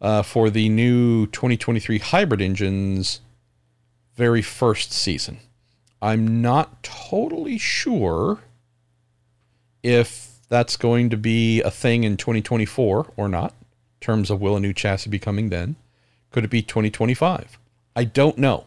uh, 0.00 0.22
for 0.22 0.48
the 0.48 0.68
new 0.68 1.26
2023 1.26 1.98
hybrid 1.98 2.40
engines 2.40 3.20
very 4.18 4.42
first 4.42 4.92
season. 4.92 5.38
I'm 6.02 6.42
not 6.42 6.82
totally 6.82 7.56
sure 7.56 8.40
if 9.84 10.40
that's 10.48 10.76
going 10.76 11.08
to 11.10 11.16
be 11.16 11.62
a 11.62 11.70
thing 11.70 12.02
in 12.02 12.16
2024 12.16 13.12
or 13.16 13.28
not, 13.28 13.52
in 13.52 14.00
terms 14.00 14.28
of 14.28 14.40
will 14.40 14.56
a 14.56 14.60
new 14.60 14.72
chassis 14.72 15.08
be 15.08 15.20
coming 15.20 15.50
then. 15.50 15.76
Could 16.32 16.44
it 16.44 16.50
be 16.50 16.62
2025? 16.62 17.60
I 17.94 18.04
don't 18.04 18.38
know. 18.38 18.66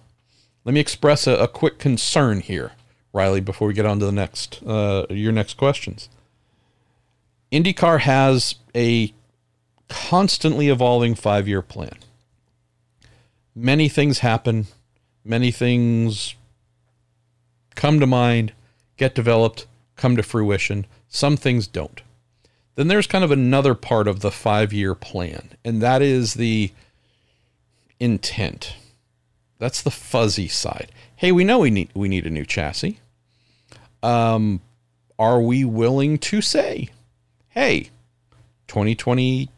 Let 0.63 0.73
me 0.73 0.79
express 0.79 1.27
a, 1.27 1.33
a 1.33 1.49
quick 1.49 1.79
concern 1.79 2.39
here, 2.39 2.71
Riley, 3.11 3.41
before 3.41 3.67
we 3.67 3.73
get 3.73 3.85
on 3.85 3.99
to 3.99 4.05
the 4.05 4.11
next 4.13 4.63
uh, 4.65 5.05
your 5.09 5.33
next 5.33 5.57
questions. 5.57 6.07
IndyCar 7.51 7.99
has 8.01 8.55
a 8.73 9.13
constantly 9.89 10.69
evolving 10.69 11.13
five 11.13 11.45
year 11.45 11.61
plan. 11.61 11.97
Many 13.53 13.89
things 13.89 14.19
happen 14.19 14.67
many 15.23 15.51
things 15.51 16.35
come 17.75 17.99
to 17.99 18.07
mind, 18.07 18.53
get 18.97 19.15
developed, 19.15 19.67
come 19.95 20.15
to 20.15 20.23
fruition. 20.23 20.85
Some 21.07 21.37
things 21.37 21.67
don't. 21.67 22.01
Then 22.75 22.87
there's 22.87 23.07
kind 23.07 23.23
of 23.23 23.31
another 23.31 23.75
part 23.75 24.07
of 24.07 24.21
the 24.21 24.31
five 24.31 24.71
year 24.71 24.95
plan, 24.95 25.51
and 25.63 25.81
that 25.81 26.01
is 26.01 26.35
the 26.35 26.71
intent. 27.99 28.75
That's 29.59 29.81
the 29.81 29.91
fuzzy 29.91 30.47
side. 30.47 30.91
Hey, 31.15 31.31
we 31.31 31.43
know 31.43 31.59
we 31.59 31.69
need 31.69 31.89
we 31.93 32.09
need 32.09 32.25
a 32.25 32.31
new 32.31 32.45
chassis. 32.45 32.99
Um, 34.01 34.61
are 35.19 35.39
we 35.39 35.63
willing 35.63 36.17
to 36.17 36.41
say, 36.41 36.89
hey, 37.49 37.91
2020 38.67 39.49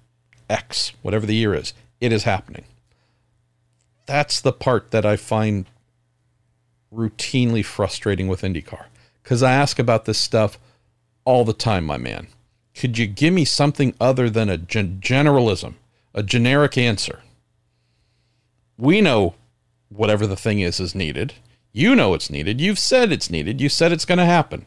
X, 0.50 0.92
whatever 1.02 1.26
the 1.26 1.36
year 1.36 1.54
is, 1.54 1.74
it 2.02 2.12
is 2.12 2.24
happening? 2.24 2.66
That's 4.06 4.42
the 4.42 4.54
part 4.54 4.92
that 4.92 5.06
I 5.06 5.16
find 5.16 5.66
routinely 6.94 7.66
frustrating 7.66 8.28
with 8.28 8.42
IndyCar 8.42 8.86
because 9.24 9.42
I 9.42 9.52
ask 9.52 9.80
about 9.80 10.06
this 10.06 10.20
stuff 10.20 10.60
all 11.26 11.46
the 11.46 11.54
time, 11.54 11.86
my 11.86 11.98
man. 11.98 12.28
Could 12.76 12.98
you 12.98 13.08
give 13.08 13.34
me 13.34 13.46
something 13.46 13.96
other 14.00 14.30
than 14.30 14.50
a 14.50 14.58
gen- 14.58 15.00
generalism, 15.00 15.76
a 16.14 16.24
generic 16.24 16.78
answer? 16.78 17.22
We 18.78 19.00
know 19.02 19.36
whatever 19.90 20.26
the 20.28 20.36
thing 20.36 20.60
is 20.60 20.80
is 20.80 20.96
needed. 20.96 21.34
You 21.72 21.96
know 21.96 22.14
it's 22.14 22.30
needed. 22.30 22.60
You've 22.60 22.80
said 22.80 23.12
it's 23.12 23.30
needed. 23.30 23.62
You 23.62 23.70
said 23.70 23.92
it's 23.92 24.06
going 24.06 24.18
to 24.18 24.26
happen. 24.26 24.66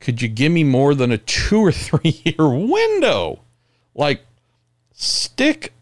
Could 0.00 0.20
you 0.20 0.28
give 0.28 0.52
me 0.52 0.64
more 0.64 0.94
than 0.94 1.12
a 1.12 1.18
two 1.18 1.60
or 1.60 1.72
three 1.72 2.20
year 2.24 2.48
window? 2.48 3.40
Like, 3.94 4.22
stick 4.92 5.72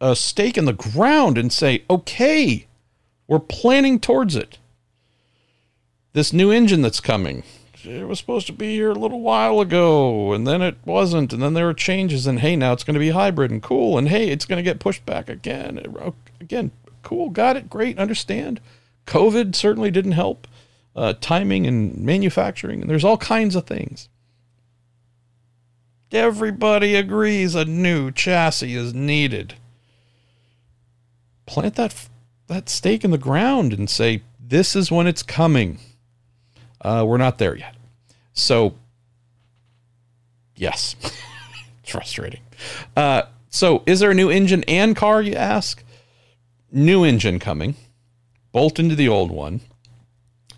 a 0.00 0.16
stake 0.16 0.56
in 0.56 0.64
the 0.64 0.72
ground 0.72 1.36
and 1.36 1.52
say, 1.52 1.84
okay, 1.90 2.66
we're 3.26 3.38
planning 3.38 4.00
towards 4.00 4.34
it. 4.34 4.58
This 6.12 6.32
new 6.32 6.50
engine 6.50 6.82
that's 6.82 7.00
coming, 7.00 7.44
it 7.84 8.08
was 8.08 8.18
supposed 8.18 8.46
to 8.48 8.52
be 8.52 8.74
here 8.74 8.90
a 8.90 8.98
little 8.98 9.20
while 9.20 9.60
ago, 9.60 10.32
and 10.32 10.46
then 10.46 10.60
it 10.62 10.76
wasn't, 10.84 11.32
and 11.32 11.42
then 11.42 11.54
there 11.54 11.66
were 11.66 11.74
changes, 11.74 12.26
and 12.26 12.40
hey, 12.40 12.56
now 12.56 12.72
it's 12.72 12.82
going 12.82 12.94
to 12.94 13.00
be 13.00 13.10
hybrid 13.10 13.50
and 13.50 13.62
cool, 13.62 13.96
and 13.96 14.08
hey, 14.08 14.28
it's 14.28 14.44
going 14.44 14.56
to 14.56 14.68
get 14.68 14.80
pushed 14.80 15.06
back 15.06 15.28
again. 15.28 15.80
Again, 16.40 16.72
cool, 17.02 17.30
got 17.30 17.56
it, 17.56 17.70
great, 17.70 17.98
understand. 17.98 18.60
COVID 19.06 19.54
certainly 19.54 19.90
didn't 19.90 20.12
help. 20.12 20.46
Uh, 20.96 21.14
timing 21.20 21.68
and 21.68 21.96
manufacturing, 21.98 22.80
and 22.80 22.90
there's 22.90 23.04
all 23.04 23.16
kinds 23.16 23.54
of 23.54 23.64
things. 23.64 24.08
Everybody 26.10 26.96
agrees 26.96 27.54
a 27.54 27.64
new 27.64 28.10
chassis 28.10 28.74
is 28.74 28.92
needed 28.92 29.54
plant 31.50 31.74
that 31.74 32.08
that 32.46 32.68
stake 32.68 33.04
in 33.04 33.10
the 33.10 33.18
ground 33.18 33.72
and 33.72 33.90
say 33.90 34.22
this 34.40 34.74
is 34.76 34.90
when 34.90 35.06
it's 35.06 35.22
coming 35.22 35.78
Uh, 36.80 37.04
we're 37.06 37.18
not 37.18 37.36
there 37.36 37.54
yet. 37.54 37.76
So, 38.32 38.74
yes, 40.56 40.96
it's 41.02 41.20
frustrating. 41.92 42.40
Uh, 42.96 43.22
so, 43.50 43.82
is 43.84 44.00
there 44.00 44.12
a 44.12 44.14
new 44.14 44.30
engine 44.30 44.64
and 44.66 44.96
car, 44.96 45.20
you 45.20 45.34
ask? 45.34 45.84
New 46.72 47.04
engine 47.04 47.38
coming, 47.38 47.74
bolt 48.50 48.78
into 48.78 48.94
the 48.94 49.08
old 49.08 49.30
one. 49.30 49.60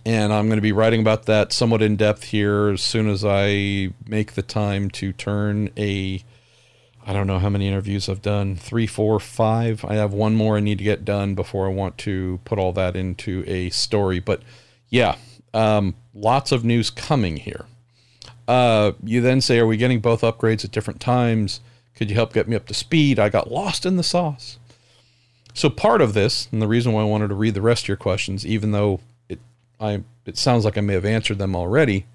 And 0.05 0.33
I'm 0.33 0.47
going 0.47 0.59
to 0.59 0.63
be 0.63 0.73
writing 0.73 1.01
about 1.01 1.27
that 1.27 1.53
somewhat 1.53 1.83
in 1.83 1.97
depth 1.97 2.25
here 2.25 2.69
as 2.69 2.83
soon 2.83 3.09
as 3.09 3.25
I 3.25 3.91
make 4.07 4.35
the 4.35 4.43
time 4.43 4.91
to 4.91 5.13
turn 5.13 5.71
a. 5.77 6.23
I 7.05 7.13
don't 7.13 7.27
know 7.27 7.41
how 7.41 7.49
many 7.49 7.67
interviews 7.67 8.09
I've 8.09 8.23
done 8.23 8.55
three, 8.55 8.87
four, 8.87 9.19
five. 9.19 9.85
I 9.85 9.95
have 9.95 10.13
one 10.13 10.35
more 10.35 10.57
I 10.57 10.61
need 10.61 10.79
to 10.79 10.85
get 10.85 11.05
done 11.05 11.35
before 11.35 11.67
I 11.67 11.71
want 11.71 11.99
to 11.99 12.39
put 12.45 12.59
all 12.59 12.73
that 12.75 12.95
into 12.95 13.43
a 13.47 13.71
story. 13.71 14.21
But 14.21 14.43
yeah, 14.89 15.17
um, 15.53 15.97
lots 16.15 16.53
of 16.53 16.65
news 16.65 16.91
coming 16.91 17.39
here. 17.39 17.67
Uh, 18.47 18.93
you 19.03 19.21
then 19.21 19.41
say, 19.41 19.59
Are 19.59 19.67
we 19.67 19.77
getting 19.77 20.01
both 20.01 20.23
upgrades 20.23 20.65
at 20.65 20.71
different 20.71 21.01
times? 21.01 21.61
Could 21.97 22.09
you 22.09 22.15
help 22.15 22.33
get 22.33 22.49
me 22.49 22.57
up 22.57 22.67
to 22.67 22.75
speed? 22.75 23.19
I 23.19 23.29
got 23.29 23.51
lost 23.51 23.85
in 23.85 23.97
the 23.97 24.03
sauce. 24.03 24.59
So 25.55 25.69
part 25.69 26.01
of 26.01 26.15
this, 26.15 26.49
and 26.51 26.63
the 26.63 26.69
reason 26.69 26.93
why 26.93 27.03
I 27.03 27.07
wanted 27.07 27.29
to 27.29 27.35
read 27.35 27.55
the 27.55 27.61
rest 27.61 27.85
of 27.85 27.89
your 27.89 27.97
questions, 27.97 28.47
even 28.47 28.73
though 28.73 29.01
it 29.29 29.41
I 29.81 30.03
it 30.25 30.39
sounds 30.39 30.65
like 30.65 30.79
I 30.79 30.81
may 30.81 30.95
have 30.95 31.05
answered 31.05 31.39
them 31.39 31.55
already, 31.55 32.07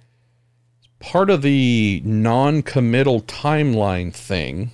part 1.00 1.30
of 1.30 1.42
the 1.42 2.02
non-committal 2.04 3.22
timeline 3.22 4.14
thing 4.14 4.72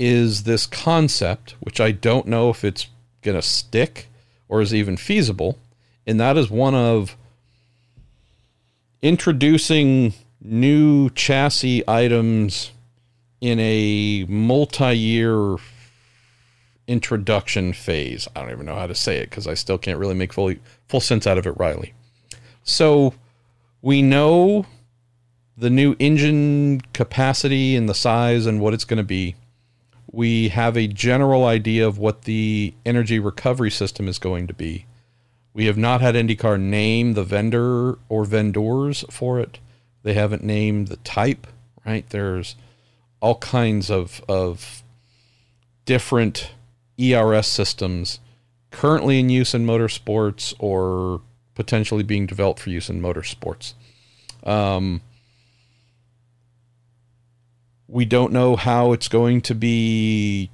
is 0.00 0.44
this 0.44 0.66
concept, 0.66 1.54
which 1.60 1.78
I 1.78 1.92
don't 1.92 2.26
know 2.26 2.48
if 2.48 2.64
it's 2.64 2.88
gonna 3.20 3.42
stick 3.42 4.08
or 4.48 4.62
is 4.62 4.74
even 4.74 4.96
feasible, 4.96 5.58
and 6.06 6.18
that 6.18 6.38
is 6.38 6.50
one 6.50 6.74
of 6.74 7.16
introducing 9.02 10.14
new 10.40 11.10
chassis 11.10 11.84
items 11.86 12.72
in 13.42 13.60
a 13.60 14.24
multi-year 14.26 15.56
introduction 16.88 17.72
phase. 17.74 18.26
I 18.34 18.40
don't 18.40 18.50
even 18.50 18.66
know 18.66 18.76
how 18.76 18.86
to 18.86 18.94
say 18.94 19.18
it 19.18 19.28
because 19.30 19.46
I 19.46 19.54
still 19.54 19.78
can't 19.78 19.98
really 19.98 20.14
make 20.14 20.32
fully 20.32 20.60
full 20.88 21.00
sense 21.00 21.26
out 21.26 21.36
of 21.36 21.46
it, 21.46 21.52
Riley. 21.58 21.92
So 22.64 23.14
we 23.82 24.00
know 24.00 24.64
the 25.56 25.70
new 25.70 25.94
engine 25.98 26.80
capacity 26.94 27.76
and 27.76 27.86
the 27.86 27.94
size 27.94 28.46
and 28.46 28.60
what 28.60 28.72
it's 28.72 28.84
going 28.84 28.96
to 28.96 29.04
be. 29.04 29.36
We 30.12 30.48
have 30.48 30.76
a 30.76 30.88
general 30.88 31.44
idea 31.44 31.86
of 31.86 31.98
what 31.98 32.22
the 32.22 32.74
energy 32.84 33.18
recovery 33.18 33.70
system 33.70 34.08
is 34.08 34.18
going 34.18 34.46
to 34.48 34.54
be. 34.54 34.86
We 35.52 35.66
have 35.66 35.76
not 35.76 36.00
had 36.00 36.14
IndyCar 36.14 36.60
name 36.60 37.14
the 37.14 37.24
vendor 37.24 37.98
or 38.08 38.24
vendors 38.24 39.04
for 39.10 39.40
it. 39.40 39.58
They 40.02 40.14
haven't 40.14 40.42
named 40.42 40.88
the 40.88 40.96
type, 40.98 41.46
right? 41.84 42.08
There's 42.10 42.56
all 43.20 43.36
kinds 43.36 43.90
of, 43.90 44.22
of 44.28 44.82
different 45.84 46.52
ERS 46.98 47.46
systems 47.46 48.20
currently 48.70 49.18
in 49.18 49.28
use 49.28 49.54
in 49.54 49.66
motorsports 49.66 50.54
or 50.58 51.20
potentially 51.54 52.02
being 52.02 52.26
developed 52.26 52.60
for 52.60 52.70
use 52.70 52.88
in 52.88 53.00
motorsports. 53.00 53.74
Um, 54.44 55.02
we 57.90 58.04
don't 58.04 58.32
know 58.32 58.56
how 58.56 58.92
it's 58.92 59.08
going 59.08 59.40
to 59.42 59.54
be 59.54 60.50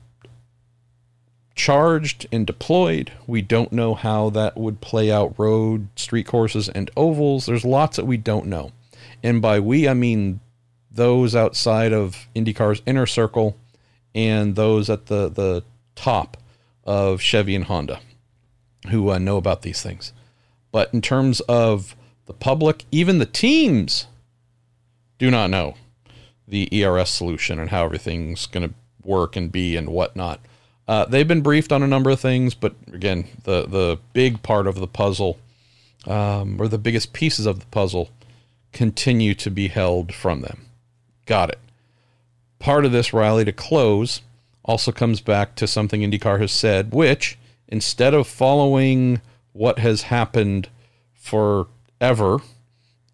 charged 1.55 2.26
and 2.32 2.47
deployed. 2.47 3.12
We 3.26 3.43
don't 3.43 3.72
know 3.72 3.95
how 3.95 4.30
that 4.30 4.57
would 4.57 4.80
play 4.80 5.11
out 5.11 5.39
road, 5.39 5.89
street 5.97 6.26
courses, 6.26 6.68
and 6.68 6.91
ovals. 6.97 7.47
There's 7.47 7.64
lots 7.64 7.97
that 7.97 8.07
we 8.07 8.16
don't 8.16 8.47
know. 8.47 8.72
And 9.22 9.43
by 9.43 9.61
we, 9.61 9.89
I 9.89 9.95
mean 9.95 10.41
those 10.91 11.37
outside 11.37 11.93
of 11.93 12.26
IndyCar's 12.34 12.82
inner 12.87 13.07
circle 13.07 13.57
and 14.14 14.57
those 14.57 14.89
at 14.89 15.07
the, 15.07 15.28
the 15.28 15.62
top 15.95 16.39
of 16.84 17.20
Chevy 17.20 17.55
and 17.55 17.64
Honda 17.64 18.01
who 18.89 19.11
uh, 19.11 19.18
know 19.18 19.37
about 19.37 19.62
these 19.62 19.82
things. 19.82 20.12
But 20.72 20.93
in 20.95 21.03
terms 21.03 21.41
of 21.41 21.97
the 22.26 22.32
public, 22.32 22.84
even 22.91 23.18
the 23.18 23.26
teams 23.26 24.07
do 25.18 25.30
not 25.30 25.51
know 25.51 25.74
the 26.49 26.68
ERS 26.72 27.11
solution 27.11 27.59
and 27.59 27.70
how 27.70 27.84
everything's 27.84 28.47
going 28.47 28.68
to 28.68 28.74
work 29.03 29.36
and 29.36 29.51
be 29.51 29.76
and 29.76 29.88
whatnot. 29.88 30.40
Uh, 30.88 31.05
they've 31.05 31.26
been 31.26 31.40
briefed 31.40 31.72
on 31.72 31.82
a 31.82 31.86
number 31.86 32.11
of 32.11 32.20
things, 32.20 32.55
but 32.55 32.74
again, 32.92 33.26
the 33.44 33.66
the 33.66 33.99
big 34.12 34.42
part 34.42 34.66
of 34.66 34.76
the 34.76 34.86
puzzle, 34.86 35.38
um, 36.07 36.61
or 36.61 36.68
the 36.68 36.78
biggest 36.78 37.12
pieces 37.12 37.47
of 37.47 37.59
the 37.59 37.66
puzzle, 37.66 38.11
continue 38.72 39.34
to 39.34 39.51
be 39.51 39.68
held 39.68 40.14
from 40.14 40.42
them. 40.42 40.66
Got 41.24 41.51
it. 41.51 41.59
Part 42.61 42.84
of 42.84 42.92
this, 42.92 43.12
Riley 43.12 43.44
to 43.44 43.53
close, 43.53 44.20
also 44.64 44.92
comes 44.92 45.20
back 45.20 45.57
to 45.57 45.66
something 45.66 46.03
IndyCar 46.03 46.40
has 46.40 46.53
said, 46.53 46.92
which 46.92 47.36
instead 47.68 48.14
of 48.14 48.28
following 48.28 49.20
what 49.53 49.78
has 49.80 50.03
happened 50.03 50.68
forever 51.14 52.38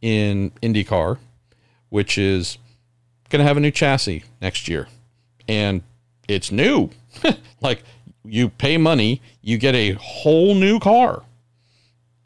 in 0.02 0.50
IndyCar, 0.62 1.18
which 1.88 2.18
is 2.18 2.58
going 3.32 3.42
to 3.42 3.48
have 3.48 3.56
a 3.56 3.60
new 3.60 3.70
chassis 3.70 4.24
next 4.40 4.68
year, 4.68 4.86
and 5.48 5.82
it's 6.28 6.52
new. 6.52 6.90
like 7.60 7.82
you 8.24 8.50
pay 8.50 8.78
money, 8.78 9.20
you 9.40 9.58
get 9.58 9.74
a 9.74 9.92
whole 9.92 10.54
new 10.54 10.78
car, 10.78 11.22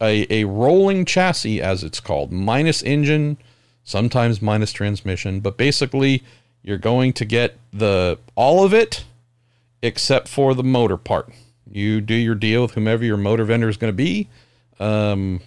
a, 0.00 0.26
a 0.28 0.44
rolling 0.44 1.04
chassis, 1.04 1.62
as 1.62 1.82
it's 1.82 2.00
called, 2.00 2.32
minus 2.32 2.82
engine, 2.82 3.38
sometimes 3.84 4.42
minus 4.42 4.72
transmission, 4.72 5.40
but 5.40 5.56
basically 5.56 6.22
you're 6.62 6.76
going 6.76 7.12
to 7.14 7.24
get 7.24 7.56
the 7.72 8.18
all 8.34 8.64
of 8.64 8.74
it 8.74 9.04
except 9.82 10.28
for 10.28 10.54
the 10.54 10.64
motor 10.64 10.96
part. 10.96 11.32
You 11.70 12.00
do 12.00 12.14
your 12.14 12.34
deal 12.34 12.62
with 12.62 12.72
whomever 12.72 13.04
your 13.04 13.16
motor 13.16 13.44
vendor 13.44 13.68
is 13.68 13.76
going 13.76 13.92
to 13.92 13.96
be. 13.96 14.28
Um, 14.80 15.40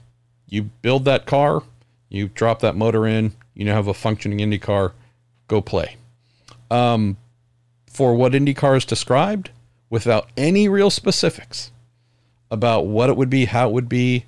you 0.47 0.63
build 0.63 1.05
that 1.05 1.25
car, 1.25 1.61
you 2.07 2.29
drop 2.29 2.61
that 2.61 2.75
motor 2.75 3.05
in, 3.05 3.33
you 3.53 3.65
now 3.65 3.75
have 3.75 3.87
a 3.87 3.93
functioning 3.93 4.39
Indy 4.39 4.57
car. 4.57 4.93
Go 5.49 5.59
play. 5.59 5.97
Um, 6.71 7.17
for 7.87 8.13
what 8.13 8.31
IndyCar 8.31 8.77
is 8.77 8.85
described 8.85 9.49
without 9.89 10.29
any 10.37 10.69
real 10.69 10.89
specifics 10.89 11.71
about 12.49 12.87
what 12.87 13.09
it 13.09 13.17
would 13.17 13.29
be, 13.29 13.45
how 13.45 13.67
it 13.67 13.73
would 13.73 13.89
be. 13.89 14.25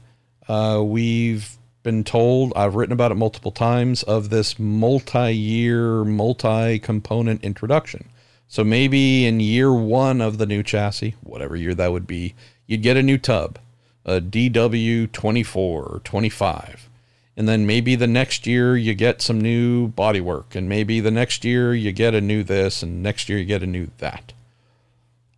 Uh, 0.49 0.81
we've 0.83 1.57
been 1.83 2.03
told, 2.03 2.51
I've 2.55 2.75
written 2.75 2.93
about 2.93 3.11
it 3.11 3.15
multiple 3.15 3.51
times, 3.51 4.03
of 4.03 4.29
this 4.29 4.59
multi 4.59 5.31
year, 5.31 6.03
multi 6.03 6.79
component 6.79 7.43
introduction. 7.43 8.09
So 8.47 8.63
maybe 8.63 9.25
in 9.25 9.39
year 9.39 9.71
one 9.71 10.21
of 10.21 10.37
the 10.37 10.45
new 10.45 10.63
chassis, 10.63 11.15
whatever 11.21 11.55
year 11.55 11.73
that 11.75 11.91
would 11.91 12.07
be, 12.07 12.35
you'd 12.67 12.81
get 12.81 12.97
a 12.97 13.03
new 13.03 13.17
tub, 13.17 13.59
a 14.05 14.19
DW24 14.19 15.55
or 15.55 16.01
25. 16.03 16.89
And 17.37 17.47
then 17.47 17.65
maybe 17.65 17.95
the 17.95 18.07
next 18.07 18.45
year 18.45 18.75
you 18.75 18.93
get 18.93 19.21
some 19.21 19.39
new 19.39 19.89
bodywork, 19.89 20.55
and 20.55 20.67
maybe 20.67 20.99
the 20.99 21.11
next 21.11 21.45
year 21.45 21.73
you 21.73 21.91
get 21.91 22.13
a 22.13 22.21
new 22.21 22.43
this, 22.43 22.83
and 22.83 23.01
next 23.01 23.29
year 23.29 23.37
you 23.37 23.45
get 23.45 23.63
a 23.63 23.67
new 23.67 23.89
that. 23.99 24.33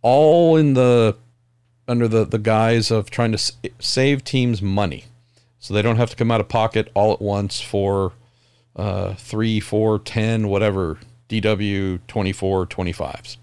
All 0.02 0.56
in 0.56 0.74
the 0.74 1.16
under 1.86 2.08
the, 2.08 2.24
the 2.24 2.38
guise 2.38 2.90
of 2.90 3.10
trying 3.10 3.32
to 3.32 3.52
save 3.78 4.24
teams 4.24 4.60
money, 4.60 5.04
so 5.58 5.72
they 5.72 5.82
don't 5.82 5.96
have 5.96 6.10
to 6.10 6.16
come 6.16 6.30
out 6.30 6.40
of 6.40 6.48
pocket 6.48 6.90
all 6.94 7.12
at 7.12 7.22
once 7.22 7.60
for 7.60 8.12
uh, 8.76 9.14
three, 9.14 9.60
four, 9.60 9.98
ten, 9.98 10.48
whatever 10.48 10.98
DW 11.28 12.00
24 12.06 12.66
25s. 12.66 13.36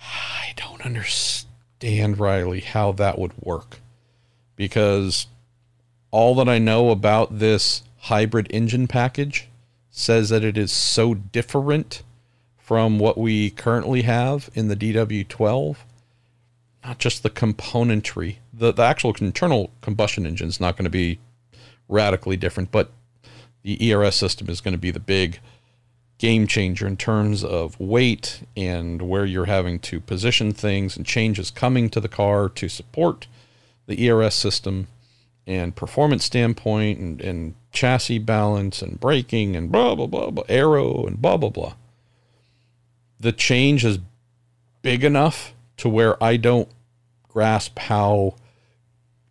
I 0.00 0.52
don't 0.56 0.84
understand, 0.84 2.18
Riley, 2.18 2.60
how 2.60 2.92
that 2.92 3.18
would 3.18 3.32
work 3.38 3.80
because 4.56 5.26
all 6.14 6.36
that 6.36 6.48
I 6.48 6.60
know 6.60 6.90
about 6.90 7.40
this 7.40 7.82
hybrid 8.02 8.46
engine 8.50 8.86
package 8.86 9.48
says 9.90 10.28
that 10.28 10.44
it 10.44 10.56
is 10.56 10.70
so 10.70 11.12
different 11.12 12.04
from 12.56 13.00
what 13.00 13.18
we 13.18 13.50
currently 13.50 14.02
have 14.02 14.48
in 14.54 14.68
the 14.68 14.76
DW12. 14.76 15.76
Not 16.84 16.98
just 17.00 17.24
the 17.24 17.30
componentry, 17.30 18.36
the, 18.52 18.72
the 18.72 18.84
actual 18.84 19.12
internal 19.20 19.72
combustion 19.80 20.24
engine 20.24 20.46
is 20.46 20.60
not 20.60 20.76
going 20.76 20.84
to 20.84 20.90
be 20.90 21.18
radically 21.88 22.36
different, 22.36 22.70
but 22.70 22.92
the 23.64 23.90
ERS 23.90 24.14
system 24.14 24.48
is 24.48 24.60
going 24.60 24.74
to 24.74 24.78
be 24.78 24.92
the 24.92 25.00
big 25.00 25.40
game 26.18 26.46
changer 26.46 26.86
in 26.86 26.96
terms 26.96 27.42
of 27.42 27.78
weight 27.80 28.42
and 28.56 29.02
where 29.02 29.24
you're 29.24 29.46
having 29.46 29.80
to 29.80 29.98
position 29.98 30.52
things 30.52 30.96
and 30.96 31.04
changes 31.06 31.50
coming 31.50 31.90
to 31.90 31.98
the 31.98 32.08
car 32.08 32.48
to 32.50 32.68
support 32.68 33.26
the 33.86 34.08
ERS 34.08 34.36
system 34.36 34.86
and 35.46 35.76
performance 35.76 36.24
standpoint 36.24 36.98
and, 36.98 37.20
and 37.20 37.54
chassis 37.72 38.18
balance 38.18 38.80
and 38.82 38.98
braking 38.98 39.56
and 39.56 39.70
blah, 39.70 39.94
blah, 39.94 40.06
blah, 40.06 40.30
blah, 40.30 40.44
aero 40.48 41.06
and 41.06 41.20
blah, 41.20 41.36
blah, 41.36 41.50
blah. 41.50 41.74
The 43.20 43.32
change 43.32 43.84
is 43.84 43.98
big 44.82 45.04
enough 45.04 45.54
to 45.78 45.88
where 45.88 46.22
I 46.22 46.36
don't 46.36 46.68
grasp 47.28 47.78
how 47.78 48.36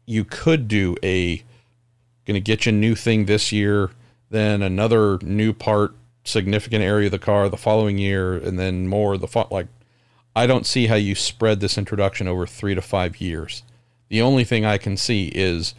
you 0.06 0.26
could 0.26 0.68
do 0.68 0.96
a 1.02 1.44
going 2.26 2.36
to 2.36 2.42
get 2.42 2.66
you 2.66 2.72
a 2.72 2.74
new 2.74 2.96
thing 2.96 3.26
this 3.26 3.52
year, 3.52 3.92
then 4.30 4.62
another 4.62 5.18
new 5.22 5.54
part, 5.54 5.94
significant 6.24 6.84
area 6.84 7.08
of 7.08 7.12
the 7.12 7.20
car 7.20 7.50
the 7.50 7.58
following 7.58 7.98
year, 7.98 8.34
and 8.34 8.58
then 8.58 8.88
more 8.88 9.18
the 9.18 9.28
fo- 9.28 9.48
like. 9.52 9.68
I 10.36 10.48
don't 10.48 10.66
see 10.66 10.88
how 10.88 10.96
you 10.96 11.14
spread 11.14 11.60
this 11.60 11.78
introduction 11.78 12.28
over 12.28 12.48
three 12.48 12.74
to 12.74 12.82
five 12.82 13.22
years. 13.22 13.62
The 14.10 14.22
only 14.22 14.44
thing 14.44 14.66
I 14.66 14.80
can 14.80 14.98
see 14.98 15.28
is 15.28 15.76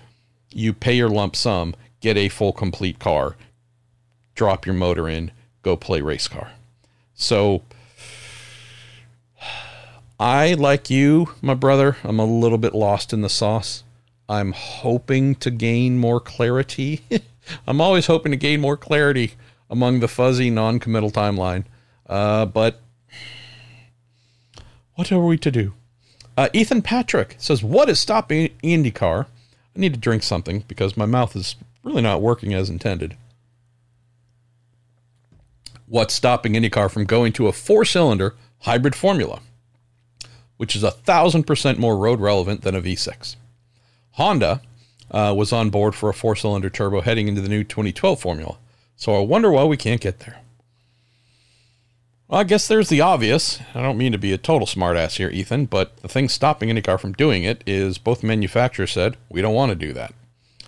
you 0.54 0.72
pay 0.72 0.94
your 0.94 1.08
lump 1.08 1.36
sum, 1.36 1.74
get 2.00 2.16
a 2.16 2.28
full 2.28 2.52
complete 2.52 2.98
car, 2.98 3.36
drop 4.34 4.66
your 4.66 4.74
motor 4.74 5.08
in, 5.08 5.30
go 5.62 5.76
play 5.76 6.00
race 6.00 6.28
car. 6.28 6.52
So 7.14 7.62
I, 10.18 10.54
like 10.54 10.90
you, 10.90 11.34
my 11.42 11.54
brother, 11.54 11.96
I'm 12.04 12.18
a 12.18 12.24
little 12.24 12.58
bit 12.58 12.74
lost 12.74 13.12
in 13.12 13.20
the 13.20 13.28
sauce. 13.28 13.82
I'm 14.28 14.52
hoping 14.52 15.34
to 15.36 15.50
gain 15.50 15.98
more 15.98 16.20
clarity. 16.20 17.02
I'm 17.66 17.80
always 17.80 18.06
hoping 18.06 18.32
to 18.32 18.36
gain 18.36 18.60
more 18.60 18.76
clarity 18.76 19.32
among 19.68 20.00
the 20.00 20.08
fuzzy, 20.08 20.50
non 20.50 20.78
committal 20.78 21.10
timeline. 21.10 21.64
Uh, 22.06 22.46
but 22.46 22.80
what 24.94 25.10
are 25.10 25.24
we 25.24 25.36
to 25.38 25.50
do? 25.50 25.74
Uh, 26.36 26.48
Ethan 26.52 26.82
Patrick 26.82 27.36
says, 27.38 27.62
What 27.62 27.88
is 27.88 28.00
stopping 28.00 28.50
IndyCar? 28.62 29.26
I 29.76 29.80
need 29.80 29.94
to 29.94 30.00
drink 30.00 30.22
something 30.22 30.64
because 30.68 30.96
my 30.96 31.06
mouth 31.06 31.34
is 31.34 31.56
really 31.82 32.02
not 32.02 32.22
working 32.22 32.54
as 32.54 32.70
intended. 32.70 33.16
What's 35.86 36.14
stopping 36.14 36.54
IndyCar 36.54 36.90
from 36.90 37.04
going 37.04 37.32
to 37.34 37.48
a 37.48 37.52
four 37.52 37.84
cylinder 37.84 38.34
hybrid 38.60 38.94
formula, 38.94 39.40
which 40.56 40.74
is 40.74 40.82
a 40.82 40.90
thousand 40.90 41.44
percent 41.44 41.78
more 41.78 41.96
road 41.96 42.20
relevant 42.20 42.62
than 42.62 42.74
a 42.74 42.80
V6? 42.80 43.36
Honda 44.12 44.62
uh, 45.10 45.34
was 45.36 45.52
on 45.52 45.70
board 45.70 45.94
for 45.94 46.08
a 46.08 46.14
four 46.14 46.36
cylinder 46.36 46.70
turbo 46.70 47.00
heading 47.00 47.28
into 47.28 47.40
the 47.40 47.48
new 47.48 47.64
2012 47.64 48.20
formula. 48.20 48.56
So 48.96 49.14
I 49.16 49.20
wonder 49.20 49.50
why 49.50 49.64
we 49.64 49.76
can't 49.76 50.00
get 50.00 50.20
there. 50.20 50.40
Well, 52.34 52.40
I 52.40 52.44
guess 52.44 52.66
there's 52.66 52.88
the 52.88 53.00
obvious. 53.00 53.60
I 53.76 53.82
don't 53.82 53.96
mean 53.96 54.10
to 54.10 54.18
be 54.18 54.32
a 54.32 54.38
total 54.38 54.66
smartass 54.66 55.18
here, 55.18 55.30
Ethan, 55.30 55.66
but 55.66 55.96
the 55.98 56.08
thing 56.08 56.28
stopping 56.28 56.68
IndyCar 56.68 56.98
from 56.98 57.12
doing 57.12 57.44
it 57.44 57.62
is 57.64 57.96
both 57.96 58.24
manufacturers 58.24 58.90
said, 58.90 59.16
we 59.28 59.40
don't 59.40 59.54
want 59.54 59.70
to 59.70 59.76
do 59.76 59.92
that. 59.92 60.12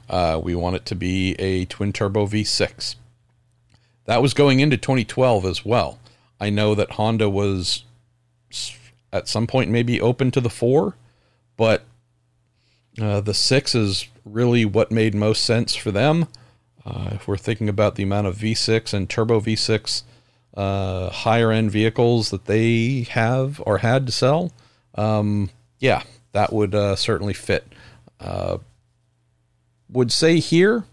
Uh, 0.08 0.40
we 0.40 0.54
want 0.54 0.76
it 0.76 0.86
to 0.86 0.94
be 0.94 1.32
a 1.40 1.64
twin 1.64 1.92
turbo 1.92 2.24
V6. 2.24 2.94
That 4.04 4.22
was 4.22 4.32
going 4.32 4.60
into 4.60 4.76
2012 4.76 5.44
as 5.44 5.64
well. 5.64 5.98
I 6.40 6.50
know 6.50 6.76
that 6.76 6.92
Honda 6.92 7.28
was 7.28 7.82
at 9.12 9.26
some 9.26 9.48
point 9.48 9.68
maybe 9.68 10.00
open 10.00 10.30
to 10.30 10.40
the 10.40 10.48
four, 10.48 10.94
but 11.56 11.82
uh, 13.02 13.20
the 13.22 13.34
six 13.34 13.74
is 13.74 14.06
really 14.24 14.64
what 14.64 14.92
made 14.92 15.16
most 15.16 15.42
sense 15.42 15.74
for 15.74 15.90
them. 15.90 16.28
Uh, 16.84 17.08
if 17.14 17.26
we're 17.26 17.36
thinking 17.36 17.68
about 17.68 17.96
the 17.96 18.04
amount 18.04 18.28
of 18.28 18.36
V6 18.36 18.94
and 18.94 19.10
turbo 19.10 19.40
V6 19.40 20.04
uh, 20.56 21.10
higher 21.10 21.50
end 21.52 21.70
vehicles 21.70 22.30
that 22.30 22.46
they 22.46 23.02
have 23.10 23.62
or 23.66 23.78
had 23.78 24.06
to 24.06 24.12
sell, 24.12 24.52
um, 24.94 25.50
yeah, 25.78 26.02
that 26.32 26.52
would 26.52 26.74
uh, 26.74 26.96
certainly 26.96 27.34
fit. 27.34 27.66
Uh, 28.18 28.58
would 29.90 30.10
say 30.10 30.38
here, 30.38 30.84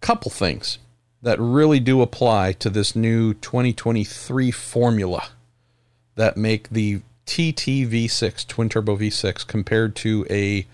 couple 0.00 0.30
things 0.30 0.78
that 1.22 1.40
really 1.40 1.80
do 1.80 2.00
apply 2.00 2.52
to 2.52 2.70
this 2.70 2.94
new 2.94 3.34
2023 3.34 4.50
formula 4.50 5.30
that 6.14 6.36
make 6.36 6.70
the 6.70 6.98
TT 7.26 7.84
V6 7.86 8.46
twin 8.46 8.68
turbo 8.68 8.96
V6 8.96 9.46
compared 9.46 9.94
to 9.96 10.24
a 10.30 10.66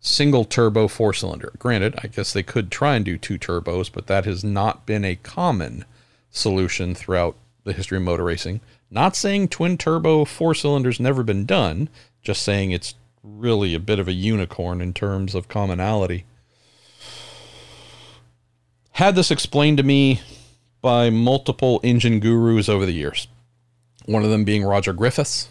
single 0.00 0.44
turbo 0.44 0.88
four 0.88 1.12
cylinder. 1.12 1.52
Granted, 1.58 1.98
I 2.02 2.08
guess 2.08 2.32
they 2.32 2.42
could 2.42 2.70
try 2.70 2.96
and 2.96 3.04
do 3.04 3.18
two 3.18 3.38
turbos, 3.38 3.90
but 3.92 4.06
that 4.06 4.24
has 4.24 4.42
not 4.42 4.86
been 4.86 5.04
a 5.04 5.16
common 5.16 5.84
solution 6.30 6.94
throughout 6.94 7.36
the 7.64 7.72
history 7.72 7.98
of 7.98 8.04
motor 8.04 8.24
racing. 8.24 8.60
Not 8.90 9.16
saying 9.16 9.48
twin 9.48 9.76
turbo 9.76 10.24
four 10.24 10.54
cylinders 10.54 11.00
never 11.00 11.22
been 11.22 11.44
done, 11.44 11.88
just 12.22 12.42
saying 12.42 12.70
it's 12.70 12.94
really 13.22 13.74
a 13.74 13.80
bit 13.80 13.98
of 13.98 14.08
a 14.08 14.12
unicorn 14.12 14.80
in 14.80 14.92
terms 14.92 15.34
of 15.34 15.48
commonality. 15.48 16.24
Had 18.92 19.14
this 19.14 19.30
explained 19.30 19.78
to 19.78 19.82
me 19.82 20.20
by 20.80 21.10
multiple 21.10 21.80
engine 21.82 22.20
gurus 22.20 22.68
over 22.68 22.86
the 22.86 22.92
years. 22.92 23.28
One 24.06 24.24
of 24.24 24.30
them 24.30 24.44
being 24.44 24.64
Roger 24.64 24.92
Griffiths 24.92 25.48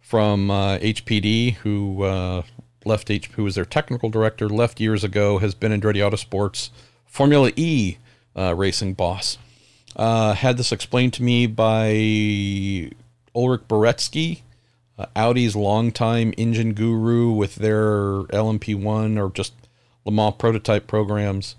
from 0.00 0.50
uh, 0.50 0.78
HPD, 0.78 1.54
who 1.56 2.02
uh, 2.02 2.42
left 2.84 3.10
H, 3.10 3.28
who 3.28 3.44
was 3.44 3.54
their 3.54 3.64
technical 3.64 4.10
director, 4.10 4.48
left 4.48 4.80
years 4.80 5.04
ago, 5.04 5.38
has 5.38 5.54
been 5.54 5.72
in 5.72 5.80
Andretti 5.80 5.96
Autosports 5.96 6.70
Formula 7.06 7.50
E 7.56 7.96
uh, 8.36 8.54
racing 8.54 8.94
boss. 8.94 9.38
Uh, 9.96 10.34
had 10.34 10.56
this 10.56 10.72
explained 10.72 11.12
to 11.14 11.22
me 11.22 11.46
by 11.46 12.90
Ulrich 13.34 13.62
Baretzky, 13.68 14.42
uh, 14.98 15.06
Audi's 15.14 15.56
longtime 15.56 16.32
engine 16.36 16.74
guru 16.74 17.30
with 17.30 17.56
their 17.56 18.24
LMP1 18.24 19.18
or 19.18 19.30
just 19.30 19.52
Le 20.04 20.12
Mans 20.12 20.34
prototype 20.38 20.86
programs. 20.86 21.56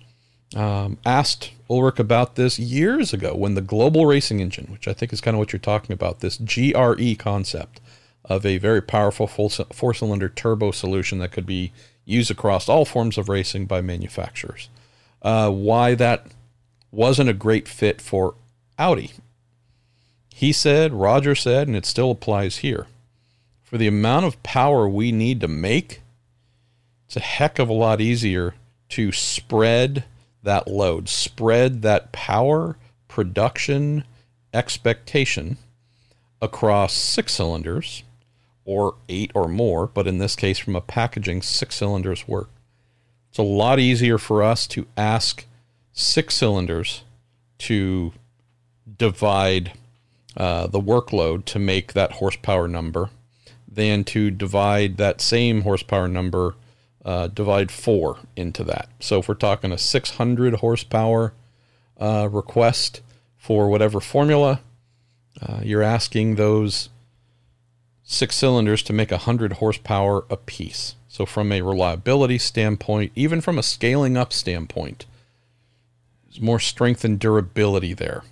Um, 0.56 1.00
asked 1.06 1.52
Ulrich 1.70 2.00
about 2.00 2.36
this 2.36 2.60
years 2.60 3.12
ago 3.12 3.36
when 3.36 3.56
the 3.56 3.62
global 3.62 4.06
racing 4.06 4.40
engine, 4.40 4.68
which 4.72 4.88
I 4.88 4.94
think 4.94 5.12
is 5.12 5.20
kind 5.20 5.36
of 5.36 5.40
what 5.40 5.52
you're 5.52 5.60
talking 5.60 5.94
about, 5.94 6.20
this 6.20 6.38
GRE 6.38 7.16
concept 7.18 7.82
of 8.24 8.46
a 8.46 8.58
very 8.58 8.82
powerful 8.82 9.28
four 9.28 9.94
cylinder 9.94 10.30
turbo 10.30 10.72
solution 10.72 11.20
that 11.20 11.32
could 11.32 11.46
be 11.46 11.72
used 12.06 12.32
across 12.32 12.70
all 12.70 12.86
forms 12.86 13.18
of 13.18 13.28
racing 13.28 13.66
by 13.66 13.82
manufacturers. 13.82 14.70
Uh, 15.22 15.50
why 15.50 15.96
that 15.96 16.28
wasn't 16.92 17.30
a 17.30 17.34
great 17.34 17.68
fit 17.68 18.02
for 18.02 18.36
Audi. 18.78 19.12
He 20.30 20.52
said, 20.52 20.94
Roger 20.94 21.36
said, 21.36 21.68
and 21.68 21.78
it 21.78 21.86
still 21.86 22.12
applies 22.12 22.58
here. 22.58 22.88
For 23.64 23.78
the 23.78 23.88
amount 23.88 24.26
of 24.26 24.42
power 24.44 24.88
we 24.88 25.12
need 25.12 25.42
to 25.42 25.48
make, 25.48 26.02
it's 27.06 27.16
a 27.16 27.22
heck 27.22 27.60
of 27.60 27.70
a 27.70 27.74
lot 27.74 28.02
easier 28.02 28.56
to 28.90 29.12
spread 29.12 30.04
that 30.44 30.68
load, 30.68 31.10
spread 31.10 31.82
that 31.82 32.12
power 32.12 32.78
production 33.08 34.04
expectation 34.54 35.58
across 36.42 36.94
six 36.94 37.34
cylinders 37.34 38.04
or 38.66 38.95
eight 39.10 39.32
or 39.34 39.48
more, 39.48 39.88
but 39.88 40.07
in 40.07 40.18
this 40.18 40.36
case, 40.36 40.57
from 40.57 40.76
a 40.76 40.82
packaging, 40.82 41.41
six 41.41 41.76
cylinders 41.76 42.28
work. 42.28 42.49
It's 43.30 43.38
a 43.38 43.44
lot 43.44 43.80
easier 43.80 44.18
for 44.18 44.44
us 44.44 44.68
to 44.68 44.88
ask 44.98 45.45
six 45.95 46.35
cylinders 46.35 47.03
to 47.57 48.11
divide 48.97 49.72
uh, 50.38 50.67
the 50.67 50.80
workload 50.80 51.45
to 51.45 51.57
make 51.57 51.93
that 51.93 52.13
horsepower 52.13 52.67
number 52.67 53.09
than 53.67 54.03
to 54.03 54.30
divide 54.30 54.97
that 54.97 55.22
same 55.22 55.61
horsepower 55.61 56.07
number, 56.07 56.55
uh, 57.03 57.27
divide 57.27 57.72
four 57.72 58.19
into 58.35 58.63
that. 58.63 58.89
So 58.99 59.19
if 59.19 59.27
we're 59.27 59.35
talking 59.35 59.72
a 59.72 59.77
600 59.77 60.55
horsepower 60.55 61.34
uh, 61.97 62.30
request 62.31 63.01
for 63.38 63.69
whatever 63.69 63.99
formula, 63.99 64.61
uh, 65.41 65.61
you're 65.63 65.81
asking 65.81 66.35
those 66.35 66.89
six 68.03 68.35
cylinders 68.35 68.84
to 68.84 68.93
make 68.93 69.11
100 69.11 69.53
horsepower 69.53 70.26
apiece. 70.30 70.95
So, 71.07 71.26
from 71.26 71.51
a 71.53 71.61
reliability 71.61 72.38
standpoint, 72.38 73.13
even 73.15 73.39
from 73.39 73.57
a 73.57 73.63
scaling 73.63 74.17
up 74.17 74.34
standpoint, 74.34 75.05
more 76.41 76.60
strength 76.60 77.03
and 77.03 77.20
durability 77.20 77.94
there. 77.94 78.24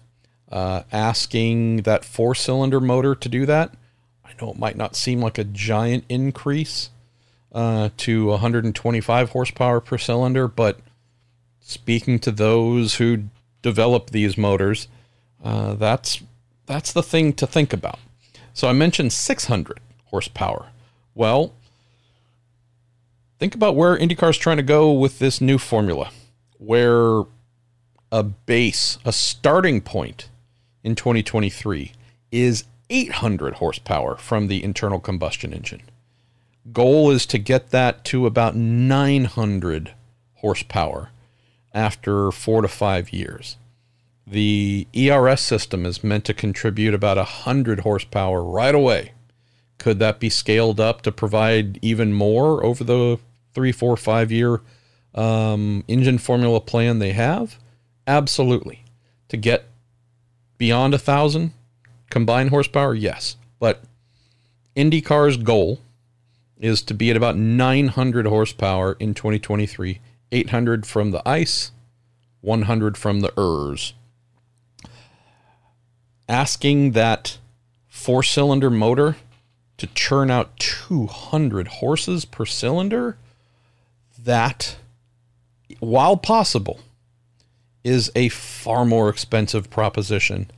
Uh, 0.52 0.84
asking 0.92 1.78
that 1.78 2.06
four 2.06 2.36
cylinder 2.36 2.80
motor 2.80 3.16
to 3.16 3.30
do 3.30 3.46
that, 3.46 3.74
I 4.24 4.32
know 4.40 4.52
it 4.52 4.60
might 4.60 4.78
not 4.78 4.96
seem 4.96 5.22
like 5.22 5.38
a 5.38 5.44
giant 5.44 6.06
increase 6.10 6.90
uh, 7.54 7.90
to 7.98 8.28
125 8.28 9.30
horsepower 9.30 9.80
per 9.80 9.98
cylinder, 9.98 10.48
but 10.48 10.80
speaking 11.60 12.20
to 12.20 12.32
those 12.32 12.96
who 12.96 13.26
develop 13.62 14.10
these 14.10 14.38
motors, 14.38 14.88
uh, 15.44 15.74
that's 15.74 16.22
that's 16.66 16.94
the 16.94 17.04
thing 17.04 17.34
to 17.34 17.48
think 17.48 17.74
about. 17.74 18.00
So 18.54 18.68
I 18.68 18.74
mentioned 18.74 19.12
600 19.12 19.80
horsepower. 20.06 20.68
Well, 21.16 21.54
think 23.40 23.56
about 23.56 23.76
where 23.76 23.98
IndyCar's 23.98 24.38
trying 24.38 24.58
to 24.58 24.64
go 24.64 24.92
with 24.92 25.20
this 25.20 25.42
new 25.42 25.58
formula, 25.58 26.12
where 26.58 27.24
a 28.14 28.22
base, 28.22 28.99
a 29.03 29.11
starting 29.11 29.81
point 29.81 30.30
in 30.84 30.94
2023 30.94 31.94
is 32.31 32.64
800 32.91 33.56
horsepower 33.56 34.15
from 34.18 34.48
the 34.48 34.64
internal 34.64 34.99
combustion 34.99 35.52
engine. 35.52 35.81
Goal 36.72 37.10
is 37.10 37.26
to 37.26 37.40
get 37.40 37.72
that 37.72 38.06
to 38.06 38.27
about 38.27 38.56
900 38.56 39.95
horsepower 40.35 41.10
after 41.73 42.31
four 42.31 42.61
to 42.61 42.68
five 42.68 43.11
years. 43.11 43.57
The 44.27 44.88
ERS 44.95 45.41
system 45.41 45.84
is 45.84 46.03
meant 46.03 46.23
to 46.26 46.35
contribute 46.35 46.94
about 46.94 47.18
100 47.18 47.80
horsepower 47.80 48.44
right 48.44 48.76
away. 48.76 49.14
Could 49.80 49.98
that 49.98 50.19
be 50.19 50.30
scaled 50.30 50.80
up 50.80 51.02
to 51.02 51.11
provide 51.11 51.80
even 51.81 52.14
more 52.14 52.64
over 52.64 52.84
the 52.84 53.18
three, 53.56 53.72
four, 53.72 53.98
five 53.98 54.31
year 54.31 54.61
um, 55.15 55.84
engine 55.88 56.19
formula 56.19 56.61
plan 56.61 56.99
they 56.99 57.14
have? 57.14 57.57
Absolutely. 58.08 58.84
To 59.30 59.38
get 59.38 59.66
beyond 60.58 60.94
a 60.94 61.00
thousand 61.00 61.54
combined 62.10 62.50
horsepower, 62.50 62.94
yes. 62.94 63.38
But 63.60 63.84
IndyCar's 64.76 65.38
goal 65.38 65.80
is 66.58 66.82
to 66.84 66.94
be 66.94 67.10
at 67.10 67.18
about 67.18 67.36
900 67.36 68.26
horsepower 68.26 68.96
in 69.00 69.14
2023, 69.14 70.00
800 70.32 70.86
from 70.86 71.12
the 71.12 71.28
ICE, 71.28 71.72
100 72.42 72.98
from 72.98 73.20
the 73.22 73.34
ERS. 73.40 73.94
Asking 76.30 76.92
that 76.92 77.38
four 77.88 78.24
cylinder 78.24 78.70
motor 78.70 79.18
to 79.78 79.88
churn 79.88 80.32
out 80.32 80.58
200 80.60 81.68
horses 81.68 82.26
per 82.26 82.46
cylinder, 82.46 83.18
that, 84.18 84.78
while 85.80 86.16
possible, 86.16 86.80
is 87.84 88.12
a 88.16 88.30
far 88.30 88.86
more 88.86 89.10
expensive 89.10 89.70
proposition 89.70 90.50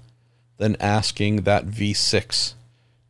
than 0.58 0.76
asking 0.80 1.42
that 1.42 1.66
V6 1.66 2.54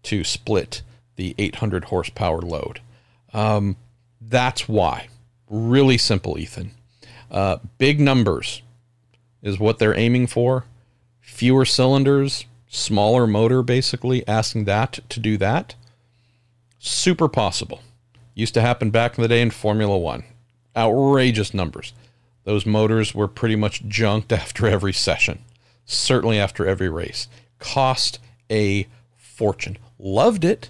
to 0.04 0.24
split 0.24 0.82
the 1.16 1.36
800 1.38 1.86
horsepower 1.86 2.42
load. 2.42 2.80
Um, 3.34 3.76
that's 4.22 4.68
why. 4.68 5.08
Really 5.50 5.98
simple, 5.98 6.38
Ethan. 6.38 6.72
Uh, 7.30 7.58
big 7.78 8.00
numbers 8.00 8.62
is 9.42 9.60
what 9.60 9.80
they're 9.80 9.98
aiming 9.98 10.28
for. 10.28 10.66
Fewer 11.22 11.66
cylinders, 11.66 12.46
smaller 12.68 13.28
motor, 13.28 13.62
basically, 13.62 14.28
asking 14.28 14.66
that 14.66 15.00
to 15.10 15.20
do 15.20 15.38
that. 15.38 15.76
Super 16.80 17.28
possible. 17.28 17.82
Used 18.34 18.54
to 18.54 18.62
happen 18.62 18.90
back 18.90 19.18
in 19.18 19.22
the 19.22 19.28
day 19.28 19.42
in 19.42 19.52
Formula 19.52 19.98
One. 19.98 20.24
Outrageous 20.76 21.54
numbers. 21.54 21.94
Those 22.46 22.66
motors 22.66 23.14
were 23.14 23.28
pretty 23.28 23.56
much 23.56 23.86
junked 23.88 24.32
after 24.32 24.68
every 24.68 24.94
session, 24.94 25.40
certainly 25.86 26.40
after 26.40 26.66
every 26.66 26.90
race. 26.90 27.28
Cost 27.60 28.20
a 28.50 28.88
fortune. 29.18 29.78
Loved 30.00 30.46
it. 30.46 30.70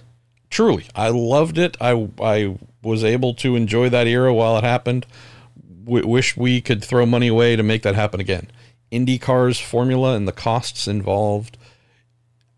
Truly, 0.50 0.86
I 0.94 1.10
loved 1.10 1.58
it. 1.58 1.76
I, 1.80 2.08
I 2.20 2.56
was 2.82 3.04
able 3.04 3.34
to 3.34 3.56
enjoy 3.56 3.88
that 3.90 4.06
era 4.06 4.32
while 4.32 4.56
it 4.56 4.64
happened. 4.64 5.06
W- 5.84 6.06
wish 6.06 6.36
we 6.36 6.60
could 6.60 6.82
throw 6.82 7.04
money 7.04 7.28
away 7.28 7.56
to 7.56 7.62
make 7.62 7.82
that 7.82 7.94
happen 7.94 8.20
again. 8.20 8.50
IndyCar's 8.90 9.58
formula 9.58 10.14
and 10.14 10.26
the 10.26 10.32
costs 10.32 10.86
involved, 10.86 11.58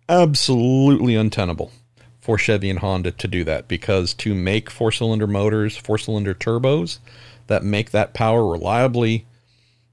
absolutely 0.08 1.16
untenable 1.16 1.72
for 2.20 2.36
Chevy 2.36 2.68
and 2.68 2.80
Honda 2.80 3.10
to 3.10 3.26
do 3.26 3.42
that 3.44 3.66
because 3.66 4.12
to 4.14 4.34
make 4.34 4.70
four 4.70 4.92
cylinder 4.92 5.26
motors, 5.26 5.76
four 5.76 5.96
cylinder 5.96 6.34
turbos 6.34 6.98
that 7.48 7.64
make 7.64 7.90
that 7.90 8.14
power 8.14 8.46
reliably, 8.46 9.26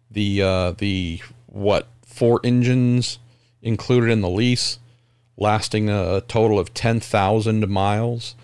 the 0.10 0.42
uh, 0.42 0.72
the 0.72 1.22
what 1.48 1.88
four 2.06 2.40
engines 2.44 3.20
included 3.62 4.10
in 4.10 4.22
the 4.22 4.30
lease, 4.30 4.80
lasting 5.38 5.90
a 5.90 6.22
total 6.22 6.60
of 6.60 6.74
ten 6.74 7.00
thousand 7.00 7.68
miles. 7.68 8.36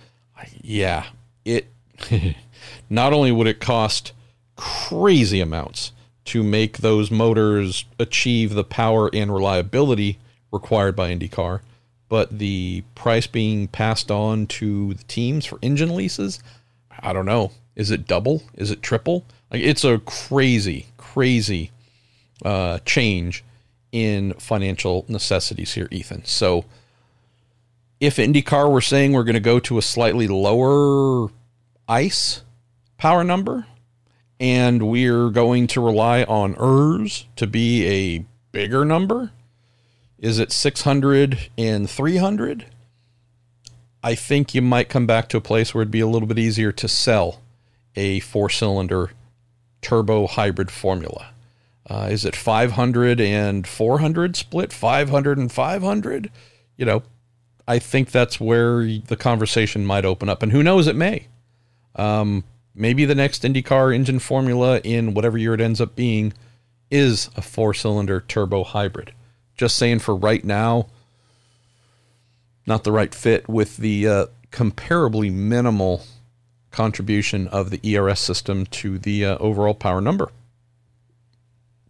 Yeah, 0.61 1.05
it 1.45 1.67
not 2.89 3.13
only 3.13 3.31
would 3.31 3.47
it 3.47 3.59
cost 3.59 4.11
crazy 4.55 5.39
amounts 5.39 5.91
to 6.25 6.43
make 6.43 6.79
those 6.79 7.11
motors 7.11 7.85
achieve 7.99 8.53
the 8.53 8.63
power 8.63 9.09
and 9.13 9.33
reliability 9.33 10.19
required 10.51 10.95
by 10.95 11.13
IndyCar, 11.13 11.61
but 12.09 12.37
the 12.37 12.83
price 12.95 13.27
being 13.27 13.67
passed 13.67 14.11
on 14.11 14.45
to 14.45 14.93
the 14.93 15.03
teams 15.05 15.45
for 15.45 15.57
engine 15.61 15.95
leases, 15.95 16.39
I 16.99 17.13
don't 17.13 17.25
know. 17.25 17.51
Is 17.75 17.91
it 17.91 18.07
double? 18.07 18.43
Is 18.55 18.71
it 18.71 18.81
triple? 18.81 19.25
Like 19.51 19.61
it's 19.61 19.83
a 19.83 19.99
crazy, 19.99 20.87
crazy 20.97 21.71
uh, 22.43 22.79
change 22.85 23.43
in 23.91 24.33
financial 24.33 25.05
necessities 25.07 25.73
here, 25.73 25.87
Ethan. 25.91 26.25
So 26.25 26.65
if 27.99 28.15
IndyCar 28.15 28.71
were 28.71 28.81
saying 28.81 29.13
we're 29.13 29.23
going 29.23 29.33
to 29.33 29.39
go 29.39 29.59
to 29.59 29.77
a 29.77 29.81
slightly 29.81 30.27
lower 30.27 31.29
ICE 31.87 32.41
power 32.97 33.23
number, 33.23 33.65
and 34.39 34.89
we're 34.89 35.29
going 35.29 35.67
to 35.67 35.81
rely 35.81 36.23
on 36.23 36.55
ERS 36.55 37.25
to 37.35 37.45
be 37.45 37.85
a 37.85 38.25
bigger 38.51 38.85
number, 38.85 39.31
is 40.17 40.39
it 40.39 40.51
600 40.51 41.49
and 41.57 41.89
300? 41.89 42.65
I 44.03 44.15
think 44.15 44.55
you 44.55 44.61
might 44.61 44.89
come 44.89 45.05
back 45.05 45.29
to 45.29 45.37
a 45.37 45.41
place 45.41 45.73
where 45.73 45.83
it'd 45.83 45.91
be 45.91 45.99
a 45.99 46.07
little 46.07 46.27
bit 46.27 46.39
easier 46.39 46.71
to 46.71 46.87
sell 46.87 47.40
a 47.95 48.19
four 48.21 48.49
cylinder 48.49 49.11
turbo 49.81 50.27
hybrid 50.27 50.71
formula. 50.71 51.27
Uh, 51.89 52.07
is 52.09 52.23
it 52.25 52.35
500 52.35 53.19
and 53.19 53.67
400 53.67 54.35
split? 54.35 54.71
500 54.71 55.37
and 55.37 55.51
500? 55.51 56.31
You 56.77 56.85
know, 56.85 57.03
I 57.67 57.79
think 57.79 58.11
that's 58.11 58.39
where 58.39 58.83
the 58.83 59.17
conversation 59.17 59.85
might 59.85 60.05
open 60.05 60.29
up. 60.29 60.43
And 60.43 60.51
who 60.51 60.63
knows, 60.63 60.87
it 60.87 60.95
may. 60.95 61.27
Um, 61.95 62.43
maybe 62.73 63.05
the 63.05 63.15
next 63.15 63.43
IndyCar 63.43 63.93
engine 63.93 64.19
formula 64.19 64.79
in 64.83 65.13
whatever 65.13 65.37
year 65.37 65.53
it 65.53 65.61
ends 65.61 65.81
up 65.81 65.95
being 65.95 66.33
is 66.89 67.29
a 67.35 67.41
four 67.41 67.73
cylinder 67.73 68.21
turbo 68.21 68.63
hybrid. 68.63 69.13
Just 69.55 69.77
saying 69.77 69.99
for 69.99 70.15
right 70.15 70.43
now, 70.43 70.87
not 72.65 72.83
the 72.83 72.91
right 72.91 73.13
fit 73.13 73.49
with 73.49 73.77
the 73.77 74.07
uh, 74.07 74.25
comparably 74.51 75.31
minimal 75.31 76.03
contribution 76.71 77.47
of 77.47 77.69
the 77.69 77.95
ERS 77.95 78.19
system 78.19 78.65
to 78.67 78.97
the 78.97 79.25
uh, 79.25 79.37
overall 79.37 79.73
power 79.73 80.01
number. 80.01 80.31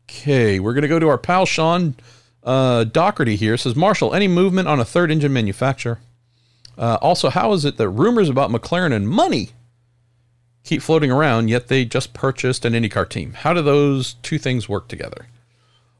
Okay, 0.10 0.60
we're 0.60 0.74
going 0.74 0.82
to 0.82 0.88
go 0.88 1.00
to 1.00 1.08
our 1.08 1.18
pal 1.18 1.46
Sean 1.46 1.96
uh, 2.44 2.84
Doherty 2.84 3.36
here. 3.36 3.56
Says 3.58 3.76
Marshall, 3.76 4.14
any 4.14 4.28
movement 4.28 4.68
on 4.68 4.80
a 4.80 4.86
third 4.86 5.12
engine 5.12 5.32
manufacturer? 5.32 6.00
Uh, 6.78 6.98
also, 7.02 7.30
how 7.30 7.54
is 7.54 7.64
it 7.64 7.78
that 7.78 7.90
rumors 7.90 8.30
about 8.30 8.50
McLaren 8.50 8.94
and 8.94 9.08
money 9.08 9.52
keep 10.64 10.82
floating 10.82 11.12
around, 11.12 11.50
yet 11.50 11.68
they 11.68 11.86
just 11.86 12.14
purchased 12.14 12.66
an 12.66 12.74
IndyCar 12.74 13.08
team? 13.08 13.34
How 13.34 13.54
do 13.54 13.62
those 13.62 14.16
two 14.16 14.38
things 14.38 14.68
work 14.68 14.88
together? 14.88 15.28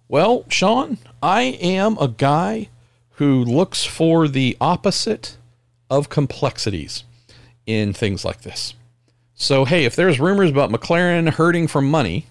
Well, 0.08 0.46
Sean, 0.50 0.98
I 1.24 1.44
am 1.62 1.98
a 1.98 2.08
guy 2.08 2.70
who 3.12 3.44
looks 3.46 3.86
for 3.86 4.28
the 4.28 4.58
opposite 4.60 5.38
of 5.90 6.10
complexities 6.10 7.04
in 7.74 7.94
things 7.94 8.24
like 8.26 8.42
this. 8.42 8.74
So, 9.36 9.66
hey, 9.66 9.86
if 9.86 9.96
there's 9.96 10.20
rumors 10.20 10.50
about 10.50 10.72
McLaren 10.72 11.30
hurting 11.30 11.68
for 11.68 11.82
money, 11.82 12.28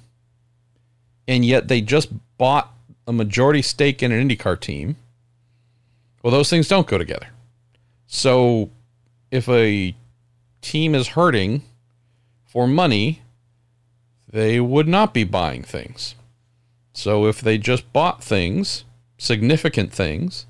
and 1.26 1.44
yet 1.44 1.68
they 1.68 1.80
just 1.80 2.10
bought 2.38 2.72
a 3.06 3.12
majority 3.12 3.62
stake 3.62 4.02
in 4.02 4.12
an 4.12 4.28
IndyCar 4.28 4.60
team, 4.60 4.96
well, 6.22 6.30
those 6.30 6.50
things 6.50 6.68
don't 6.68 6.86
go 6.86 6.98
together. 6.98 7.28
So, 8.06 8.70
if 9.30 9.48
a 9.48 9.94
team 10.60 10.94
is 10.94 11.08
hurting 11.08 11.62
for 12.44 12.66
money, 12.66 13.22
they 14.28 14.60
would 14.60 14.88
not 14.88 15.14
be 15.14 15.24
buying 15.24 15.62
things. 15.62 16.14
So 16.92 17.26
if 17.26 17.40
they 17.40 17.58
just 17.58 17.92
bought 17.92 18.22
things, 18.22 18.84
significant 19.18 19.92
things, 19.92 20.46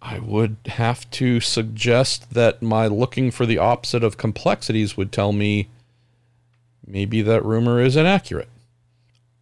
I 0.00 0.18
would 0.20 0.56
have 0.66 1.10
to 1.12 1.40
suggest 1.40 2.32
that 2.34 2.62
my 2.62 2.86
looking 2.86 3.30
for 3.30 3.46
the 3.46 3.58
opposite 3.58 4.04
of 4.04 4.16
complexities 4.16 4.96
would 4.96 5.10
tell 5.10 5.32
me 5.32 5.68
maybe 6.86 7.20
that 7.22 7.44
rumor 7.44 7.80
is 7.80 7.96
inaccurate. 7.96 8.48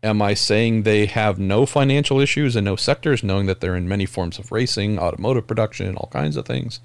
Am 0.02 0.22
I 0.22 0.34
saying 0.34 0.82
they 0.82 1.06
have 1.06 1.38
no 1.38 1.66
financial 1.66 2.20
issues 2.20 2.56
and 2.56 2.64
no 2.64 2.76
sectors, 2.76 3.22
knowing 3.22 3.46
that 3.46 3.60
they're 3.60 3.76
in 3.76 3.88
many 3.88 4.06
forms 4.06 4.38
of 4.38 4.52
racing, 4.52 4.98
automotive 4.98 5.46
production, 5.46 5.96
all 5.96 6.08
kinds 6.10 6.36
of 6.36 6.46
things? 6.46 6.80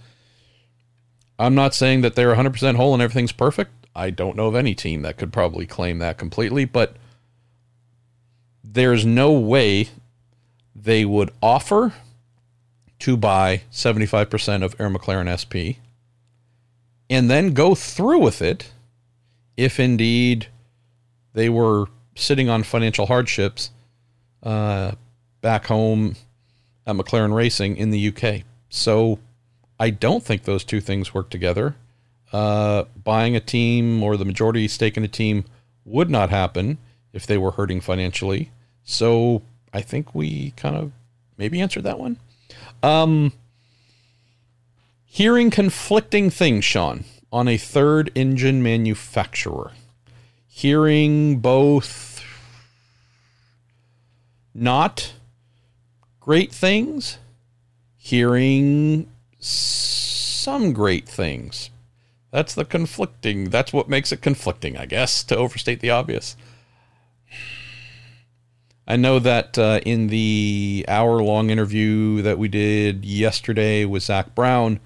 I'm 1.40 1.56
not 1.56 1.74
saying 1.74 2.02
that 2.02 2.16
they're 2.16 2.36
100% 2.36 2.76
whole 2.76 2.94
and 2.94 3.02
everything's 3.02 3.32
perfect. 3.32 3.72
I 3.96 4.10
don't 4.10 4.36
know 4.36 4.48
of 4.48 4.56
any 4.56 4.76
team 4.76 5.02
that 5.02 5.18
could 5.18 5.34
probably 5.34 5.66
claim 5.66 6.00
that 6.00 6.18
completely, 6.18 6.66
but 6.66 6.96
there's 8.64 9.06
no 9.06 9.32
way 9.32 9.90
they 10.76 11.04
would 11.04 11.32
offer 11.42 11.94
to 13.02 13.18
buy 13.18 13.62
75% 13.72 14.64
of 14.64 14.76
Arrow 14.80 14.92
McLaren 14.92 15.30
SP 15.30 15.82
and 17.10 17.30
then 17.30 17.54
go 17.54 17.76
through 17.76 18.20
with 18.20 18.42
it 18.42 18.72
if 19.58 19.80
indeed 19.80 20.48
they 21.34 21.50
were 21.50 21.86
sitting 22.16 22.50
on 22.50 22.64
financial 22.64 23.08
hardships 23.08 23.72
uh, 24.44 24.94
back 25.42 25.66
home 25.68 26.16
at 26.86 26.96
McLaren 26.96 27.34
Racing 27.34 27.78
in 27.78 27.90
the 27.90 28.08
UK. 28.08 28.44
So 28.70 29.20
I 29.80 29.90
don't 29.90 30.24
think 30.24 30.44
those 30.44 30.64
two 30.64 30.80
things 30.80 31.14
work 31.14 31.30
together. 31.30 31.76
Uh, 32.32 32.86
buying 33.04 33.36
a 33.36 33.42
team 33.42 34.02
or 34.04 34.16
the 34.16 34.26
majority 34.26 34.68
stake 34.68 34.96
in 34.96 35.04
a 35.04 35.08
team 35.08 35.44
would 35.84 36.10
not 36.10 36.30
happen 36.30 36.78
if 37.14 37.26
they 37.26 37.38
were 37.38 37.52
hurting 37.52 37.82
financially. 37.82 38.52
So 38.84 39.42
I 39.74 39.82
think 39.82 40.16
we 40.16 40.52
kind 40.52 40.76
of 40.76 40.92
maybe 41.38 41.60
answered 41.60 41.84
that 41.84 42.00
one. 42.00 42.18
Um, 42.84 43.34
hearing 45.06 45.50
conflicting 45.52 46.30
things, 46.30 46.66
Sean, 46.66 47.04
on 47.32 47.48
a 47.48 47.58
third 47.58 48.12
engine 48.16 48.62
manufacturer. 48.64 49.72
hearing 50.48 51.40
both 51.40 52.24
not 54.54 55.14
great 56.20 56.52
things, 56.52 57.18
hearing 57.98 59.08
some 59.40 60.74
great 60.74 61.08
things. 61.08 61.70
That's 62.32 62.54
the 62.54 62.66
conflicting. 62.66 63.50
That's 63.50 63.74
what 63.74 63.90
makes 63.90 64.12
it 64.12 64.22
conflicting, 64.22 64.78
I 64.78 64.86
guess, 64.86 65.24
to 65.26 65.38
overstate 65.38 65.80
the 65.80 65.90
obvious. 65.90 66.36
I 68.92 68.98
know 68.98 69.20
that 69.20 69.58
uh, 69.58 69.80
in 69.86 70.08
the 70.08 70.84
hour 70.90 71.24
long 71.24 71.50
interview 71.50 72.22
that 72.24 72.38
we 72.38 72.50
did 72.50 73.06
yesterday 73.06 73.86
with 73.86 74.04
Zak 74.04 74.36
Brown, 74.36 74.82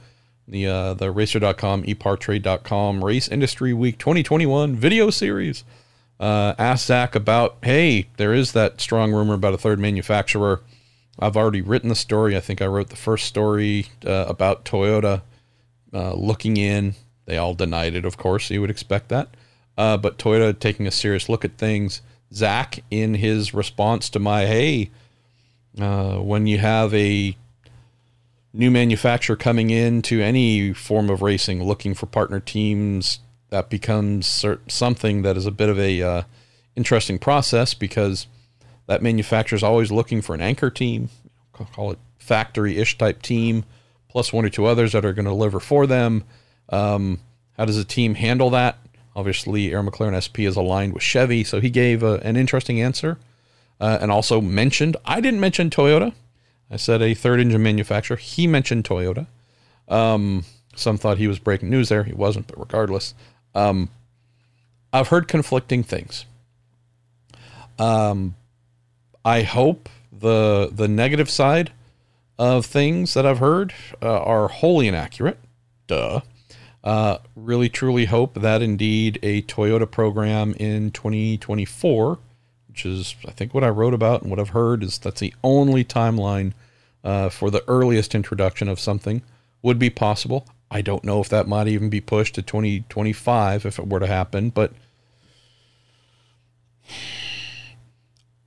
the 0.48 0.68
uh, 0.68 0.94
the 0.94 1.10
racer.com, 1.10 1.82
epartrade.com 1.86 3.04
Race 3.04 3.28
Industry 3.28 3.74
Week 3.74 3.98
2021 3.98 4.76
video 4.76 5.10
series, 5.10 5.64
uh, 6.20 6.54
asked 6.60 6.86
Zak 6.86 7.16
about 7.16 7.58
hey, 7.64 8.06
there 8.18 8.32
is 8.32 8.52
that 8.52 8.80
strong 8.80 9.12
rumor 9.12 9.34
about 9.34 9.56
a 9.56 9.58
third 9.58 9.80
manufacturer. 9.80 10.62
I've 11.18 11.36
already 11.36 11.64
written 11.64 11.90
the 11.90 11.96
story. 11.96 12.38
I 12.38 12.42
think 12.42 12.62
I 12.62 12.68
wrote 12.68 12.90
the 12.90 12.96
first 12.96 13.26
story 13.26 13.88
uh, 14.06 14.26
about 14.28 14.66
Toyota 14.66 15.24
uh, 15.92 16.14
looking 16.14 16.58
in. 16.58 16.94
They 17.26 17.38
all 17.38 17.56
denied 17.56 17.96
it, 17.96 18.06
of 18.06 18.18
course. 18.18 18.52
You 18.52 18.62
would 18.62 18.70
expect 18.70 19.10
that. 19.10 19.30
Uh, 19.76 19.98
but 19.98 20.20
Toyota 20.20 20.60
taking 20.60 20.86
a 20.86 20.92
serious 20.92 21.28
look 21.28 21.44
at 21.44 21.58
things. 21.58 22.04
Zak, 22.34 22.84
in 22.92 23.16
his 23.16 23.54
response 23.54 24.10
to 24.10 24.20
my, 24.20 24.46
hey, 24.46 24.90
uh, 25.80 26.18
when 26.18 26.48
you 26.48 26.58
have 26.58 26.94
a 26.94 27.36
new 28.54 28.72
manufacturer 28.72 29.36
coming 29.36 29.70
into 29.70 30.22
any 30.22 30.74
form 30.74 31.10
of 31.10 31.22
racing 31.22 31.64
looking 31.64 31.94
for 31.94 32.06
partner 32.06 32.40
teams, 32.40 33.20
that 33.50 33.70
becomes 33.70 34.46
something 34.68 35.22
that 35.22 35.38
is 35.38 35.46
a 35.46 35.52
bit 35.52 35.70
of 35.70 35.80
a 35.80 36.02
uh, 36.02 36.22
interesting 36.76 37.20
process 37.20 37.74
because 37.74 38.28
that 38.88 39.02
manufacturer 39.02 39.56
is 39.56 39.64
always 39.64 39.92
looking 39.92 40.22
for 40.22 40.34
an 40.34 40.42
anchor 40.42 40.70
team, 40.70 41.10
call 41.54 41.92
it 41.92 42.00
factory-ish 42.18 42.98
type 42.98 43.22
team, 43.22 43.66
plus 44.10 44.32
one 44.32 44.46
or 44.46 44.50
two 44.50 44.66
others 44.66 44.94
that 44.94 45.06
are 45.06 45.14
going 45.14 45.26
to 45.26 45.32
deliver 45.32 45.60
for 45.60 45.86
them. 45.88 46.24
Um, 46.70 47.20
how 47.58 47.66
does 47.66 47.78
a 47.78 47.86
team 47.86 48.16
handle 48.16 48.50
that? 48.52 48.78
Obviously, 49.16 49.72
Arrow 49.72 49.84
McLaren 49.84 50.20
SP 50.20 50.42
is 50.42 50.56
aligned 50.56 50.94
with 50.94 51.04
Chevy, 51.04 51.44
so 51.44 51.62
he 51.62 51.70
gave 51.70 52.04
a, 52.04 52.16
an 52.20 52.36
interesting 52.36 52.82
answer 52.82 53.18
uh, 53.80 53.98
and 54.02 54.12
also 54.12 54.42
mentioned, 54.42 54.98
I 55.06 55.22
didn't 55.22 55.40
mention 55.40 55.70
Toyota. 55.70 56.14
I 56.70 56.78
said 56.78 57.02
a 57.02 57.14
third 57.14 57.40
engine 57.40 57.64
manufacturer. 57.64 58.18
He 58.18 58.48
mentioned 58.48 58.84
Toyota. 58.84 59.28
Um, 59.88 60.44
some 60.76 60.98
thought 60.98 61.18
he 61.18 61.28
was 61.28 61.40
breaking 61.40 61.70
news 61.70 61.90
there. 61.90 62.04
He 62.04 62.14
wasn't, 62.14 62.48
but 62.48 62.60
regardless, 62.60 63.14
um, 63.54 63.90
I've 64.92 65.10
heard 65.10 65.28
conflicting 65.28 65.84
things. 65.84 66.26
Um, 67.78 68.36
I 69.24 69.42
hope 69.42 69.90
the 70.12 70.70
the 70.72 70.88
negative 70.88 71.30
side 71.30 71.72
of 72.38 72.66
things 72.66 73.14
that 73.14 73.26
I've 73.26 73.40
heard 73.40 73.74
uh, 74.02 74.22
are 74.22 74.48
wholly 74.48 74.88
inaccurate. 74.88 75.40
Duh. 75.88 76.22
Uh, 76.86 77.18
really, 77.36 77.68
truly 77.68 78.06
hope 78.06 78.36
that 78.36 78.62
indeed 78.62 79.18
a 79.24 79.42
Toyota 79.42 79.90
program 79.90 80.54
in 80.60 80.92
2024, 80.92 82.20
which 82.70 82.86
is, 82.86 83.16
I 83.28 83.32
think, 83.32 83.56
what 83.56 83.64
I 83.64 83.70
wrote 83.70 83.96
about 83.96 84.22
and 84.22 84.30
what 84.30 84.40
I've 84.40 84.50
heard, 84.50 84.84
is 84.84 85.00
that's 85.00 85.20
the 85.20 85.34
only 85.44 85.84
timeline 85.84 86.54
uh, 87.04 87.30
for 87.30 87.50
the 87.50 87.64
earliest 87.68 88.14
introduction 88.14 88.70
of 88.70 88.80
something 88.80 89.24
would 89.64 89.80
be 89.80 89.90
possible. 89.90 90.46
I 90.70 90.82
don't 90.82 91.04
know 91.04 91.22
if 91.22 91.30
that 91.30 91.48
might 91.48 91.68
even 91.68 91.90
be 91.90 92.02
pushed 92.02 92.36
to 92.36 92.44
2025 92.44 93.66
if 93.66 93.80
it 93.80 93.88
were 93.88 94.00
to 94.00 94.08
happen, 94.08 94.52
but 94.52 94.72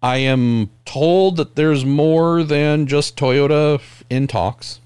I 0.00 0.18
am 0.18 0.70
told 0.84 1.38
that 1.38 1.56
there's 1.56 1.84
more 1.84 2.44
than 2.44 2.86
just 2.86 3.16
Toyota 3.16 3.80
in 4.08 4.28
talks. 4.28 4.78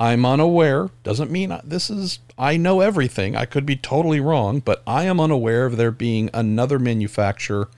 I'm 0.00 0.24
unaware. 0.24 0.88
Doesn't 1.02 1.30
mean 1.30 1.60
this 1.62 1.90
is, 1.90 2.20
I 2.38 2.56
know 2.56 2.80
everything. 2.80 3.36
I 3.36 3.44
could 3.44 3.66
be 3.66 3.76
totally 3.76 4.18
wrong, 4.18 4.60
but 4.60 4.82
I 4.86 5.04
am 5.04 5.20
unaware 5.20 5.66
of 5.66 5.76
there 5.76 5.90
being 5.90 6.30
another 6.32 6.78
manufacturer 6.78 7.68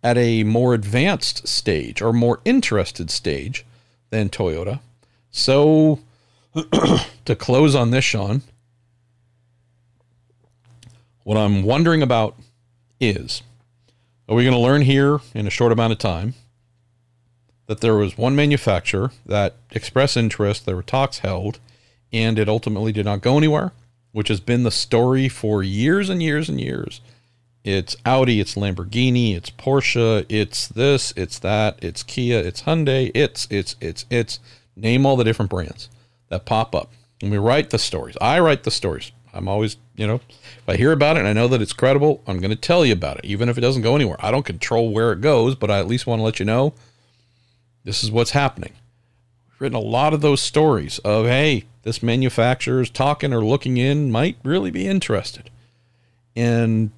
at 0.00 0.16
a 0.16 0.44
more 0.44 0.72
advanced 0.72 1.48
stage 1.48 2.00
or 2.00 2.12
more 2.12 2.40
interested 2.44 3.10
stage 3.10 3.66
than 4.10 4.28
Toyota. 4.28 4.78
So, 5.32 5.98
to 7.24 7.34
close 7.34 7.74
on 7.74 7.90
this, 7.90 8.04
Sean, 8.04 8.42
what 11.24 11.36
I'm 11.36 11.64
wondering 11.64 12.02
about 12.02 12.36
is 13.00 13.42
are 14.28 14.36
we 14.36 14.44
going 14.44 14.54
to 14.54 14.60
learn 14.60 14.82
here 14.82 15.18
in 15.34 15.48
a 15.48 15.50
short 15.50 15.72
amount 15.72 15.92
of 15.92 15.98
time 15.98 16.34
that 17.66 17.80
there 17.80 17.94
was 17.94 18.18
one 18.18 18.36
manufacturer 18.36 19.10
that 19.24 19.56
expressed 19.70 20.16
interest, 20.16 20.66
there 20.66 20.76
were 20.76 20.82
talks 20.82 21.18
held, 21.18 21.58
and 22.12 22.38
it 22.38 22.48
ultimately 22.48 22.92
did 22.92 23.04
not 23.04 23.22
go 23.22 23.38
anywhere, 23.38 23.72
which 24.12 24.28
has 24.28 24.40
been 24.40 24.62
the 24.62 24.70
story 24.70 25.28
for 25.28 25.62
years 25.62 26.08
and 26.08 26.22
years 26.22 26.48
and 26.48 26.60
years. 26.60 27.00
It's 27.64 27.96
Audi, 28.04 28.40
it's 28.40 28.56
Lamborghini, 28.56 29.34
it's 29.34 29.50
Porsche, 29.50 30.26
it's 30.28 30.68
this, 30.68 31.14
it's 31.16 31.38
that, 31.38 31.78
it's 31.82 32.02
Kia, 32.02 32.38
it's 32.38 32.62
Hyundai, 32.62 33.10
it's, 33.14 33.48
it's, 33.50 33.74
it's, 33.80 34.04
it's, 34.10 34.38
name 34.76 35.06
all 35.06 35.16
the 35.16 35.24
different 35.24 35.50
brands 35.50 35.88
that 36.28 36.44
pop 36.44 36.74
up. 36.74 36.90
And 37.22 37.30
we 37.30 37.38
write 37.38 37.70
the 37.70 37.78
stories. 37.78 38.16
I 38.20 38.40
write 38.40 38.64
the 38.64 38.70
stories. 38.70 39.12
I'm 39.32 39.48
always, 39.48 39.76
you 39.96 40.06
know, 40.06 40.20
if 40.28 40.68
I 40.68 40.76
hear 40.76 40.92
about 40.92 41.16
it 41.16 41.20
and 41.20 41.28
I 41.28 41.32
know 41.32 41.48
that 41.48 41.62
it's 41.62 41.72
credible, 41.72 42.22
I'm 42.26 42.38
going 42.38 42.50
to 42.50 42.56
tell 42.56 42.84
you 42.84 42.92
about 42.92 43.18
it, 43.18 43.24
even 43.24 43.48
if 43.48 43.58
it 43.58 43.62
doesn't 43.62 43.82
go 43.82 43.96
anywhere. 43.96 44.16
I 44.20 44.30
don't 44.30 44.44
control 44.44 44.92
where 44.92 45.12
it 45.12 45.20
goes, 45.20 45.54
but 45.54 45.70
I 45.70 45.78
at 45.78 45.88
least 45.88 46.06
want 46.06 46.20
to 46.20 46.24
let 46.24 46.38
you 46.38 46.44
know 46.44 46.74
this 47.84 48.02
is 48.02 48.10
what's 48.10 48.32
happening. 48.32 48.72
We've 49.48 49.60
written 49.60 49.76
a 49.76 49.80
lot 49.80 50.14
of 50.14 50.20
those 50.20 50.40
stories 50.40 50.98
of, 51.00 51.26
hey, 51.26 51.64
this 51.82 52.02
manufacturer 52.02 52.80
is 52.80 52.90
talking 52.90 53.32
or 53.32 53.44
looking 53.44 53.76
in, 53.76 54.10
might 54.10 54.38
really 54.42 54.70
be 54.70 54.88
interested. 54.88 55.50
And 56.34 56.90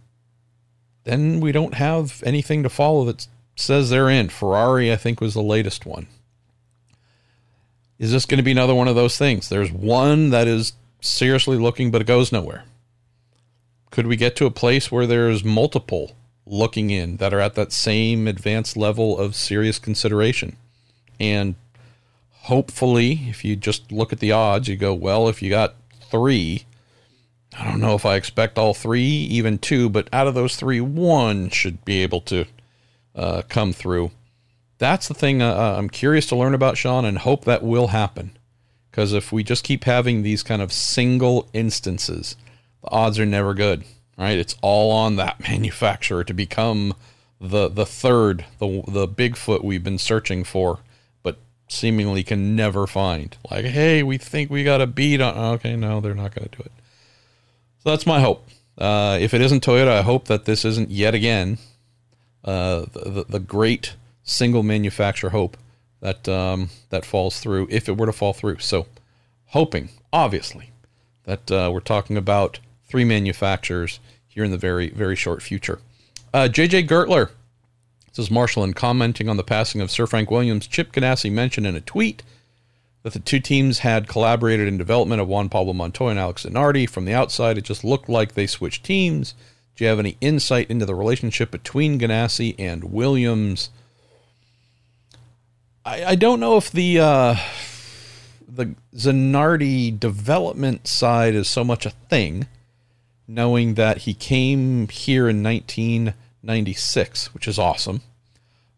then 1.05 1.41
we 1.41 1.53
don't 1.53 1.75
have 1.75 2.23
anything 2.25 2.63
to 2.63 2.69
follow 2.69 3.05
that 3.05 3.27
says 3.57 3.91
they're 3.91 4.09
in. 4.09 4.29
Ferrari, 4.29 4.93
I 4.93 4.97
think, 4.97 5.21
was 5.21 5.35
the 5.35 5.43
latest 5.43 5.87
one. 5.87 6.07
Is 7.99 8.13
this 8.13 8.27
going 8.27 8.39
to 8.39 8.45
be 8.45 8.53
another 8.53 8.75
one 8.75 8.89
of 8.89 8.95
those 8.95 9.17
things? 9.17 9.49
There's 9.49 9.73
one 9.73 10.31
that 10.31 10.47
is 10.47 10.75
seriously 11.01 11.57
looking, 11.57 11.91
but 11.91 12.03
it 12.03 12.07
goes 12.07 12.31
nowhere. 12.31 12.65
Could 13.91 14.07
we 14.07 14.17
get 14.17 14.37
to 14.37 14.47
a 14.47 14.51
place 14.51 14.93
where 14.93 15.07
there's 15.07 15.45
multiple 15.45 16.17
looking 16.45 16.91
in 16.91 17.17
that 17.17 17.33
are 17.33 17.41
at 17.41 17.55
that 17.55 17.73
same 17.73 18.29
advanced 18.29 18.77
level 18.77 19.19
of 19.19 19.35
serious 19.35 19.79
consideration? 19.79 20.57
And 21.19 21.55
hopefully, 22.33 23.27
if 23.29 23.45
you 23.45 23.57
just 23.57 23.91
look 23.91 24.13
at 24.13 24.21
the 24.21 24.33
odds, 24.33 24.69
you 24.69 24.77
go, 24.77 24.95
well, 24.95 25.29
if 25.29 25.43
you 25.43 25.51
got 25.51 25.75
three, 26.11 26.65
I 27.59 27.65
don't 27.65 27.81
know 27.81 27.95
if 27.95 28.05
I 28.05 28.17
expect 28.17 28.59
all 28.59 28.75
three, 28.75 29.03
even 29.03 29.59
two, 29.59 29.89
but 29.89 30.09
out 30.13 30.27
of 30.27 30.35
those 30.35 30.57
three, 30.57 30.81
one 30.81 31.49
should 31.51 31.85
be 31.85 32.03
able 32.03 32.21
to 32.23 32.45
uh, 33.15 33.43
come 33.49 33.73
through. 33.73 34.11
That's 34.79 35.09
the 35.09 35.15
thing 35.15 35.41
uh, 35.41 35.55
uh 35.55 35.75
I'm 35.79 35.89
curious 35.89 36.27
to 36.27 36.37
learn 36.37 36.55
about, 36.55 36.77
Sean, 36.77 37.05
and 37.05 37.19
hope 37.19 37.45
that 37.45 37.63
will 37.63 37.89
happen. 37.89 38.37
Because 38.91 39.13
if 39.13 39.33
we 39.33 39.43
just 39.43 39.65
keep 39.65 39.85
having 39.85 40.23
these 40.23 40.43
kind 40.43 40.63
of 40.63 40.73
single 40.73 41.49
instances, 41.53 42.37
the 42.83 42.91
odds 42.91 43.19
are 43.19 43.27
never 43.27 43.55
good, 43.55 43.85
right? 44.17 44.39
It's 44.39 44.57
all 44.63 44.91
on 44.91 45.17
that 45.17 45.41
manufacturer 45.49 46.25
to 46.25 46.35
become 46.35 46.95
the 47.41 47.69
the 47.69 47.87
third, 47.87 48.45
the 48.59 48.83
the 48.87 49.09
Bigfoot 49.09 49.63
we've 49.65 49.85
been 49.85 49.99
searching 49.99 50.45
for, 50.45 50.81
seemingly 51.69 52.23
can 52.23 52.57
never 52.57 52.87
find. 52.87 53.37
Like, 53.51 53.65
hey, 53.65 54.03
we 54.03 54.19
think 54.19 54.51
we 54.51 54.65
got 54.65 54.81
a 54.81 54.87
beat 54.87 55.21
on. 55.21 55.37
Okay, 55.55 55.77
no, 55.77 56.01
they're 56.01 56.15
not 56.15 56.35
going 56.35 56.49
to 56.49 56.57
do 56.57 56.63
it. 56.65 56.73
So 57.83 57.91
that's 57.91 58.07
my 58.07 58.21
hope. 58.21 58.49
Uh, 58.79 59.19
if 59.21 59.33
it 59.33 59.41
isn't 59.41 59.65
Toyota, 59.65 59.89
I 59.89 60.03
hope 60.03 60.27
that 60.27 60.45
this 60.45 60.65
isn't 60.65 60.91
yet 60.91 61.15
again 61.15 61.59
uh, 62.45 62.87
the, 62.93 63.11
the, 63.11 63.25
the 63.25 63.41
great 63.41 63.95
single 64.23 64.63
manufacturer 64.63 65.31
hope 65.31 65.57
that 66.01 66.29
um, 66.29 66.71
that 66.91 67.05
falls 67.05 67.41
through 67.41 67.67
if 67.71 67.89
it 67.89 67.97
were 67.97 68.07
to 68.07 68.13
fall 68.13 68.33
through. 68.33 68.59
So, 68.59 68.87
hoping 69.47 69.89
obviously 70.13 70.71
that 71.25 71.51
uh, 71.51 71.71
we're 71.73 71.81
talking 71.81 72.17
about 72.17 72.61
three 72.89 73.05
manufacturers 73.05 73.99
here 74.29 74.45
in 74.45 74.51
the 74.51 74.59
very, 74.59 74.91
very 74.91 75.17
short 75.17 75.43
future. 75.43 75.81
Uh, 76.33 76.49
JJ 76.51 76.87
Gertler, 76.87 77.31
this 78.17 78.27
is 78.27 78.31
Marshall, 78.31 78.65
and 78.65 78.75
commenting 78.75 79.29
on 79.29 79.37
the 79.37 79.45
passing 79.45 79.83
of 79.83 79.91
Sir 79.91 80.07
Frank 80.07 80.31
Williams, 80.31 80.67
Chip 80.67 80.91
Ganassi 80.91 81.31
mentioned 81.31 81.67
in 81.67 81.77
a 81.77 81.83
tweet 81.83 82.23
that 83.03 83.13
the 83.13 83.19
two 83.19 83.41
teams 83.41 83.81
had 83.81 84.09
collaborated 84.09 84.67
in 84.67 84.79
development 84.79 85.21
of 85.21 85.29
Juan 85.29 85.51
Pablo 85.51 85.75
Montoya 85.75 86.13
and 86.13 86.19
Alex 86.19 86.45
Zanardi. 86.45 86.89
From 86.89 87.05
the 87.05 87.13
outside, 87.13 87.59
it 87.59 87.65
just 87.65 87.85
looked 87.85 88.09
like 88.09 88.33
they 88.33 88.47
switched 88.47 88.85
teams. 88.85 89.35
Do 89.77 89.85
you 89.85 89.91
have 89.91 89.99
any 89.99 90.17
insight 90.23 90.71
into 90.71 90.87
the 90.87 90.95
relationship 90.95 91.51
between 91.51 92.01
Ganassi 92.01 92.55
and 92.59 92.85
Williams? 92.85 93.69
I, 95.85 96.05
I 96.05 96.15
don't 96.15 96.41
know 96.41 96.57
if 96.57 96.73
the 96.73 96.99
uh, 96.99 97.37
the 98.49 98.75
Zanardi 98.95 100.01
development 100.01 100.89
side 100.89 101.35
is 101.35 101.51
so 101.51 101.63
much 101.63 101.85
a 101.85 101.91
thing 101.91 102.47
knowing 103.29 103.75
that 103.75 103.99
he 103.99 104.15
came 104.15 104.89
here 104.89 105.29
in 105.29 105.43
19 105.43 106.15
96, 106.47 107.35
which 107.35 107.49
is 107.49 107.59
awesome. 107.59 108.03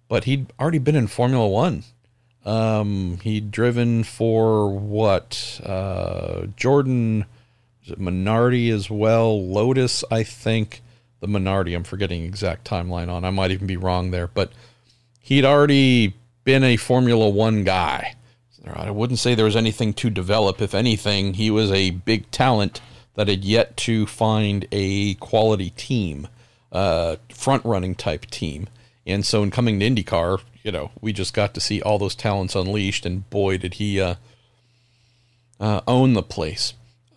But 0.09 0.25
he'd 0.25 0.53
already 0.59 0.79
been 0.79 0.97
in 0.97 1.07
Formula 1.07 1.47
One. 1.47 1.85
Um, 2.45 3.19
he'd 3.23 3.51
driven 3.51 4.05
for 4.05 4.71
what? 4.71 5.61
Uh, 5.63 6.47
Jordan, 6.57 7.27
is 7.85 7.93
it 7.93 8.01
Minardi 8.01 8.73
as 8.73 8.91
well? 8.91 9.47
Lotus, 9.47 10.03
I 10.11 10.23
think. 10.23 10.83
The 11.21 11.27
Minardi, 11.27 11.75
I'm 11.75 11.85
forgetting 11.85 12.23
exact 12.23 12.69
timeline 12.69 13.09
on. 13.09 13.25
I 13.25 13.31
might 13.31 13.51
even 13.51 13.67
be 13.67 13.77
wrong 13.77 14.13
there. 14.13 14.29
But 14.29 14.53
he'd 15.21 15.45
already 15.45 16.15
been 16.45 16.65
a 16.65 16.77
Formula 16.77 17.29
One 17.29 17.65
guy. 17.65 18.15
I 18.73 18.91
wouldn't 18.91 19.19
say 19.19 19.35
there 19.35 19.45
was 19.45 19.57
anything 19.57 19.93
to 19.95 20.11
develop. 20.11 20.61
If 20.61 20.75
anything, 20.75 21.35
he 21.35 21.51
was 21.51 21.71
a 21.71 21.91
big 21.91 22.31
talent 22.31 22.81
that 23.15 23.29
had 23.29 23.45
yet 23.45 23.77
to 23.79 24.07
find 24.07 24.67
a 24.71 25.15
quality 25.15 25.71
team, 25.71 26.29
uh, 26.73 27.17
front 27.33 27.65
running 27.65 27.95
type 27.95 28.27
team. 28.27 28.69
And 29.07 29.25
so, 29.25 29.43
in 29.43 29.51
coming 29.51 29.81
to 29.81 29.89
IndyCar, 29.89 30.43
you 30.63 30.71
know, 30.71 30.91
we 31.01 31.13
just 31.13 31.33
got 31.33 31.55
to 31.55 31.61
see 31.61 31.81
all 31.81 31.99
those 31.99 32.15
talents 32.15 32.55
unleashed, 32.55 33.07
and 33.07 33.29
boy, 33.31 33.57
did 33.57 33.75
he 33.75 34.01
uh, 34.01 34.17
uh, 35.61 35.81
own 35.87 36.13
the 36.13 36.23
place. 36.23 36.75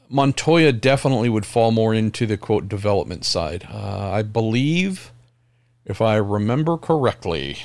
Montoya 0.10 0.73
definitely 0.73 1.30
would 1.30 1.45
fall 1.45 1.72
more 1.72 1.94
into 1.94 2.26
the 2.26 2.38
quote 2.38 2.68
development 2.68 3.23
side. 3.26 3.68
Uh, 3.72 4.11
I 4.11 4.23
believe, 4.23 5.11
if 5.86 6.02
I 6.02 6.15
remember 6.15 6.78
correctly, 6.78 7.57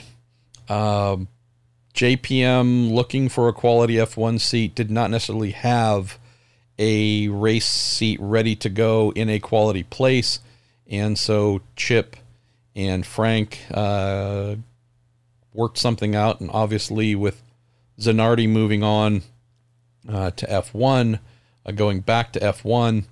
um, 0.69 1.29
JPM 1.95 2.93
looking 2.93 3.29
for 3.29 3.49
a 3.49 3.53
quality 3.53 3.95
F1 3.95 4.41
seat 4.41 4.75
did 4.75 4.91
not 4.91 5.11
necessarily 5.11 5.53
have 5.53 6.19
a 6.79 7.29
race 7.29 7.67
seat 7.67 8.19
ready 8.21 8.55
to 8.57 8.69
go 8.69 9.13
in 9.17 9.29
a 9.29 9.41
quality 9.41 9.83
place. 9.83 10.39
And 10.89 11.19
so 11.19 11.63
Chip 11.75 12.17
and 12.75 13.05
Frank 13.05 13.61
uh, 13.71 14.57
worked 15.53 15.79
something 15.79 16.15
out. 16.15 16.41
And 16.41 16.51
obviously, 16.53 17.15
with 17.15 17.43
Zanardi 17.99 18.49
moving 18.49 18.83
on 18.83 19.23
uh, 20.09 20.31
to 20.33 20.47
F1, 20.47 21.19
uh, 21.65 21.73
going 21.73 22.01
back 22.01 22.33
to 22.35 22.41
F1, 22.41 23.05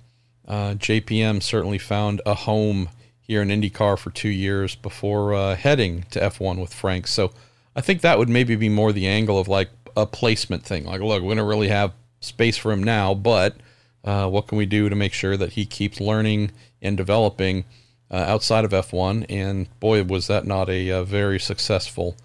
uh, 0.47 0.75
JPM 0.75 1.41
certainly 1.41 1.79
found 1.79 2.21
a 2.25 2.35
home 2.35 2.89
here 3.19 3.41
in 3.41 3.49
IndyCar 3.49 3.97
for 3.97 4.11
two 4.11 4.29
years 4.29 4.75
before 4.75 5.33
uh, 5.33 5.55
heading 5.55 6.05
to 6.11 6.19
F1 6.19 6.61
with 6.61 6.73
Frank. 6.73 7.07
So 7.07 7.31
I 7.75 7.81
think 7.81 8.01
that 8.01 8.19
would 8.19 8.29
maybe 8.29 8.55
be 8.55 8.69
more 8.69 8.93
the 8.93 9.07
angle 9.07 9.39
of 9.39 9.47
like 9.47 9.69
a 9.97 10.05
placement 10.05 10.63
thing. 10.63 10.85
Like, 10.85 11.01
look, 11.01 11.23
we 11.23 11.33
don't 11.33 11.47
really 11.47 11.69
have 11.69 11.93
space 12.19 12.57
for 12.57 12.71
him 12.71 12.83
now, 12.83 13.15
but 13.15 13.55
uh, 14.03 14.29
what 14.29 14.47
can 14.47 14.57
we 14.59 14.67
do 14.67 14.89
to 14.89 14.95
make 14.95 15.13
sure 15.13 15.35
that 15.35 15.53
he 15.53 15.65
keeps 15.65 15.99
learning 15.99 16.51
and 16.85 16.95
developing 16.95 17.65
uh, 18.11 18.15
outside 18.15 18.65
of 18.65 18.71
F1? 18.71 19.25
And 19.29 19.67
boy, 19.79 20.03
was 20.03 20.27
that 20.27 20.45
not 20.45 20.69
a, 20.69 20.89
a 20.89 21.03
very 21.03 21.39
successful 21.39 22.15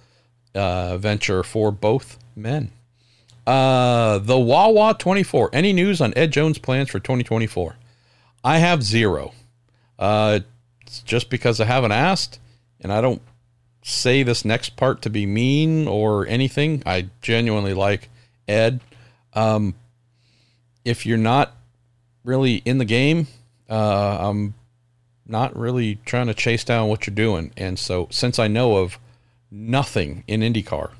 uh, 0.54 0.96
venture 0.98 1.42
for 1.42 1.70
both 1.70 2.18
men. 2.36 2.70
Uh, 3.46 4.18
the 4.18 4.38
Wawa 4.38 4.94
24. 4.98 5.50
Any 5.52 5.72
news 5.72 6.00
on 6.00 6.12
Ed 6.16 6.32
Jones' 6.32 6.58
plans 6.58 6.90
for 6.90 6.98
2024? 6.98 7.76
I 8.44 8.58
have 8.58 8.82
zero. 8.82 9.32
Uh, 9.98 10.40
just 11.04 11.30
because 11.30 11.60
I 11.60 11.66
haven't 11.66 11.92
asked, 11.92 12.38
and 12.80 12.92
I 12.92 13.00
don't 13.00 13.22
say 13.82 14.22
this 14.22 14.44
next 14.44 14.76
part 14.76 15.02
to 15.02 15.10
be 15.10 15.26
mean 15.26 15.86
or 15.86 16.26
anything. 16.26 16.82
I 16.84 17.08
genuinely 17.22 17.74
like 17.74 18.08
Ed. 18.48 18.80
Um, 19.34 19.74
if 20.84 21.06
you're 21.06 21.18
not 21.18 21.54
really 22.24 22.56
in 22.64 22.78
the 22.78 22.84
game, 22.84 23.28
uh, 23.70 24.18
I'm 24.20 24.54
not 25.26 25.56
really 25.56 26.00
trying 26.04 26.26
to 26.26 26.34
chase 26.34 26.64
down 26.64 26.88
what 26.88 27.06
you're 27.06 27.14
doing. 27.14 27.52
And 27.56 27.78
so, 27.78 28.08
since 28.10 28.38
I 28.38 28.48
know 28.48 28.78
of 28.78 28.98
nothing 29.50 30.24
in 30.26 30.40
IndyCar, 30.40 30.90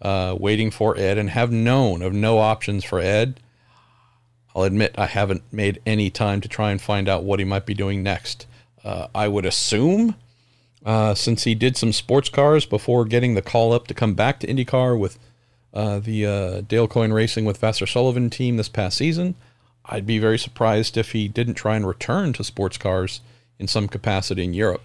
uh, 0.00 0.36
waiting 0.38 0.70
for 0.70 0.96
Ed 0.98 1.18
and 1.18 1.30
have 1.30 1.52
known 1.52 2.02
of 2.02 2.12
no 2.12 2.38
options 2.38 2.84
for 2.84 2.98
Ed, 2.98 3.40
I'll 4.54 4.62
admit 4.62 4.94
I 4.96 5.06
haven't 5.06 5.42
made 5.52 5.80
any 5.84 6.10
time 6.10 6.40
to 6.40 6.48
try 6.48 6.70
and 6.70 6.80
find 6.80 7.08
out 7.08 7.24
what 7.24 7.38
he 7.38 7.44
might 7.44 7.66
be 7.66 7.74
doing 7.74 8.02
next. 8.02 8.46
Uh, 8.82 9.08
I 9.14 9.28
would 9.28 9.44
assume 9.44 10.16
uh, 10.84 11.14
since 11.14 11.44
he 11.44 11.54
did 11.54 11.76
some 11.76 11.92
sports 11.92 12.28
cars 12.28 12.66
before 12.66 13.04
getting 13.04 13.34
the 13.34 13.42
call 13.42 13.72
up 13.72 13.86
to 13.88 13.94
come 13.94 14.14
back 14.14 14.40
to 14.40 14.46
IndyCar 14.46 14.98
with 14.98 15.18
uh, 15.72 15.98
the 15.98 16.26
uh, 16.26 16.60
Dale 16.62 16.86
Coyne 16.86 17.12
Racing 17.12 17.44
with 17.44 17.60
Vasser 17.60 17.90
Sullivan 17.90 18.30
team 18.30 18.56
this 18.56 18.68
past 18.68 18.96
season. 18.96 19.34
I'd 19.86 20.06
be 20.06 20.18
very 20.18 20.38
surprised 20.38 20.96
if 20.96 21.12
he 21.12 21.28
didn't 21.28 21.54
try 21.54 21.76
and 21.76 21.86
return 21.86 22.32
to 22.34 22.44
sports 22.44 22.78
cars 22.78 23.20
in 23.58 23.68
some 23.68 23.88
capacity 23.88 24.44
in 24.44 24.54
Europe. 24.54 24.82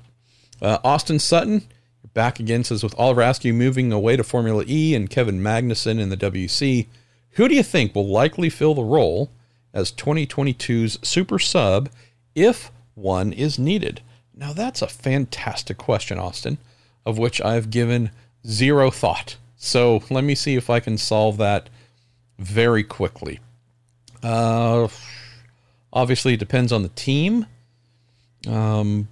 Uh, 0.61 0.77
Austin 0.83 1.19
Sutton, 1.19 1.67
back 2.13 2.39
again, 2.39 2.63
says 2.63 2.83
with 2.83 2.97
Oliver 2.99 3.21
Askew 3.21 3.53
moving 3.53 3.91
away 3.91 4.17
to 4.17 4.23
Formula 4.23 4.63
E 4.67 4.93
and 4.93 5.09
Kevin 5.09 5.41
Magnussen 5.41 5.99
in 5.99 6.09
the 6.09 6.17
WC, 6.17 6.87
who 7.31 7.47
do 7.47 7.55
you 7.55 7.63
think 7.63 7.95
will 7.95 8.07
likely 8.07 8.49
fill 8.49 8.73
the 8.73 8.83
role 8.83 9.29
as 9.73 9.91
2022's 9.91 10.99
super 11.07 11.39
sub 11.39 11.89
if 12.35 12.71
one 12.95 13.31
is 13.31 13.57
needed? 13.57 14.01
Now, 14.35 14.53
that's 14.53 14.81
a 14.81 14.87
fantastic 14.87 15.77
question, 15.77 16.17
Austin, 16.17 16.57
of 17.05 17.17
which 17.17 17.41
I've 17.41 17.69
given 17.69 18.11
zero 18.45 18.89
thought. 18.91 19.37
So 19.55 20.01
let 20.09 20.23
me 20.23 20.35
see 20.35 20.55
if 20.55 20.69
I 20.69 20.79
can 20.79 20.97
solve 20.97 21.37
that 21.37 21.69
very 22.37 22.83
quickly. 22.83 23.39
Uh, 24.23 24.87
obviously, 25.93 26.33
it 26.33 26.39
depends 26.39 26.71
on 26.71 26.83
the 26.83 26.89
team. 26.89 27.45
Um, 28.47 29.07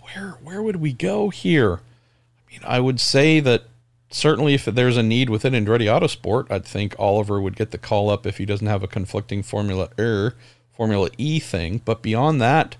where 0.00 0.38
where 0.42 0.62
would 0.62 0.76
we 0.76 0.92
go 0.92 1.30
here? 1.30 1.74
I 1.74 2.52
mean, 2.52 2.60
I 2.64 2.80
would 2.80 3.00
say 3.00 3.40
that 3.40 3.64
certainly 4.10 4.54
if 4.54 4.64
there's 4.64 4.96
a 4.96 5.02
need 5.02 5.30
within 5.30 5.52
Andretti 5.52 5.86
Autosport, 5.86 6.50
I'd 6.50 6.64
think 6.64 6.94
Oliver 6.98 7.40
would 7.40 7.56
get 7.56 7.70
the 7.70 7.78
call 7.78 8.10
up 8.10 8.26
if 8.26 8.38
he 8.38 8.44
doesn't 8.44 8.66
have 8.66 8.82
a 8.82 8.88
conflicting 8.88 9.42
Formula 9.42 9.88
E, 9.98 10.30
Formula 10.76 11.10
E 11.16 11.38
thing. 11.40 11.80
But 11.84 12.02
beyond 12.02 12.40
that, 12.40 12.76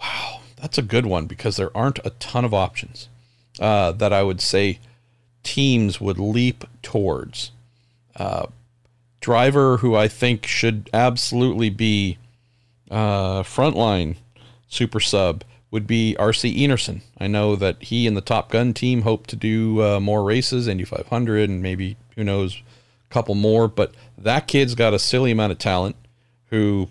wow, 0.00 0.40
that's 0.56 0.78
a 0.78 0.82
good 0.82 1.06
one 1.06 1.26
because 1.26 1.56
there 1.56 1.76
aren't 1.76 2.00
a 2.04 2.10
ton 2.10 2.44
of 2.44 2.54
options 2.54 3.08
uh, 3.60 3.92
that 3.92 4.12
I 4.12 4.22
would 4.22 4.40
say 4.40 4.78
teams 5.42 6.00
would 6.00 6.18
leap 6.18 6.64
towards. 6.82 7.50
Uh, 8.16 8.46
driver 9.20 9.78
who 9.78 9.94
I 9.94 10.08
think 10.08 10.46
should 10.46 10.88
absolutely 10.92 11.70
be 11.70 12.18
uh, 12.90 13.42
frontline 13.42 14.16
super 14.68 15.00
sub 15.00 15.44
would 15.70 15.86
be 15.86 16.16
RC 16.18 16.58
Enerson. 16.58 17.02
I 17.18 17.26
know 17.26 17.54
that 17.56 17.82
he 17.82 18.06
and 18.06 18.16
the 18.16 18.22
Top 18.22 18.50
Gun 18.50 18.72
team 18.72 19.02
hope 19.02 19.26
to 19.26 19.36
do 19.36 19.82
uh, 19.82 20.00
more 20.00 20.24
races, 20.24 20.66
Indy 20.66 20.84
500, 20.84 21.50
and 21.50 21.62
maybe 21.62 21.96
who 22.16 22.24
knows, 22.24 22.62
a 23.10 23.12
couple 23.12 23.34
more. 23.34 23.68
But 23.68 23.94
that 24.16 24.46
kid's 24.46 24.74
got 24.74 24.94
a 24.94 24.98
silly 24.98 25.30
amount 25.30 25.52
of 25.52 25.58
talent. 25.58 25.96
Who, 26.46 26.88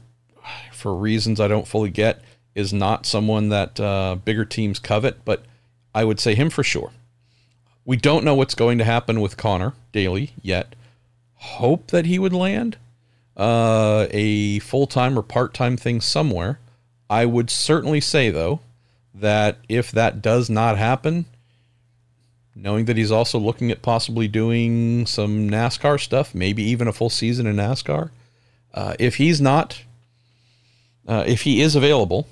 for 0.72 0.94
reasons 0.96 1.40
I 1.40 1.48
don't 1.48 1.68
fully 1.68 1.90
get, 1.90 2.22
is 2.54 2.72
not 2.72 3.08
someone 3.08 3.50
that 3.50 3.80
uh, 3.80 4.18
bigger 4.24 4.46
teams 4.46 4.78
covet, 4.78 5.26
but 5.26 5.44
I 5.96 6.04
would 6.04 6.20
say 6.20 6.36
him 6.36 6.52
for 6.52 6.64
sure. 6.64 6.92
We 7.84 7.98
don't 7.98 8.24
know 8.24 8.36
what's 8.36 8.54
going 8.54 8.78
to 8.78 8.84
happen 8.84 9.22
with 9.22 9.38
Connor 9.38 9.74
Daly 9.92 10.34
yet. 10.42 10.76
Hope 11.38 11.88
that 11.88 12.06
he 12.06 12.20
would 12.20 12.34
land 12.34 12.78
uh, 13.36 14.08
a 14.12 14.60
full 14.60 14.88
time 14.88 15.18
or 15.18 15.24
part 15.24 15.54
time 15.54 15.78
thing 15.78 16.02
somewhere. 16.02 16.60
I 17.10 17.26
would 17.26 17.50
certainly 17.50 18.02
say, 18.02 18.30
though, 18.30 18.60
that 19.14 19.58
if 19.70 19.92
that 19.92 20.22
does 20.22 20.50
not 20.50 20.78
happen, 20.78 21.26
knowing 22.56 22.86
that 22.86 22.98
he's 22.98 23.12
also 23.12 23.38
looking 23.38 23.72
at 23.72 23.82
possibly 23.82 24.28
doing 24.28 25.06
some 25.06 25.50
NASCAR 25.50 26.00
stuff, 26.00 26.36
maybe 26.36 26.64
even 26.64 26.88
a 26.88 26.94
full 26.94 27.10
season 27.10 27.46
in 27.46 27.56
NASCAR, 27.56 28.10
uh, 28.74 28.96
if 29.00 29.16
he's 29.16 29.40
not, 29.40 29.84
uh, 31.08 31.24
if 31.26 31.44
he 31.44 31.62
is 31.62 31.76
available, 31.76 32.28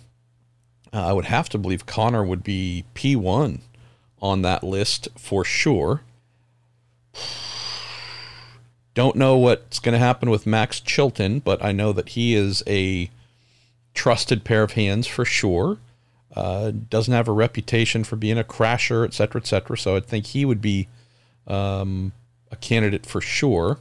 uh, 0.92 1.08
I 1.08 1.14
would 1.14 1.26
have 1.26 1.50
to 1.50 1.58
believe 1.58 1.86
Connor 1.86 2.24
would 2.24 2.44
be 2.44 2.86
P1 2.96 3.60
on 4.22 4.42
that 4.42 4.64
list 4.64 5.08
for 5.18 5.46
sure. 5.46 6.02
Don't 8.96 9.16
know 9.16 9.38
what's 9.38 9.78
going 9.78 9.94
to 9.94 10.00
happen 10.00 10.32
with 10.32 10.48
Max 10.48 10.80
Chilton, 10.80 11.40
but 11.40 11.64
I 11.64 11.72
know 11.72 11.94
that 11.94 12.10
he 12.10 12.34
is 12.34 12.64
a 12.66 13.12
trusted 13.94 14.44
pair 14.44 14.64
of 14.64 14.72
hands 14.72 15.06
for 15.06 15.24
sure. 15.24 15.78
Uh, 16.36 16.72
doesn't 16.90 17.14
have 17.14 17.28
a 17.28 17.32
reputation 17.32 18.04
for 18.04 18.16
being 18.16 18.40
a 18.40 18.44
crasher, 18.44 19.06
et 19.06 19.14
cetera, 19.14 19.40
et 19.40 19.46
cetera. 19.46 19.78
So 19.78 19.96
I 19.96 20.00
think 20.00 20.26
he 20.28 20.44
would 20.46 20.62
be 20.62 20.88
um, 21.46 22.12
a 22.52 22.56
candidate 22.56 23.06
for 23.06 23.22
sure. 23.22 23.78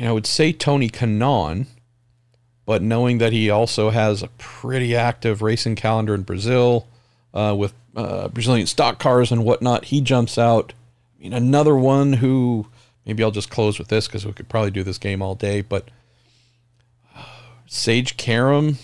I 0.00 0.12
would 0.12 0.26
say 0.26 0.52
Tony 0.52 0.88
Kanaan 0.88 1.66
but 2.66 2.82
knowing 2.82 3.18
that 3.18 3.32
he 3.32 3.48
also 3.48 3.90
has 3.90 4.22
a 4.22 4.28
pretty 4.38 4.94
active 4.94 5.40
racing 5.40 5.76
calendar 5.76 6.14
in 6.14 6.22
Brazil 6.22 6.86
uh, 7.32 7.54
with 7.56 7.72
uh, 7.94 8.26
Brazilian 8.28 8.66
stock 8.66 8.98
cars 8.98 9.30
and 9.30 9.44
whatnot, 9.44 9.86
he 9.86 10.00
jumps 10.00 10.36
out. 10.36 10.74
I 11.16 11.22
mean, 11.22 11.32
another 11.32 11.76
one 11.76 12.14
who 12.14 12.66
maybe 13.06 13.22
I'll 13.22 13.30
just 13.30 13.50
close 13.50 13.78
with 13.78 13.88
this 13.88 14.06
because 14.06 14.26
we 14.26 14.32
could 14.32 14.48
probably 14.48 14.72
do 14.72 14.82
this 14.82 14.98
game 14.98 15.22
all 15.22 15.34
day, 15.34 15.60
but 15.62 15.90
Sage 17.66 18.16
Karam 18.16 18.78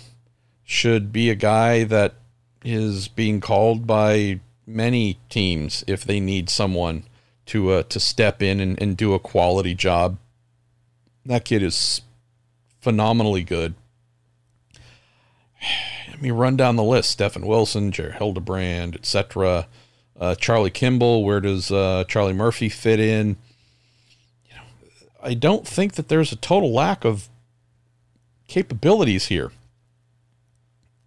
should 0.64 1.12
be 1.12 1.28
a 1.28 1.34
guy 1.34 1.84
that 1.84 2.14
is 2.64 3.08
being 3.08 3.40
called 3.40 3.86
by 3.86 4.40
many 4.66 5.18
teams 5.28 5.84
if 5.86 6.04
they 6.04 6.20
need 6.20 6.48
someone 6.48 7.04
to 7.46 7.70
uh, 7.70 7.82
to 7.84 7.98
step 7.98 8.42
in 8.42 8.60
and, 8.60 8.80
and 8.80 8.96
do 8.96 9.14
a 9.14 9.18
quality 9.18 9.74
job. 9.74 10.18
That 11.26 11.44
kid 11.44 11.62
is 11.62 12.02
phenomenally 12.80 13.42
good. 13.42 13.74
Let 16.08 16.22
me 16.22 16.30
run 16.30 16.56
down 16.56 16.76
the 16.76 16.84
list: 16.84 17.10
Stefan 17.10 17.46
Wilson, 17.46 17.92
JR 17.92 18.10
Hildebrand, 18.10 18.94
etc. 18.96 19.66
Uh, 20.18 20.34
Charlie 20.36 20.70
Kimball. 20.70 21.24
Where 21.24 21.40
does 21.40 21.70
uh, 21.70 22.04
Charlie 22.08 22.32
Murphy 22.32 22.68
fit 22.68 23.00
in? 23.00 23.36
I 25.22 25.34
don't 25.34 25.66
think 25.66 25.94
that 25.94 26.08
there's 26.08 26.32
a 26.32 26.36
total 26.36 26.72
lack 26.72 27.04
of 27.04 27.28
capabilities 28.48 29.26
here. 29.26 29.52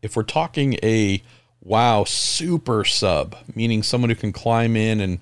If 0.02 0.16
we're 0.16 0.24
talking 0.24 0.76
a 0.82 1.22
wow 1.62 2.06
super 2.06 2.86
sub, 2.86 3.36
meaning 3.54 3.84
someone 3.84 4.10
who 4.10 4.16
can 4.16 4.32
climb 4.32 4.76
in 4.76 5.02
and 5.02 5.20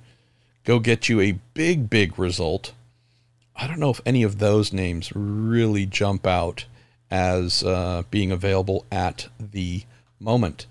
go 0.63 0.79
get 0.79 1.09
you 1.09 1.19
a 1.21 1.39
big, 1.53 1.89
big 1.89 2.19
result, 2.19 2.73
I 3.55 3.65
don't 3.67 3.79
know 3.79 3.89
if 3.89 4.01
any 4.05 4.23
of 4.23 4.39
those 4.39 4.71
names 4.71 5.11
really 5.15 5.85
jump 5.85 6.27
out 6.27 6.65
as 7.09 7.63
uh, 7.63 8.03
being 8.11 8.31
available 8.31 8.85
at 8.91 9.27
the 9.39 9.83
moment. 10.19 10.67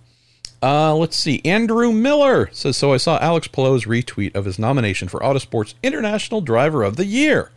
Uh, 0.63 0.95
let's 0.95 1.17
see. 1.17 1.41
Andrew 1.45 1.93
Miller 1.93 2.49
says 2.53 2.77
So 2.77 2.93
I 2.93 2.97
saw 2.97 3.19
Alex 3.19 3.49
Palou's 3.49 3.85
retweet 3.85 4.37
of 4.37 4.45
his 4.45 4.61
nomination 4.61 5.09
for 5.09 5.19
Autosport's 5.21 5.75
International 5.83 6.41
Driver 6.41 6.85
of 6.85 6.95
the 6.95 7.07
Year 7.07 7.51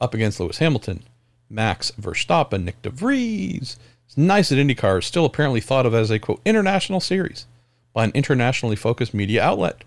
up 0.00 0.14
against 0.14 0.40
Lewis 0.40 0.58
Hamilton, 0.58 1.02
Max 1.50 1.90
Verstappen, 1.92 2.64
Nyck 2.64 2.82
de 2.82 2.90
Vries. 2.90 3.78
It's 4.06 4.16
nice 4.16 4.48
that 4.48 4.56
IndyCar 4.56 4.98
is 4.98 5.06
still 5.06 5.24
apparently 5.24 5.60
thought 5.60 5.86
of 5.86 5.94
as 5.94 6.10
a 6.10 6.18
quote 6.18 6.40
international 6.44 7.00
series 7.00 7.46
by 7.92 8.04
an 8.04 8.12
internationally 8.14 8.76
focused 8.76 9.14
media 9.14 9.42
outlet. 9.42 9.82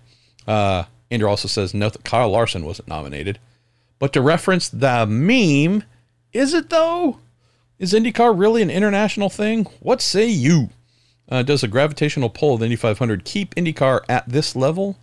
Uh, 0.48 0.84
Andrew 1.10 1.30
also 1.30 1.48
says 1.48 1.74
note 1.74 1.94
that 1.94 2.04
Kyle 2.04 2.30
Larson 2.30 2.66
wasn't 2.66 2.88
nominated. 2.88 3.40
But 4.00 4.14
to 4.14 4.22
reference 4.22 4.70
the 4.70 5.06
meme, 5.06 5.84
is 6.34 6.54
it 6.54 6.70
though? 6.70 7.20
Is 7.80 7.94
IndyCar 7.94 8.38
really 8.38 8.62
an 8.62 8.70
international 8.70 9.30
thing? 9.30 9.66
What 9.80 10.02
say 10.02 10.28
you? 10.28 10.70
Uh, 11.30 11.44
does 11.44 11.64
a 11.64 11.68
gravitational 11.68 12.30
pull 12.30 12.56
of 12.56 12.60
the 12.60 12.66
Indy 12.66 12.76
500 12.76 13.24
keep 13.24 13.56
IndyCar 13.56 14.02
at 14.10 14.28
this 14.28 14.56
level? 14.56 14.98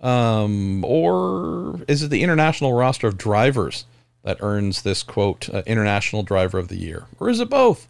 Um, 0.00 0.84
or 0.84 1.80
is 1.86 2.02
it 2.02 2.08
the 2.08 2.22
international 2.22 2.72
roster 2.72 3.06
of 3.06 3.18
drivers 3.18 3.84
that 4.22 4.38
earns 4.40 4.82
this 4.82 5.02
quote, 5.02 5.48
uh, 5.52 5.62
International 5.66 6.22
Driver 6.22 6.58
of 6.58 6.68
the 6.68 6.76
Year? 6.76 7.06
Or 7.18 7.28
is 7.28 7.40
it 7.40 7.48
both? 7.50 7.88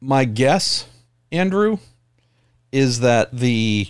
My 0.00 0.24
guess, 0.24 0.86
Andrew, 1.30 1.78
is 2.70 3.00
that 3.00 3.32
the 3.32 3.88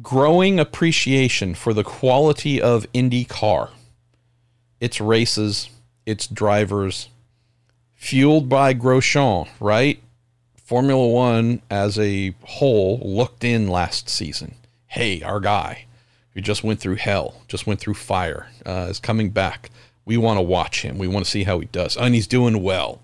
growing 0.00 0.60
appreciation 0.60 1.54
for 1.54 1.74
the 1.74 1.84
quality 1.84 2.62
of 2.62 2.86
IndyCar, 2.92 3.70
its 4.80 5.00
races, 5.00 5.68
its 6.06 6.26
drivers, 6.26 7.08
fueled 7.94 8.48
by 8.48 8.72
Grosjean, 8.72 9.48
right? 9.58 10.00
Formula 10.56 11.08
One 11.08 11.60
as 11.68 11.98
a 11.98 12.34
whole 12.44 13.00
looked 13.04 13.42
in 13.42 13.68
last 13.68 14.08
season. 14.08 14.54
Hey, 14.86 15.20
our 15.22 15.40
guy 15.40 15.86
who 16.40 16.44
just 16.44 16.64
went 16.64 16.80
through 16.80 16.96
hell, 16.96 17.34
just 17.48 17.66
went 17.66 17.80
through 17.80 17.92
fire, 17.92 18.48
uh, 18.64 18.86
is 18.88 18.98
coming 18.98 19.28
back. 19.28 19.68
We 20.06 20.16
want 20.16 20.38
to 20.38 20.42
watch 20.42 20.80
him. 20.80 20.96
We 20.96 21.06
want 21.06 21.26
to 21.26 21.30
see 21.30 21.44
how 21.44 21.60
he 21.60 21.66
does. 21.66 21.98
And 21.98 22.14
he's 22.14 22.26
doing 22.26 22.62
well. 22.62 23.02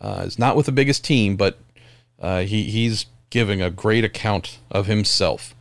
Uh, 0.00 0.30
not 0.38 0.54
with 0.54 0.66
the 0.66 0.72
biggest 0.72 1.04
team, 1.04 1.34
but 1.34 1.58
uh, 2.20 2.42
he, 2.42 2.64
he's 2.64 3.06
giving 3.28 3.60
a 3.60 3.70
great 3.70 4.04
account 4.04 4.60
of 4.70 4.86
himself. 4.86 5.52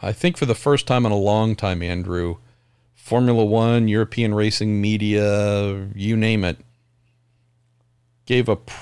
I 0.00 0.12
think 0.12 0.36
for 0.36 0.44
the 0.44 0.54
first 0.54 0.86
time 0.86 1.06
in 1.06 1.12
a 1.12 1.16
long 1.16 1.56
time, 1.56 1.82
Andrew, 1.82 2.36
Formula 2.94 3.42
One, 3.42 3.88
European 3.88 4.34
racing 4.34 4.82
media, 4.82 5.88
you 5.94 6.14
name 6.14 6.44
it, 6.44 6.58
gave 8.26 8.50
a 8.50 8.56
p- 8.56 8.74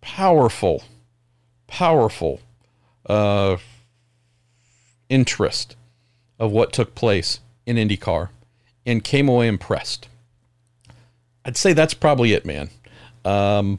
powerful, 0.00 0.82
powerful 1.68 2.40
uh, 3.06 3.58
interest 5.08 5.76
of 6.40 6.50
what 6.50 6.72
took 6.72 6.96
place 6.96 7.38
in 7.66 7.76
IndyCar 7.76 8.30
and 8.84 9.04
came 9.04 9.28
away 9.28 9.46
impressed. 9.46 10.08
I'd 11.44 11.56
say 11.56 11.72
that's 11.72 11.94
probably 11.94 12.32
it, 12.32 12.44
man. 12.44 12.70
Um, 13.24 13.78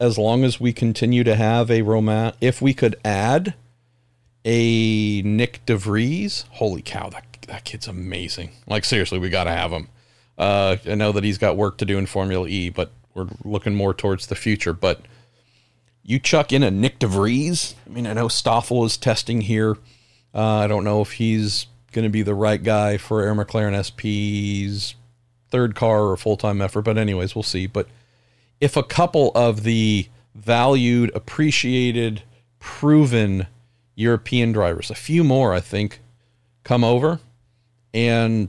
as 0.00 0.16
long 0.16 0.44
as 0.44 0.60
we 0.60 0.72
continue 0.72 1.24
to 1.24 1.34
have 1.34 1.70
a 1.70 1.82
romance, 1.82 2.36
if 2.40 2.62
we 2.62 2.72
could 2.72 2.96
add 3.04 3.54
a 4.44 5.22
Nyck 5.24 5.58
de 5.66 5.76
Vries, 5.76 6.44
holy 6.52 6.82
cow, 6.82 7.10
that 7.10 7.24
that 7.48 7.64
kid's 7.64 7.88
amazing. 7.88 8.50
Like 8.66 8.84
seriously, 8.84 9.18
we 9.18 9.28
got 9.28 9.44
to 9.44 9.50
have 9.50 9.72
him. 9.72 9.88
Uh, 10.36 10.76
I 10.86 10.94
know 10.94 11.12
that 11.12 11.24
he's 11.24 11.38
got 11.38 11.56
work 11.56 11.78
to 11.78 11.84
do 11.84 11.98
in 11.98 12.06
Formula 12.06 12.46
E, 12.46 12.70
but 12.70 12.92
we're 13.14 13.26
looking 13.42 13.74
more 13.74 13.92
towards 13.92 14.28
the 14.28 14.36
future. 14.36 14.72
But 14.72 15.00
you 16.04 16.20
chuck 16.20 16.52
in 16.52 16.62
a 16.62 16.70
Nyck 16.70 17.00
de 17.00 17.08
Vries. 17.08 17.74
I 17.86 17.90
mean, 17.90 18.06
I 18.06 18.12
know 18.12 18.28
Stoffel 18.28 18.84
is 18.84 18.96
testing 18.96 19.40
here. 19.40 19.76
Uh, 20.32 20.58
I 20.58 20.66
don't 20.68 20.84
know 20.84 21.00
if 21.00 21.12
he's 21.12 21.66
going 21.92 22.04
to 22.04 22.10
be 22.10 22.22
the 22.22 22.34
right 22.34 22.62
guy 22.62 22.96
for 22.96 23.22
Arrow 23.22 23.34
McLaren 23.34 23.82
SP's 23.84 24.94
third 25.50 25.74
car 25.74 26.04
or 26.04 26.16
full 26.16 26.36
time 26.36 26.60
effort. 26.60 26.82
But 26.82 26.98
anyways, 26.98 27.34
we'll 27.34 27.42
see. 27.42 27.66
But 27.66 27.88
if 28.60 28.76
a 28.76 28.82
couple 28.82 29.32
of 29.34 29.62
the 29.62 30.08
valued, 30.34 31.10
appreciated, 31.14 32.22
proven 32.58 33.46
European 33.94 34.52
drivers, 34.52 34.90
a 34.90 34.94
few 34.94 35.24
more, 35.24 35.52
I 35.52 35.60
think, 35.60 36.00
come 36.64 36.84
over 36.84 37.20
and 37.94 38.48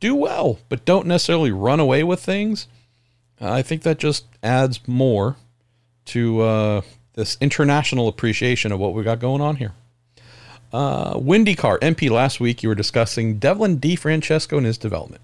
do 0.00 0.14
well, 0.14 0.58
but 0.68 0.84
don't 0.84 1.06
necessarily 1.06 1.50
run 1.50 1.80
away 1.80 2.02
with 2.04 2.20
things, 2.20 2.68
I 3.40 3.62
think 3.62 3.82
that 3.82 3.98
just 3.98 4.26
adds 4.42 4.80
more 4.86 5.36
to 6.06 6.40
uh, 6.40 6.80
this 7.14 7.36
international 7.40 8.08
appreciation 8.08 8.72
of 8.72 8.78
what 8.78 8.94
we 8.94 9.02
got 9.02 9.20
going 9.20 9.40
on 9.40 9.56
here. 9.56 9.72
Uh, 10.72 11.14
WindyCar 11.14 11.78
MP 11.80 12.08
last 12.10 12.38
week, 12.38 12.62
you 12.62 12.68
were 12.68 12.74
discussing 12.74 13.38
Devlin 13.38 13.80
DeFrancesco 13.80 14.56
and 14.56 14.66
his 14.66 14.78
development. 14.78 15.22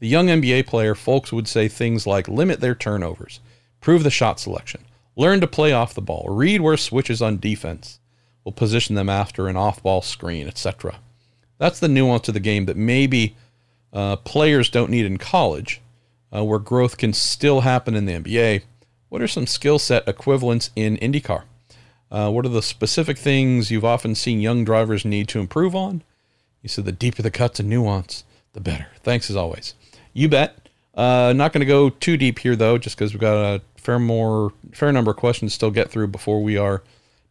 The 0.00 0.08
young 0.08 0.28
NBA 0.28 0.66
player, 0.66 0.94
folks 0.94 1.32
would 1.32 1.48
say 1.48 1.68
things 1.68 2.06
like 2.06 2.28
limit 2.28 2.60
their 2.60 2.74
turnovers, 2.74 3.40
prove 3.80 4.02
the 4.02 4.10
shot 4.10 4.40
selection, 4.40 4.82
learn 5.16 5.40
to 5.40 5.46
play 5.46 5.72
off 5.72 5.94
the 5.94 6.00
ball, 6.00 6.26
read 6.30 6.60
where 6.60 6.76
switches 6.76 7.20
on 7.20 7.38
defense 7.38 7.98
will 8.44 8.52
position 8.52 8.94
them 8.94 9.10
after 9.10 9.48
an 9.48 9.56
off 9.56 9.82
ball 9.82 10.00
screen, 10.00 10.46
etc. 10.46 11.00
That's 11.58 11.80
the 11.80 11.88
nuance 11.88 12.28
of 12.28 12.34
the 12.34 12.40
game 12.40 12.64
that 12.66 12.76
maybe 12.76 13.36
uh, 13.92 14.16
players 14.16 14.70
don't 14.70 14.90
need 14.90 15.04
in 15.04 15.18
college, 15.18 15.82
uh, 16.34 16.44
where 16.44 16.58
growth 16.58 16.96
can 16.96 17.12
still 17.12 17.60
happen 17.60 17.94
in 17.94 18.06
the 18.06 18.12
NBA. 18.12 18.62
What 19.10 19.20
are 19.20 19.28
some 19.28 19.46
skill 19.46 19.78
set 19.78 20.08
equivalents 20.08 20.70
in 20.76 20.96
IndyCar? 20.98 21.42
Uh, 22.10 22.30
what 22.30 22.46
are 22.46 22.50
the 22.50 22.62
specific 22.62 23.18
things 23.18 23.70
you've 23.70 23.84
often 23.84 24.14
seen 24.14 24.40
young 24.40 24.64
drivers 24.64 25.04
need 25.04 25.28
to 25.28 25.40
improve 25.40 25.74
on? 25.74 26.02
You 26.62 26.68
said 26.68 26.84
the 26.84 26.92
deeper 26.92 27.22
the 27.22 27.30
cuts 27.30 27.60
and 27.60 27.68
nuance, 27.68 28.24
the 28.52 28.60
better. 28.60 28.88
Thanks 29.02 29.30
as 29.30 29.36
always. 29.36 29.74
You 30.12 30.28
bet. 30.28 30.68
Uh, 30.94 31.32
not 31.36 31.52
going 31.52 31.60
to 31.60 31.66
go 31.66 31.90
too 31.90 32.16
deep 32.16 32.40
here 32.40 32.56
though, 32.56 32.76
just 32.78 32.96
because 32.96 33.12
we've 33.12 33.20
got 33.20 33.36
a 33.36 33.60
fair 33.76 33.98
more 33.98 34.52
fair 34.72 34.92
number 34.92 35.12
of 35.12 35.16
questions 35.16 35.52
to 35.52 35.54
still 35.54 35.70
get 35.70 35.90
through 35.90 36.08
before 36.08 36.42
we 36.42 36.56
are 36.56 36.82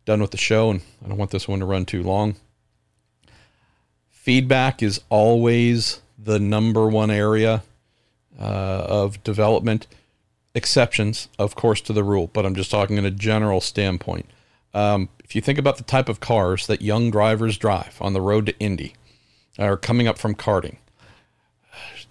done 0.06 0.22
with 0.22 0.32
the 0.32 0.38
show, 0.38 0.70
and 0.70 0.82
I 1.04 1.10
don't 1.10 1.18
want 1.18 1.32
this 1.32 1.48
one 1.48 1.60
to 1.60 1.66
run 1.66 1.86
too 1.86 2.02
long. 2.02 2.36
Feedback 4.10 4.82
is 4.82 5.02
always 5.10 6.02
the 6.18 6.40
number 6.40 6.88
one 6.88 7.12
area 7.12 7.64
uh, 8.40 8.86
of 8.88 9.22
development. 9.24 9.88
Exceptions, 10.56 11.28
of 11.38 11.56
course, 11.56 11.82
to 11.82 11.94
the 11.94 12.04
rule, 12.04 12.30
but 12.34 12.46
I'm 12.46 12.56
just 12.56 12.72
talking 12.72 12.98
in 12.98 13.06
a 13.06 13.12
general 13.12 13.62
standpoint. 13.62 14.28
Um, 14.74 15.10
if 15.24 15.36
you 15.36 15.42
think 15.42 15.58
about 15.58 15.78
the 15.78 15.84
type 15.84 16.10
of 16.10 16.20
cars 16.20 16.68
that 16.68 16.82
young 16.82 17.12
drivers 17.12 17.58
drive 17.58 17.98
on 18.00 18.14
the 18.14 18.22
road 18.22 18.46
to 18.48 18.60
Indy, 18.60 18.94
or 19.58 19.78
coming 19.78 20.08
up 20.08 20.18
from 20.18 20.36
karting, 20.36 20.78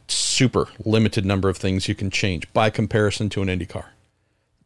super 0.09 0.69
limited 0.85 1.24
number 1.24 1.49
of 1.49 1.57
things 1.57 1.89
you 1.89 1.95
can 1.95 2.11
change 2.11 2.53
by 2.53 2.70
comparison 2.70 3.28
to 3.31 3.43
an 3.43 3.49
Indy 3.49 3.66
car. 3.66 3.93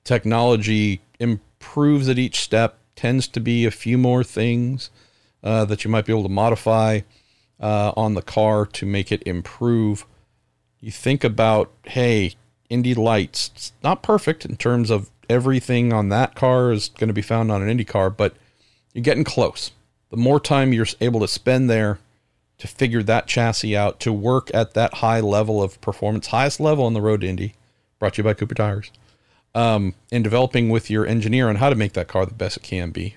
Technology 0.04 1.00
improves 1.18 2.08
at 2.08 2.18
each 2.18 2.40
step, 2.40 2.78
tends 2.96 3.28
to 3.28 3.40
be 3.40 3.64
a 3.64 3.70
few 3.70 3.98
more 3.98 4.24
things 4.24 4.90
uh, 5.42 5.64
that 5.66 5.84
you 5.84 5.90
might 5.90 6.06
be 6.06 6.12
able 6.12 6.22
to 6.22 6.28
modify 6.28 7.00
uh, 7.60 7.92
on 7.96 8.14
the 8.14 8.22
car 8.22 8.66
to 8.66 8.86
make 8.86 9.12
it 9.12 9.22
improve. 9.26 10.06
You 10.80 10.90
think 10.90 11.24
about, 11.24 11.70
hey, 11.84 12.34
Indy 12.70 12.94
Lights, 12.94 13.50
it's 13.54 13.72
not 13.82 14.02
perfect 14.02 14.44
in 14.44 14.56
terms 14.56 14.90
of 14.90 15.10
everything 15.30 15.92
on 15.92 16.08
that 16.08 16.34
car 16.34 16.72
is 16.72 16.88
going 16.88 17.08
to 17.08 17.14
be 17.14 17.22
found 17.22 17.50
on 17.50 17.62
an 17.62 17.70
Indy 17.70 17.84
car, 17.84 18.10
but 18.10 18.34
you're 18.92 19.04
getting 19.04 19.24
close. 19.24 19.70
The 20.10 20.16
more 20.16 20.40
time 20.40 20.72
you're 20.72 20.86
able 21.00 21.20
to 21.20 21.28
spend 21.28 21.70
there 21.70 22.00
to 22.58 22.66
figure 22.66 23.02
that 23.02 23.26
chassis 23.26 23.76
out, 23.76 24.00
to 24.00 24.12
work 24.12 24.50
at 24.52 24.74
that 24.74 24.94
high 24.94 25.20
level 25.20 25.62
of 25.62 25.80
performance, 25.80 26.26
highest 26.26 26.60
level 26.60 26.84
on 26.84 26.92
the 26.92 27.00
road 27.00 27.22
to 27.22 27.28
Indy, 27.28 27.54
brought 27.98 28.14
to 28.14 28.18
you 28.18 28.24
by 28.24 28.34
Cooper 28.34 28.54
Tires, 28.54 28.90
um, 29.54 29.94
and 30.12 30.22
developing 30.22 30.68
with 30.68 30.90
your 30.90 31.06
engineer 31.06 31.48
on 31.48 31.56
how 31.56 31.70
to 31.70 31.76
make 31.76 31.94
that 31.94 32.08
car 32.08 32.26
the 32.26 32.34
best 32.34 32.58
it 32.58 32.62
can 32.62 32.90
be. 32.90 33.14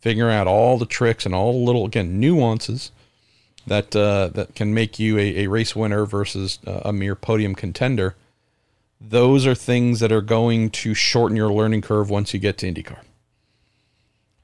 Figuring 0.00 0.34
out 0.34 0.46
all 0.46 0.78
the 0.78 0.86
tricks 0.86 1.24
and 1.24 1.34
all 1.34 1.52
the 1.52 1.64
little 1.64 1.86
again 1.86 2.20
nuances 2.20 2.90
that 3.66 3.96
uh, 3.96 4.28
that 4.28 4.54
can 4.54 4.74
make 4.74 4.98
you 4.98 5.18
a, 5.18 5.44
a 5.44 5.46
race 5.48 5.74
winner 5.74 6.04
versus 6.04 6.58
uh, 6.66 6.82
a 6.84 6.92
mere 6.92 7.16
podium 7.16 7.54
contender. 7.54 8.14
Those 9.00 9.46
are 9.46 9.54
things 9.54 10.00
that 10.00 10.12
are 10.12 10.22
going 10.22 10.70
to 10.70 10.94
shorten 10.94 11.36
your 11.36 11.52
learning 11.52 11.82
curve 11.82 12.10
once 12.10 12.32
you 12.32 12.40
get 12.40 12.58
to 12.58 12.72
IndyCar. 12.72 13.00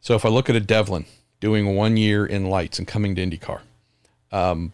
So 0.00 0.14
if 0.14 0.24
I 0.24 0.28
look 0.28 0.50
at 0.50 0.56
a 0.56 0.60
Devlin 0.60 1.06
doing 1.40 1.74
one 1.74 1.96
year 1.96 2.26
in 2.26 2.46
lights 2.46 2.78
and 2.78 2.86
coming 2.86 3.14
to 3.14 3.24
IndyCar, 3.24 3.60
um, 4.30 4.72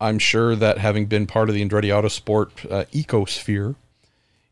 I'm 0.00 0.18
sure 0.18 0.54
that 0.54 0.78
having 0.78 1.06
been 1.06 1.26
part 1.26 1.48
of 1.48 1.54
the 1.54 1.64
Andretti 1.64 1.88
Autosport 1.88 2.70
uh, 2.70 2.84
ecosphere, 2.92 3.74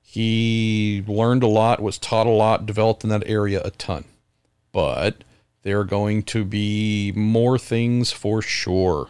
he 0.02 1.04
learned 1.06 1.42
a 1.42 1.48
lot, 1.48 1.80
was 1.80 1.98
taught 1.98 2.26
a 2.26 2.30
lot, 2.30 2.66
developed 2.66 3.04
in 3.04 3.10
that 3.10 3.26
area 3.26 3.60
a 3.64 3.70
ton. 3.70 4.04
But 4.72 5.24
there 5.62 5.80
are 5.80 5.84
going 5.84 6.22
to 6.24 6.44
be 6.44 7.12
more 7.14 7.58
things 7.58 8.12
for 8.12 8.40
sure 8.40 9.08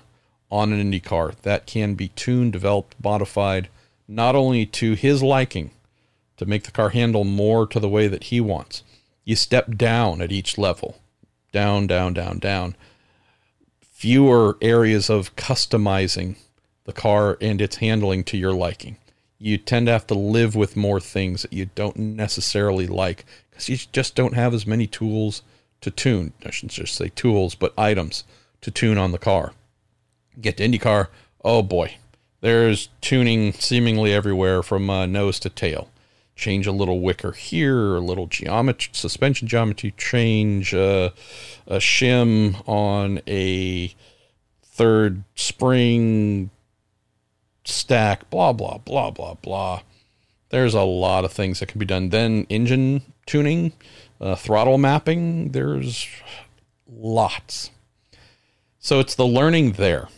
on 0.50 0.72
an 0.72 0.92
IndyCar 0.92 1.36
that 1.42 1.66
can 1.66 1.94
be 1.94 2.08
tuned, 2.08 2.52
developed, 2.52 2.96
modified, 3.02 3.68
not 4.06 4.36
only 4.36 4.66
to 4.66 4.94
his 4.94 5.22
liking, 5.22 5.70
to 6.36 6.46
make 6.46 6.64
the 6.64 6.70
car 6.70 6.90
handle 6.90 7.24
more 7.24 7.66
to 7.66 7.80
the 7.80 7.88
way 7.88 8.08
that 8.08 8.24
he 8.24 8.40
wants. 8.40 8.82
You 9.24 9.36
step 9.36 9.76
down 9.76 10.20
at 10.20 10.32
each 10.32 10.58
level, 10.58 10.98
down, 11.52 11.86
down, 11.86 12.14
down, 12.14 12.38
down. 12.38 12.76
Fewer 13.80 14.58
areas 14.60 15.08
of 15.08 15.36
customizing 15.36 16.36
the 16.84 16.92
car 16.92 17.38
and 17.40 17.60
its 17.60 17.76
handling 17.76 18.24
to 18.24 18.36
your 18.36 18.52
liking. 18.52 18.96
You 19.38 19.58
tend 19.58 19.86
to 19.86 19.92
have 19.92 20.06
to 20.08 20.14
live 20.14 20.54
with 20.54 20.76
more 20.76 21.00
things 21.00 21.42
that 21.42 21.52
you 21.52 21.66
don't 21.74 21.96
necessarily 21.96 22.86
like 22.86 23.24
because 23.50 23.68
you 23.68 23.76
just 23.92 24.14
don't 24.14 24.34
have 24.34 24.52
as 24.52 24.66
many 24.66 24.86
tools 24.86 25.42
to 25.80 25.90
tune. 25.90 26.32
I 26.44 26.50
shouldn't 26.50 26.72
just 26.72 26.94
say 26.94 27.08
tools, 27.10 27.54
but 27.54 27.72
items 27.78 28.24
to 28.60 28.70
tune 28.70 28.98
on 28.98 29.12
the 29.12 29.18
car. 29.18 29.52
Get 30.40 30.56
to 30.56 30.66
IndyCar, 30.66 31.08
oh 31.44 31.62
boy, 31.62 31.96
there's 32.44 32.90
tuning 33.00 33.54
seemingly 33.54 34.12
everywhere 34.12 34.62
from 34.62 34.90
uh, 34.90 35.06
nose 35.06 35.40
to 35.40 35.48
tail. 35.48 35.88
Change 36.36 36.66
a 36.66 36.72
little 36.72 37.00
wicker 37.00 37.32
here, 37.32 37.94
a 37.94 38.00
little 38.00 38.26
geometry, 38.26 38.90
suspension 38.92 39.48
geometry 39.48 39.94
change, 39.96 40.74
uh, 40.74 41.08
a 41.66 41.76
shim 41.76 42.62
on 42.68 43.22
a 43.26 43.94
third 44.62 45.24
spring 45.34 46.50
stack, 47.64 48.28
blah, 48.28 48.52
blah, 48.52 48.76
blah, 48.76 49.10
blah, 49.10 49.34
blah. 49.40 49.80
There's 50.50 50.74
a 50.74 50.82
lot 50.82 51.24
of 51.24 51.32
things 51.32 51.60
that 51.60 51.70
can 51.70 51.78
be 51.78 51.86
done. 51.86 52.10
Then 52.10 52.46
engine 52.50 53.10
tuning, 53.24 53.72
uh, 54.20 54.34
throttle 54.34 54.76
mapping, 54.76 55.52
there's 55.52 56.06
lots. 56.86 57.70
So 58.80 59.00
it's 59.00 59.14
the 59.14 59.26
learning 59.26 59.72
there. 59.72 60.08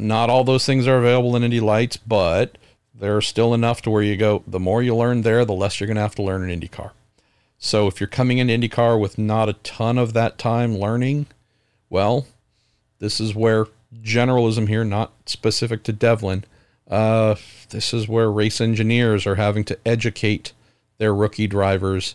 Not 0.00 0.30
all 0.30 0.44
those 0.44 0.66
things 0.66 0.86
are 0.86 0.98
available 0.98 1.36
in 1.36 1.42
Indy 1.42 1.60
Lights, 1.60 1.96
but 1.96 2.58
there 2.94 3.16
are 3.16 3.22
still 3.22 3.54
enough 3.54 3.82
to 3.82 3.90
where 3.90 4.02
you 4.02 4.16
go, 4.16 4.42
the 4.46 4.60
more 4.60 4.82
you 4.82 4.94
learn 4.94 5.22
there, 5.22 5.44
the 5.44 5.52
less 5.52 5.80
you're 5.80 5.86
going 5.86 5.96
to 5.96 6.02
have 6.02 6.14
to 6.16 6.22
learn 6.22 6.48
in 6.48 6.60
IndyCar. 6.60 6.92
So 7.58 7.86
if 7.86 8.00
you're 8.00 8.06
coming 8.06 8.38
into 8.38 8.54
IndyCar 8.54 9.00
with 9.00 9.18
not 9.18 9.48
a 9.48 9.54
ton 9.54 9.98
of 9.98 10.12
that 10.12 10.38
time 10.38 10.76
learning, 10.76 11.26
well, 11.90 12.26
this 12.98 13.20
is 13.20 13.34
where 13.34 13.66
generalism 14.02 14.68
here, 14.68 14.84
not 14.84 15.12
specific 15.26 15.82
to 15.84 15.92
Devlin, 15.92 16.44
uh, 16.88 17.34
this 17.70 17.92
is 17.92 18.08
where 18.08 18.30
race 18.30 18.60
engineers 18.60 19.26
are 19.26 19.34
having 19.34 19.64
to 19.64 19.78
educate 19.84 20.52
their 20.98 21.14
rookie 21.14 21.46
drivers 21.46 22.14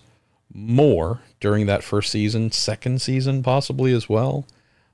more 0.54 1.22
during 1.40 1.66
that 1.66 1.84
first 1.84 2.12
season, 2.12 2.52
second 2.52 3.02
season 3.02 3.44
possibly 3.44 3.94
as 3.94 4.08
well. 4.08 4.46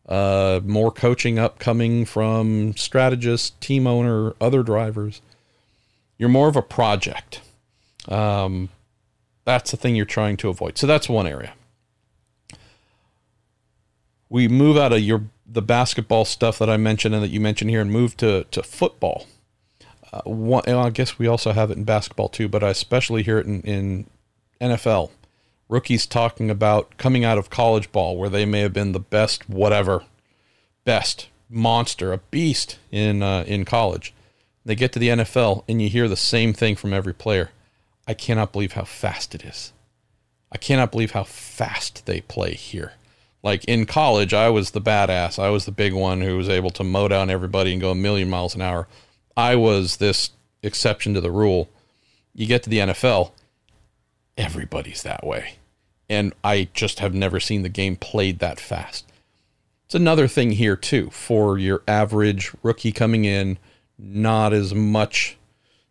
Uh, 0.07 0.61
more 0.63 0.91
coaching 0.91 1.37
upcoming 1.37 2.05
from 2.05 2.75
strategists, 2.77 3.51
team 3.59 3.85
owner, 3.85 4.33
other 4.39 4.63
drivers. 4.63 5.21
You're 6.17 6.29
more 6.29 6.47
of 6.47 6.55
a 6.55 6.61
project. 6.61 7.41
Um, 8.07 8.69
that's 9.43 9.71
the 9.71 9.77
thing 9.77 9.95
you're 9.95 10.05
trying 10.05 10.37
to 10.37 10.49
avoid. 10.49 10.77
So 10.77 10.87
that's 10.87 11.09
one 11.09 11.27
area. 11.27 11.53
We 14.29 14.47
move 14.47 14.77
out 14.77 14.93
of 14.93 14.99
your 14.99 15.23
the 15.45 15.61
basketball 15.61 16.25
stuff 16.25 16.59
that 16.59 16.69
I 16.69 16.75
mentioned 16.75 17.15
and 17.15 17.23
that 17.23 17.29
you 17.29 17.39
mentioned 17.39 17.69
here, 17.69 17.81
and 17.81 17.91
move 17.91 18.17
to 18.17 18.45
to 18.51 18.63
football. 18.63 19.27
Uh, 20.11 20.21
one, 20.23 20.67
I 20.67 20.89
guess 20.89 21.19
we 21.19 21.27
also 21.27 21.51
have 21.51 21.69
it 21.71 21.77
in 21.77 21.83
basketball 21.83 22.29
too, 22.29 22.47
but 22.47 22.63
I 22.63 22.69
especially 22.69 23.23
hear 23.23 23.39
it 23.39 23.45
in, 23.45 23.61
in 23.61 24.09
NFL. 24.61 25.11
Rookies 25.69 26.05
talking 26.05 26.49
about 26.49 26.97
coming 26.97 27.25
out 27.25 27.37
of 27.37 27.49
college 27.49 27.91
ball 27.91 28.17
where 28.17 28.29
they 28.29 28.45
may 28.45 28.61
have 28.61 28.73
been 28.73 28.93
the 28.93 28.99
best, 28.99 29.49
whatever, 29.49 30.03
best 30.85 31.27
monster, 31.49 32.13
a 32.13 32.17
beast 32.17 32.77
in 32.91 33.21
uh, 33.21 33.43
in 33.47 33.65
college. 33.65 34.13
They 34.65 34.75
get 34.75 34.91
to 34.93 34.99
the 34.99 35.09
NFL 35.09 35.63
and 35.67 35.81
you 35.81 35.89
hear 35.89 36.07
the 36.07 36.15
same 36.15 36.53
thing 36.53 36.75
from 36.75 36.93
every 36.93 37.13
player. 37.13 37.51
I 38.07 38.13
cannot 38.13 38.51
believe 38.51 38.73
how 38.73 38.83
fast 38.83 39.35
it 39.35 39.43
is. 39.43 39.73
I 40.51 40.57
cannot 40.57 40.91
believe 40.91 41.11
how 41.11 41.23
fast 41.23 42.05
they 42.05 42.21
play 42.21 42.53
here. 42.53 42.93
Like 43.43 43.65
in 43.65 43.85
college, 43.85 44.33
I 44.33 44.49
was 44.49 44.71
the 44.71 44.81
badass. 44.81 45.37
I 45.39 45.49
was 45.49 45.65
the 45.65 45.71
big 45.71 45.93
one 45.93 46.21
who 46.21 46.37
was 46.37 46.49
able 46.49 46.69
to 46.71 46.83
mow 46.83 47.07
down 47.07 47.29
everybody 47.29 47.71
and 47.71 47.81
go 47.81 47.91
a 47.91 47.95
million 47.95 48.29
miles 48.29 48.55
an 48.55 48.61
hour. 48.61 48.87
I 49.35 49.55
was 49.55 49.97
this 49.97 50.31
exception 50.63 51.13
to 51.13 51.21
the 51.21 51.31
rule. 51.31 51.69
You 52.33 52.45
get 52.45 52.63
to 52.63 52.69
the 52.69 52.79
NFL, 52.79 53.31
everybody's 54.37 55.03
that 55.03 55.25
way. 55.25 55.55
And 56.09 56.33
I 56.43 56.69
just 56.73 56.99
have 56.99 57.13
never 57.13 57.39
seen 57.39 57.63
the 57.63 57.69
game 57.69 57.95
played 57.95 58.39
that 58.39 58.59
fast. 58.59 59.05
It's 59.85 59.95
another 59.95 60.27
thing 60.27 60.51
here, 60.51 60.75
too, 60.75 61.09
for 61.09 61.57
your 61.57 61.81
average 61.87 62.51
rookie 62.61 62.91
coming 62.91 63.25
in, 63.25 63.57
not 63.97 64.53
as 64.53 64.73
much 64.73 65.37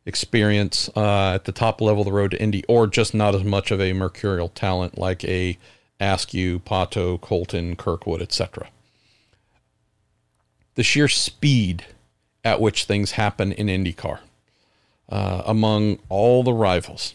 experience 0.04 0.88
uh, 0.94 1.34
at 1.34 1.44
the 1.44 1.52
top 1.52 1.80
level 1.80 2.02
of 2.02 2.06
the 2.06 2.12
road 2.12 2.30
to 2.30 2.40
Indy, 2.40 2.62
or 2.68 2.86
just 2.86 3.14
not 3.14 3.34
as 3.34 3.42
much 3.42 3.70
of 3.70 3.80
a 3.80 3.92
mercurial 3.92 4.48
talent 4.48 4.96
like 4.96 5.24
a 5.24 5.58
Askew, 5.98 6.60
Pato, 6.60 7.20
Colton, 7.20 7.74
Kirkwood, 7.74 8.22
etc. 8.22 8.68
The 10.74 10.82
sheer 10.82 11.08
speed 11.08 11.86
at 12.44 12.60
which 12.60 12.84
things 12.84 13.12
happen 13.12 13.50
in 13.50 13.66
IndyCar 13.66 14.20
uh, 15.08 15.42
among 15.44 15.98
all 16.08 16.44
the 16.44 16.52
rivals? 16.52 17.14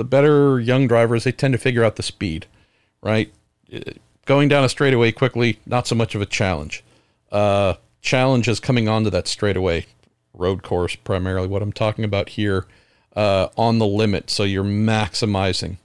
The 0.00 0.04
better 0.04 0.58
young 0.58 0.88
drivers, 0.88 1.24
they 1.24 1.32
tend 1.32 1.52
to 1.52 1.58
figure 1.58 1.84
out 1.84 1.96
the 1.96 2.02
speed, 2.02 2.46
right? 3.02 3.30
Going 4.24 4.48
down 4.48 4.64
a 4.64 4.68
straightaway 4.70 5.12
quickly, 5.12 5.58
not 5.66 5.86
so 5.86 5.94
much 5.94 6.14
of 6.14 6.22
a 6.22 6.26
challenge. 6.26 6.82
Uh, 7.30 7.74
challenge 8.00 8.48
is 8.48 8.60
coming 8.60 8.88
onto 8.88 9.10
that 9.10 9.28
straightaway 9.28 9.84
road 10.32 10.62
course, 10.62 10.96
primarily 10.96 11.48
what 11.48 11.60
I'm 11.60 11.70
talking 11.70 12.06
about 12.06 12.30
here, 12.30 12.64
uh, 13.14 13.48
on 13.58 13.78
the 13.78 13.86
limit. 13.86 14.30
So 14.30 14.44
you're 14.44 14.64
maximizing 14.64 15.76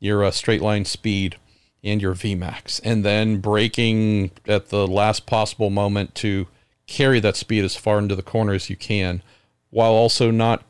your 0.00 0.22
uh, 0.22 0.32
straight 0.32 0.60
line 0.60 0.84
speed 0.84 1.38
and 1.82 2.02
your 2.02 2.14
VMAX, 2.14 2.78
and 2.84 3.06
then 3.06 3.38
braking 3.38 4.32
at 4.46 4.68
the 4.68 4.86
last 4.86 5.24
possible 5.24 5.70
moment 5.70 6.14
to 6.16 6.46
carry 6.86 7.20
that 7.20 7.36
speed 7.36 7.64
as 7.64 7.74
far 7.74 7.98
into 7.98 8.16
the 8.16 8.22
corner 8.22 8.52
as 8.52 8.68
you 8.68 8.76
can 8.76 9.22
while 9.70 9.92
also 9.92 10.30
not 10.30 10.62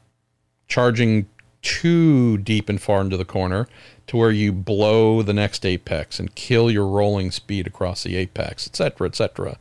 charging 0.68 1.26
too 1.66 2.38
deep 2.38 2.68
and 2.68 2.80
far 2.80 3.00
into 3.00 3.16
the 3.16 3.24
corner 3.24 3.66
to 4.06 4.16
where 4.16 4.30
you 4.30 4.52
blow 4.52 5.20
the 5.20 5.32
next 5.32 5.66
apex 5.66 6.20
and 6.20 6.36
kill 6.36 6.70
your 6.70 6.86
rolling 6.86 7.32
speed 7.32 7.66
across 7.66 8.04
the 8.04 8.14
apex, 8.14 8.68
etc., 8.68 9.08
etc. 9.08 9.58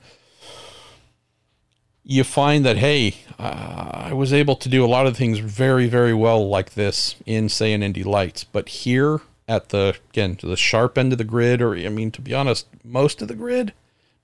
You 2.04 2.24
find 2.24 2.64
that 2.64 2.78
hey, 2.78 3.16
uh, 3.40 3.90
I 3.92 4.14
was 4.14 4.32
able 4.32 4.56
to 4.58 4.70
do 4.70 4.86
a 4.86 4.88
lot 4.88 5.08
of 5.08 5.18
things 5.18 5.40
very, 5.40 5.88
very 5.88 6.14
well 6.14 6.48
like 6.48 6.76
this 6.76 7.16
in 7.26 7.50
say 7.50 7.74
an 7.74 7.82
Indy 7.82 8.04
Lights, 8.04 8.44
but 8.44 8.70
here 8.70 9.22
at 9.48 9.70
the 9.70 9.98
again 10.12 10.36
to 10.36 10.46
the 10.46 10.56
sharp 10.56 11.00
end 11.00 11.12
of 11.12 11.18
the 11.18 11.24
grid, 11.24 11.60
or 11.60 11.76
I 11.76 11.90
mean 11.90 12.12
to 12.12 12.22
be 12.22 12.36
honest, 12.36 12.68
most 12.84 13.24
of 13.24 13.28
the 13.28 13.36
grid 13.36 13.74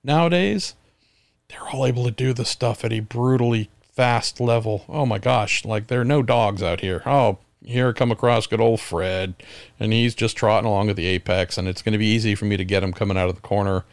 nowadays, 0.04 0.74
they're 1.48 1.68
all 1.68 1.84
able 1.84 2.04
to 2.04 2.12
do 2.12 2.32
the 2.32 2.44
stuff 2.44 2.84
at 2.84 2.92
a 2.92 3.00
brutally 3.00 3.70
fast 3.92 4.40
level. 4.40 4.84
Oh 4.88 5.04
my 5.04 5.18
gosh, 5.18 5.64
like 5.64 5.88
there 5.88 6.00
are 6.00 6.04
no 6.04 6.22
dogs 6.22 6.62
out 6.62 6.80
here. 6.80 7.02
Oh, 7.04 7.38
here 7.64 7.92
come 7.92 8.10
across 8.10 8.46
good 8.46 8.60
old 8.60 8.80
Fred, 8.80 9.34
and 9.78 9.92
he's 9.92 10.14
just 10.14 10.36
trotting 10.36 10.68
along 10.68 10.90
at 10.90 10.96
the 10.96 11.06
apex, 11.06 11.58
and 11.58 11.68
it's 11.68 11.82
going 11.82 11.92
to 11.92 11.98
be 11.98 12.06
easy 12.06 12.34
for 12.34 12.44
me 12.44 12.56
to 12.56 12.64
get 12.64 12.82
him 12.82 12.92
coming 12.92 13.16
out 13.16 13.28
of 13.28 13.34
the 13.34 13.42
corner. 13.42 13.84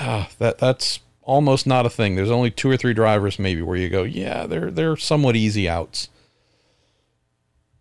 Yeah, 0.00 0.26
that 0.38 0.58
that's 0.58 1.00
almost 1.22 1.66
not 1.66 1.86
a 1.86 1.90
thing. 1.90 2.14
There's 2.14 2.30
only 2.30 2.50
two 2.50 2.70
or 2.70 2.76
three 2.76 2.94
drivers 2.94 3.38
maybe 3.38 3.62
where 3.62 3.76
you 3.76 3.88
go, 3.88 4.02
yeah, 4.02 4.46
they're 4.46 4.70
they're 4.70 4.96
somewhat 4.96 5.36
easy 5.36 5.68
outs. 5.68 6.08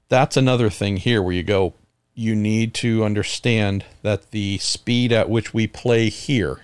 That's 0.10 0.38
another 0.38 0.70
thing 0.70 0.98
here 0.98 1.22
where 1.22 1.34
you 1.34 1.44
go, 1.44 1.74
you 2.14 2.36
need 2.36 2.74
to 2.76 3.04
understand 3.04 3.86
that 4.04 4.32
the 4.32 4.58
speed 4.60 5.12
at 5.12 5.30
which 5.30 5.54
we 5.54 5.66
play 5.66 6.10
here 6.10 6.62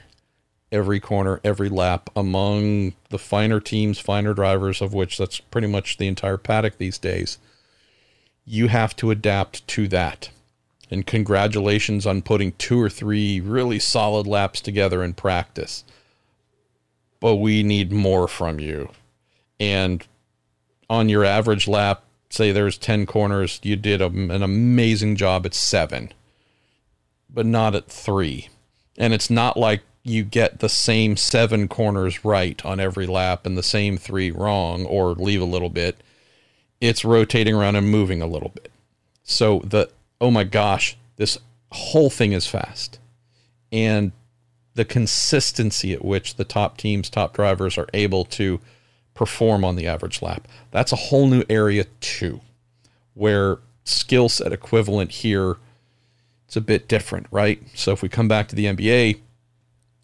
every 0.72 1.00
corner, 1.00 1.40
every 1.44 1.70
lap 1.70 2.10
among 2.16 2.94
the 3.10 3.18
finer 3.18 3.60
teams, 3.60 4.00
finer 4.00 4.34
drivers, 4.34 4.82
of 4.82 4.94
which 4.94 5.18
that's 5.18 5.40
pretty 5.40 5.68
much 5.68 5.98
the 5.98 6.08
entire 6.08 6.38
paddock 6.38 6.78
these 6.78 6.98
days. 6.98 7.40
You 8.50 8.68
have 8.68 8.96
to 8.96 9.12
adapt 9.12 9.66
to 9.68 9.88
that. 9.88 10.32
And 10.90 11.06
congratulations 11.06 12.08
on 12.08 12.24
putting 12.24 12.54
two 12.54 12.82
or 12.82 12.90
three 12.90 13.40
really 13.40 13.78
solid 13.78 14.26
laps 14.26 14.60
together 14.60 15.04
in 15.04 15.14
practice. 15.14 15.84
But 17.20 17.36
we 17.36 17.62
need 17.62 17.92
more 17.92 18.28
from 18.28 18.60
you. 18.60 18.90
And 19.60 20.04
on 20.90 21.10
your 21.10 21.24
average 21.24 21.68
lap, 21.68 22.04
say 22.32 22.52
there's 22.52 22.78
10 22.80 23.06
corners, 23.06 23.60
you 23.62 23.76
did 23.76 24.02
a, 24.02 24.08
an 24.08 24.42
amazing 24.42 25.16
job 25.16 25.46
at 25.46 25.54
seven, 25.54 26.12
but 27.30 27.46
not 27.46 27.76
at 27.76 27.88
three. 27.88 28.50
And 28.98 29.14
it's 29.14 29.30
not 29.30 29.58
like 29.58 29.84
you 30.04 30.24
get 30.24 30.60
the 30.60 30.70
same 30.70 31.18
seven 31.18 31.68
corners 31.68 32.26
right 32.26 32.66
on 32.66 32.80
every 32.80 33.06
lap 33.06 33.46
and 33.46 33.56
the 33.56 33.62
same 33.62 33.96
three 33.96 34.32
wrong 34.32 34.88
or 34.88 35.12
leave 35.12 35.42
a 35.42 35.46
little 35.46 35.70
bit. 35.70 36.02
It's 36.82 37.04
rotating 37.04 37.56
around 37.56 37.76
and 37.76 37.90
moving 37.90 38.22
a 38.22 38.28
little 38.28 38.50
bit. 38.50 38.72
So 39.24 39.60
the, 39.60 39.90
oh 40.20 40.32
my 40.32 40.44
gosh, 40.44 40.98
this 41.18 41.38
whole 41.72 42.10
thing 42.10 42.32
is 42.34 42.48
fast. 42.48 43.00
And 43.72 44.12
the 44.76 44.86
consistency 44.86 45.94
at 45.94 46.06
which 46.06 46.36
the 46.36 46.46
top 46.46 46.78
teams, 46.78 47.10
top 47.10 47.34
drivers 47.34 47.78
are 47.78 47.88
able 47.94 48.26
to 48.26 48.60
perform 49.14 49.66
on 49.66 49.76
the 49.76 49.88
average 49.88 50.22
lap. 50.22 50.48
That's 50.72 50.92
a 50.92 50.98
whole 50.98 51.28
new 51.28 51.44
area 51.50 51.86
too, 52.00 52.42
where 53.14 53.58
skill 53.84 54.30
set 54.30 54.54
equivalent 54.54 55.12
here 55.12 55.58
it's 56.50 56.56
a 56.56 56.62
bit 56.62 56.88
different, 56.88 57.28
right? 57.30 57.62
So 57.76 57.92
if 57.92 58.02
we 58.02 58.10
come 58.10 58.28
back 58.28 58.48
to 58.48 58.56
the 58.56 58.66
NBA, 58.66 59.20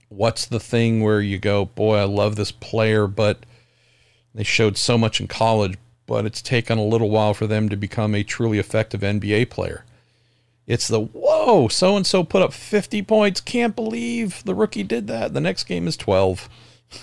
what's 0.10 0.45
the 0.45 0.60
thing 0.60 1.02
where 1.02 1.19
you 1.19 1.39
go, 1.39 1.65
boy, 1.65 1.95
I 1.95 2.03
love 2.03 2.35
this 2.35 2.52
player, 2.52 3.07
but 3.07 3.47
they 4.35 4.43
showed 4.43 4.77
so 4.77 4.95
much 4.95 5.19
in 5.19 5.27
college, 5.27 5.76
but 6.07 6.26
it's 6.26 6.41
taken 6.41 6.77
a 6.77 6.84
little 6.84 7.10
while 7.10 7.34
for 7.34 7.48
them 7.48 7.69
to 7.69 7.76
become 7.76 8.14
a 8.14 8.23
truly 8.23 8.60
effective 8.60 9.02
NBA 9.02 9.49
player. 9.49 9.84
It's 10.68 10.88
the 10.88 10.99
whoa, 10.99 11.68
so 11.68 11.95
and 11.95 12.06
so 12.06 12.23
put 12.23 12.41
up 12.41 12.53
50 12.53 13.02
points. 13.03 13.40
Can't 13.40 13.76
believe 13.76 14.44
the 14.45 14.56
rookie 14.56 14.84
did 14.84 15.07
that. 15.07 15.34
The 15.34 15.41
next 15.41 15.65
game 15.65 15.88
is 15.88 15.95
12. 15.95 16.49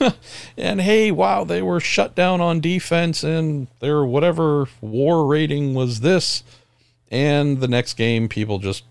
and 0.57 0.81
hey, 0.81 1.11
wow, 1.11 1.45
they 1.45 1.63
were 1.63 1.81
shut 1.81 2.15
down 2.15 2.41
on 2.41 2.61
defense 2.61 3.23
and 3.23 3.69
their 3.81 4.05
whatever 4.05 4.69
war 4.81 5.27
rating 5.27 5.75
was 5.75 6.01
this. 6.01 6.43
And 7.11 7.61
the 7.61 7.69
next 7.69 7.95
game, 7.95 8.29
people 8.29 8.59
just 8.59 8.85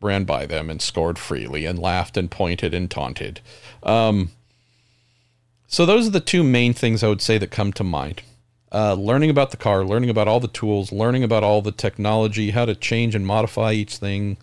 ran 0.00 0.24
by 0.24 0.46
them 0.46 0.68
and 0.68 0.82
scored 0.82 1.18
freely 1.18 1.64
and 1.64 1.78
laughed 1.78 2.16
and 2.16 2.30
pointed 2.30 2.74
and 2.74 2.90
taunted. 2.90 3.40
Um, 3.82 4.32
so, 5.68 5.86
those 5.86 6.08
are 6.08 6.10
the 6.10 6.20
two 6.20 6.42
main 6.42 6.74
things 6.74 7.02
I 7.02 7.08
would 7.08 7.22
say 7.22 7.38
that 7.38 7.50
come 7.50 7.72
to 7.74 7.84
mind. 7.84 8.22
Uh, 8.72 8.94
learning 8.94 9.28
about 9.28 9.50
the 9.50 9.56
car, 9.56 9.84
learning 9.84 10.08
about 10.08 10.26
all 10.26 10.40
the 10.40 10.48
tools, 10.48 10.90
learning 10.92 11.22
about 11.22 11.44
all 11.44 11.60
the 11.60 11.72
technology, 11.72 12.52
how 12.52 12.64
to 12.64 12.74
change 12.74 13.14
and 13.14 13.26
modify 13.26 13.72
each 13.72 13.96
thing 13.96 14.38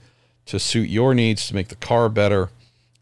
to 0.45 0.59
suit 0.59 0.87
your 0.87 1.15
needs 1.15 1.47
to 1.47 1.55
make 1.55 1.69
the 1.69 1.75
car 1.75 2.09
better. 2.09 2.49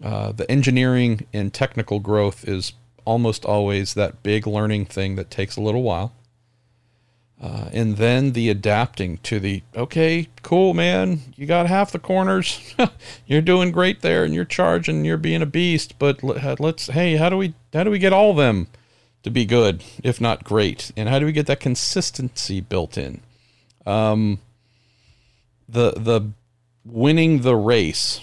Uh, 0.02 0.32
the 0.32 0.50
engineering 0.50 1.26
and 1.34 1.54
technical 1.54 2.00
growth 2.00 2.48
is 2.48 2.72
almost 3.04 3.44
always 3.44 3.94
that 3.94 4.24
big 4.24 4.48
learning 4.48 4.86
thing 4.86 5.16
that 5.18 5.30
takes 5.30 5.58
a 5.58 5.62
little 5.62 5.84
while. 5.84 6.14
Uh, 7.42 7.70
and 7.74 7.98
then 7.98 8.32
the 8.32 8.50
adapting 8.50 9.18
to 9.18 9.40
the 9.40 9.62
okay, 9.76 10.28
cool, 10.44 10.74
man. 10.74 11.20
You 11.36 11.46
got 11.46 11.68
half 11.68 11.92
the 11.92 12.00
corners. 12.00 12.74
you're 13.28 13.42
doing 13.42 13.72
great 13.72 14.02
there, 14.02 14.24
and 14.24 14.34
you're 14.34 14.46
charging. 14.46 15.06
You're 15.06 15.18
being 15.18 15.44
a 15.44 15.46
beast. 15.46 16.00
But 16.00 16.24
let's 16.24 16.88
hey, 16.88 17.18
how 17.18 17.30
do 17.30 17.38
we 17.38 17.54
how 17.74 17.84
do 17.84 17.92
we 17.92 18.00
get 18.00 18.14
all 18.14 18.32
of 18.32 18.38
them 18.38 18.68
to 19.24 19.30
be 19.30 19.46
good, 19.46 19.84
if 20.04 20.22
not 20.22 20.44
great? 20.44 20.92
And 20.96 21.10
how 21.10 21.20
do 21.20 21.26
we 21.26 21.32
get 21.32 21.48
that 21.48 21.60
consistency 21.60 22.62
built 22.62 22.98
in? 22.98 23.22
Um, 23.86 24.40
the 25.68 25.92
the 25.92 26.32
winning 26.86 27.42
the 27.42 27.56
race 27.56 28.22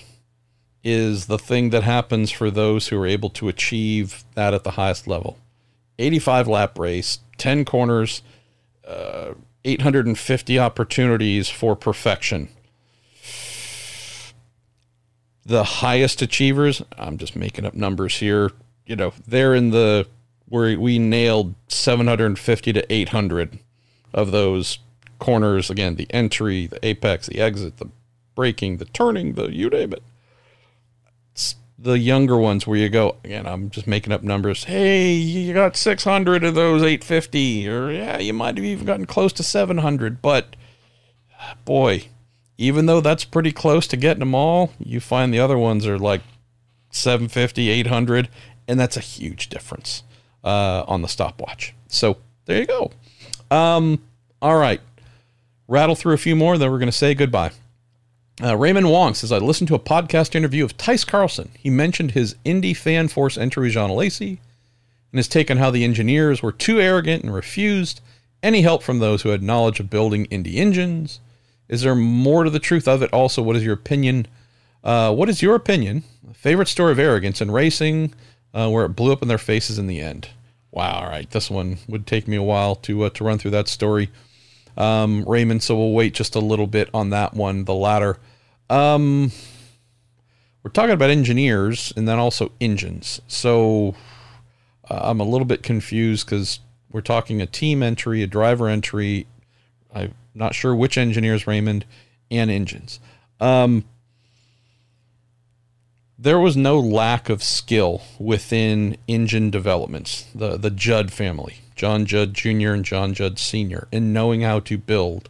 is 0.83 1.27
the 1.27 1.39
thing 1.39 1.71
that 1.71 1.83
happens 1.83 2.31
for 2.31 2.51
those 2.51 2.89
who 2.89 3.01
are 3.01 3.07
able 3.07 3.31
to 3.31 3.49
achieve 3.49 4.25
that 4.35 4.53
at 4.55 4.65
the 4.65 4.73
highest 4.73 5.07
level. 5.07 5.39
85 5.99 6.49
lap 6.49 6.79
race, 6.79 7.21
10 7.39 7.65
corners 7.65 8.23
uh, 8.87 9.35
850 9.65 10.59
opportunities 10.59 11.49
for 11.49 11.75
perfection. 11.75 12.49
The 15.47 15.65
highest 15.65 16.23
achievers, 16.23 16.83
I'm 16.99 17.19
just 17.19 17.37
making 17.37 17.65
up 17.65 17.75
numbers 17.75 18.19
here, 18.19 18.51
you 18.87 18.97
know, 18.97 19.13
they're 19.27 19.55
in 19.55 19.71
the 19.71 20.07
where 20.55 20.79
we 20.79 21.01
nailed 21.01 21.53
750 21.67 22.73
to 22.75 22.93
800 22.93 23.59
of 24.13 24.31
those 24.31 24.79
corners. 25.19 25.69
Again, 25.69 25.97
the 25.97 26.07
entry, 26.11 26.69
the 26.69 26.79
apex, 26.87 27.27
the 27.27 27.41
exit, 27.41 27.79
the 27.79 27.91
braking, 28.37 28.77
the 28.77 28.85
turning, 28.85 29.33
the 29.33 29.53
you 29.53 29.69
name 29.69 29.93
it. 29.93 30.05
It's 31.33 31.57
the 31.77 31.99
younger 31.99 32.37
ones 32.37 32.69
where 32.69 32.79
you 32.79 32.89
go 32.89 33.17
again 33.25 33.47
i'm 33.47 33.69
just 33.69 33.89
making 33.89 34.13
up 34.13 34.23
numbers. 34.23 34.65
Hey 34.65 35.13
you 35.15 35.53
got 35.53 35.77
600 35.77 36.45
of 36.45 36.55
those 36.55 36.83
850 36.83 37.69
or 37.69 37.91
yeah 37.91 38.19
you 38.19 38.33
might 38.33 38.57
have 38.57 38.65
even 38.65 38.87
gotten 38.87 39.07
close 39.07 39.33
to 39.35 39.43
700 39.43 40.23
but 40.23 40.55
boy 41.65 42.05
even 42.57 42.87
though 42.87 43.01
that's 43.01 43.25
pretty 43.25 43.51
close 43.51 43.89
to 43.89 43.97
getting 43.97 44.21
them 44.21 44.37
all 44.37 44.73
you 44.79 45.01
find 45.01 45.35
the 45.35 45.41
other 45.41 45.59
ones 45.59 45.85
are 45.85 45.99
like 45.99 46.23
750 46.91 47.69
800 47.69 48.29
and 48.69 48.79
that's 48.79 48.97
a 48.97 49.01
huge 49.01 49.49
difference 49.49 50.05
uh, 50.45 50.85
on 50.87 51.03
the 51.03 51.09
stopwatch 51.09 51.75
so 51.89 52.17
there 52.45 52.61
you 52.61 52.67
go 52.67 52.91
um, 53.51 54.01
all 54.41 54.57
right 54.57 54.81
rattle 55.67 55.97
through 55.97 56.15
a 56.15 56.19
few 56.19 56.37
more 56.37 56.59
then 56.59 56.71
we're 56.71 56.79
going 56.79 56.87
to 56.87 56.93
say 56.93 57.15
goodbye 57.15 57.51
uh, 58.43 58.57
Raymond 58.57 58.91
Wong 58.91 59.15
says, 59.15 59.31
I 59.31 59.39
listened 59.39 59.69
to 59.69 59.77
a 59.77 59.79
podcast 59.79 60.35
interview 60.35 60.65
of 60.65 60.77
Tyce 60.77 61.07
Carlson. 61.07 61.53
He 61.57 61.71
mentioned 61.71 62.11
his 62.11 62.35
Indy 62.45 62.75
fan 62.75 63.07
force 63.07 63.39
entry 63.39 63.71
Jean 63.71 63.91
Alesi 63.91 64.39
and 65.13 65.19
his 65.19 65.29
take 65.29 65.53
on 65.53 65.59
how 65.59 65.71
the 65.71 65.85
engineers 65.85 66.43
were 66.43 66.51
too 66.51 66.81
arrogant 66.81 67.23
and 67.23 67.33
refused 67.33 68.01
any 68.43 68.63
help 68.63 68.83
from 68.83 68.99
those 68.99 69.23
who 69.23 69.29
had 69.29 69.43
knowledge 69.43 69.79
of 69.79 69.89
building 69.89 70.25
Indy 70.27 70.59
engines. 70.59 71.21
Is 71.69 71.83
there 71.83 71.95
more 71.95 72.43
to 72.43 72.51
the 72.51 72.59
truth 72.59 72.89
of 72.89 73.03
it? 73.03 73.13
Also, 73.13 73.41
what 73.41 73.55
is 73.55 73.65
your 73.65 73.75
opinion? 73.75 74.27
Uh, 74.83 75.15
what 75.15 75.29
is 75.29 75.41
your 75.41 75.55
opinion? 75.55 76.03
Favorite 76.33 76.69
story 76.69 76.91
of 76.91 76.99
arrogance 76.99 77.41
in 77.41 77.53
racing 77.53 78.13
uh, 78.55 78.71
where 78.71 78.87
it 78.87 78.91
blew 78.91 79.13
up 79.13 79.21
in 79.21 79.29
their 79.29 79.37
faces 79.37 79.79
in 79.79 79.87
the 79.87 80.01
end? 80.01 80.31
Wow, 80.71 81.03
all 81.03 81.09
right. 81.09 81.29
This 81.31 81.51
one 81.51 81.77
would 81.89 82.07
take 82.07 82.27
me 82.27 82.37
a 82.37 82.43
while 82.43 82.75
to, 82.77 83.05
uh, 83.05 83.11
to 83.11 83.25
run 83.25 83.39
through 83.39 83.53
that 83.53 83.69
story 83.69 84.11
um, 84.77 85.25
Raymond. 85.25 85.63
So 85.63 85.77
we'll 85.77 85.93
wait 85.93 86.15
just 86.15 86.35
a 86.35 86.41
little 86.41 86.67
bit 86.67 86.89
on 86.93 87.11
that 87.11 87.35
one, 87.35 87.65
the 87.65 87.75
latter. 87.75 88.19
Um, 88.71 89.33
we're 90.63 90.71
talking 90.71 90.93
about 90.93 91.11
engineers 91.11 91.93
and 91.97 92.09
then 92.09 92.19
also 92.19 92.53
engines. 92.61 93.21
So 93.29 93.95
uh, 94.89 95.01
I'm 95.03 95.21
a 95.21 95.25
little 95.25 95.47
bit 95.47 95.63
confused 95.63 96.27
because 96.27 96.61
we're 96.91 97.03
talking 97.03 97.41
a 97.41 97.47
team 97.47 97.83
entry, 97.83 98.23
a 98.23 98.27
driver 98.27 98.69
entry. 98.69 99.27
I'm 99.95 100.15
not 100.35 100.55
sure 100.55 100.75
which 100.75 100.99
engineers, 100.99 101.47
Raymond, 101.47 101.85
and 102.31 102.51
engines. 102.51 103.01
Um, 103.41 103.85
there 106.25 106.39
was 106.39 106.57
no 106.57 106.81
lack 106.81 107.29
of 107.29 107.43
skill 107.43 108.01
within 108.19 108.97
engine 109.07 109.51
developments, 109.51 110.27
the, 110.35 110.57
the 110.57 110.71
Judd 110.71 111.13
family. 111.13 111.59
John 111.77 112.07
Judd 112.07 112.33
Jr. 112.33 112.71
and 112.71 112.83
John 112.83 113.13
Judd 113.13 113.39
Sr., 113.39 113.89
in 113.93 114.15
knowing 114.15 114.41
how 114.41 114.61
to 114.61 114.79
build 114.79 115.29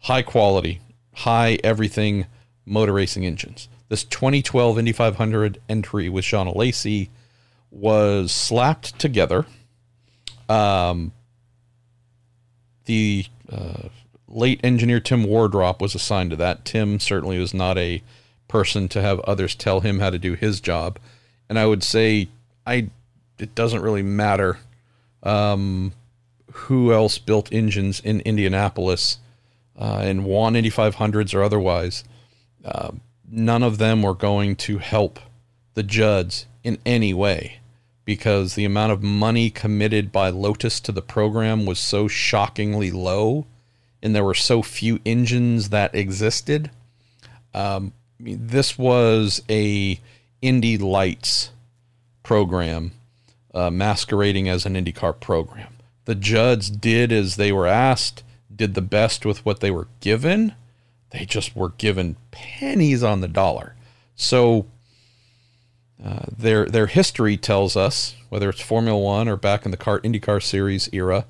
high 0.00 0.22
quality, 0.22 0.80
high 1.16 1.58
everything 1.62 2.24
motor 2.64 2.94
racing 2.94 3.26
engines. 3.26 3.68
This 3.90 4.04
2012 4.04 4.78
Indy 4.78 4.92
500 4.92 5.60
entry 5.68 6.08
with 6.08 6.24
Jean 6.24 6.46
Alesi 6.46 7.10
was 7.70 8.32
slapped 8.32 8.98
together. 8.98 9.44
Um, 10.48 11.12
the 12.86 13.26
uh, 13.50 13.88
late 14.26 14.60
engineer 14.64 14.98
Tim 14.98 15.24
Wardrop 15.24 15.82
was 15.82 15.94
assigned 15.94 16.30
to 16.30 16.36
that. 16.36 16.64
Tim 16.64 17.00
certainly 17.00 17.38
was 17.38 17.52
not 17.52 17.76
a 17.76 18.02
person 18.52 18.86
to 18.86 19.00
have 19.00 19.18
others 19.20 19.54
tell 19.54 19.80
him 19.80 19.98
how 19.98 20.10
to 20.10 20.18
do 20.18 20.34
his 20.34 20.60
job. 20.60 20.98
And 21.48 21.58
I 21.58 21.64
would 21.64 21.82
say 21.82 22.28
I 22.66 22.90
it 23.38 23.54
doesn't 23.54 23.80
really 23.80 24.02
matter 24.02 24.58
um, 25.22 25.94
who 26.52 26.92
else 26.92 27.16
built 27.18 27.50
engines 27.50 27.98
in 28.00 28.20
Indianapolis 28.20 29.18
uh, 29.80 30.00
and 30.02 30.26
won 30.26 30.54
Indy 30.54 30.70
500s 30.70 31.34
or 31.34 31.42
otherwise. 31.42 32.04
Uh, 32.62 32.90
none 33.26 33.62
of 33.62 33.78
them 33.78 34.02
were 34.02 34.14
going 34.14 34.54
to 34.54 34.76
help 34.78 35.18
the 35.72 35.82
Judds 35.82 36.46
in 36.62 36.78
any 36.84 37.14
way 37.14 37.58
because 38.04 38.54
the 38.54 38.66
amount 38.66 38.92
of 38.92 39.02
money 39.02 39.48
committed 39.48 40.12
by 40.12 40.28
Lotus 40.28 40.78
to 40.80 40.92
the 40.92 41.00
program 41.00 41.64
was 41.64 41.78
so 41.78 42.06
shockingly 42.06 42.90
low 42.90 43.46
and 44.02 44.14
there 44.14 44.24
were 44.24 44.34
so 44.34 44.60
few 44.60 45.00
engines 45.06 45.70
that 45.70 45.94
existed. 45.94 46.70
Um, 47.54 47.94
this 48.22 48.78
was 48.78 49.42
a 49.50 50.00
Indy 50.40 50.78
Lights 50.78 51.50
program 52.22 52.92
uh, 53.54 53.70
masquerading 53.70 54.48
as 54.48 54.64
an 54.64 54.74
IndyCar 54.74 55.20
program. 55.20 55.74
The 56.04 56.14
Judds 56.14 56.70
did 56.70 57.12
as 57.12 57.36
they 57.36 57.52
were 57.52 57.66
asked, 57.66 58.22
did 58.54 58.74
the 58.74 58.82
best 58.82 59.24
with 59.24 59.44
what 59.44 59.60
they 59.60 59.70
were 59.70 59.88
given. 60.00 60.54
They 61.10 61.24
just 61.24 61.54
were 61.54 61.70
given 61.70 62.16
pennies 62.30 63.02
on 63.02 63.20
the 63.20 63.28
dollar. 63.28 63.74
So 64.16 64.66
uh, 66.02 66.26
their 66.36 66.66
their 66.66 66.86
history 66.86 67.36
tells 67.36 67.76
us, 67.76 68.16
whether 68.28 68.48
it's 68.48 68.60
Formula 68.60 68.98
One 68.98 69.28
or 69.28 69.36
back 69.36 69.64
in 69.64 69.70
the 69.70 69.76
CART 69.76 70.02
IndyCar 70.02 70.42
Series 70.42 70.88
era, 70.92 71.26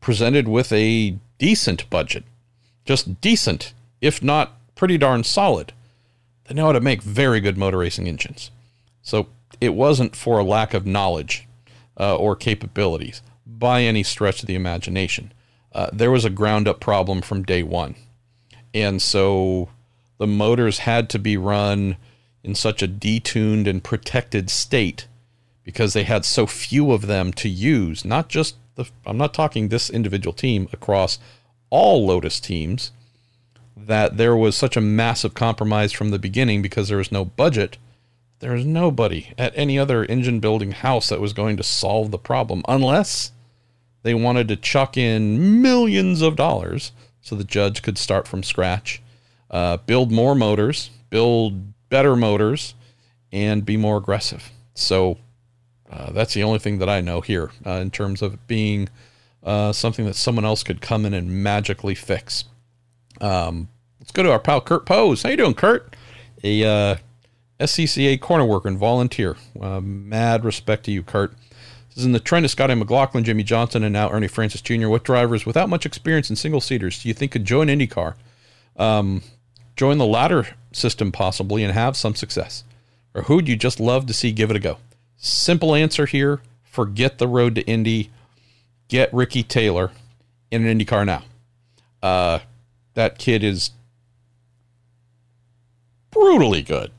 presented 0.00 0.48
with 0.48 0.72
a 0.72 1.18
decent 1.38 1.88
budget, 1.90 2.24
just 2.84 3.20
decent, 3.20 3.72
if 4.00 4.22
not 4.22 4.58
pretty 4.84 4.98
darn 4.98 5.24
solid. 5.24 5.72
They 6.44 6.54
know 6.54 6.66
how 6.66 6.72
to 6.72 6.80
make 6.80 7.00
very 7.00 7.40
good 7.40 7.56
motor 7.56 7.78
racing 7.78 8.06
engines. 8.06 8.50
So 9.00 9.28
it 9.62 9.72
wasn't 9.72 10.14
for 10.14 10.38
a 10.38 10.44
lack 10.44 10.74
of 10.74 10.84
knowledge 10.84 11.48
uh, 11.98 12.14
or 12.16 12.36
capabilities 12.36 13.22
by 13.46 13.80
any 13.80 14.02
stretch 14.02 14.42
of 14.42 14.46
the 14.46 14.54
imagination. 14.54 15.32
Uh, 15.72 15.88
there 15.90 16.10
was 16.10 16.26
a 16.26 16.28
ground 16.28 16.68
up 16.68 16.80
problem 16.80 17.22
from 17.22 17.44
day 17.44 17.62
one. 17.62 17.94
And 18.74 19.00
so 19.00 19.70
the 20.18 20.26
motors 20.26 20.80
had 20.80 21.08
to 21.08 21.18
be 21.18 21.38
run 21.38 21.96
in 22.42 22.54
such 22.54 22.82
a 22.82 22.86
detuned 22.86 23.66
and 23.66 23.82
protected 23.82 24.50
state 24.50 25.08
because 25.64 25.94
they 25.94 26.04
had 26.04 26.26
so 26.26 26.46
few 26.46 26.92
of 26.92 27.06
them 27.06 27.32
to 27.32 27.48
use, 27.48 28.04
not 28.04 28.28
just 28.28 28.56
the, 28.74 28.90
I'm 29.06 29.16
not 29.16 29.32
talking 29.32 29.68
this 29.68 29.88
individual 29.88 30.34
team 30.34 30.68
across 30.74 31.18
all 31.70 32.04
Lotus 32.04 32.38
teams, 32.38 32.92
that 33.76 34.16
there 34.16 34.36
was 34.36 34.56
such 34.56 34.76
a 34.76 34.80
massive 34.80 35.34
compromise 35.34 35.92
from 35.92 36.10
the 36.10 36.18
beginning 36.18 36.62
because 36.62 36.88
there 36.88 36.98
was 36.98 37.12
no 37.12 37.24
budget. 37.24 37.78
There 38.38 38.52
was 38.52 38.64
nobody 38.64 39.32
at 39.38 39.52
any 39.56 39.78
other 39.78 40.04
engine 40.04 40.40
building 40.40 40.72
house 40.72 41.08
that 41.08 41.20
was 41.20 41.32
going 41.32 41.56
to 41.56 41.62
solve 41.62 42.10
the 42.10 42.18
problem 42.18 42.62
unless 42.68 43.32
they 44.02 44.14
wanted 44.14 44.48
to 44.48 44.56
chuck 44.56 44.96
in 44.96 45.62
millions 45.62 46.20
of 46.20 46.36
dollars 46.36 46.92
so 47.20 47.34
the 47.34 47.44
Judds 47.44 47.80
could 47.80 47.96
start 47.96 48.28
from 48.28 48.42
scratch, 48.42 49.02
uh, 49.50 49.78
build 49.78 50.12
more 50.12 50.34
motors, 50.34 50.90
build 51.08 51.72
better 51.88 52.14
motors, 52.14 52.74
and 53.32 53.64
be 53.64 53.78
more 53.78 53.96
aggressive. 53.96 54.50
So 54.74 55.18
uh, 55.90 56.12
that's 56.12 56.34
the 56.34 56.42
only 56.42 56.58
thing 56.58 56.78
that 56.78 56.88
I 56.88 57.00
know 57.00 57.22
here 57.22 57.50
uh, 57.64 57.72
in 57.72 57.90
terms 57.90 58.20
of 58.20 58.46
being 58.46 58.90
uh, 59.42 59.72
something 59.72 60.04
that 60.04 60.16
someone 60.16 60.44
else 60.44 60.62
could 60.62 60.82
come 60.82 61.06
in 61.06 61.14
and 61.14 61.42
magically 61.42 61.94
fix. 61.94 62.44
Um, 63.20 63.68
let's 64.00 64.12
go 64.12 64.22
to 64.22 64.30
our 64.30 64.38
pal 64.38 64.60
Kurt 64.60 64.86
Pose. 64.86 65.22
How 65.22 65.30
you 65.30 65.36
doing, 65.36 65.54
Kurt? 65.54 65.94
A 66.42 66.64
uh, 66.64 66.96
SCCA 67.60 68.20
corner 68.20 68.44
worker 68.44 68.68
and 68.68 68.78
volunteer. 68.78 69.36
Uh, 69.60 69.80
mad 69.80 70.44
respect 70.44 70.84
to 70.84 70.90
you, 70.90 71.02
Kurt. 71.02 71.32
This 71.88 71.98
is 71.98 72.06
in 72.06 72.12
the 72.12 72.20
trend 72.20 72.44
of 72.44 72.50
Scotty 72.50 72.74
McLaughlin, 72.74 73.24
Jimmie 73.24 73.44
Johnson, 73.44 73.84
and 73.84 73.92
now 73.92 74.10
Ernie 74.10 74.26
Francis 74.26 74.60
Jr. 74.60 74.88
What 74.88 75.04
drivers 75.04 75.46
without 75.46 75.68
much 75.68 75.86
experience 75.86 76.28
in 76.28 76.36
single 76.36 76.60
seaters 76.60 77.02
do 77.02 77.08
you 77.08 77.14
think 77.14 77.32
could 77.32 77.44
join 77.44 77.68
IndyCar? 77.68 78.14
Um, 78.76 79.22
join 79.76 79.98
the 79.98 80.06
ladder 80.06 80.48
system 80.72 81.12
possibly 81.12 81.62
and 81.62 81.72
have 81.72 81.96
some 81.96 82.16
success? 82.16 82.64
Or 83.14 83.22
who'd 83.22 83.48
you 83.48 83.54
just 83.56 83.78
love 83.78 84.06
to 84.06 84.12
see 84.12 84.32
give 84.32 84.50
it 84.50 84.56
a 84.56 84.60
go? 84.60 84.78
Simple 85.16 85.74
answer 85.74 86.06
here 86.06 86.40
forget 86.64 87.18
the 87.18 87.28
road 87.28 87.54
to 87.54 87.62
Indy. 87.62 88.10
Get 88.88 89.14
Ricky 89.14 89.42
Taylor 89.42 89.92
in 90.50 90.66
an 90.66 90.78
IndyCar 90.78 91.06
now. 91.06 91.22
Uh, 92.02 92.40
that 92.94 93.18
kid 93.18 93.44
is 93.44 93.70
brutally 96.10 96.62
good. 96.62 96.90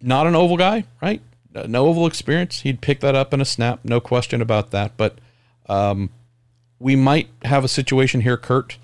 Not 0.00 0.26
an 0.26 0.34
oval 0.34 0.56
guy, 0.56 0.84
right? 1.00 1.22
no 1.66 1.86
oval 1.86 2.06
experience. 2.06 2.60
He'd 2.60 2.80
pick 2.80 3.00
that 3.00 3.14
up 3.14 3.34
in 3.34 3.40
a 3.40 3.44
snap, 3.44 3.80
no 3.84 4.00
question 4.00 4.40
about 4.40 4.70
that. 4.70 4.96
But 4.96 5.18
um, 5.68 6.10
we 6.78 6.96
might 6.96 7.28
have 7.44 7.64
a 7.64 7.68
situation 7.68 8.22
here, 8.22 8.36
Kurt, 8.36 8.78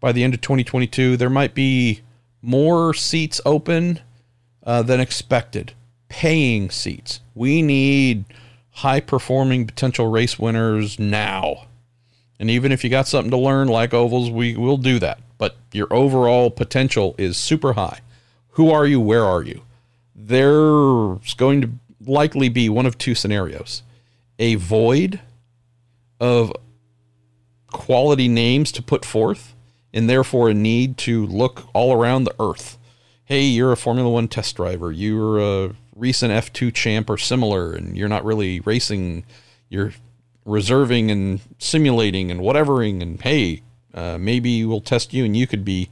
by 0.00 0.12
the 0.12 0.22
end 0.22 0.34
of 0.34 0.40
2022. 0.40 1.16
There 1.16 1.30
might 1.30 1.54
be 1.54 2.00
more 2.40 2.94
seats 2.94 3.40
open 3.44 4.00
uh, 4.64 4.82
than 4.82 5.00
expected, 5.00 5.74
paying 6.08 6.70
seats. 6.70 7.20
We 7.34 7.62
need 7.62 8.24
high 8.70 9.00
performing 9.00 9.66
potential 9.66 10.08
race 10.08 10.38
winners 10.38 10.98
now. 10.98 11.66
And 12.42 12.50
even 12.50 12.72
if 12.72 12.84
you 12.84 12.90
got 12.90 13.08
something 13.08 13.30
to 13.30 13.38
learn 13.38 13.68
like 13.68 13.94
ovals, 13.94 14.30
we 14.30 14.56
will 14.56 14.76
do 14.76 14.98
that. 14.98 15.20
But 15.38 15.56
your 15.72 15.86
overall 15.90 16.50
potential 16.50 17.14
is 17.16 17.38
super 17.38 17.72
high. 17.72 18.00
Who 18.50 18.70
are 18.70 18.84
you? 18.84 19.00
Where 19.00 19.24
are 19.24 19.42
you? 19.42 19.62
there's 20.26 21.34
going 21.34 21.60
to 21.60 21.70
likely 22.04 22.48
be 22.48 22.68
one 22.68 22.86
of 22.86 22.98
two 22.98 23.14
scenarios 23.14 23.82
a 24.38 24.54
void 24.56 25.20
of 26.20 26.52
quality 27.68 28.28
names 28.28 28.72
to 28.72 28.82
put 28.82 29.04
forth, 29.04 29.54
and 29.92 30.08
therefore 30.08 30.48
a 30.48 30.54
need 30.54 30.96
to 30.96 31.26
look 31.26 31.68
all 31.72 31.92
around 31.92 32.24
the 32.24 32.34
earth. 32.40 32.78
Hey, 33.24 33.42
you're 33.42 33.72
a 33.72 33.76
Formula 33.76 34.08
One 34.08 34.28
test 34.28 34.56
driver, 34.56 34.90
you're 34.90 35.38
a 35.38 35.74
recent 35.94 36.32
F2 36.32 36.74
champ 36.74 37.08
or 37.08 37.18
similar, 37.18 37.72
and 37.72 37.96
you're 37.96 38.08
not 38.08 38.24
really 38.24 38.60
racing, 38.60 39.24
you're 39.68 39.92
reserving 40.44 41.10
and 41.10 41.40
simulating 41.58 42.30
and 42.30 42.40
whatevering, 42.40 43.02
and 43.02 43.20
hey, 43.20 43.62
uh, 43.94 44.18
maybe 44.18 44.64
we'll 44.64 44.80
test 44.80 45.12
you 45.12 45.24
and 45.24 45.36
you 45.36 45.46
could 45.46 45.64
be 45.64 45.90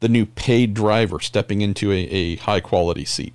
the 0.00 0.08
new 0.08 0.26
paid 0.26 0.74
driver 0.74 1.20
stepping 1.20 1.60
into 1.60 1.92
a, 1.92 1.96
a 1.96 2.36
high 2.36 2.60
quality 2.60 3.04
seat. 3.04 3.34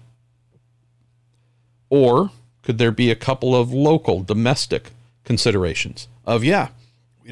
Or 1.89 2.31
could 2.63 2.77
there 2.77 2.91
be 2.91 3.11
a 3.11 3.15
couple 3.15 3.55
of 3.55 3.71
local, 3.71 4.23
domestic 4.23 4.91
considerations 5.23 6.07
of, 6.25 6.43
yeah, 6.43 6.69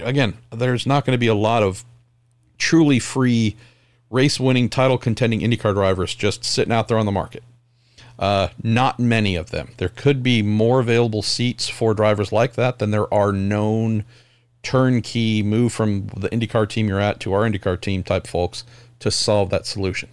again, 0.03 0.37
there's 0.51 0.85
not 0.85 1.05
going 1.05 1.15
to 1.15 1.19
be 1.19 1.27
a 1.27 1.35
lot 1.35 1.63
of 1.63 1.83
truly 2.57 2.99
free 2.99 3.55
race 4.09 4.39
winning, 4.39 4.69
title 4.69 4.97
contending 4.97 5.39
IndyCar 5.39 5.73
drivers 5.73 6.13
just 6.13 6.43
sitting 6.43 6.73
out 6.73 6.87
there 6.87 6.97
on 6.97 7.05
the 7.05 7.11
market. 7.11 7.43
Uh, 8.21 8.49
not 8.61 8.99
many 8.99 9.35
of 9.35 9.49
them. 9.49 9.69
There 9.77 9.89
could 9.89 10.21
be 10.21 10.43
more 10.43 10.79
available 10.79 11.23
seats 11.23 11.67
for 11.67 11.95
drivers 11.95 12.31
like 12.31 12.53
that 12.53 12.77
than 12.77 12.91
there 12.91 13.11
are 13.11 13.31
known 13.31 14.05
turnkey 14.61 15.41
move 15.41 15.73
from 15.73 16.05
the 16.15 16.29
IndyCar 16.29 16.69
team 16.69 16.87
you're 16.87 16.99
at 16.99 17.19
to 17.21 17.33
our 17.33 17.49
IndyCar 17.49 17.81
team 17.81 18.03
type 18.03 18.27
folks 18.27 18.63
to 18.99 19.09
solve 19.09 19.49
that 19.49 19.65
solution. 19.65 20.09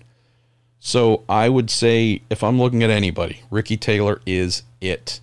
So 0.80 1.24
I 1.28 1.50
would 1.50 1.68
say 1.68 2.22
if 2.30 2.42
I'm 2.42 2.58
looking 2.58 2.82
at 2.82 2.88
anybody, 2.88 3.42
Ricky 3.50 3.76
Taylor 3.76 4.22
is 4.24 4.62
it. 4.80 5.20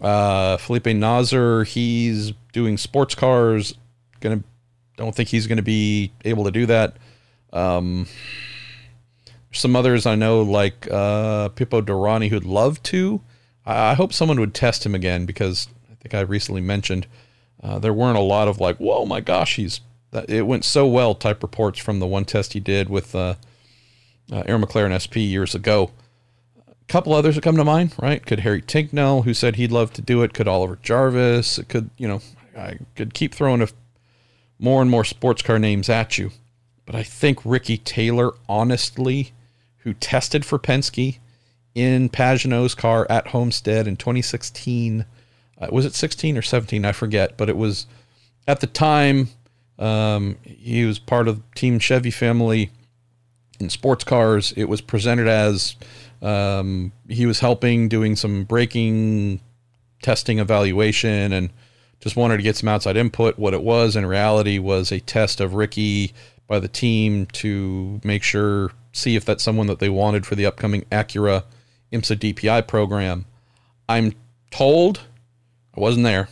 Uh, 0.00 0.58
Felipe 0.58 0.86
Nasr, 0.86 1.64
he's 1.64 2.32
doing 2.52 2.76
sports 2.76 3.14
cars. 3.14 3.78
Gonna 4.20 4.42
don't 4.98 5.14
think 5.14 5.30
he's 5.30 5.46
gonna 5.46 5.62
be 5.62 6.12
able 6.26 6.44
to 6.44 6.50
do 6.50 6.66
that. 6.66 6.96
Um, 7.52 8.06
some 9.56 9.76
others 9.76 10.06
I 10.06 10.14
know 10.14 10.42
like 10.42 10.88
uh, 10.90 11.48
Pipo 11.50 11.82
Derani 11.82 12.28
who'd 12.28 12.44
love 12.44 12.82
to. 12.84 13.20
I, 13.64 13.90
I, 13.90 13.94
hope 13.94 14.12
someone 14.12 14.40
would 14.40 14.54
test 14.54 14.84
him 14.84 14.94
again 14.94 15.26
because 15.26 15.68
I 15.90 15.94
think 15.94 16.14
I 16.14 16.20
recently 16.20 16.60
mentioned 16.60 17.06
uh, 17.62 17.78
there 17.78 17.92
weren't 17.92 18.18
a 18.18 18.22
lot 18.22 18.48
of 18.48 18.60
like, 18.60 18.76
whoa, 18.76 19.04
my 19.04 19.20
gosh, 19.20 19.56
he's 19.56 19.80
it 20.28 20.46
went 20.46 20.64
so 20.64 20.86
well 20.86 21.14
type 21.14 21.42
reports 21.42 21.78
from 21.78 21.98
the 21.98 22.06
one 22.06 22.24
test 22.24 22.52
he 22.54 22.60
did 22.60 22.88
with 22.88 23.14
uh, 23.14 23.34
uh, 24.32 24.42
Arrow 24.46 24.58
McLaren 24.58 24.96
SP 24.96 25.16
years 25.18 25.54
ago. 25.54 25.90
A 26.58 26.84
couple 26.88 27.12
others 27.12 27.34
that 27.34 27.42
come 27.42 27.56
to 27.56 27.64
mind, 27.64 27.94
right? 28.00 28.24
Could 28.24 28.40
Harry 28.40 28.62
Tincknell, 28.62 29.24
who 29.24 29.34
said 29.34 29.56
he'd 29.56 29.72
love 29.72 29.92
to 29.94 30.02
do 30.02 30.22
it. 30.22 30.32
Could 30.32 30.48
Oliver 30.48 30.78
Jarvis. 30.82 31.58
It 31.58 31.68
could, 31.68 31.90
you 31.98 32.08
know, 32.08 32.22
I 32.56 32.78
could 32.94 33.12
keep 33.12 33.34
throwing 33.34 33.60
a, 33.60 33.68
more 34.58 34.80
and 34.80 34.90
more 34.90 35.04
sports 35.04 35.42
car 35.42 35.58
names 35.58 35.88
at 35.88 36.16
you. 36.16 36.30
But 36.86 36.94
I 36.94 37.02
think 37.02 37.40
Ricky 37.44 37.76
Taylor, 37.76 38.32
honestly, 38.48 39.32
who 39.86 39.94
tested 39.94 40.44
for 40.44 40.58
Penske 40.58 41.18
in 41.72 42.08
Pagenaud's 42.08 42.74
car 42.74 43.06
at 43.08 43.28
Homestead 43.28 43.86
in 43.86 43.96
2016. 43.96 45.06
Uh, 45.58 45.68
was 45.70 45.84
it 45.84 45.94
16 45.94 46.36
or 46.36 46.42
17? 46.42 46.84
I 46.84 46.90
forget. 46.90 47.36
But 47.36 47.48
it 47.48 47.56
was 47.56 47.86
at 48.48 48.58
the 48.58 48.66
time 48.66 49.28
um, 49.78 50.38
he 50.42 50.84
was 50.84 50.98
part 50.98 51.28
of 51.28 51.40
Team 51.54 51.78
Chevy 51.78 52.10
family 52.10 52.72
in 53.60 53.70
sports 53.70 54.02
cars. 54.02 54.52
It 54.56 54.64
was 54.64 54.80
presented 54.80 55.28
as 55.28 55.76
um, 56.20 56.90
he 57.08 57.24
was 57.24 57.38
helping 57.38 57.88
doing 57.88 58.16
some 58.16 58.42
braking 58.42 59.38
testing 60.02 60.40
evaluation 60.40 61.32
and 61.32 61.50
just 62.00 62.16
wanted 62.16 62.38
to 62.38 62.42
get 62.42 62.56
some 62.56 62.68
outside 62.68 62.96
input. 62.96 63.38
What 63.38 63.54
it 63.54 63.62
was 63.62 63.94
in 63.94 64.04
reality 64.04 64.58
was 64.58 64.90
a 64.90 64.98
test 64.98 65.40
of 65.40 65.54
Ricky 65.54 66.12
by 66.48 66.58
the 66.58 66.68
team 66.68 67.26
to 67.26 68.00
make 68.02 68.24
sure, 68.24 68.72
see 68.96 69.16
if 69.16 69.24
that's 69.24 69.44
someone 69.44 69.66
that 69.66 69.78
they 69.78 69.88
wanted 69.88 70.26
for 70.26 70.34
the 70.34 70.46
upcoming 70.46 70.82
Acura 70.92 71.44
IMSA 71.92 72.16
DPI 72.34 72.66
program. 72.66 73.26
I'm 73.88 74.12
told, 74.50 75.02
I 75.76 75.80
wasn't 75.80 76.04
there. 76.04 76.28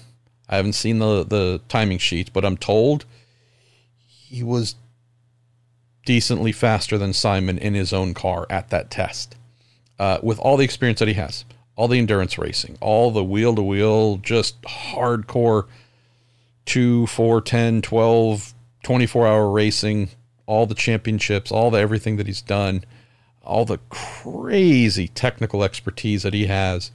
I 0.48 0.56
haven't 0.56 0.74
seen 0.74 0.98
the, 0.98 1.24
the 1.24 1.60
timing 1.68 1.98
sheets, 1.98 2.30
but 2.30 2.44
I'm 2.44 2.56
told 2.56 3.04
he 4.06 4.42
was 4.42 4.74
decently 6.04 6.52
faster 6.52 6.98
than 6.98 7.12
Simon 7.12 7.58
in 7.58 7.74
his 7.74 7.92
own 7.92 8.14
car 8.14 8.46
at 8.50 8.70
that 8.70 8.90
test. 8.90 9.36
Uh, 9.98 10.18
with 10.22 10.38
all 10.38 10.56
the 10.56 10.64
experience 10.64 10.98
that 10.98 11.08
he 11.08 11.14
has, 11.14 11.44
all 11.76 11.88
the 11.88 11.98
endurance 11.98 12.36
racing, 12.36 12.76
all 12.80 13.10
the 13.10 13.24
wheel 13.24 13.54
to 13.54 13.62
wheel, 13.62 14.16
just 14.18 14.60
hardcore 14.62 15.66
2, 16.66 17.06
4, 17.06 17.40
10, 17.40 17.82
12, 17.82 18.54
24 18.82 19.26
hour 19.26 19.50
racing, 19.50 20.08
all 20.46 20.66
the 20.66 20.74
championships, 20.74 21.50
all 21.50 21.70
the 21.70 21.78
everything 21.78 22.16
that 22.16 22.26
he's 22.26 22.42
done, 22.42 22.84
all 23.42 23.64
the 23.64 23.78
crazy 23.88 25.08
technical 25.08 25.62
expertise 25.64 26.22
that 26.22 26.34
he 26.34 26.46
has. 26.46 26.90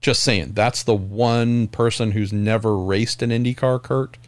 Just 0.00 0.22
saying, 0.22 0.52
that's 0.54 0.82
the 0.82 0.94
one 0.94 1.68
person 1.68 2.10
who's 2.10 2.32
never 2.32 2.76
raced 2.76 3.22
an 3.22 3.30
IndyCar, 3.30 3.82
Kurt, 3.82 4.18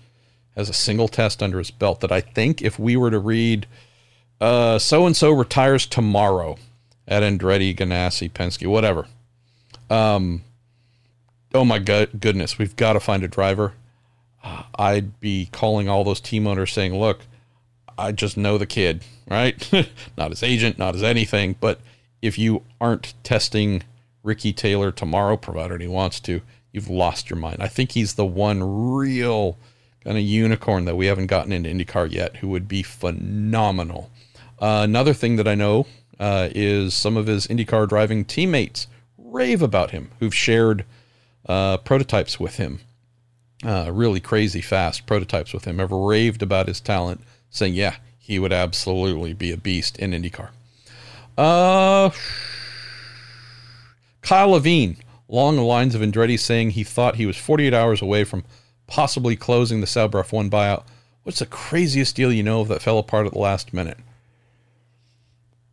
has 0.54 0.68
a 0.68 0.72
single 0.72 1.08
test 1.08 1.42
under 1.42 1.58
his 1.58 1.72
belt 1.72 2.00
that 2.00 2.12
I 2.12 2.20
think 2.20 2.62
if 2.62 2.78
we 2.78 2.96
were 2.96 3.10
to 3.10 3.18
read 3.18 3.66
so 4.40 5.06
and 5.06 5.16
so 5.16 5.30
retires 5.32 5.86
tomorrow 5.86 6.58
at 7.08 7.22
Andretti, 7.22 7.74
Ganassi, 7.76 8.30
Penske, 8.30 8.66
whatever. 8.66 9.06
Um, 9.90 10.42
oh 11.52 11.64
my 11.64 11.78
god, 11.78 12.20
goodness, 12.20 12.58
we've 12.58 12.76
got 12.76 12.92
to 12.92 13.00
find 13.00 13.24
a 13.24 13.28
driver. 13.28 13.72
Uh, 14.42 14.64
I'd 14.78 15.18
be 15.20 15.48
calling 15.50 15.88
all 15.88 16.04
those 16.04 16.20
team 16.20 16.46
owners 16.46 16.72
saying, 16.72 16.98
look, 16.98 17.20
I 17.96 18.12
just 18.12 18.36
know 18.36 18.58
the 18.58 18.66
kid, 18.66 19.04
right? 19.28 19.70
not 20.16 20.30
his 20.30 20.42
agent, 20.42 20.78
not 20.78 20.94
his 20.94 21.02
anything, 21.02 21.56
but 21.60 21.80
if 22.22 22.38
you 22.38 22.62
aren't 22.80 23.14
testing 23.22 23.82
Ricky 24.22 24.52
Taylor 24.52 24.90
tomorrow, 24.90 25.36
provided 25.36 25.80
he 25.80 25.88
wants 25.88 26.20
to, 26.20 26.40
you've 26.72 26.88
lost 26.88 27.30
your 27.30 27.38
mind. 27.38 27.62
I 27.62 27.68
think 27.68 27.92
he's 27.92 28.14
the 28.14 28.24
one 28.24 28.92
real 28.94 29.58
kind 30.02 30.18
of 30.18 30.24
unicorn 30.24 30.84
that 30.84 30.96
we 30.96 31.06
haven't 31.06 31.26
gotten 31.26 31.52
into 31.52 31.70
IndyCar 31.70 32.10
yet 32.10 32.36
who 32.36 32.48
would 32.48 32.68
be 32.68 32.82
phenomenal. 32.82 34.10
Uh, 34.60 34.82
another 34.84 35.14
thing 35.14 35.36
that 35.36 35.48
I 35.48 35.54
know 35.54 35.86
uh, 36.18 36.48
is 36.54 36.94
some 36.94 37.16
of 37.16 37.26
his 37.26 37.46
IndyCar 37.46 37.88
driving 37.88 38.24
teammates 38.24 38.86
rave 39.18 39.62
about 39.62 39.90
him, 39.90 40.10
who've 40.20 40.34
shared 40.34 40.84
uh, 41.46 41.78
prototypes 41.78 42.38
with 42.38 42.56
him, 42.56 42.80
uh, 43.64 43.90
really 43.92 44.20
crazy 44.20 44.60
fast 44.60 45.06
prototypes 45.06 45.52
with 45.52 45.64
him, 45.64 45.78
have 45.78 45.90
raved 45.90 46.42
about 46.42 46.68
his 46.68 46.80
talent, 46.80 47.20
saying, 47.54 47.74
yeah, 47.74 47.96
he 48.18 48.38
would 48.38 48.52
absolutely 48.52 49.32
be 49.32 49.52
a 49.52 49.56
beast 49.56 49.98
in 49.98 50.10
IndyCar. 50.10 50.48
Uh, 51.38 52.10
Kyle 54.22 54.50
Levine, 54.50 54.96
along 55.28 55.56
the 55.56 55.62
lines 55.62 55.94
of 55.94 56.00
Andretti 56.00 56.38
saying 56.38 56.70
he 56.70 56.84
thought 56.84 57.16
he 57.16 57.26
was 57.26 57.36
48 57.36 57.72
hours 57.72 58.02
away 58.02 58.24
from 58.24 58.44
possibly 58.86 59.36
closing 59.36 59.80
the 59.80 59.86
Sauber 59.86 60.22
F1 60.22 60.50
buyout. 60.50 60.84
What's 61.22 61.38
the 61.38 61.46
craziest 61.46 62.16
deal 62.16 62.32
you 62.32 62.42
know 62.42 62.60
of 62.60 62.68
that 62.68 62.82
fell 62.82 62.98
apart 62.98 63.26
at 63.26 63.32
the 63.32 63.38
last 63.38 63.72
minute? 63.72 63.98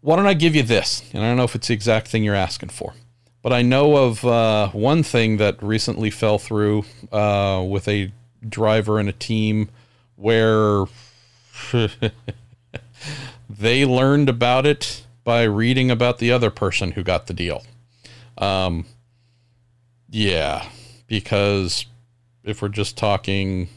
Why 0.01 0.15
don't 0.15 0.27
I 0.27 0.33
give 0.33 0.55
you 0.55 0.63
this? 0.63 1.03
And 1.13 1.23
I 1.23 1.27
don't 1.27 1.37
know 1.37 1.43
if 1.43 1.55
it's 1.55 1.67
the 1.67 1.73
exact 1.73 2.07
thing 2.07 2.23
you're 2.23 2.35
asking 2.35 2.69
for, 2.69 2.93
but 3.41 3.53
I 3.53 3.61
know 3.61 3.97
of 3.97 4.25
uh, 4.25 4.69
one 4.69 5.03
thing 5.03 5.37
that 5.37 5.61
recently 5.61 6.09
fell 6.09 6.39
through 6.39 6.85
uh, 7.11 7.63
with 7.67 7.87
a 7.87 8.11
driver 8.47 8.99
and 8.99 9.09
a 9.09 9.13
team 9.13 9.69
where 10.15 10.85
they 13.49 13.85
learned 13.85 14.29
about 14.29 14.65
it 14.65 15.05
by 15.23 15.43
reading 15.43 15.91
about 15.91 16.17
the 16.17 16.31
other 16.31 16.49
person 16.49 16.91
who 16.91 17.03
got 17.03 17.27
the 17.27 17.33
deal. 17.33 17.63
Um, 18.37 18.85
yeah, 20.09 20.67
because 21.07 21.85
if 22.43 22.61
we're 22.61 22.69
just 22.69 22.97
talking 22.97 23.69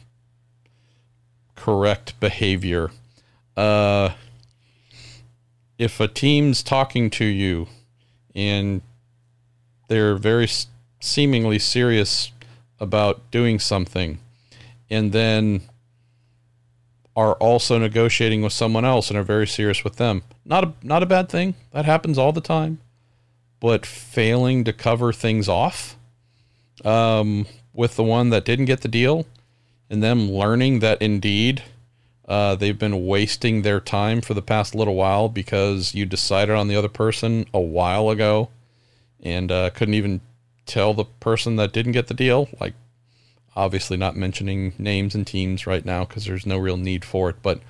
correct 1.55 2.19
behavior, 2.19 2.91
uh, 3.55 4.11
if 5.77 5.99
a 5.99 6.07
team's 6.07 6.63
talking 6.63 7.09
to 7.11 7.25
you 7.25 7.67
and 8.33 8.81
they're 9.87 10.15
very 10.15 10.47
seemingly 10.99 11.59
serious 11.59 12.31
about 12.79 13.29
doing 13.31 13.59
something 13.59 14.19
and 14.89 15.11
then 15.11 15.61
are 17.15 17.33
also 17.35 17.77
negotiating 17.77 18.41
with 18.41 18.53
someone 18.53 18.85
else 18.85 19.09
and 19.09 19.17
are 19.17 19.23
very 19.23 19.47
serious 19.47 19.83
with 19.83 19.95
them. 19.95 20.23
Not 20.43 20.63
a 20.63 20.73
not 20.83 21.03
a 21.03 21.05
bad 21.05 21.29
thing. 21.29 21.55
That 21.71 21.85
happens 21.85 22.17
all 22.17 22.31
the 22.31 22.41
time. 22.41 22.79
But 23.59 23.85
failing 23.85 24.63
to 24.65 24.73
cover 24.73 25.13
things 25.13 25.47
off 25.47 25.95
um, 26.83 27.47
with 27.73 27.95
the 27.95 28.03
one 28.03 28.29
that 28.29 28.45
didn't 28.45 28.65
get 28.65 28.81
the 28.81 28.87
deal 28.87 29.25
and 29.89 30.03
them 30.03 30.29
learning 30.29 30.79
that 30.79 31.01
indeed 31.01 31.63
uh, 32.27 32.55
they've 32.55 32.77
been 32.77 33.05
wasting 33.05 33.61
their 33.61 33.79
time 33.79 34.19
for 34.19 34.33
the 34.33 34.41
past 34.41 34.73
little 34.73 34.95
while 34.95 35.29
because 35.29 35.93
you 35.93 36.05
decided 36.05 36.55
on 36.55 36.67
the 36.67 36.75
other 36.75 36.89
person 36.89 37.45
a 37.53 37.59
while 37.59 38.09
ago 38.09 38.49
and 39.21 39.51
uh, 39.51 39.69
couldn't 39.71 39.93
even 39.93 40.21
tell 40.65 40.93
the 40.93 41.05
person 41.05 41.55
that 41.55 41.71
didn't 41.71 41.91
get 41.91 42.07
the 42.07 42.13
deal. 42.13 42.49
Like, 42.59 42.73
obviously, 43.55 43.97
not 43.97 44.15
mentioning 44.15 44.73
names 44.77 45.15
and 45.15 45.25
teams 45.25 45.65
right 45.65 45.85
now 45.85 46.05
because 46.05 46.25
there's 46.25 46.45
no 46.45 46.57
real 46.57 46.77
need 46.77 47.05
for 47.05 47.29
it. 47.29 47.37
But 47.41 47.61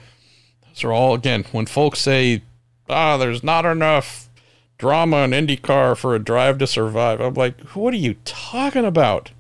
those 0.68 0.84
are 0.84 0.92
all, 0.92 1.14
again, 1.14 1.46
when 1.52 1.66
folks 1.66 2.00
say, 2.00 2.42
ah, 2.90 3.18
there's 3.18 3.44
not 3.44 3.66
enough 3.66 4.30
drama 4.78 5.18
in 5.18 5.32
IndyCar 5.32 5.98
for 5.98 6.16
a 6.16 6.20
drive 6.20 6.58
to 6.60 6.68
survive, 6.68 7.22
I'm 7.22 7.34
like, 7.34 7.60
what 7.70 7.94
are 7.94 7.98
you 7.98 8.16
talking 8.26 8.86
about? 8.86 9.32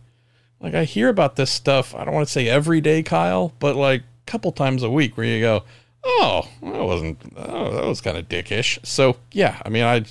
Like, 0.61 0.73
I 0.73 0.85
hear 0.85 1.09
about 1.09 1.35
this 1.35 1.51
stuff, 1.51 1.93
I 1.93 2.05
don't 2.05 2.13
want 2.13 2.27
to 2.27 2.31
say 2.31 2.47
every 2.47 2.81
day, 2.81 3.03
Kyle, 3.03 3.53
but 3.59 3.75
like 3.75 4.01
a 4.01 4.31
couple 4.31 4.51
times 4.51 4.81
a 4.81 4.89
week 4.89 5.17
where 5.17 5.25
you 5.25 5.41
go, 5.41 5.63
oh, 6.03 6.47
that 6.61 6.83
wasn't, 6.83 7.19
oh, 7.35 7.71
that 7.71 7.85
was 7.85 8.01
kind 8.01 8.17
of 8.17 8.29
dickish. 8.29 8.83
So, 8.85 9.17
yeah, 9.31 9.61
I 9.65 9.69
mean, 9.69 9.83
I 9.83 10.05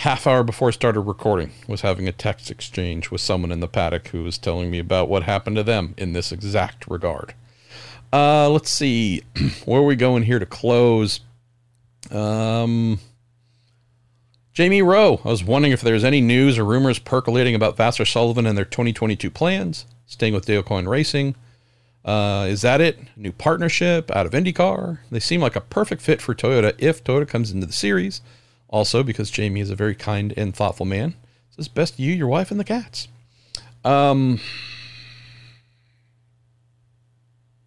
half 0.00 0.26
hour 0.26 0.42
before 0.42 0.68
I 0.68 0.70
started 0.70 1.02
recording 1.02 1.52
was 1.68 1.82
having 1.82 2.08
a 2.08 2.12
text 2.12 2.50
exchange 2.50 3.10
with 3.10 3.20
someone 3.20 3.52
in 3.52 3.60
the 3.60 3.68
paddock 3.68 4.08
who 4.08 4.22
was 4.22 4.38
telling 4.38 4.70
me 4.70 4.78
about 4.78 5.10
what 5.10 5.24
happened 5.24 5.56
to 5.56 5.62
them 5.62 5.94
in 5.98 6.14
this 6.14 6.32
exact 6.32 6.86
regard. 6.88 7.34
Uh, 8.10 8.48
let's 8.48 8.70
see, 8.70 9.22
where 9.66 9.80
are 9.80 9.84
we 9.84 9.96
going 9.96 10.22
here 10.22 10.38
to 10.38 10.46
close? 10.46 11.20
Um, 12.10 12.98
Jamie 14.54 14.80
Rowe. 14.80 15.20
I 15.22 15.28
was 15.28 15.44
wondering 15.44 15.72
if 15.72 15.82
there's 15.82 16.02
any 16.02 16.22
news 16.22 16.58
or 16.58 16.64
rumors 16.64 16.98
percolating 16.98 17.54
about 17.54 17.76
Vasser 17.76 18.10
Sullivan 18.10 18.46
and 18.46 18.56
their 18.56 18.64
2022 18.64 19.30
plans. 19.30 19.84
Staying 20.06 20.32
with 20.32 20.46
Dale 20.46 20.62
Coyne 20.62 20.88
Racing. 20.88 21.36
Uh, 22.06 22.46
is 22.48 22.62
that 22.62 22.80
it? 22.80 22.98
New 23.16 23.32
partnership 23.32 24.10
out 24.16 24.24
of 24.24 24.32
IndyCar? 24.32 25.00
They 25.10 25.20
seem 25.20 25.42
like 25.42 25.56
a 25.56 25.60
perfect 25.60 26.00
fit 26.00 26.22
for 26.22 26.34
Toyota 26.34 26.74
if 26.78 27.04
Toyota 27.04 27.28
comes 27.28 27.50
into 27.50 27.66
the 27.66 27.74
series. 27.74 28.22
Also, 28.70 29.02
because 29.02 29.30
Jamie 29.30 29.60
is 29.60 29.68
a 29.68 29.76
very 29.76 29.96
kind 29.96 30.32
and 30.36 30.54
thoughtful 30.54 30.86
man, 30.86 31.14
says 31.50 31.68
best 31.68 31.98
you, 31.98 32.12
your 32.12 32.28
wife, 32.28 32.52
and 32.52 32.58
the 32.58 32.64
cats. 32.64 33.08
Um, 33.84 34.40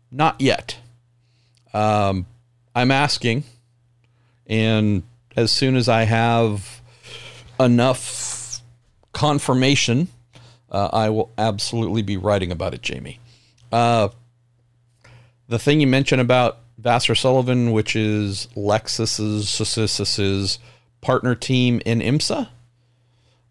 not 0.10 0.40
yet. 0.40 0.78
Um, 1.74 2.26
I'm 2.74 2.90
asking, 2.90 3.44
and 4.48 5.04
as 5.36 5.52
soon 5.52 5.76
as 5.76 5.90
I 5.90 6.04
have 6.04 6.82
enough 7.60 8.62
confirmation, 9.12 10.08
uh, 10.72 10.90
I 10.94 11.10
will 11.10 11.32
absolutely 11.38 12.02
be 12.02 12.16
writing 12.16 12.52
about 12.52 12.74
it, 12.74 12.82
Jamie. 12.82 13.20
Uh, 13.72 14.08
the 15.50 15.60
thing 15.60 15.82
you 15.82 15.88
mentioned 15.88 16.22
about 16.22 16.60
Vasser 16.82 17.18
Sullivan, 17.18 17.72
which 17.72 17.96
is 17.96 18.48
Lexus's 18.56 19.50
partner 21.04 21.36
team 21.36 21.82
in 21.86 22.00
IMSA, 22.00 22.48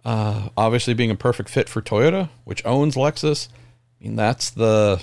uh, 0.04 0.48
obviously 0.56 0.94
being 0.94 1.10
a 1.10 1.16
perfect 1.16 1.48
fit 1.48 1.68
for 1.68 1.80
Toyota, 1.80 2.30
which 2.44 2.64
owns 2.64 2.96
Lexus. 2.96 3.48
I 4.00 4.04
mean, 4.04 4.16
that's 4.16 4.50
the 4.50 5.00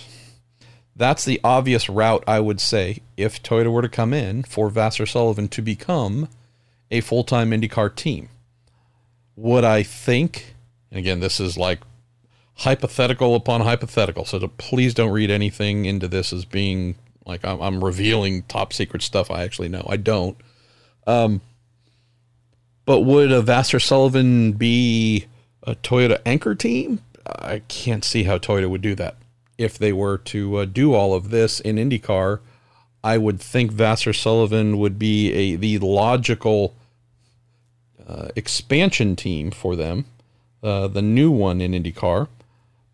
that's 0.95 1.23
the 1.23 1.39
obvious 1.43 1.87
route 1.87 2.23
I 2.27 2.41
would 2.41 2.59
say 2.59 2.99
if 3.15 3.41
Toyota 3.41 3.71
were 3.71 3.81
to 3.81 3.87
come 3.87 4.13
in 4.13 4.43
for 4.43 4.69
Vasser 4.69 5.07
Sullivan 5.07 5.47
to 5.49 5.61
become 5.61 6.27
a 6.91 6.99
full 7.01 7.23
time 7.23 7.51
IndyCar 7.51 7.95
team. 7.95 8.29
Would 9.37 9.63
I 9.63 9.83
think, 9.83 10.55
and 10.91 10.99
again, 10.99 11.21
this 11.21 11.39
is 11.39 11.57
like 11.57 11.79
hypothetical 12.55 13.35
upon 13.35 13.61
hypothetical, 13.61 14.25
so 14.25 14.45
please 14.57 14.93
don't 14.93 15.11
read 15.11 15.31
anything 15.31 15.85
into 15.85 16.09
this 16.09 16.33
as 16.33 16.43
being 16.43 16.95
like 17.25 17.45
I'm, 17.45 17.61
I'm, 17.61 17.83
revealing 17.83 18.43
top 18.43 18.73
secret 18.73 19.01
stuff 19.01 19.31
I 19.31 19.43
actually 19.43 19.69
know. 19.69 19.85
I 19.87 19.95
don't. 19.95 20.35
Um, 21.07 21.41
but 22.89 23.01
would 23.01 23.31
a 23.31 23.43
Vasser 23.43 23.79
Sullivan 23.79 24.53
be 24.53 25.27
a 25.61 25.75
Toyota 25.75 26.19
anchor 26.25 26.55
team? 26.55 27.03
I 27.23 27.61
can't 27.67 28.03
see 28.03 28.23
how 28.23 28.39
Toyota 28.39 28.67
would 28.67 28.81
do 28.81 28.95
that. 28.95 29.15
If 29.59 29.77
they 29.77 29.93
were 29.93 30.17
to 30.17 30.57
uh, 30.57 30.65
do 30.65 30.95
all 30.95 31.13
of 31.13 31.29
this 31.29 31.59
in 31.59 31.75
IndyCar, 31.75 32.39
I 33.03 33.19
would 33.19 33.39
think 33.39 33.71
Vasser 33.71 34.11
Sullivan 34.11 34.79
would 34.79 34.97
be 34.97 35.31
a 35.33 35.55
the 35.55 35.77
logical 35.77 36.73
uh, 38.07 38.29
expansion 38.35 39.15
team 39.15 39.51
for 39.51 39.75
them, 39.75 40.05
uh, 40.63 40.87
the 40.87 41.03
new 41.03 41.29
one 41.29 41.61
in 41.61 41.73
IndyCar. 41.73 42.27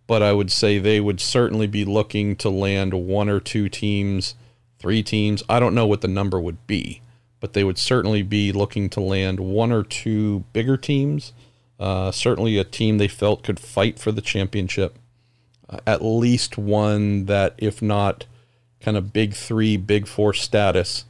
But 0.08 0.22
I 0.22 0.34
would 0.34 0.52
say 0.52 0.78
they 0.78 1.00
would 1.00 1.22
certainly 1.22 1.68
be 1.68 1.86
looking 1.86 2.36
to 2.36 2.50
land 2.50 2.94
one 2.94 3.30
or 3.30 3.40
two 3.40 3.70
teams, 3.70 4.36
three 4.78 5.04
teams. 5.04 5.42
I 5.48 5.62
don't 5.62 5.74
know 5.74 5.88
what 5.88 6.02
the 6.02 6.10
number 6.10 6.38
would 6.38 6.68
be, 6.68 7.00
but 7.46 7.54
they 7.54 7.64
would 7.64 7.78
certainly 7.78 8.24
be 8.24 8.52
looking 8.52 8.90
to 8.90 9.00
land 9.00 9.40
one 9.40 9.72
or 9.72 9.84
two 9.84 10.44
bigger 10.52 10.76
teams. 10.78 11.32
Uh, 11.80 12.10
certainly 12.10 12.58
a 12.58 12.64
team 12.64 12.98
they 12.98 13.08
felt 13.08 13.44
could 13.44 13.60
fight 13.60 14.00
for 14.00 14.12
the 14.12 14.20
championship. 14.20 14.98
uh, 15.70 15.80
at 15.86 16.04
least 16.04 16.58
one 16.58 17.26
that, 17.26 17.56
if 17.58 17.82
not 17.82 18.26
kind 18.80 18.98
of 18.98 19.14
big 19.14 19.34
three, 19.34 19.78
big 19.78 20.08
four 20.08 20.34
status, 20.34 21.06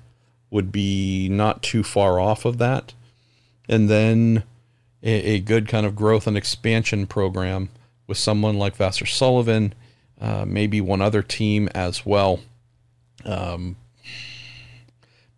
would 0.49 0.71
be 0.71 1.27
not 1.29 1.61
too 1.61 1.83
far 1.83 2.19
off 2.19 2.45
of 2.45 2.57
that. 2.57 2.93
And 3.67 3.89
then 3.89 4.43
a, 5.03 5.33
a 5.35 5.39
good 5.39 5.67
kind 5.67 5.85
of 5.85 5.95
growth 5.95 6.27
and 6.27 6.37
expansion 6.37 7.07
program 7.07 7.69
with 8.07 8.17
someone 8.17 8.57
like 8.57 8.77
Vasser 8.77 9.07
Sullivan, 9.07 9.73
uh, 10.21 10.45
maybe 10.47 10.79
one 10.79 11.01
other 11.01 11.21
team 11.21 11.67
as 11.73 12.05
well. 12.05 12.39
Um, 13.25 13.75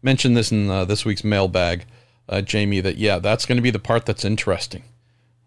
mentioned 0.02 0.38
this 0.38 0.52
in 0.52 0.70
uh, 0.70 0.86
this 0.86 1.06
week's 1.06 1.24
mailbag, 1.24 1.86
uh, 2.30 2.42
Jamie, 2.42 2.82
that 2.82 2.98
yeah, 2.98 3.20
that's 3.20 3.46
going 3.46 3.58
to 3.58 3.62
be 3.62 3.72
the 3.72 3.80
part 3.80 4.06
that's 4.06 4.26
interesting. 4.26 4.84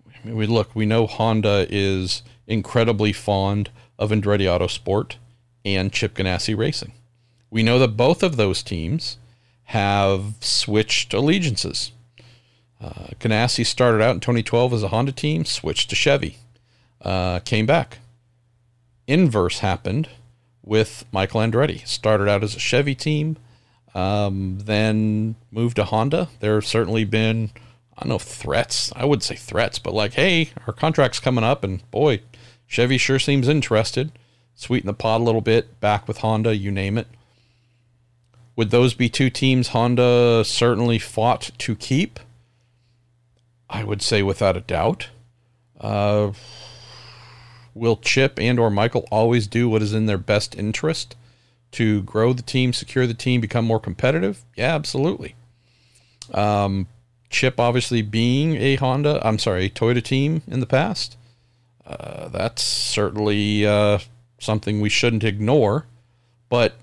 I 0.06 0.26
mean, 0.26 0.36
we 0.36 0.46
look, 0.46 0.74
we 0.74 0.86
know 0.86 1.06
Honda 1.06 1.66
is 1.68 2.22
incredibly 2.46 3.12
fond 3.12 3.70
of 3.98 4.10
Andretti 4.10 4.46
Autosport 4.46 5.16
and 5.64 5.92
Chip 5.92 6.14
Ganassi 6.14 6.56
Racing. 6.56 6.92
We 7.50 7.62
know 7.62 7.78
that 7.78 7.96
both 7.96 8.22
of 8.22 8.36
those 8.36 8.62
teams 8.62 9.18
have 9.64 10.34
switched 10.40 11.14
allegiances. 11.14 11.92
Uh, 12.80 13.08
Ganassi 13.18 13.64
started 13.64 14.02
out 14.02 14.14
in 14.14 14.20
2012 14.20 14.72
as 14.72 14.82
a 14.82 14.88
Honda 14.88 15.12
team, 15.12 15.44
switched 15.44 15.90
to 15.90 15.96
Chevy, 15.96 16.38
uh, 17.02 17.40
came 17.40 17.66
back. 17.66 17.98
Inverse 19.06 19.58
happened 19.58 20.08
with 20.64 21.04
Michael 21.12 21.40
Andretti. 21.40 21.86
Started 21.86 22.28
out 22.28 22.42
as 22.42 22.54
a 22.54 22.60
Chevy 22.60 22.94
team, 22.94 23.36
um, 23.94 24.58
then 24.60 25.34
moved 25.50 25.76
to 25.76 25.84
Honda. 25.84 26.28
There 26.40 26.54
have 26.54 26.66
certainly 26.66 27.04
been, 27.04 27.50
I 27.96 28.02
don't 28.02 28.08
know, 28.08 28.18
threats. 28.18 28.92
I 28.94 29.04
would 29.04 29.22
say 29.22 29.34
threats, 29.34 29.78
but 29.78 29.94
like, 29.94 30.14
hey, 30.14 30.50
our 30.66 30.72
contract's 30.72 31.20
coming 31.20 31.44
up, 31.44 31.64
and 31.64 31.88
boy, 31.90 32.20
Chevy 32.66 32.98
sure 32.98 33.18
seems 33.18 33.48
interested. 33.48 34.12
Sweeten 34.54 34.86
the 34.86 34.94
pot 34.94 35.20
a 35.20 35.24
little 35.24 35.40
bit, 35.40 35.80
back 35.80 36.06
with 36.06 36.18
Honda, 36.18 36.54
you 36.54 36.70
name 36.70 36.98
it. 36.98 37.08
Would 38.56 38.70
those 38.70 38.94
be 38.94 39.08
two 39.08 39.30
teams 39.30 39.68
Honda 39.68 40.44
certainly 40.44 40.98
fought 40.98 41.50
to 41.58 41.74
keep? 41.74 42.20
I 43.68 43.84
would 43.84 44.02
say 44.02 44.22
without 44.22 44.56
a 44.56 44.60
doubt. 44.60 45.08
Uh, 45.80 46.32
will 47.74 47.96
Chip 47.96 48.38
and 48.38 48.58
or 48.58 48.70
Michael 48.70 49.08
always 49.10 49.46
do 49.46 49.68
what 49.68 49.80
is 49.80 49.94
in 49.94 50.06
their 50.06 50.18
best 50.18 50.54
interest 50.56 51.16
to 51.72 52.02
grow 52.02 52.32
the 52.32 52.42
team, 52.42 52.72
secure 52.72 53.06
the 53.06 53.14
team, 53.14 53.40
become 53.40 53.64
more 53.64 53.80
competitive? 53.80 54.44
Yeah, 54.56 54.74
absolutely. 54.74 55.34
Um, 56.32 56.86
Chip 57.28 57.60
obviously 57.60 58.02
being 58.02 58.56
a 58.56 58.76
Honda, 58.76 59.20
I'm 59.26 59.38
sorry, 59.38 59.66
a 59.66 59.70
Toyota 59.70 60.02
team 60.02 60.42
in 60.48 60.60
the 60.60 60.66
past. 60.66 61.16
Uh, 61.86 62.28
that's 62.28 62.62
certainly 62.62 63.66
uh, 63.66 63.98
something 64.38 64.80
we 64.80 64.88
shouldn't 64.88 65.24
ignore. 65.24 65.86
But 66.48 66.74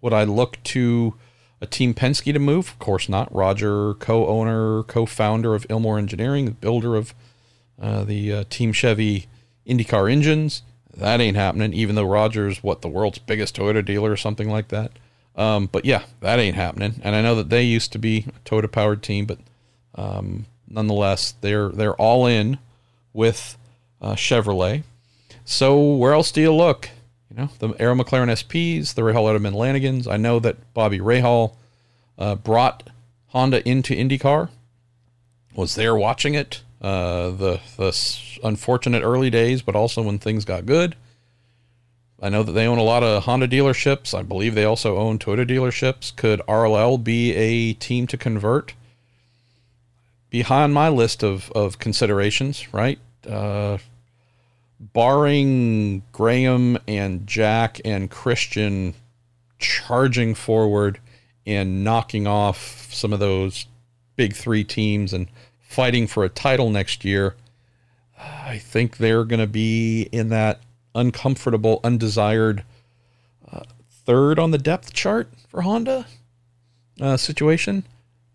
would 0.00 0.12
I 0.12 0.24
look 0.24 0.62
to 0.64 1.14
a 1.60 1.66
Team 1.66 1.94
Penske 1.94 2.32
to 2.32 2.38
move? 2.38 2.68
Of 2.68 2.78
course 2.78 3.08
not. 3.08 3.32
Roger, 3.34 3.94
co 3.94 4.26
owner, 4.26 4.82
co 4.84 5.06
founder 5.06 5.54
of 5.54 5.66
Ilmor 5.68 5.98
Engineering, 5.98 6.46
the 6.46 6.50
builder 6.50 6.96
of 6.96 7.14
uh, 7.80 8.04
the 8.04 8.32
uh, 8.32 8.44
Team 8.50 8.72
Chevy 8.72 9.26
IndyCar 9.66 10.10
engines. 10.10 10.62
That 11.00 11.20
ain't 11.20 11.36
happening, 11.36 11.72
even 11.72 11.94
though 11.96 12.04
Roger's 12.04 12.62
what 12.62 12.82
the 12.82 12.88
world's 12.88 13.18
biggest 13.18 13.56
Toyota 13.56 13.82
dealer 13.82 14.12
or 14.12 14.16
something 14.18 14.50
like 14.50 14.68
that. 14.68 14.92
Um, 15.34 15.66
but 15.72 15.86
yeah, 15.86 16.02
that 16.20 16.38
ain't 16.38 16.56
happening. 16.56 17.00
And 17.02 17.16
I 17.16 17.22
know 17.22 17.36
that 17.36 17.48
they 17.48 17.62
used 17.62 17.92
to 17.92 17.98
be 17.98 18.26
a 18.28 18.48
Toyota 18.48 18.70
powered 18.70 19.02
team, 19.02 19.24
but 19.24 19.38
um, 19.94 20.44
nonetheless, 20.68 21.32
they're 21.40 21.70
they're 21.70 21.94
all 21.94 22.26
in 22.26 22.58
with 23.14 23.56
uh, 24.02 24.14
Chevrolet. 24.14 24.82
So 25.46 25.80
where 25.80 26.12
else 26.12 26.30
do 26.32 26.42
you 26.42 26.52
look? 26.52 26.90
You 27.30 27.36
know, 27.38 27.50
the 27.60 27.70
Arrow 27.80 27.94
McLaren 27.94 28.30
SPs, 28.30 28.92
the 28.92 29.02
Rahal 29.02 29.24
Letterman 29.24 29.54
Lanigans. 29.54 30.06
I 30.06 30.18
know 30.18 30.38
that 30.40 30.74
Bobby 30.74 30.98
Rahal 30.98 31.54
uh, 32.18 32.34
brought 32.34 32.90
Honda 33.28 33.66
into 33.66 33.94
IndyCar, 33.94 34.50
was 35.54 35.76
there 35.76 35.96
watching 35.96 36.34
it. 36.34 36.62
Uh, 36.82 37.30
the 37.30 37.60
the 37.78 37.92
unfortunate 38.42 39.02
early 39.02 39.30
days, 39.30 39.62
but 39.62 39.76
also 39.76 40.02
when 40.02 40.18
things 40.18 40.44
got 40.44 40.66
good. 40.66 40.96
I 42.22 42.28
know 42.28 42.42
that 42.42 42.52
they 42.52 42.66
own 42.66 42.78
a 42.78 42.82
lot 42.82 43.02
of 43.02 43.24
Honda 43.24 43.48
dealerships. 43.48 44.12
I 44.12 44.22
believe 44.22 44.54
they 44.54 44.64
also 44.64 44.98
own 44.98 45.18
Toyota 45.18 45.48
dealerships. 45.48 46.14
Could 46.14 46.40
RLL 46.46 47.02
be 47.02 47.32
a 47.34 47.72
team 47.72 48.06
to 48.08 48.18
convert? 48.18 48.74
Behind 50.28 50.74
my 50.74 50.88
list 50.88 51.22
of, 51.22 51.50
of 51.52 51.78
considerations, 51.78 52.72
right? 52.74 52.98
Uh, 53.28 53.78
barring 54.78 56.02
Graham 56.12 56.78
and 56.86 57.26
Jack 57.26 57.80
and 57.84 58.10
Christian 58.10 58.94
charging 59.58 60.34
forward 60.34 61.00
and 61.46 61.82
knocking 61.82 62.26
off 62.26 62.88
some 62.92 63.12
of 63.12 63.18
those 63.18 63.66
big 64.16 64.34
three 64.34 64.64
teams 64.64 65.12
and 65.12 65.28
fighting 65.60 66.06
for 66.06 66.24
a 66.24 66.28
title 66.28 66.70
next 66.70 67.04
year, 67.04 67.34
I 68.20 68.58
think 68.58 68.96
they're 68.96 69.24
going 69.24 69.40
to 69.40 69.46
be 69.46 70.02
in 70.12 70.28
that 70.28 70.60
uncomfortable, 70.94 71.80
undesired 71.84 72.64
uh, 73.50 73.62
third 73.88 74.38
on 74.38 74.50
the 74.50 74.58
depth 74.58 74.92
chart 74.92 75.28
for 75.48 75.62
Honda 75.62 76.06
uh, 77.00 77.16
situation. 77.16 77.84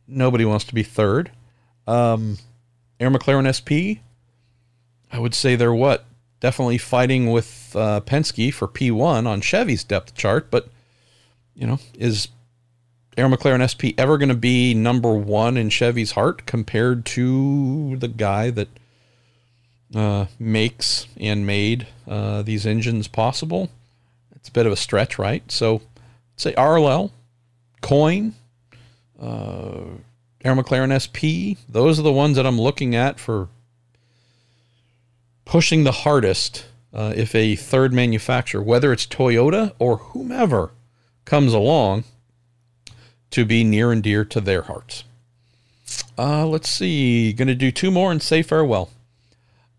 Nobody 0.08 0.46
wants 0.46 0.66
to 0.66 0.74
be 0.74 0.84
third. 0.84 1.32
Um, 1.88 2.38
Arrow 3.00 3.12
McLaren 3.12 3.52
SP, 3.52 4.02
I 5.12 5.20
would 5.20 5.34
say 5.34 5.56
they're 5.56 5.74
what? 5.74 6.06
Definitely 6.40 6.78
fighting 6.78 7.32
with 7.32 7.76
uh, 7.76 8.02
Penske 8.02 8.54
for 8.54 8.68
P1 8.68 9.28
on 9.28 9.42
Chevy's 9.42 9.84
depth 9.84 10.16
chart, 10.16 10.50
but, 10.52 10.70
you 11.56 11.68
know, 11.68 11.80
is 11.98 12.30
Arrow 13.18 13.30
McLaren 13.30 13.68
SP 13.68 13.96
ever 13.98 14.18
going 14.18 14.30
to 14.30 14.36
be 14.36 14.74
number 14.74 15.14
one 15.14 15.58
in 15.58 15.70
Chevy's 15.70 16.12
heart 16.12 16.46
compared 16.46 17.06
to 17.08 17.98
the 17.98 18.08
guy 18.08 18.50
that 18.52 18.68
uh, 19.94 20.26
makes 20.40 21.08
and 21.20 21.46
made 21.46 21.88
uh, 22.08 22.42
these 22.42 22.66
engines 22.66 23.08
possible? 23.08 23.70
It's 24.36 24.50
a 24.50 24.52
bit 24.52 24.66
of 24.66 24.72
a 24.72 24.78
stretch, 24.78 25.20
right? 25.20 25.50
So, 25.52 25.82
say 26.38 26.54
RLL, 26.54 27.12
Coyne, 27.82 28.36
uh, 29.20 29.82
Arrow 30.44 30.56
McLaren 30.62 30.94
SP. 30.94 31.58
Those 31.68 32.00
are 32.00 32.04
the 32.04 32.12
ones 32.12 32.36
that 32.36 32.46
I'm 32.46 32.60
looking 32.60 32.96
at 32.96 33.20
for 33.20 33.50
pushing 35.46 35.84
the 35.84 35.92
hardest. 35.92 36.66
Uh, 36.94 37.14
if 37.16 37.36
a 37.36 37.58
third 37.58 37.92
manufacturer, 37.92 38.62
whether 38.62 38.94
it's 38.94 39.06
Toyota 39.06 39.74
or 39.80 39.98
whomever, 39.98 40.72
comes 41.26 41.52
along 41.54 42.06
to 43.32 43.44
be 43.44 43.64
near 43.66 43.92
and 43.92 44.02
dear 44.02 44.24
to 44.24 44.40
their 44.40 44.62
hearts. 44.62 45.04
Uh, 46.18 46.46
let's 46.46 46.70
see. 46.70 47.34
Going 47.34 47.50
to 47.50 47.56
do 47.56 47.72
two 47.72 47.92
more 47.92 48.12
and 48.12 48.22
say 48.22 48.42
farewell. 48.42 48.92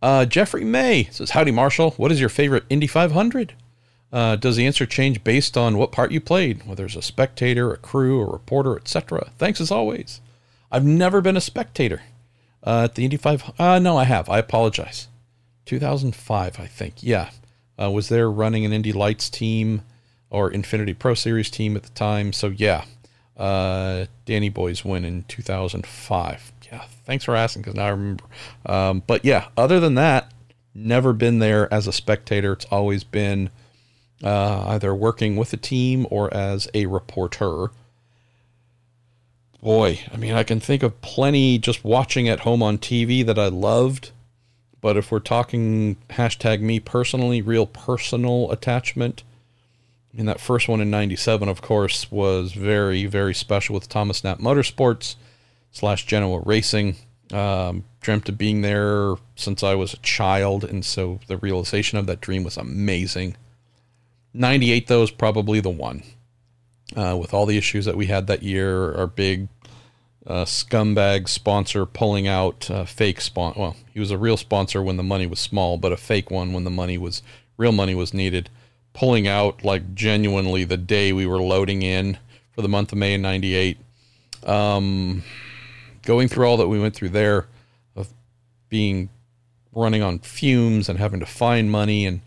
Uh, 0.03 0.25
Jeffrey 0.25 0.65
May 0.65 1.05
says, 1.11 1.31
Howdy, 1.31 1.51
Marshall. 1.51 1.93
What 1.93 2.13
is 2.13 2.21
your 2.21 2.29
favorite 2.29 2.65
Indy 2.69 2.87
500? 2.87 3.55
Uh, 4.13 4.37
does 4.37 4.57
the 4.57 4.67
answer 4.67 4.87
change 4.87 5.25
based 5.25 5.57
on 5.57 5.77
what 5.77 5.93
part 5.93 6.13
you 6.13 6.21
played, 6.21 6.67
whether 6.67 6.85
it's 6.85 6.97
a 6.97 7.03
spectator, 7.03 7.73
a 7.73 7.77
crew, 7.77 8.21
a 8.21 8.31
reporter, 8.31 8.77
etc.? 8.77 9.31
Thanks 9.37 9.61
as 9.61 9.71
always. 9.71 10.21
I've 10.71 10.85
never 10.85 11.21
been 11.21 11.37
a 11.37 11.41
spectator 11.41 12.03
uh, 12.65 12.85
at 12.85 12.95
the 12.95 13.05
Indy 13.05 13.17
5. 13.17 13.53
Uh, 13.59 13.79
no, 13.79 13.97
I 13.97 14.05
have. 14.05 14.29
I 14.29 14.39
apologize. 14.39 15.09
2005, 15.65 16.61
I 16.61 16.67
think. 16.67 17.03
Yeah. 17.03 17.31
Uh, 17.81 17.91
was 17.91 18.09
there 18.09 18.31
running 18.31 18.65
an 18.65 18.73
Indy 18.73 18.93
Lights 18.93 19.29
team 19.29 19.83
or 20.31 20.51
Infiniti 20.51 20.99
Pro 20.99 21.15
Series 21.15 21.51
team 21.51 21.77
at 21.77 21.83
the 21.85 21.91
time. 21.91 22.33
So, 22.33 22.49
yeah, 22.49 22.85
uh, 23.37 24.07
Danny 24.25 24.49
Boy's 24.49 24.85
win 24.85 25.05
in 25.05 25.25
2005. 25.25 26.53
Yeah, 26.71 26.85
thanks 27.05 27.25
for 27.25 27.37
asking 27.37 27.63
because 27.63 27.75
now 27.75 27.87
I 27.87 27.91
remember. 27.91 28.25
Um, 28.65 29.03
but 29.07 29.25
yeah, 29.25 29.49
other 29.57 29.79
than 29.81 29.95
that, 29.95 30.33
never 30.75 31.13
been 31.13 31.39
there 31.39 31.73
as 31.73 31.87
a 31.87 31.93
spectator. 31.93 32.53
It's 32.53 32.67
always 32.67 33.05
been 33.05 33.51
uh, 34.23 34.65
either 34.69 34.95
working 34.95 35.37
with 35.37 35.53
a 35.53 35.57
team 35.57 36.07
or 36.11 36.33
as 36.35 36.69
a 36.75 36.87
reporter. 36.87 37.71
Boy, 39.63 40.01
I 40.13 40.17
mean, 40.17 40.35
I 40.35 40.43
can 40.43 40.61
think 40.61 40.83
of 40.83 41.01
plenty 41.01 41.59
just 41.59 41.85
watching 41.85 42.29
at 42.29 42.41
home 42.41 42.63
on 42.63 42.79
TV 42.79 43.25
that 43.27 43.39
I 43.39 43.49
loved. 43.49 44.11
But 44.81 44.97
if 44.97 45.11
we're 45.11 45.19
talking 45.19 45.97
hashtag 46.11 46.61
me 46.61 46.79
personally, 46.79 47.43
real 47.43 47.67
personal 47.67 48.51
attachment, 48.53 49.25
and 50.17 50.29
that 50.29 50.41
first 50.41 50.69
one 50.69 50.81
in 50.81 50.91
97, 50.91 51.49
of 51.49 51.61
course, 51.63 52.11
was 52.11 52.53
very, 52.53 53.07
very 53.07 53.35
special 53.35 53.75
with 53.75 53.89
Thomas 53.89 54.23
Knapp 54.23 54.39
Motorsports 54.39 55.17
slash 55.73 56.07
Genoa 56.07 56.41
Racing. 56.45 56.97
Um, 57.33 57.85
dreamt 58.01 58.29
of 58.29 58.39
being 58.39 58.61
there 58.61 59.17
since 59.35 59.63
I 59.63 59.75
was 59.75 59.93
a 59.93 59.99
child, 59.99 60.63
and 60.63 60.85
so 60.85 61.19
the 61.27 61.39
realization 61.39 61.99
of 61.99 62.07
that 62.07 62.21
dream 62.21 62.45
was 62.45 62.57
amazing. 62.57 63.37
98, 64.33 64.87
though, 64.87 65.03
is 65.03 65.11
probably 65.11 65.61
the 65.61 65.71
one. 65.71 66.03
Uh, 66.95 67.17
with 67.21 67.35
all 67.35 67.47
the 67.47 67.59
issues 67.59 67.85
that 67.85 67.97
we 67.97 68.07
had 68.07 68.29
that 68.29 68.45
year, 68.45 68.95
our 68.95 69.09
big 69.09 69.49
uh, 70.27 70.45
scumbag 70.45 71.29
sponsor 71.29 71.87
pulling 71.87 72.27
out 72.27 72.71
uh, 72.71 72.85
fake 72.85 73.21
sponsor. 73.21 73.61
Well, 73.61 73.77
he 73.93 74.01
was 74.01 74.11
a 74.11 74.19
real 74.19 74.37
sponsor 74.37 74.83
when 74.83 74.97
the 74.97 75.03
money 75.03 75.27
was 75.27 75.39
small, 75.39 75.79
but 75.79 75.93
a 75.93 75.97
fake 75.97 76.31
one 76.31 76.53
when 76.53 76.65
the 76.65 76.71
money 76.71 76.99
was 76.99 77.23
real 77.57 77.73
money 77.73 77.95
was 77.95 78.13
needed. 78.13 78.51
Pulling 78.93 79.29
out 79.29 79.65
like 79.65 79.95
genuinely 79.95 80.65
the 80.65 80.77
day 80.77 81.13
we 81.13 81.27
were 81.27 81.43
loading 81.43 81.83
in 81.83 82.19
for 82.53 82.63
the 82.63 82.69
month 82.69 82.93
of 82.93 82.99
May 82.99 83.15
in 83.15 83.23
'98. 83.23 83.79
Um, 84.45 85.23
going 86.07 86.29
through 86.29 86.47
all 86.47 86.57
that 86.57 86.69
we 86.69 86.81
went 86.81 86.95
through 86.95 87.11
there 87.11 87.47
of 87.95 88.09
being 88.71 89.11
running 89.73 90.03
on 90.03 90.19
fumes 90.21 90.89
and 90.89 90.99
having 90.99 91.21
to 91.21 91.27
find 91.27 91.71
money 91.71 92.07
and 92.07 92.23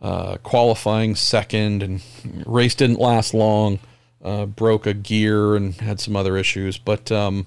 uh, 0.00 0.36
qualifying 0.44 1.16
second 1.16 1.82
and 1.82 2.00
race 2.46 2.76
didn't 2.76 3.00
last 3.00 3.34
long 3.34 3.80
uh, 4.22 4.46
broke 4.46 4.86
a 4.86 4.94
gear 4.94 5.56
and 5.56 5.74
had 5.76 5.98
some 5.98 6.14
other 6.14 6.36
issues. 6.36 6.78
But 6.78 7.10
um, 7.10 7.46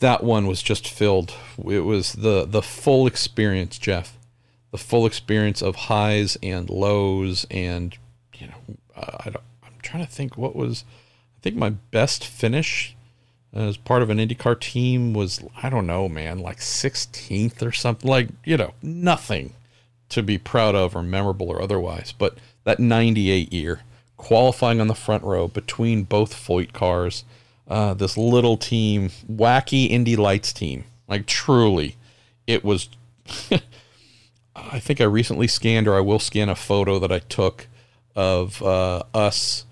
that 0.00 0.22
one 0.22 0.46
was 0.46 0.62
just 0.62 0.86
filled. 0.86 1.32
It 1.64 1.80
was 1.80 2.12
the 2.12 2.44
the 2.44 2.62
full 2.62 3.06
experience 3.06 3.78
jeff. 3.78 4.18
The 4.72 4.78
full 4.78 5.06
experience 5.06 5.62
of 5.62 5.76
highs 5.76 6.36
and 6.42 6.68
lows 6.68 7.46
and 7.50 7.96
you 8.34 8.48
know 8.48 8.76
I 8.96 9.24
don't, 9.24 9.44
i'm 9.62 9.74
trying 9.82 10.04
to 10.04 10.10
think 10.10 10.36
what 10.38 10.56
was 10.56 10.84
i 11.36 11.40
think 11.40 11.56
my 11.56 11.70
best 11.70 12.24
finish 12.24 12.96
as 13.52 13.76
part 13.76 14.02
of 14.02 14.10
an 14.10 14.18
IndyCar 14.18 14.58
team 14.58 15.12
was 15.12 15.42
I 15.62 15.68
don't 15.68 15.86
know, 15.86 16.08
man, 16.08 16.38
like 16.38 16.58
16th 16.58 17.62
or 17.62 17.72
something. 17.72 18.08
Like 18.08 18.28
you 18.44 18.56
know, 18.56 18.74
nothing 18.82 19.54
to 20.08 20.22
be 20.22 20.38
proud 20.38 20.74
of 20.74 20.94
or 20.94 21.02
memorable 21.02 21.48
or 21.48 21.62
otherwise. 21.62 22.12
But 22.12 22.38
that 22.64 22.78
98 22.78 23.52
year, 23.52 23.80
qualifying 24.16 24.80
on 24.80 24.86
the 24.86 24.94
front 24.94 25.24
row 25.24 25.48
between 25.48 26.04
both 26.04 26.34
Foyt 26.34 26.72
cars, 26.72 27.24
uh, 27.68 27.94
this 27.94 28.16
little 28.16 28.56
team, 28.56 29.10
wacky 29.30 29.88
Indy 29.90 30.16
Lights 30.16 30.52
team, 30.52 30.84
like 31.08 31.26
truly, 31.26 31.96
it 32.46 32.64
was. 32.64 32.88
I 34.54 34.80
think 34.80 35.00
I 35.00 35.04
recently 35.04 35.48
scanned, 35.48 35.88
or 35.88 35.96
I 35.96 36.00
will 36.00 36.18
scan 36.18 36.50
a 36.50 36.54
photo 36.54 36.98
that 36.98 37.10
I 37.10 37.20
took 37.20 37.68
of 38.14 38.62
uh, 38.62 39.02
us. 39.14 39.64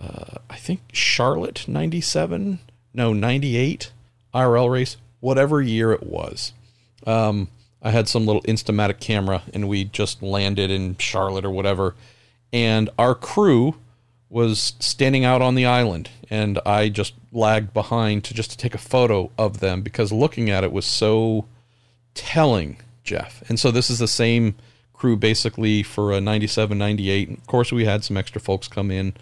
Uh, 0.00 0.38
I 0.50 0.56
think 0.56 0.80
Charlotte 0.92 1.68
'97 1.68 2.58
no, 2.96 3.12
98 3.12 3.92
IRL 4.34 4.72
race, 4.72 4.96
whatever 5.20 5.60
year 5.60 5.92
it 5.92 6.02
was. 6.02 6.52
Um, 7.06 7.48
I 7.82 7.90
had 7.90 8.08
some 8.08 8.26
little 8.26 8.42
Instamatic 8.42 8.98
camera 8.98 9.42
and 9.52 9.68
we 9.68 9.84
just 9.84 10.22
landed 10.22 10.70
in 10.70 10.96
Charlotte 10.96 11.44
or 11.44 11.50
whatever. 11.50 11.94
And 12.52 12.90
our 12.98 13.14
crew 13.14 13.76
was 14.28 14.72
standing 14.80 15.24
out 15.24 15.42
on 15.42 15.54
the 15.54 15.66
island 15.66 16.10
and 16.30 16.58
I 16.66 16.88
just 16.88 17.14
lagged 17.32 17.72
behind 17.72 18.24
to 18.24 18.34
just 18.34 18.50
to 18.50 18.56
take 18.56 18.74
a 18.74 18.78
photo 18.78 19.30
of 19.38 19.60
them 19.60 19.82
because 19.82 20.10
looking 20.10 20.50
at 20.50 20.64
it 20.64 20.72
was 20.72 20.86
so 20.86 21.46
telling, 22.14 22.78
Jeff. 23.04 23.42
And 23.48 23.60
so 23.60 23.70
this 23.70 23.90
is 23.90 23.98
the 23.98 24.08
same 24.08 24.56
crew 24.96 25.16
basically 25.16 25.82
for 25.82 26.12
a 26.12 26.20
97 26.20 26.76
98 26.78 27.28
and 27.28 27.38
of 27.38 27.46
course 27.46 27.70
we 27.70 27.84
had 27.84 28.02
some 28.02 28.16
extra 28.16 28.40
folks 28.40 28.66
come 28.66 28.90
in 28.90 29.12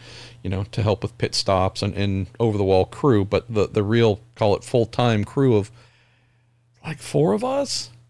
you 0.42 0.50
know 0.50 0.64
to 0.70 0.82
help 0.82 1.02
with 1.02 1.18
pit 1.18 1.34
stops 1.34 1.82
and, 1.82 1.94
and 1.94 2.28
over 2.38 2.56
the 2.56 2.64
wall 2.64 2.84
crew 2.84 3.24
but 3.24 3.52
the 3.52 3.66
the 3.66 3.82
real 3.82 4.20
call 4.36 4.54
it 4.54 4.62
full-time 4.62 5.24
crew 5.24 5.56
of 5.56 5.70
like 6.84 6.98
four 6.98 7.32
of 7.32 7.44
us? 7.44 7.90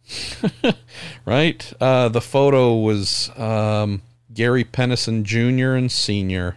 Right? 1.24 1.72
Uh, 1.80 2.10
the 2.10 2.20
photo 2.20 2.76
was 2.76 3.30
um, 3.38 4.02
gary 4.32 4.64
pennison 4.64 5.24
jr 5.24 5.72
and 5.72 5.90
senior. 5.90 6.56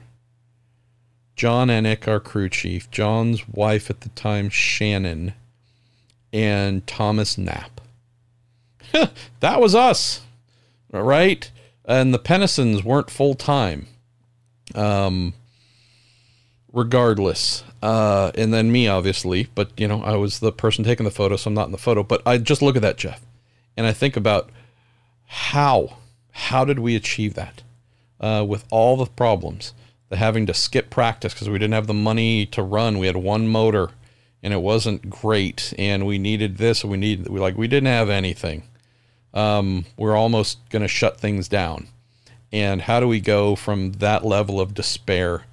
John 1.38 1.70
ennick 1.70 2.08
our 2.08 2.20
crew 2.20 2.50
chief. 2.50 2.92
John's 2.92 3.48
wife 3.48 3.90
at 3.90 4.02
the 4.02 4.10
time 4.10 4.50
shannon. 4.50 5.34
And 6.34 6.86
thomas 6.86 7.38
knapp. 7.38 7.80
That 9.40 9.62
was 9.62 9.74
us 9.74 10.22
right? 10.92 11.50
And 11.86 12.14
the 12.14 12.20
Pennisons 12.20 12.84
weren't 12.84 13.10
full 13.10 13.36
time. 13.36 13.88
Um, 14.76 15.34
regardless. 16.78 17.64
Uh, 17.82 18.32
and 18.36 18.54
then 18.54 18.72
me, 18.72 18.88
obviously, 18.88 19.50
but 19.56 19.72
you 19.78 19.88
know, 19.88 20.02
I 20.04 20.16
was 20.16 20.40
the 20.40 20.52
person 20.52 20.84
taking 20.84 21.04
the 21.04 21.12
photo, 21.12 21.36
so 21.36 21.50
I'm 21.50 21.54
not 21.54 21.66
in 21.66 21.72
the 21.72 21.78
photo. 21.78 22.04
But 22.04 22.22
I 22.26 22.38
just 22.38 22.62
look 22.62 22.76
at 22.76 22.82
that, 22.82 22.98
Jeff, 22.98 23.22
and 23.76 23.86
I 23.86 23.94
think 23.94 24.16
about 24.16 24.50
how, 25.26 25.98
how 26.32 26.64
did 26.64 26.80
we 26.80 26.96
achieve 26.96 27.34
that 27.34 27.64
uh, 28.20 28.46
with 28.48 28.66
all 28.72 28.98
the 28.98 29.06
problems, 29.06 29.74
the 30.10 30.18
having 30.18 30.46
to 30.46 30.54
skip 30.54 30.90
practice 30.90 31.34
because 31.34 31.50
we 31.50 31.60
didn't 31.60 31.74
have 31.74 31.88
the 31.88 31.94
money 31.94 32.46
to 32.48 32.64
run. 32.64 33.00
We 33.00 33.08
had 33.08 33.18
one 33.18 33.48
motor, 33.48 33.90
and 34.42 34.54
it 34.54 34.62
wasn't 34.62 35.10
great, 35.10 35.74
and 35.78 36.06
we 36.06 36.18
needed 36.18 36.58
this, 36.58 36.84
and 36.84 36.92
we 36.92 36.98
needed 36.98 37.28
we 37.28 37.40
like 37.40 37.58
we 37.58 37.68
didn't 37.68 37.88
have 37.88 38.10
anything 38.10 38.64
um, 39.38 39.86
we're 39.98 40.16
almost 40.16 40.68
going 40.70 40.82
to 40.82 40.88
shut 40.88 41.20
things 41.20 41.48
down. 41.48 41.88
And 42.52 42.82
how 42.82 43.00
do 43.00 43.08
we 43.08 43.20
go 43.20 43.56
from 43.56 43.92
that 43.94 44.26
level 44.26 44.60
of 44.60 44.74
despair 44.74 45.44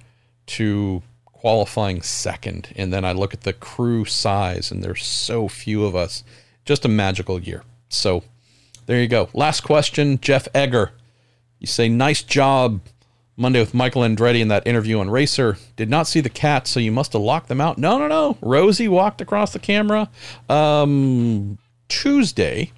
to 0.47 1.03
qualifying 1.25 2.01
second? 2.01 2.73
And 2.75 2.91
then 2.91 3.05
I 3.05 3.11
look 3.11 3.33
at 3.33 3.41
the 3.41 3.53
crew 3.53 4.03
size, 4.03 4.71
and 4.71 4.83
there's 4.83 5.05
so 5.05 5.47
few 5.47 5.85
of 5.85 5.95
us. 5.95 6.23
Just 6.65 6.83
a 6.83 6.89
magical 6.89 7.39
year. 7.39 7.63
So 7.89 8.23
there 8.87 8.99
you 8.99 9.07
go. 9.07 9.29
Last 9.33 9.61
question, 9.61 10.19
Jeff 10.19 10.47
Egger. 10.55 10.91
You 11.59 11.67
say, 11.67 11.87
nice 11.87 12.23
job 12.23 12.81
Monday 13.37 13.59
with 13.59 13.75
Michael 13.75 14.01
Andretti 14.01 14.39
in 14.39 14.47
that 14.47 14.65
interview 14.65 14.99
on 14.99 15.11
Racer. 15.11 15.57
Did 15.75 15.91
not 15.91 16.07
see 16.07 16.21
the 16.21 16.29
cats, 16.29 16.71
so 16.71 16.79
you 16.79 16.91
must 16.91 17.13
have 17.13 17.21
locked 17.21 17.49
them 17.49 17.61
out. 17.61 17.77
No, 17.77 17.99
no, 17.99 18.07
no. 18.07 18.37
Rosie 18.41 18.87
walked 18.87 19.21
across 19.21 19.53
the 19.53 19.59
camera. 19.59 20.09
Um, 20.49 21.59
Tuesday, 21.87 22.71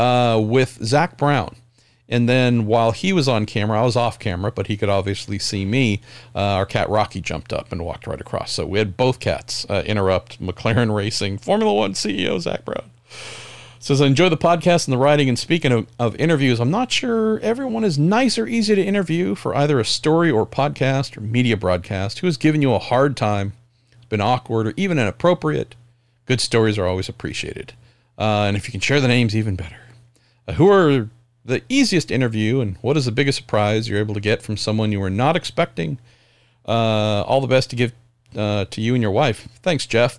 uh, 0.00 0.38
with 0.38 0.78
Zak 0.82 1.18
Brown. 1.18 1.56
And 2.08 2.28
then 2.28 2.66
while 2.66 2.90
he 2.90 3.12
was 3.12 3.28
on 3.28 3.46
camera, 3.46 3.80
I 3.80 3.84
was 3.84 3.96
off 3.96 4.18
camera, 4.18 4.50
but 4.50 4.66
he 4.66 4.76
could 4.76 4.88
obviously 4.88 5.38
see 5.38 5.64
me. 5.64 6.00
Uh, 6.34 6.38
our 6.38 6.66
cat 6.66 6.88
Rocky 6.88 7.20
jumped 7.20 7.52
up 7.52 7.70
and 7.70 7.84
walked 7.84 8.06
right 8.06 8.20
across. 8.20 8.50
So 8.50 8.66
we 8.66 8.80
had 8.80 8.96
both 8.96 9.20
cats 9.20 9.64
uh, 9.68 9.84
interrupt 9.86 10.42
McLaren 10.42 10.92
Racing 10.92 11.38
Formula 11.38 11.72
One 11.72 11.92
CEO 11.92 12.40
Zak 12.40 12.64
Brown. 12.64 12.90
Says, 13.78 14.00
I 14.00 14.06
enjoy 14.06 14.28
the 14.28 14.36
podcast 14.36 14.86
and 14.86 14.92
the 14.92 14.98
writing. 14.98 15.28
And 15.28 15.38
speaking 15.38 15.70
of, 15.70 15.86
of 15.98 16.16
interviews, 16.16 16.60
I'm 16.60 16.70
not 16.70 16.90
sure 16.90 17.38
everyone 17.40 17.84
is 17.84 17.98
nice 17.98 18.38
or 18.38 18.46
easy 18.46 18.74
to 18.74 18.82
interview 18.82 19.34
for 19.34 19.54
either 19.54 19.78
a 19.78 19.84
story 19.84 20.30
or 20.30 20.44
podcast 20.44 21.16
or 21.16 21.20
media 21.20 21.56
broadcast. 21.56 22.18
Who 22.18 22.26
has 22.26 22.36
given 22.36 22.60
you 22.60 22.74
a 22.74 22.78
hard 22.78 23.16
time, 23.16 23.52
been 24.08 24.20
awkward, 24.20 24.66
or 24.66 24.74
even 24.76 24.98
inappropriate? 24.98 25.76
Good 26.26 26.40
stories 26.40 26.76
are 26.76 26.86
always 26.86 27.08
appreciated. 27.08 27.74
Uh, 28.18 28.42
and 28.42 28.56
if 28.56 28.66
you 28.66 28.72
can 28.72 28.80
share 28.80 29.00
the 29.00 29.08
names, 29.08 29.34
even 29.34 29.56
better. 29.56 29.79
Who 30.52 30.70
are 30.70 31.08
the 31.44 31.62
easiest 31.68 32.10
interview 32.10 32.60
and 32.60 32.76
what 32.82 32.96
is 32.96 33.06
the 33.06 33.12
biggest 33.12 33.38
surprise 33.38 33.88
you're 33.88 33.98
able 33.98 34.14
to 34.14 34.20
get 34.20 34.42
from 34.42 34.56
someone 34.56 34.92
you 34.92 35.00
were 35.00 35.10
not 35.10 35.36
expecting? 35.36 35.98
Uh, 36.66 37.22
all 37.22 37.40
the 37.40 37.46
best 37.46 37.70
to 37.70 37.76
give 37.76 37.92
uh, 38.36 38.64
to 38.66 38.80
you 38.80 38.94
and 38.94 39.02
your 39.02 39.10
wife. 39.10 39.48
Thanks, 39.62 39.86
Jeff. 39.86 40.18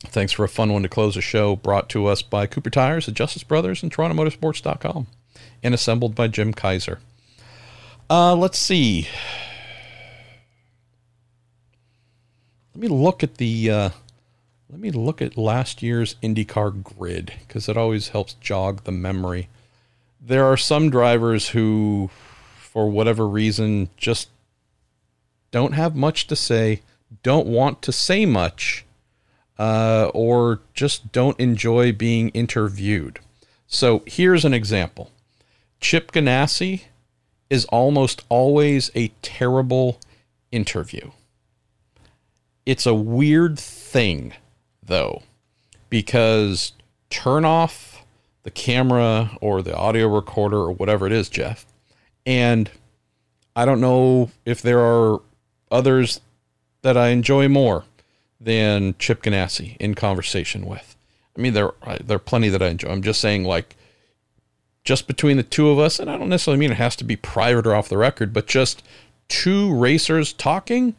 Thanks 0.00 0.32
for 0.32 0.44
a 0.44 0.48
fun 0.48 0.72
one 0.72 0.82
to 0.82 0.88
close 0.88 1.14
the 1.14 1.20
show, 1.20 1.56
brought 1.56 1.88
to 1.90 2.06
us 2.06 2.22
by 2.22 2.46
Cooper 2.46 2.70
Tires, 2.70 3.06
the 3.06 3.12
Justice 3.12 3.42
Brothers, 3.42 3.82
and 3.82 3.92
TorontoMotorsports.com, 3.92 5.06
and 5.62 5.74
assembled 5.74 6.14
by 6.14 6.28
Jim 6.28 6.52
Kaiser. 6.52 7.00
Uh, 8.08 8.36
let's 8.36 8.58
see. 8.58 9.08
Let 12.74 12.82
me 12.82 12.88
look 12.88 13.22
at 13.22 13.38
the 13.38 13.70
uh, 13.70 13.90
let 14.68 14.80
me 14.80 14.90
look 14.90 15.22
at 15.22 15.36
last 15.36 15.82
year's 15.82 16.16
IndyCar 16.22 16.82
grid 16.82 17.32
because 17.40 17.68
it 17.68 17.76
always 17.76 18.08
helps 18.08 18.34
jog 18.34 18.82
the 18.82 18.92
memory. 18.92 19.48
There 20.20 20.44
are 20.44 20.56
some 20.56 20.90
drivers 20.90 21.50
who, 21.50 22.10
for 22.58 22.90
whatever 22.90 23.28
reason, 23.28 23.90
just 23.96 24.28
don't 25.52 25.72
have 25.72 25.94
much 25.94 26.26
to 26.26 26.36
say, 26.36 26.82
don't 27.22 27.46
want 27.46 27.80
to 27.82 27.92
say 27.92 28.26
much, 28.26 28.84
uh, 29.56 30.10
or 30.12 30.60
just 30.74 31.12
don't 31.12 31.38
enjoy 31.38 31.92
being 31.92 32.30
interviewed. 32.30 33.20
So 33.68 34.02
here's 34.06 34.44
an 34.44 34.52
example 34.52 35.12
Chip 35.80 36.10
Ganassi 36.10 36.82
is 37.48 37.64
almost 37.66 38.24
always 38.28 38.90
a 38.96 39.08
terrible 39.22 40.00
interview. 40.50 41.12
It's 42.64 42.84
a 42.84 42.94
weird 42.94 43.60
thing 43.60 44.32
though, 44.86 45.22
because 45.90 46.72
turn 47.10 47.44
off 47.44 48.04
the 48.42 48.50
camera 48.50 49.36
or 49.40 49.62
the 49.62 49.76
audio 49.76 50.08
recorder 50.08 50.58
or 50.58 50.72
whatever 50.72 51.06
it 51.06 51.12
is, 51.12 51.28
Jeff. 51.28 51.66
And 52.24 52.70
I 53.54 53.64
don't 53.64 53.80
know 53.80 54.30
if 54.44 54.62
there 54.62 54.80
are 54.80 55.20
others 55.70 56.20
that 56.82 56.96
I 56.96 57.08
enjoy 57.08 57.48
more 57.48 57.84
than 58.40 58.94
Chip 58.98 59.22
Ganassi 59.22 59.76
in 59.78 59.94
conversation 59.94 60.66
with. 60.66 60.96
I 61.36 61.40
mean, 61.40 61.52
there 61.52 61.72
there 62.02 62.16
are 62.16 62.20
plenty 62.20 62.48
that 62.48 62.62
I 62.62 62.68
enjoy. 62.68 62.88
I'm 62.88 63.02
just 63.02 63.20
saying, 63.20 63.44
like, 63.44 63.76
just 64.84 65.06
between 65.06 65.36
the 65.36 65.42
two 65.42 65.68
of 65.68 65.78
us, 65.78 65.98
and 65.98 66.10
I 66.10 66.16
don't 66.16 66.28
necessarily 66.28 66.60
mean 66.60 66.70
it 66.70 66.76
has 66.76 66.96
to 66.96 67.04
be 67.04 67.16
private 67.16 67.66
or 67.66 67.74
off 67.74 67.88
the 67.88 67.98
record, 67.98 68.32
but 68.32 68.46
just 68.46 68.82
two 69.28 69.74
racers 69.74 70.32
talking, 70.32 70.94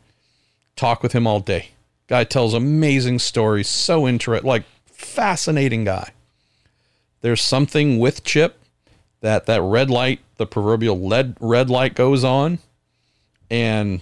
talk 0.76 1.02
with 1.02 1.14
him 1.14 1.26
all 1.26 1.40
day. 1.40 1.70
Guy 2.08 2.24
tells 2.24 2.54
amazing 2.54 3.20
stories, 3.20 3.68
so 3.68 4.08
interesting, 4.08 4.48
like 4.48 4.64
fascinating 4.86 5.84
guy. 5.84 6.12
There's 7.22 7.42
something 7.42 8.00
with 8.00 8.24
Chip 8.24 8.60
that 9.22 9.46
that 9.46 9.62
red 9.62 9.90
light, 9.90 10.20
the 10.38 10.46
proverbial 10.46 11.00
lead 11.00 11.36
red 11.40 11.70
light 11.70 11.96
goes 11.96 12.24
on 12.24 12.60
and 13.50 14.02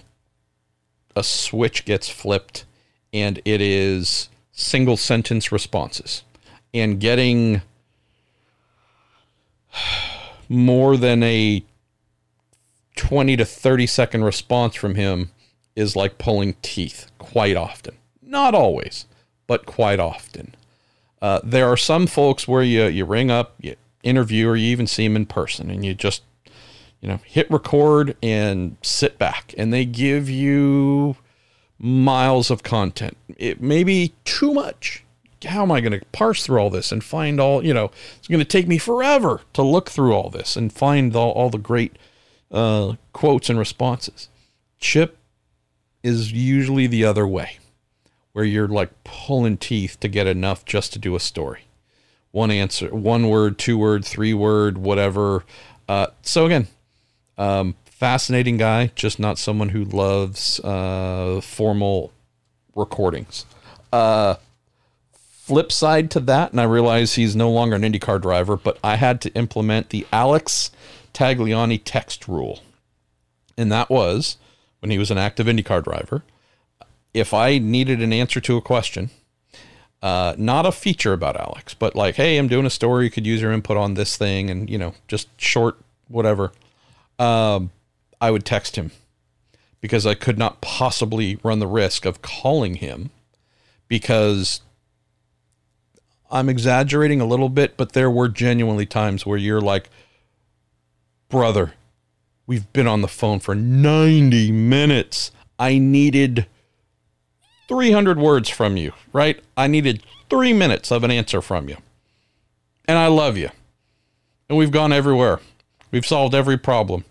a 1.14 1.22
switch 1.22 1.84
gets 1.84 2.08
flipped 2.08 2.64
and 3.12 3.40
it 3.44 3.60
is 3.60 4.28
single 4.52 4.96
sentence 4.96 5.50
responses 5.50 6.22
and 6.74 7.00
getting 7.00 7.62
more 10.48 10.96
than 10.96 11.22
a 11.22 11.64
20 12.96 13.36
to 13.36 13.44
30 13.44 13.86
second 13.86 14.24
response 14.24 14.74
from 14.74 14.94
him 14.94 15.30
is 15.76 15.94
like 15.94 16.18
pulling 16.18 16.56
teeth 16.62 17.10
quite 17.18 17.56
often. 17.56 17.94
Not 18.22 18.54
always, 18.54 19.06
but 19.46 19.66
quite 19.66 20.00
often. 20.00 20.54
Uh, 21.22 21.40
there 21.44 21.68
are 21.68 21.76
some 21.76 22.06
folks 22.06 22.48
where 22.48 22.62
you, 22.62 22.86
you 22.86 23.04
ring 23.04 23.30
up, 23.30 23.54
you 23.60 23.76
interview, 24.02 24.48
or 24.48 24.56
you 24.56 24.68
even 24.68 24.86
see 24.86 25.06
them 25.06 25.16
in 25.16 25.26
person, 25.26 25.70
and 25.70 25.84
you 25.84 25.94
just, 25.94 26.22
you 27.00 27.08
know, 27.08 27.20
hit 27.24 27.50
record 27.50 28.16
and 28.22 28.76
sit 28.82 29.18
back, 29.18 29.54
and 29.56 29.72
they 29.72 29.84
give 29.84 30.28
you 30.28 31.16
miles 31.78 32.50
of 32.50 32.62
content. 32.62 33.16
It 33.36 33.60
may 33.60 33.84
be 33.84 34.14
too 34.24 34.52
much. 34.52 35.04
How 35.44 35.62
am 35.62 35.70
I 35.70 35.80
going 35.80 35.98
to 35.98 36.04
parse 36.06 36.44
through 36.44 36.58
all 36.58 36.70
this 36.70 36.90
and 36.90 37.04
find 37.04 37.38
all, 37.38 37.64
you 37.64 37.74
know, 37.74 37.90
it's 38.16 38.28
going 38.28 38.40
to 38.40 38.44
take 38.44 38.66
me 38.66 38.78
forever 38.78 39.42
to 39.52 39.62
look 39.62 39.90
through 39.90 40.14
all 40.14 40.30
this 40.30 40.56
and 40.56 40.72
find 40.72 41.14
all, 41.14 41.30
all 41.32 41.50
the 41.50 41.58
great 41.58 41.96
uh, 42.50 42.94
quotes 43.12 43.50
and 43.50 43.58
responses. 43.58 44.28
Chip 44.78 45.18
is 46.06 46.30
usually 46.30 46.86
the 46.86 47.04
other 47.04 47.26
way, 47.26 47.58
where 48.32 48.44
you're 48.44 48.68
like 48.68 48.90
pulling 49.02 49.56
teeth 49.56 49.98
to 49.98 50.06
get 50.06 50.28
enough 50.28 50.64
just 50.64 50.92
to 50.92 51.00
do 51.00 51.16
a 51.16 51.20
story. 51.20 51.62
One 52.30 52.52
answer, 52.52 52.94
one 52.94 53.28
word, 53.28 53.58
two 53.58 53.76
word, 53.76 54.04
three 54.04 54.32
word, 54.32 54.78
whatever. 54.78 55.44
Uh, 55.88 56.08
so 56.22 56.46
again, 56.46 56.68
um, 57.36 57.74
fascinating 57.86 58.56
guy, 58.56 58.92
just 58.94 59.18
not 59.18 59.36
someone 59.36 59.70
who 59.70 59.84
loves 59.84 60.60
uh, 60.60 61.40
formal 61.42 62.12
recordings. 62.76 63.44
Uh, 63.92 64.36
flip 65.12 65.72
side 65.72 66.08
to 66.12 66.20
that, 66.20 66.52
and 66.52 66.60
I 66.60 66.64
realize 66.64 67.14
he's 67.14 67.34
no 67.34 67.50
longer 67.50 67.74
an 67.74 67.82
IndyCar 67.82 68.22
driver, 68.22 68.56
but 68.56 68.78
I 68.84 68.94
had 68.94 69.20
to 69.22 69.34
implement 69.34 69.90
the 69.90 70.06
Alex 70.12 70.70
Tagliani 71.12 71.80
text 71.84 72.28
rule. 72.28 72.62
And 73.58 73.72
that 73.72 73.90
was 73.90 74.36
when 74.86 74.92
he 74.92 74.98
was 74.98 75.10
an 75.10 75.18
active 75.18 75.48
IndyCar 75.48 75.82
driver. 75.82 76.22
If 77.12 77.34
I 77.34 77.58
needed 77.58 78.00
an 78.00 78.12
answer 78.12 78.40
to 78.40 78.56
a 78.56 78.62
question, 78.62 79.10
uh, 80.00 80.36
not 80.38 80.64
a 80.64 80.70
feature 80.70 81.12
about 81.12 81.36
Alex, 81.36 81.74
but 81.74 81.96
like, 81.96 82.14
hey, 82.14 82.38
I'm 82.38 82.46
doing 82.46 82.66
a 82.66 82.70
story. 82.70 83.06
You 83.06 83.10
could 83.10 83.26
use 83.26 83.42
your 83.42 83.50
input 83.50 83.76
on 83.76 83.94
this 83.94 84.16
thing, 84.16 84.48
and 84.48 84.70
you 84.70 84.78
know, 84.78 84.94
just 85.08 85.28
short, 85.40 85.76
whatever. 86.06 86.52
Um, 87.18 87.72
I 88.20 88.30
would 88.30 88.44
text 88.44 88.76
him 88.76 88.92
because 89.80 90.06
I 90.06 90.14
could 90.14 90.38
not 90.38 90.60
possibly 90.60 91.40
run 91.42 91.58
the 91.58 91.66
risk 91.66 92.04
of 92.04 92.22
calling 92.22 92.76
him 92.76 93.10
because 93.88 94.60
I'm 96.30 96.48
exaggerating 96.48 97.20
a 97.20 97.26
little 97.26 97.48
bit, 97.48 97.76
but 97.76 97.92
there 97.92 98.10
were 98.10 98.28
genuinely 98.28 98.86
times 98.86 99.26
where 99.26 99.38
you're 99.38 99.60
like, 99.60 99.90
brother, 101.28 101.72
we've 102.46 102.72
been 102.72 102.86
on 102.86 103.02
the 103.02 103.08
phone 103.08 103.40
for 103.40 103.54
90 103.54 104.52
minutes. 104.52 105.30
I 105.58 105.78
needed 105.78 106.46
300 107.68 108.18
words 108.18 108.48
from 108.48 108.76
you, 108.76 108.92
right? 109.12 109.40
I 109.56 109.66
needed 109.66 110.02
three 110.30 110.52
minutes 110.52 110.90
of 110.90 111.04
an 111.04 111.10
answer 111.10 111.40
from 111.40 111.68
you. 111.68 111.76
And 112.86 112.98
I 112.98 113.08
love 113.08 113.36
you. 113.36 113.50
And 114.48 114.56
we've 114.56 114.70
gone 114.70 114.92
everywhere. 114.92 115.40
We've 115.90 116.06
solved 116.06 116.34
every 116.34 116.56
problem. 116.56 117.04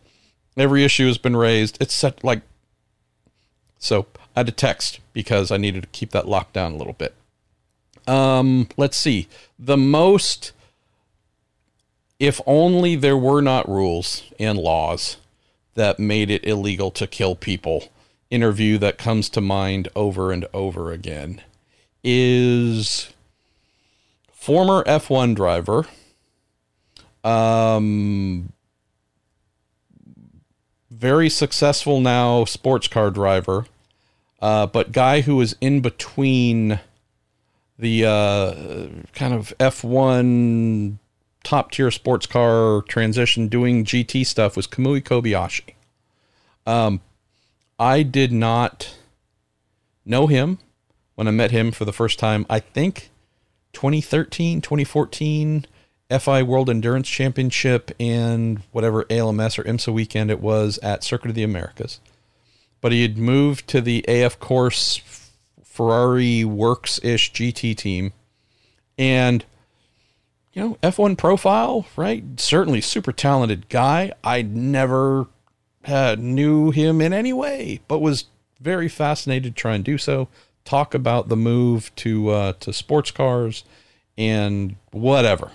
Every 0.58 0.84
issue 0.84 1.08
has 1.08 1.18
been 1.18 1.36
raised. 1.36 1.78
It's 1.82 1.94
set 1.94 2.24
like 2.24 2.42
so 3.78 4.08
I 4.36 4.40
had 4.40 4.46
to 4.48 4.52
text 4.52 5.00
because 5.14 5.52
I 5.52 5.58
needed 5.58 5.84
to 5.84 5.90
keep 5.90 6.12
that 6.12 6.28
locked 6.28 6.54
down 6.54 6.72
a 6.72 6.78
little 6.78 6.94
bit. 6.94 7.14
Um, 8.08 8.70
let's 8.78 8.98
see. 8.98 9.28
The 9.60 9.78
most 9.78 10.54
if 12.20 12.40
only 12.46 12.96
there 12.96 13.18
were 13.18 13.42
not 13.42 13.68
rules 13.68 14.24
and 14.40 14.58
laws 14.58 15.18
that 15.76 16.00
made 16.00 16.30
it 16.30 16.46
illegal 16.46 16.92
to 16.92 17.08
kill 17.08 17.36
people. 17.36 17.90
Interview 18.30 18.78
that 18.80 18.98
comes 18.98 19.30
to 19.30 19.42
mind 19.42 19.88
over 19.96 20.32
and 20.32 20.46
over 20.54 20.92
again 20.92 21.42
is 22.04 23.10
former 24.32 24.84
F1 24.84 25.36
driver 25.36 25.86
um 27.24 28.52
very 30.96 31.30
successful 31.30 32.00
now 32.00 32.46
sports 32.46 32.88
car 32.88 33.12
driver, 33.12 33.66
uh, 34.42 34.66
but 34.66 34.92
guy 34.92 35.22
who 35.22 35.36
was 35.36 35.56
in 35.62 35.82
between 35.82 36.80
the 37.78 38.06
uh, 38.06 38.54
kind 39.14 39.34
of 39.34 39.54
F1 39.60 40.98
top 41.46 41.72
tier 41.72 41.92
sports 41.92 42.26
car 42.26 42.82
transition 42.82 43.48
doing 43.48 43.86
GT 43.86 44.26
stuff 44.26 44.58
was 44.58 44.68
Kamui 44.68 45.02
Kobayashi. 45.02 45.76
Um, 46.66 47.00
I 47.80 48.04
did 48.04 48.34
not 48.34 48.98
know 50.06 50.28
him 50.28 50.60
when 51.14 51.28
I 51.28 51.32
met 51.32 51.52
him 51.52 51.72
for 51.72 51.86
the 51.86 51.94
first 51.94 52.20
time. 52.20 52.46
I 52.50 52.60
think 52.60 53.12
2013, 53.74 54.62
2014 54.62 55.66
FI 56.20 56.44
World 56.44 56.70
Endurance 56.70 57.08
Championship 57.08 57.92
and 58.00 58.62
whatever 58.72 59.06
ALMS 59.10 59.58
or 59.58 59.64
IMSA 59.64 59.94
weekend 59.94 60.30
it 60.30 60.40
was 60.40 60.78
at 60.80 61.04
Circuit 61.04 61.30
of 61.30 61.36
the 61.36 61.44
Americas. 61.44 62.00
But 62.82 62.92
he 62.92 63.02
had 63.02 63.18
moved 63.18 63.68
to 63.70 63.82
the 63.82 64.06
AF 64.08 64.40
Corse 64.40 65.02
Ferrari 65.64 66.46
Works 66.46 67.00
ish 67.04 67.34
GT 67.34 67.76
team. 67.76 68.14
And, 68.98 69.44
you 70.56 70.62
know, 70.62 70.78
F1 70.82 71.18
profile, 71.18 71.86
right? 71.98 72.24
Certainly 72.40 72.82
super 72.82 73.12
talented 73.12 73.68
guy. 73.68 74.14
I 74.24 74.42
never 74.42 75.28
had, 75.84 76.20
knew 76.20 76.72
him 76.72 77.02
in 77.02 77.12
any 77.12 77.34
way, 77.34 77.82
but 77.90 78.00
was 78.00 78.26
very 78.62 78.88
fascinated 78.88 79.56
to 79.56 79.62
try 79.62 79.76
and 79.76 79.84
do 79.84 79.98
so. 79.98 80.30
Talk 80.64 80.94
about 80.94 81.28
the 81.28 81.36
move 81.36 81.94
to 81.98 82.30
uh, 82.30 82.54
to 82.62 82.74
sports 82.74 83.12
cars 83.12 83.66
and 84.18 84.78
whatever. 84.92 85.52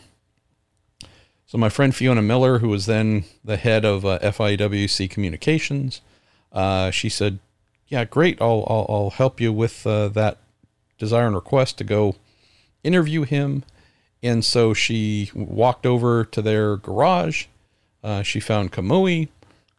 So 1.46 1.58
my 1.58 1.70
friend 1.70 1.92
Fiona 1.96 2.22
Miller, 2.22 2.58
who 2.58 2.68
was 2.68 2.86
then 2.86 3.24
the 3.42 3.56
head 3.56 3.84
of 3.84 4.04
uh, 4.04 4.20
FIWC 4.20 5.10
Communications, 5.10 6.02
uh, 6.52 6.92
she 6.92 7.08
said, 7.08 7.40
"Yeah, 7.88 8.04
great. 8.04 8.40
I'll 8.40 8.64
I'll, 8.68 8.86
I'll 8.88 9.10
help 9.10 9.40
you 9.40 9.52
with 9.52 9.84
uh, 9.84 10.08
that 10.08 10.38
desire 10.98 11.26
and 11.26 11.34
request 11.34 11.78
to 11.78 11.84
go 11.84 12.16
interview 12.84 13.22
him." 13.22 13.64
And 14.22 14.44
so 14.44 14.74
she 14.74 15.30
walked 15.34 15.86
over 15.86 16.24
to 16.24 16.42
their 16.42 16.76
garage. 16.76 17.46
Uh, 18.02 18.22
she 18.22 18.40
found 18.40 18.72
Kamui, 18.72 19.28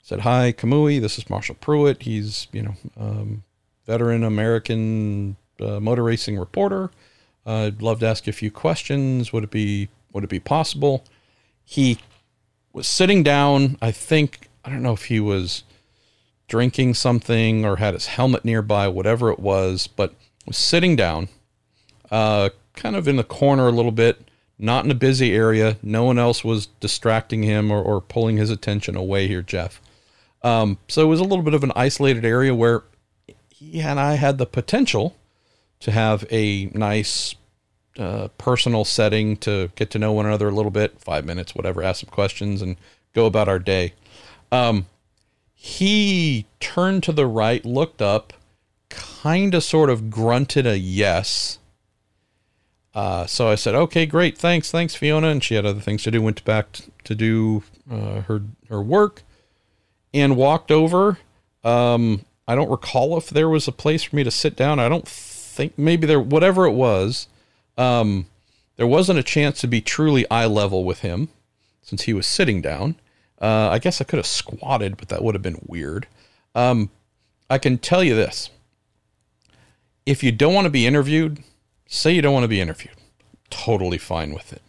said, 0.01 0.21
"Hi, 0.21 0.51
Kamui. 0.51 0.99
This 0.99 1.17
is 1.17 1.29
Marshall 1.29 1.55
Pruett. 1.55 2.03
He's 2.03 2.47
you 2.51 2.61
know 2.61 2.75
um, 2.99 3.43
veteran 3.85 4.23
American 4.23 5.37
uh, 5.59 5.79
motor 5.79 6.03
racing 6.03 6.37
reporter. 6.39 6.91
I'd 7.45 7.81
love 7.81 7.99
to 7.99 8.07
ask 8.07 8.27
you 8.27 8.31
a 8.31 8.33
few 8.33 8.51
questions. 8.51 9.31
Would 9.33 9.43
it 9.43 9.51
be 9.51 9.89
would 10.11 10.23
it 10.23 10.29
be 10.29 10.39
possible?" 10.39 11.03
he 11.71 11.97
was 12.73 12.85
sitting 12.85 13.23
down. 13.23 13.77
I 13.81 13.91
think, 13.91 14.49
I 14.65 14.69
don't 14.69 14.81
know 14.81 14.91
if 14.91 15.05
he 15.05 15.21
was 15.21 15.63
drinking 16.49 16.95
something 16.95 17.63
or 17.63 17.77
had 17.77 17.93
his 17.93 18.07
helmet 18.07 18.43
nearby, 18.43 18.89
whatever 18.89 19.31
it 19.31 19.39
was, 19.39 19.87
but 19.87 20.13
was 20.45 20.57
sitting 20.57 20.97
down, 20.97 21.29
uh, 22.11 22.49
kind 22.75 22.97
of 22.97 23.07
in 23.07 23.15
the 23.15 23.23
corner 23.23 23.69
a 23.69 23.71
little 23.71 23.93
bit, 23.93 24.29
not 24.61 24.85
in 24.85 24.91
a 24.91 24.95
busy 24.95 25.33
area. 25.33 25.77
No 25.81 26.03
one 26.03 26.19
else 26.19 26.43
was 26.43 26.67
distracting 26.79 27.43
him 27.43 27.71
or, 27.71 27.81
or 27.81 27.99
pulling 27.99 28.37
his 28.37 28.49
attention 28.49 28.95
away 28.95 29.27
here, 29.27 29.41
Jeff. 29.41 29.81
Um, 30.43 30.77
so 30.87 31.01
it 31.01 31.07
was 31.07 31.19
a 31.19 31.23
little 31.23 31.43
bit 31.43 31.53
of 31.53 31.63
an 31.63 31.71
isolated 31.75 32.25
area 32.25 32.53
where 32.53 32.83
he 33.49 33.81
and 33.81 33.99
I 33.99 34.15
had 34.15 34.37
the 34.37 34.45
potential 34.45 35.15
to 35.81 35.91
have 35.91 36.25
a 36.31 36.65
nice 36.73 37.35
uh, 37.97 38.29
personal 38.37 38.85
setting 38.85 39.35
to 39.37 39.71
get 39.75 39.89
to 39.91 39.99
know 39.99 40.13
one 40.13 40.25
another 40.25 40.47
a 40.47 40.53
little 40.53 40.71
bit, 40.71 40.99
five 40.99 41.25
minutes, 41.25 41.53
whatever, 41.53 41.83
ask 41.83 42.01
some 42.01 42.09
questions 42.09 42.61
and 42.61 42.77
go 43.13 43.25
about 43.25 43.49
our 43.49 43.59
day. 43.59 43.93
Um, 44.51 44.85
he 45.53 46.45
turned 46.59 47.03
to 47.03 47.11
the 47.11 47.27
right, 47.27 47.63
looked 47.65 48.01
up, 48.01 48.33
kind 48.89 49.53
of 49.53 49.63
sort 49.63 49.89
of 49.89 50.09
grunted 50.09 50.65
a 50.65 50.77
yes. 50.77 51.59
Uh, 52.93 53.25
so 53.25 53.47
I 53.47 53.55
said, 53.55 53.73
okay, 53.73 54.05
great. 54.05 54.37
Thanks. 54.37 54.69
Thanks, 54.71 54.95
Fiona. 54.95 55.27
And 55.27 55.43
she 55.43 55.55
had 55.55 55.65
other 55.65 55.79
things 55.79 56.03
to 56.03 56.11
do, 56.11 56.21
went 56.21 56.43
back 56.43 56.79
to 57.05 57.15
do 57.15 57.63
uh, 57.89 58.21
her, 58.21 58.41
her 58.69 58.81
work 58.81 59.23
and 60.13 60.35
walked 60.35 60.71
over. 60.71 61.17
Um, 61.63 62.25
I 62.47 62.55
don't 62.55 62.69
recall 62.69 63.17
if 63.17 63.29
there 63.29 63.47
was 63.47 63.67
a 63.67 63.71
place 63.71 64.03
for 64.03 64.15
me 64.15 64.23
to 64.25 64.31
sit 64.31 64.55
down. 64.57 64.79
I 64.79 64.89
don't 64.89 65.07
think 65.07 65.77
maybe 65.77 66.05
there, 66.05 66.19
whatever 66.19 66.65
it 66.65 66.73
was. 66.73 67.27
Um, 67.77 68.25
there 68.75 68.87
wasn't 68.87 69.19
a 69.19 69.23
chance 69.23 69.61
to 69.61 69.67
be 69.67 69.79
truly 69.79 70.29
eye 70.29 70.45
level 70.47 70.83
with 70.83 70.99
him. 70.99 71.29
since 71.81 72.03
he 72.03 72.13
was 72.13 72.27
sitting 72.27 72.61
down. 72.61 72.95
Uh, 73.41 73.69
I 73.69 73.79
guess 73.79 73.99
I 73.99 74.03
could 74.05 74.17
have 74.17 74.25
squatted, 74.27 74.97
but 74.97 75.09
that 75.09 75.23
would 75.23 75.35
have 75.35 75.41
been 75.41 75.61
weird. 75.65 76.07
Um, 76.55 76.89
I 77.49 77.57
can 77.57 77.77
tell 77.77 78.03
you 78.03 78.15
this 78.15 78.49
if 80.05 80.23
you 80.23 80.31
don't 80.31 80.53
want 80.53 80.65
to 80.65 80.71
be 80.71 80.87
interviewed, 80.87 81.43
say 81.91 82.13
you 82.13 82.21
don't 82.21 82.33
want 82.33 82.45
to 82.45 82.47
be 82.47 82.61
interviewed. 82.61 82.95
Totally 83.49 83.97
fine 83.97 84.33
with 84.33 84.53
it. 84.53 84.61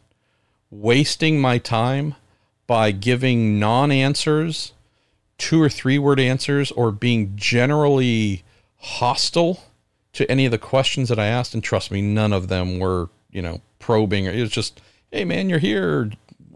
Wasting 0.70 1.40
my 1.40 1.58
time 1.58 2.16
by 2.66 2.90
giving 2.90 3.58
non 3.58 3.92
answers, 3.92 4.72
two 5.38 5.62
or 5.62 5.68
three 5.68 5.98
word 5.98 6.18
answers, 6.18 6.70
or 6.72 6.90
being 6.90 7.32
generally 7.36 8.42
hostile 8.78 9.62
to 10.12 10.30
any 10.30 10.44
of 10.44 10.50
the 10.50 10.58
questions 10.58 11.08
that 11.08 11.18
I 11.18 11.26
asked. 11.26 11.54
And 11.54 11.62
trust 11.62 11.90
me, 11.90 12.02
none 12.02 12.32
of 12.32 12.48
them 12.48 12.78
were, 12.78 13.08
you 13.30 13.40
know, 13.40 13.60
probing. 13.78 14.26
It 14.26 14.40
was 14.40 14.50
just, 14.50 14.80
hey, 15.10 15.24
man, 15.24 15.48
you're 15.48 15.58
here. 15.58 16.10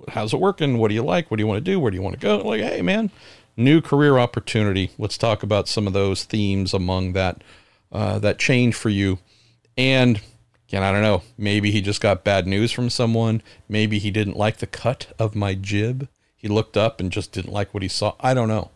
How's 0.08 0.34
it 0.34 0.40
working? 0.40 0.78
What 0.78 0.88
do 0.88 0.94
you 0.94 1.04
like? 1.04 1.30
What 1.30 1.36
do 1.36 1.42
you 1.42 1.46
want 1.46 1.64
to 1.64 1.70
do? 1.70 1.78
Where 1.78 1.90
do 1.90 1.96
you 1.96 2.02
want 2.02 2.14
to 2.14 2.20
go? 2.20 2.38
Like, 2.38 2.60
hey, 2.60 2.82
man, 2.82 3.10
new 3.56 3.80
career 3.80 4.18
opportunity. 4.18 4.90
Let's 4.98 5.18
talk 5.18 5.42
about 5.42 5.68
some 5.68 5.86
of 5.86 5.92
those 5.92 6.24
themes 6.24 6.74
among 6.74 7.12
that 7.12 7.42
uh, 7.92 8.18
that 8.18 8.38
change 8.38 8.74
for 8.74 8.88
you. 8.88 9.18
And 9.78 10.20
again, 10.68 10.82
I 10.82 10.92
don't 10.92 11.02
know. 11.02 11.22
Maybe 11.38 11.70
he 11.70 11.80
just 11.80 12.00
got 12.00 12.24
bad 12.24 12.46
news 12.46 12.72
from 12.72 12.90
someone. 12.90 13.42
Maybe 13.68 13.98
he 13.98 14.10
didn't 14.10 14.36
like 14.36 14.58
the 14.58 14.66
cut 14.66 15.08
of 15.18 15.34
my 15.34 15.54
jib. 15.54 16.08
He 16.34 16.48
looked 16.48 16.76
up 16.76 17.00
and 17.00 17.10
just 17.10 17.32
didn't 17.32 17.52
like 17.52 17.72
what 17.72 17.82
he 17.82 17.88
saw. 17.88 18.14
I 18.20 18.34
don't 18.34 18.48
know. 18.48 18.70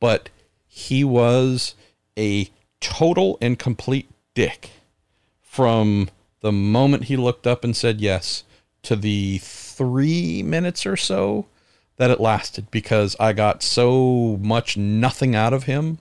But 0.00 0.30
he 0.66 1.04
was 1.04 1.74
a 2.18 2.50
total 2.80 3.38
and 3.40 3.58
complete 3.58 4.10
dick 4.34 4.70
from 5.40 6.10
the 6.40 6.52
moment 6.52 7.04
he 7.04 7.16
looked 7.16 7.46
up 7.46 7.64
and 7.64 7.76
said 7.76 8.00
yes 8.00 8.44
to 8.82 8.96
the 8.96 9.38
three 9.38 10.42
minutes 10.42 10.84
or 10.84 10.96
so 10.96 11.46
that 11.96 12.10
it 12.10 12.20
lasted 12.20 12.70
because 12.70 13.16
I 13.18 13.32
got 13.32 13.62
so 13.62 14.38
much 14.42 14.76
nothing 14.76 15.34
out 15.34 15.52
of 15.52 15.64
him 15.64 15.98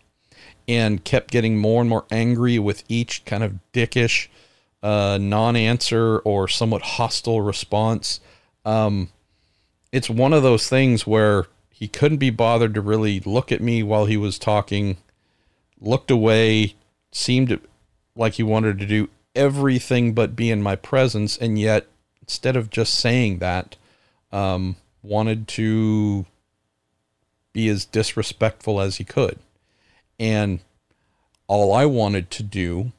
and 0.67 1.03
kept 1.03 1.31
getting 1.31 1.57
more 1.57 1.81
and 1.81 1.89
more 1.89 2.05
angry 2.11 2.57
with 2.59 2.83
each 2.89 3.23
kind 3.25 3.43
of 3.43 3.59
dickish 3.73 4.27
uh, 4.83 5.17
non-answer 5.19 6.19
or 6.19 6.47
somewhat 6.47 6.81
hostile 6.81 7.41
response. 7.41 8.19
Um, 8.65 9.09
it's 9.91 10.09
one 10.09 10.33
of 10.33 10.43
those 10.43 10.67
things 10.67 11.07
where 11.07 11.47
he 11.71 11.87
couldn't 11.87 12.17
be 12.17 12.29
bothered 12.29 12.73
to 12.73 12.81
really 12.81 13.21
look 13.21 13.51
at 13.51 13.61
me 13.61 13.81
while 13.81 14.05
he 14.05 14.17
was 14.17 14.37
talking, 14.37 14.97
looked 15.79 16.11
away, 16.11 16.75
seemed 17.11 17.59
like 18.15 18.33
he 18.33 18.43
wanted 18.43 18.77
to 18.79 18.85
do 18.85 19.09
everything 19.33 20.13
but 20.13 20.35
be 20.35 20.51
in 20.51 20.61
my 20.61 20.75
presence, 20.75 21.37
and 21.37 21.57
yet 21.57 21.87
instead 22.21 22.55
of 22.55 22.69
just 22.69 22.93
saying 22.93 23.39
that, 23.39 23.75
um, 24.31 24.75
wanted 25.01 25.47
to 25.47 26.25
be 27.53 27.67
as 27.69 27.85
disrespectful 27.85 28.81
as 28.81 28.97
he 28.97 29.03
could. 29.03 29.39
And 30.19 30.59
all 31.47 31.73
I 31.73 31.85
wanted 31.85 32.31
to 32.31 32.43
do 32.43 32.91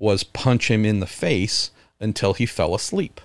was 0.00 0.24
punch 0.24 0.70
him 0.70 0.84
in 0.84 1.00
the 1.00 1.06
face 1.06 1.70
until 2.00 2.34
he 2.34 2.46
fell 2.46 2.74
asleep. 2.74 3.20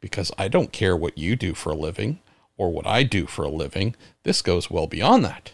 Because 0.00 0.30
I 0.36 0.48
don't 0.48 0.72
care 0.72 0.96
what 0.96 1.18
you 1.18 1.36
do 1.36 1.54
for 1.54 1.70
a 1.70 1.76
living 1.76 2.20
or 2.56 2.70
what 2.70 2.86
I 2.86 3.02
do 3.02 3.26
for 3.26 3.44
a 3.44 3.50
living. 3.50 3.94
This 4.22 4.42
goes 4.42 4.70
well 4.70 4.86
beyond 4.86 5.24
that. 5.24 5.52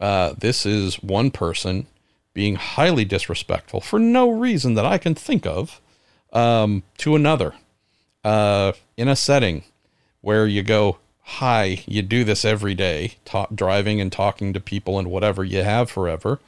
Uh, 0.00 0.34
this 0.36 0.66
is 0.66 1.02
one 1.02 1.30
person 1.30 1.86
being 2.32 2.56
highly 2.56 3.04
disrespectful 3.04 3.80
for 3.80 3.98
no 3.98 4.30
reason 4.30 4.74
that 4.74 4.84
I 4.84 4.98
can 4.98 5.14
think 5.14 5.46
of 5.46 5.80
um, 6.32 6.82
to 6.98 7.14
another 7.14 7.54
uh, 8.24 8.72
in 8.96 9.08
a 9.08 9.16
setting 9.16 9.64
where 10.20 10.46
you 10.46 10.62
go, 10.62 10.98
Hi, 11.26 11.82
you 11.86 12.02
do 12.02 12.22
this 12.22 12.44
every 12.44 12.74
day, 12.74 13.14
talk, 13.24 13.54
driving 13.54 13.98
and 13.98 14.12
talking 14.12 14.52
to 14.52 14.60
people 14.60 14.98
and 14.98 15.10
whatever 15.10 15.42
you 15.42 15.62
have 15.62 15.90
forever. 15.90 16.38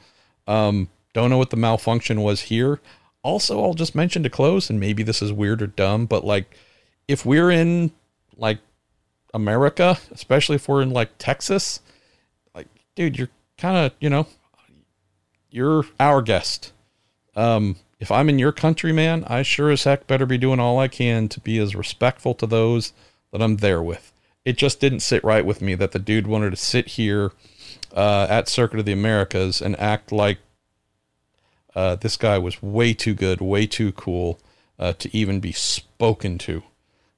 Um, 0.45 0.89
don't 1.13 1.31
know 1.31 1.37
what 1.39 1.49
the 1.49 1.57
malfunction 1.57 2.21
was 2.21 2.41
here. 2.41 2.79
Also, 3.27 3.61
I'll 3.61 3.73
just 3.73 3.93
mention 3.93 4.23
to 4.23 4.29
close, 4.29 4.69
and 4.69 4.79
maybe 4.79 5.03
this 5.03 5.21
is 5.21 5.33
weird 5.33 5.61
or 5.61 5.67
dumb, 5.67 6.05
but 6.05 6.23
like 6.23 6.49
if 7.09 7.25
we're 7.25 7.51
in 7.51 7.91
like 8.37 8.59
America, 9.33 9.99
especially 10.11 10.55
if 10.55 10.69
we're 10.69 10.81
in 10.81 10.91
like 10.91 11.09
Texas, 11.17 11.81
like, 12.55 12.67
dude, 12.95 13.17
you're 13.17 13.27
kind 13.57 13.75
of, 13.75 13.91
you 13.99 14.09
know, 14.09 14.27
you're 15.51 15.83
our 15.99 16.21
guest. 16.21 16.71
Um, 17.35 17.75
if 17.99 18.11
I'm 18.11 18.29
in 18.29 18.39
your 18.39 18.53
country, 18.53 18.93
man, 18.93 19.25
I 19.25 19.41
sure 19.41 19.71
as 19.71 19.83
heck 19.83 20.07
better 20.07 20.25
be 20.25 20.37
doing 20.37 20.61
all 20.61 20.79
I 20.79 20.87
can 20.87 21.27
to 21.27 21.41
be 21.41 21.59
as 21.59 21.75
respectful 21.75 22.33
to 22.35 22.47
those 22.47 22.93
that 23.33 23.41
I'm 23.41 23.57
there 23.57 23.83
with. 23.83 24.13
It 24.45 24.57
just 24.57 24.79
didn't 24.79 25.01
sit 25.01 25.21
right 25.25 25.45
with 25.45 25.61
me 25.61 25.75
that 25.75 25.91
the 25.91 25.99
dude 25.99 26.27
wanted 26.27 26.51
to 26.51 26.55
sit 26.55 26.87
here 26.91 27.33
uh, 27.93 28.25
at 28.29 28.47
Circuit 28.47 28.79
of 28.79 28.85
the 28.85 28.93
Americas 28.93 29.61
and 29.61 29.77
act 29.77 30.13
like 30.13 30.37
uh, 31.77 31.95
this 31.95 32.17
guy 32.17 32.39
was 32.39 32.63
way 32.63 32.91
too 32.91 33.13
good, 33.13 33.39
way 33.39 33.67
too 33.67 33.91
cool 33.91 34.39
uh, 34.79 34.93
to 34.93 35.15
even 35.15 35.39
be 35.39 35.51
spoken 35.51 36.39
to 36.39 36.63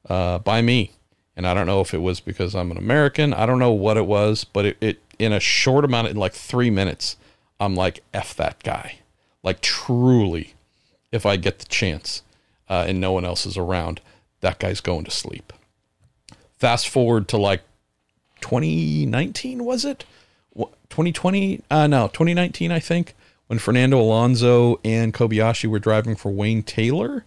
uh, 0.10 0.38
by 0.40 0.62
me. 0.62 0.92
And 1.38 1.48
I 1.48 1.54
don't 1.54 1.66
know 1.66 1.80
if 1.80 1.94
it 1.94 2.00
was 2.02 2.20
because 2.20 2.54
I'm 2.54 2.70
an 2.70 2.78
American. 2.78 3.34
I 3.34 3.46
don't 3.46 3.60
know 3.60 3.72
what 3.72 3.96
it 3.96 4.06
was, 4.06 4.44
but 4.44 4.66
it, 4.66 4.78
it 4.82 5.02
in 5.18 5.32
a 5.32 5.40
short 5.40 5.86
amount, 5.86 6.10
in 6.10 6.18
like 6.18 6.34
three 6.34 6.70
minutes, 6.70 7.16
I'm 7.58 7.74
like, 7.74 8.04
F 8.14 8.36
that 8.36 8.62
guy. 8.62 9.00
Like, 9.44 9.62
truly, 9.62 10.56
if 11.10 11.26
I 11.26 11.38
get 11.38 11.60
the 11.60 11.66
chance 11.66 12.22
uh, 12.70 12.84
and 12.86 13.00
no 13.00 13.14
one 13.14 13.24
else 13.24 13.46
is 13.46 13.58
around, 13.58 14.02
that 14.42 14.60
guy's 14.60 14.82
going 14.82 15.06
to 15.06 15.12
sleep. 15.12 15.54
Fast 16.58 16.90
forward 16.90 17.30
to 17.30 17.38
like 17.38 17.62
2019, 18.42 19.64
was 19.64 19.86
it? 19.86 20.04
2020? 20.58 21.62
Uh, 21.72 21.88
no, 21.88 22.08
2019, 22.08 22.74
I 22.74 22.80
think, 22.80 23.16
when 23.50 23.58
Fernando 23.58 24.00
Alonso 24.00 24.80
and 24.86 25.12
Kobayashi 25.12 25.68
were 25.68 25.80
driving 25.80 26.16
for 26.16 26.32
Wayne 26.32 26.62
Taylor 26.62 27.26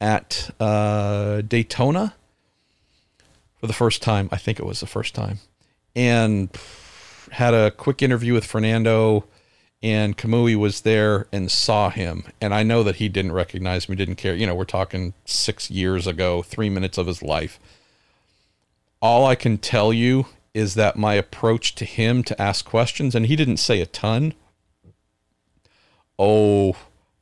at 0.00 0.48
uh, 0.60 1.40
Daytona 1.40 2.14
for 3.58 3.66
the 3.66 3.72
first 3.72 4.00
time. 4.00 4.28
I 4.30 4.36
think 4.36 4.60
it 4.60 4.64
was 4.64 4.78
the 4.78 4.86
first 4.86 5.12
time. 5.12 5.40
And 5.96 6.50
had 7.32 7.52
a 7.52 7.72
quick 7.72 8.00
interview 8.00 8.32
with 8.32 8.46
Fernando 8.46 9.24
and 9.82 10.16
Kamui 10.16 10.54
was 10.54 10.82
there 10.82 11.26
and 11.32 11.50
saw 11.50 11.90
him. 11.90 12.22
And 12.40 12.54
I 12.54 12.62
know 12.62 12.84
that 12.84 12.96
he 12.96 13.08
didn't 13.08 13.32
recognize 13.32 13.88
me, 13.88 13.96
didn't 13.96 14.14
care. 14.14 14.36
You 14.36 14.46
know, 14.46 14.54
we're 14.54 14.66
talking 14.66 15.14
six 15.24 15.68
years 15.68 16.06
ago, 16.06 16.42
three 16.42 16.70
minutes 16.70 16.96
of 16.96 17.08
his 17.08 17.24
life. 17.24 17.58
All 19.02 19.26
I 19.26 19.34
can 19.34 19.58
tell 19.58 19.92
you 19.92 20.26
is 20.54 20.74
that 20.74 20.94
my 20.96 21.14
approach 21.14 21.74
to 21.74 21.84
him 21.84 22.22
to 22.22 22.40
ask 22.40 22.64
questions, 22.64 23.16
and 23.16 23.26
he 23.26 23.34
didn't 23.34 23.56
say 23.56 23.80
a 23.80 23.86
ton. 23.86 24.32
Oh, 26.18 26.76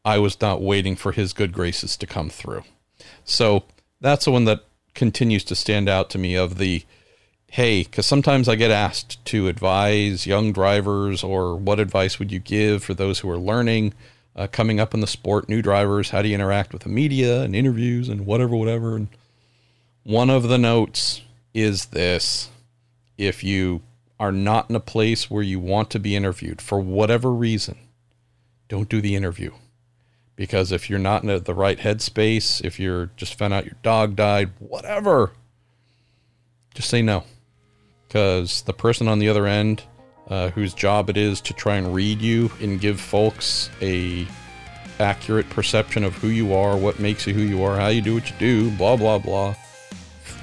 I 0.04 0.18
was 0.18 0.40
not 0.40 0.62
waiting 0.62 0.96
for 0.96 1.12
his 1.12 1.32
good 1.32 1.52
graces 1.52 1.96
to 1.96 2.06
come 2.06 2.30
through. 2.30 2.64
So 3.24 3.64
that's 4.00 4.26
the 4.26 4.30
one 4.30 4.44
that 4.44 4.64
continues 4.94 5.44
to 5.44 5.54
stand 5.54 5.88
out 5.88 6.10
to 6.10 6.18
me 6.18 6.34
of 6.34 6.58
the 6.58 6.84
hey, 7.54 7.84
because 7.84 8.04
sometimes 8.04 8.48
I 8.48 8.56
get 8.56 8.72
asked 8.72 9.24
to 9.26 9.46
advise 9.46 10.26
young 10.26 10.52
drivers 10.52 11.22
or 11.22 11.54
what 11.54 11.78
advice 11.78 12.18
would 12.18 12.32
you 12.32 12.40
give 12.40 12.82
for 12.82 12.94
those 12.94 13.20
who 13.20 13.30
are 13.30 13.38
learning, 13.38 13.94
uh, 14.34 14.48
coming 14.50 14.80
up 14.80 14.92
in 14.92 14.98
the 14.98 15.06
sport, 15.06 15.48
new 15.48 15.62
drivers, 15.62 16.10
how 16.10 16.20
do 16.20 16.28
you 16.28 16.34
interact 16.34 16.72
with 16.72 16.82
the 16.82 16.88
media 16.88 17.42
and 17.42 17.54
interviews 17.54 18.08
and 18.08 18.26
whatever, 18.26 18.56
whatever. 18.56 18.96
And 18.96 19.06
one 20.02 20.30
of 20.30 20.48
the 20.48 20.58
notes 20.58 21.22
is 21.54 21.86
this 21.86 22.50
if 23.16 23.44
you 23.44 23.82
are 24.18 24.32
not 24.32 24.68
in 24.68 24.74
a 24.74 24.80
place 24.80 25.30
where 25.30 25.42
you 25.42 25.60
want 25.60 25.90
to 25.90 26.00
be 26.00 26.16
interviewed 26.16 26.60
for 26.60 26.80
whatever 26.80 27.30
reason, 27.30 27.78
don't 28.74 28.88
do 28.88 29.00
the 29.00 29.14
interview. 29.14 29.52
Because 30.34 30.72
if 30.72 30.90
you're 30.90 30.98
not 30.98 31.22
in 31.22 31.44
the 31.44 31.54
right 31.54 31.78
headspace, 31.78 32.64
if 32.64 32.80
you're 32.80 33.10
just 33.16 33.38
found 33.38 33.54
out 33.54 33.66
your 33.66 33.76
dog 33.84 34.16
died, 34.16 34.50
whatever, 34.58 35.30
just 36.74 36.90
say 36.90 37.00
no 37.00 37.22
because 38.08 38.62
the 38.62 38.72
person 38.72 39.06
on 39.06 39.20
the 39.20 39.28
other 39.28 39.46
end, 39.46 39.82
uh, 40.28 40.50
whose 40.50 40.74
job 40.74 41.08
it 41.08 41.16
is 41.16 41.40
to 41.40 41.52
try 41.52 41.76
and 41.76 41.94
read 41.94 42.20
you 42.20 42.50
and 42.60 42.80
give 42.80 43.00
folks 43.00 43.70
a 43.80 44.26
accurate 44.98 45.48
perception 45.50 46.02
of 46.02 46.14
who 46.16 46.28
you 46.28 46.52
are, 46.52 46.76
what 46.76 46.98
makes 46.98 47.26
you 47.28 47.34
who 47.34 47.42
you 47.42 47.62
are, 47.62 47.76
how 47.76 47.88
you 47.88 48.00
do 48.00 48.14
what 48.14 48.28
you 48.28 48.36
do, 48.38 48.70
blah 48.72 48.96
blah 48.96 49.18
blah. 49.18 49.54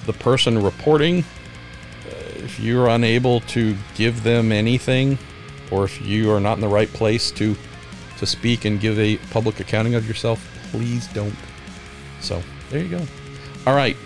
The 0.05 0.13
person 0.13 0.61
reporting, 0.61 1.19
uh, 1.19 2.43
if 2.43 2.59
you're 2.61 2.87
unable 2.87 3.41
to 3.41 3.75
give 3.95 4.23
them 4.23 4.53
anything, 4.53 5.17
or 5.69 5.83
if 5.83 6.01
you 6.01 6.31
are 6.31 6.39
not 6.39 6.53
in 6.53 6.61
the 6.61 6.67
right 6.67 6.91
place 6.91 7.31
to 7.31 7.55
to 8.21 8.25
speak 8.25 8.65
and 8.65 8.79
give 8.79 8.97
a 8.97 9.17
public 9.31 9.59
accounting 9.59 9.95
of 9.95 10.07
yourself, 10.07 10.47
please 10.71 11.07
don't. 11.07 11.35
So 12.21 12.41
there 12.69 12.81
you 12.81 12.89
go. 12.89 13.05
All 13.67 13.75
right. 13.75 13.97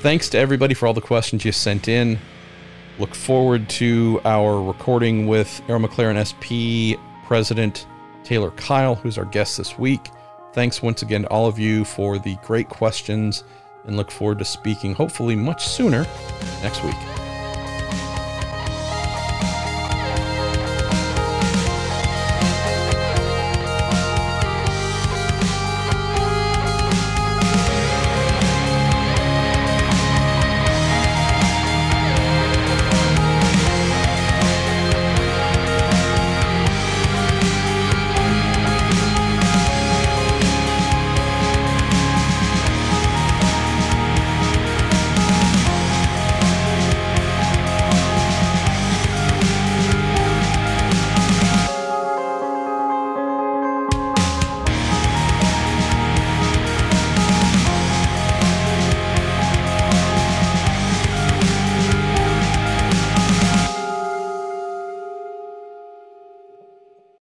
Thanks 0.00 0.28
to 0.30 0.38
everybody 0.38 0.74
for 0.74 0.86
all 0.86 0.94
the 0.94 1.00
questions 1.00 1.44
you 1.44 1.52
sent 1.52 1.88
in. 1.88 2.18
Look 2.98 3.14
forward 3.14 3.68
to 3.70 4.20
our 4.24 4.62
recording 4.62 5.26
with 5.26 5.60
Arrow 5.68 5.80
McLaren 5.80 6.20
SP 6.20 7.00
President 7.26 7.86
Taylor 8.22 8.52
Kiel, 8.52 8.94
who's 8.94 9.18
our 9.18 9.24
guest 9.24 9.56
this 9.56 9.78
week. 9.78 10.10
Thanks 10.52 10.82
once 10.82 11.02
again 11.02 11.22
to 11.22 11.28
all 11.28 11.46
of 11.46 11.58
you 11.58 11.84
for 11.84 12.18
the 12.18 12.36
great 12.44 12.68
questions 12.68 13.44
and 13.86 13.96
look 13.96 14.10
forward 14.10 14.38
to 14.38 14.44
speaking 14.44 14.94
hopefully 14.94 15.34
much 15.34 15.66
sooner 15.66 16.06
next 16.62 16.84
week. 16.84 17.23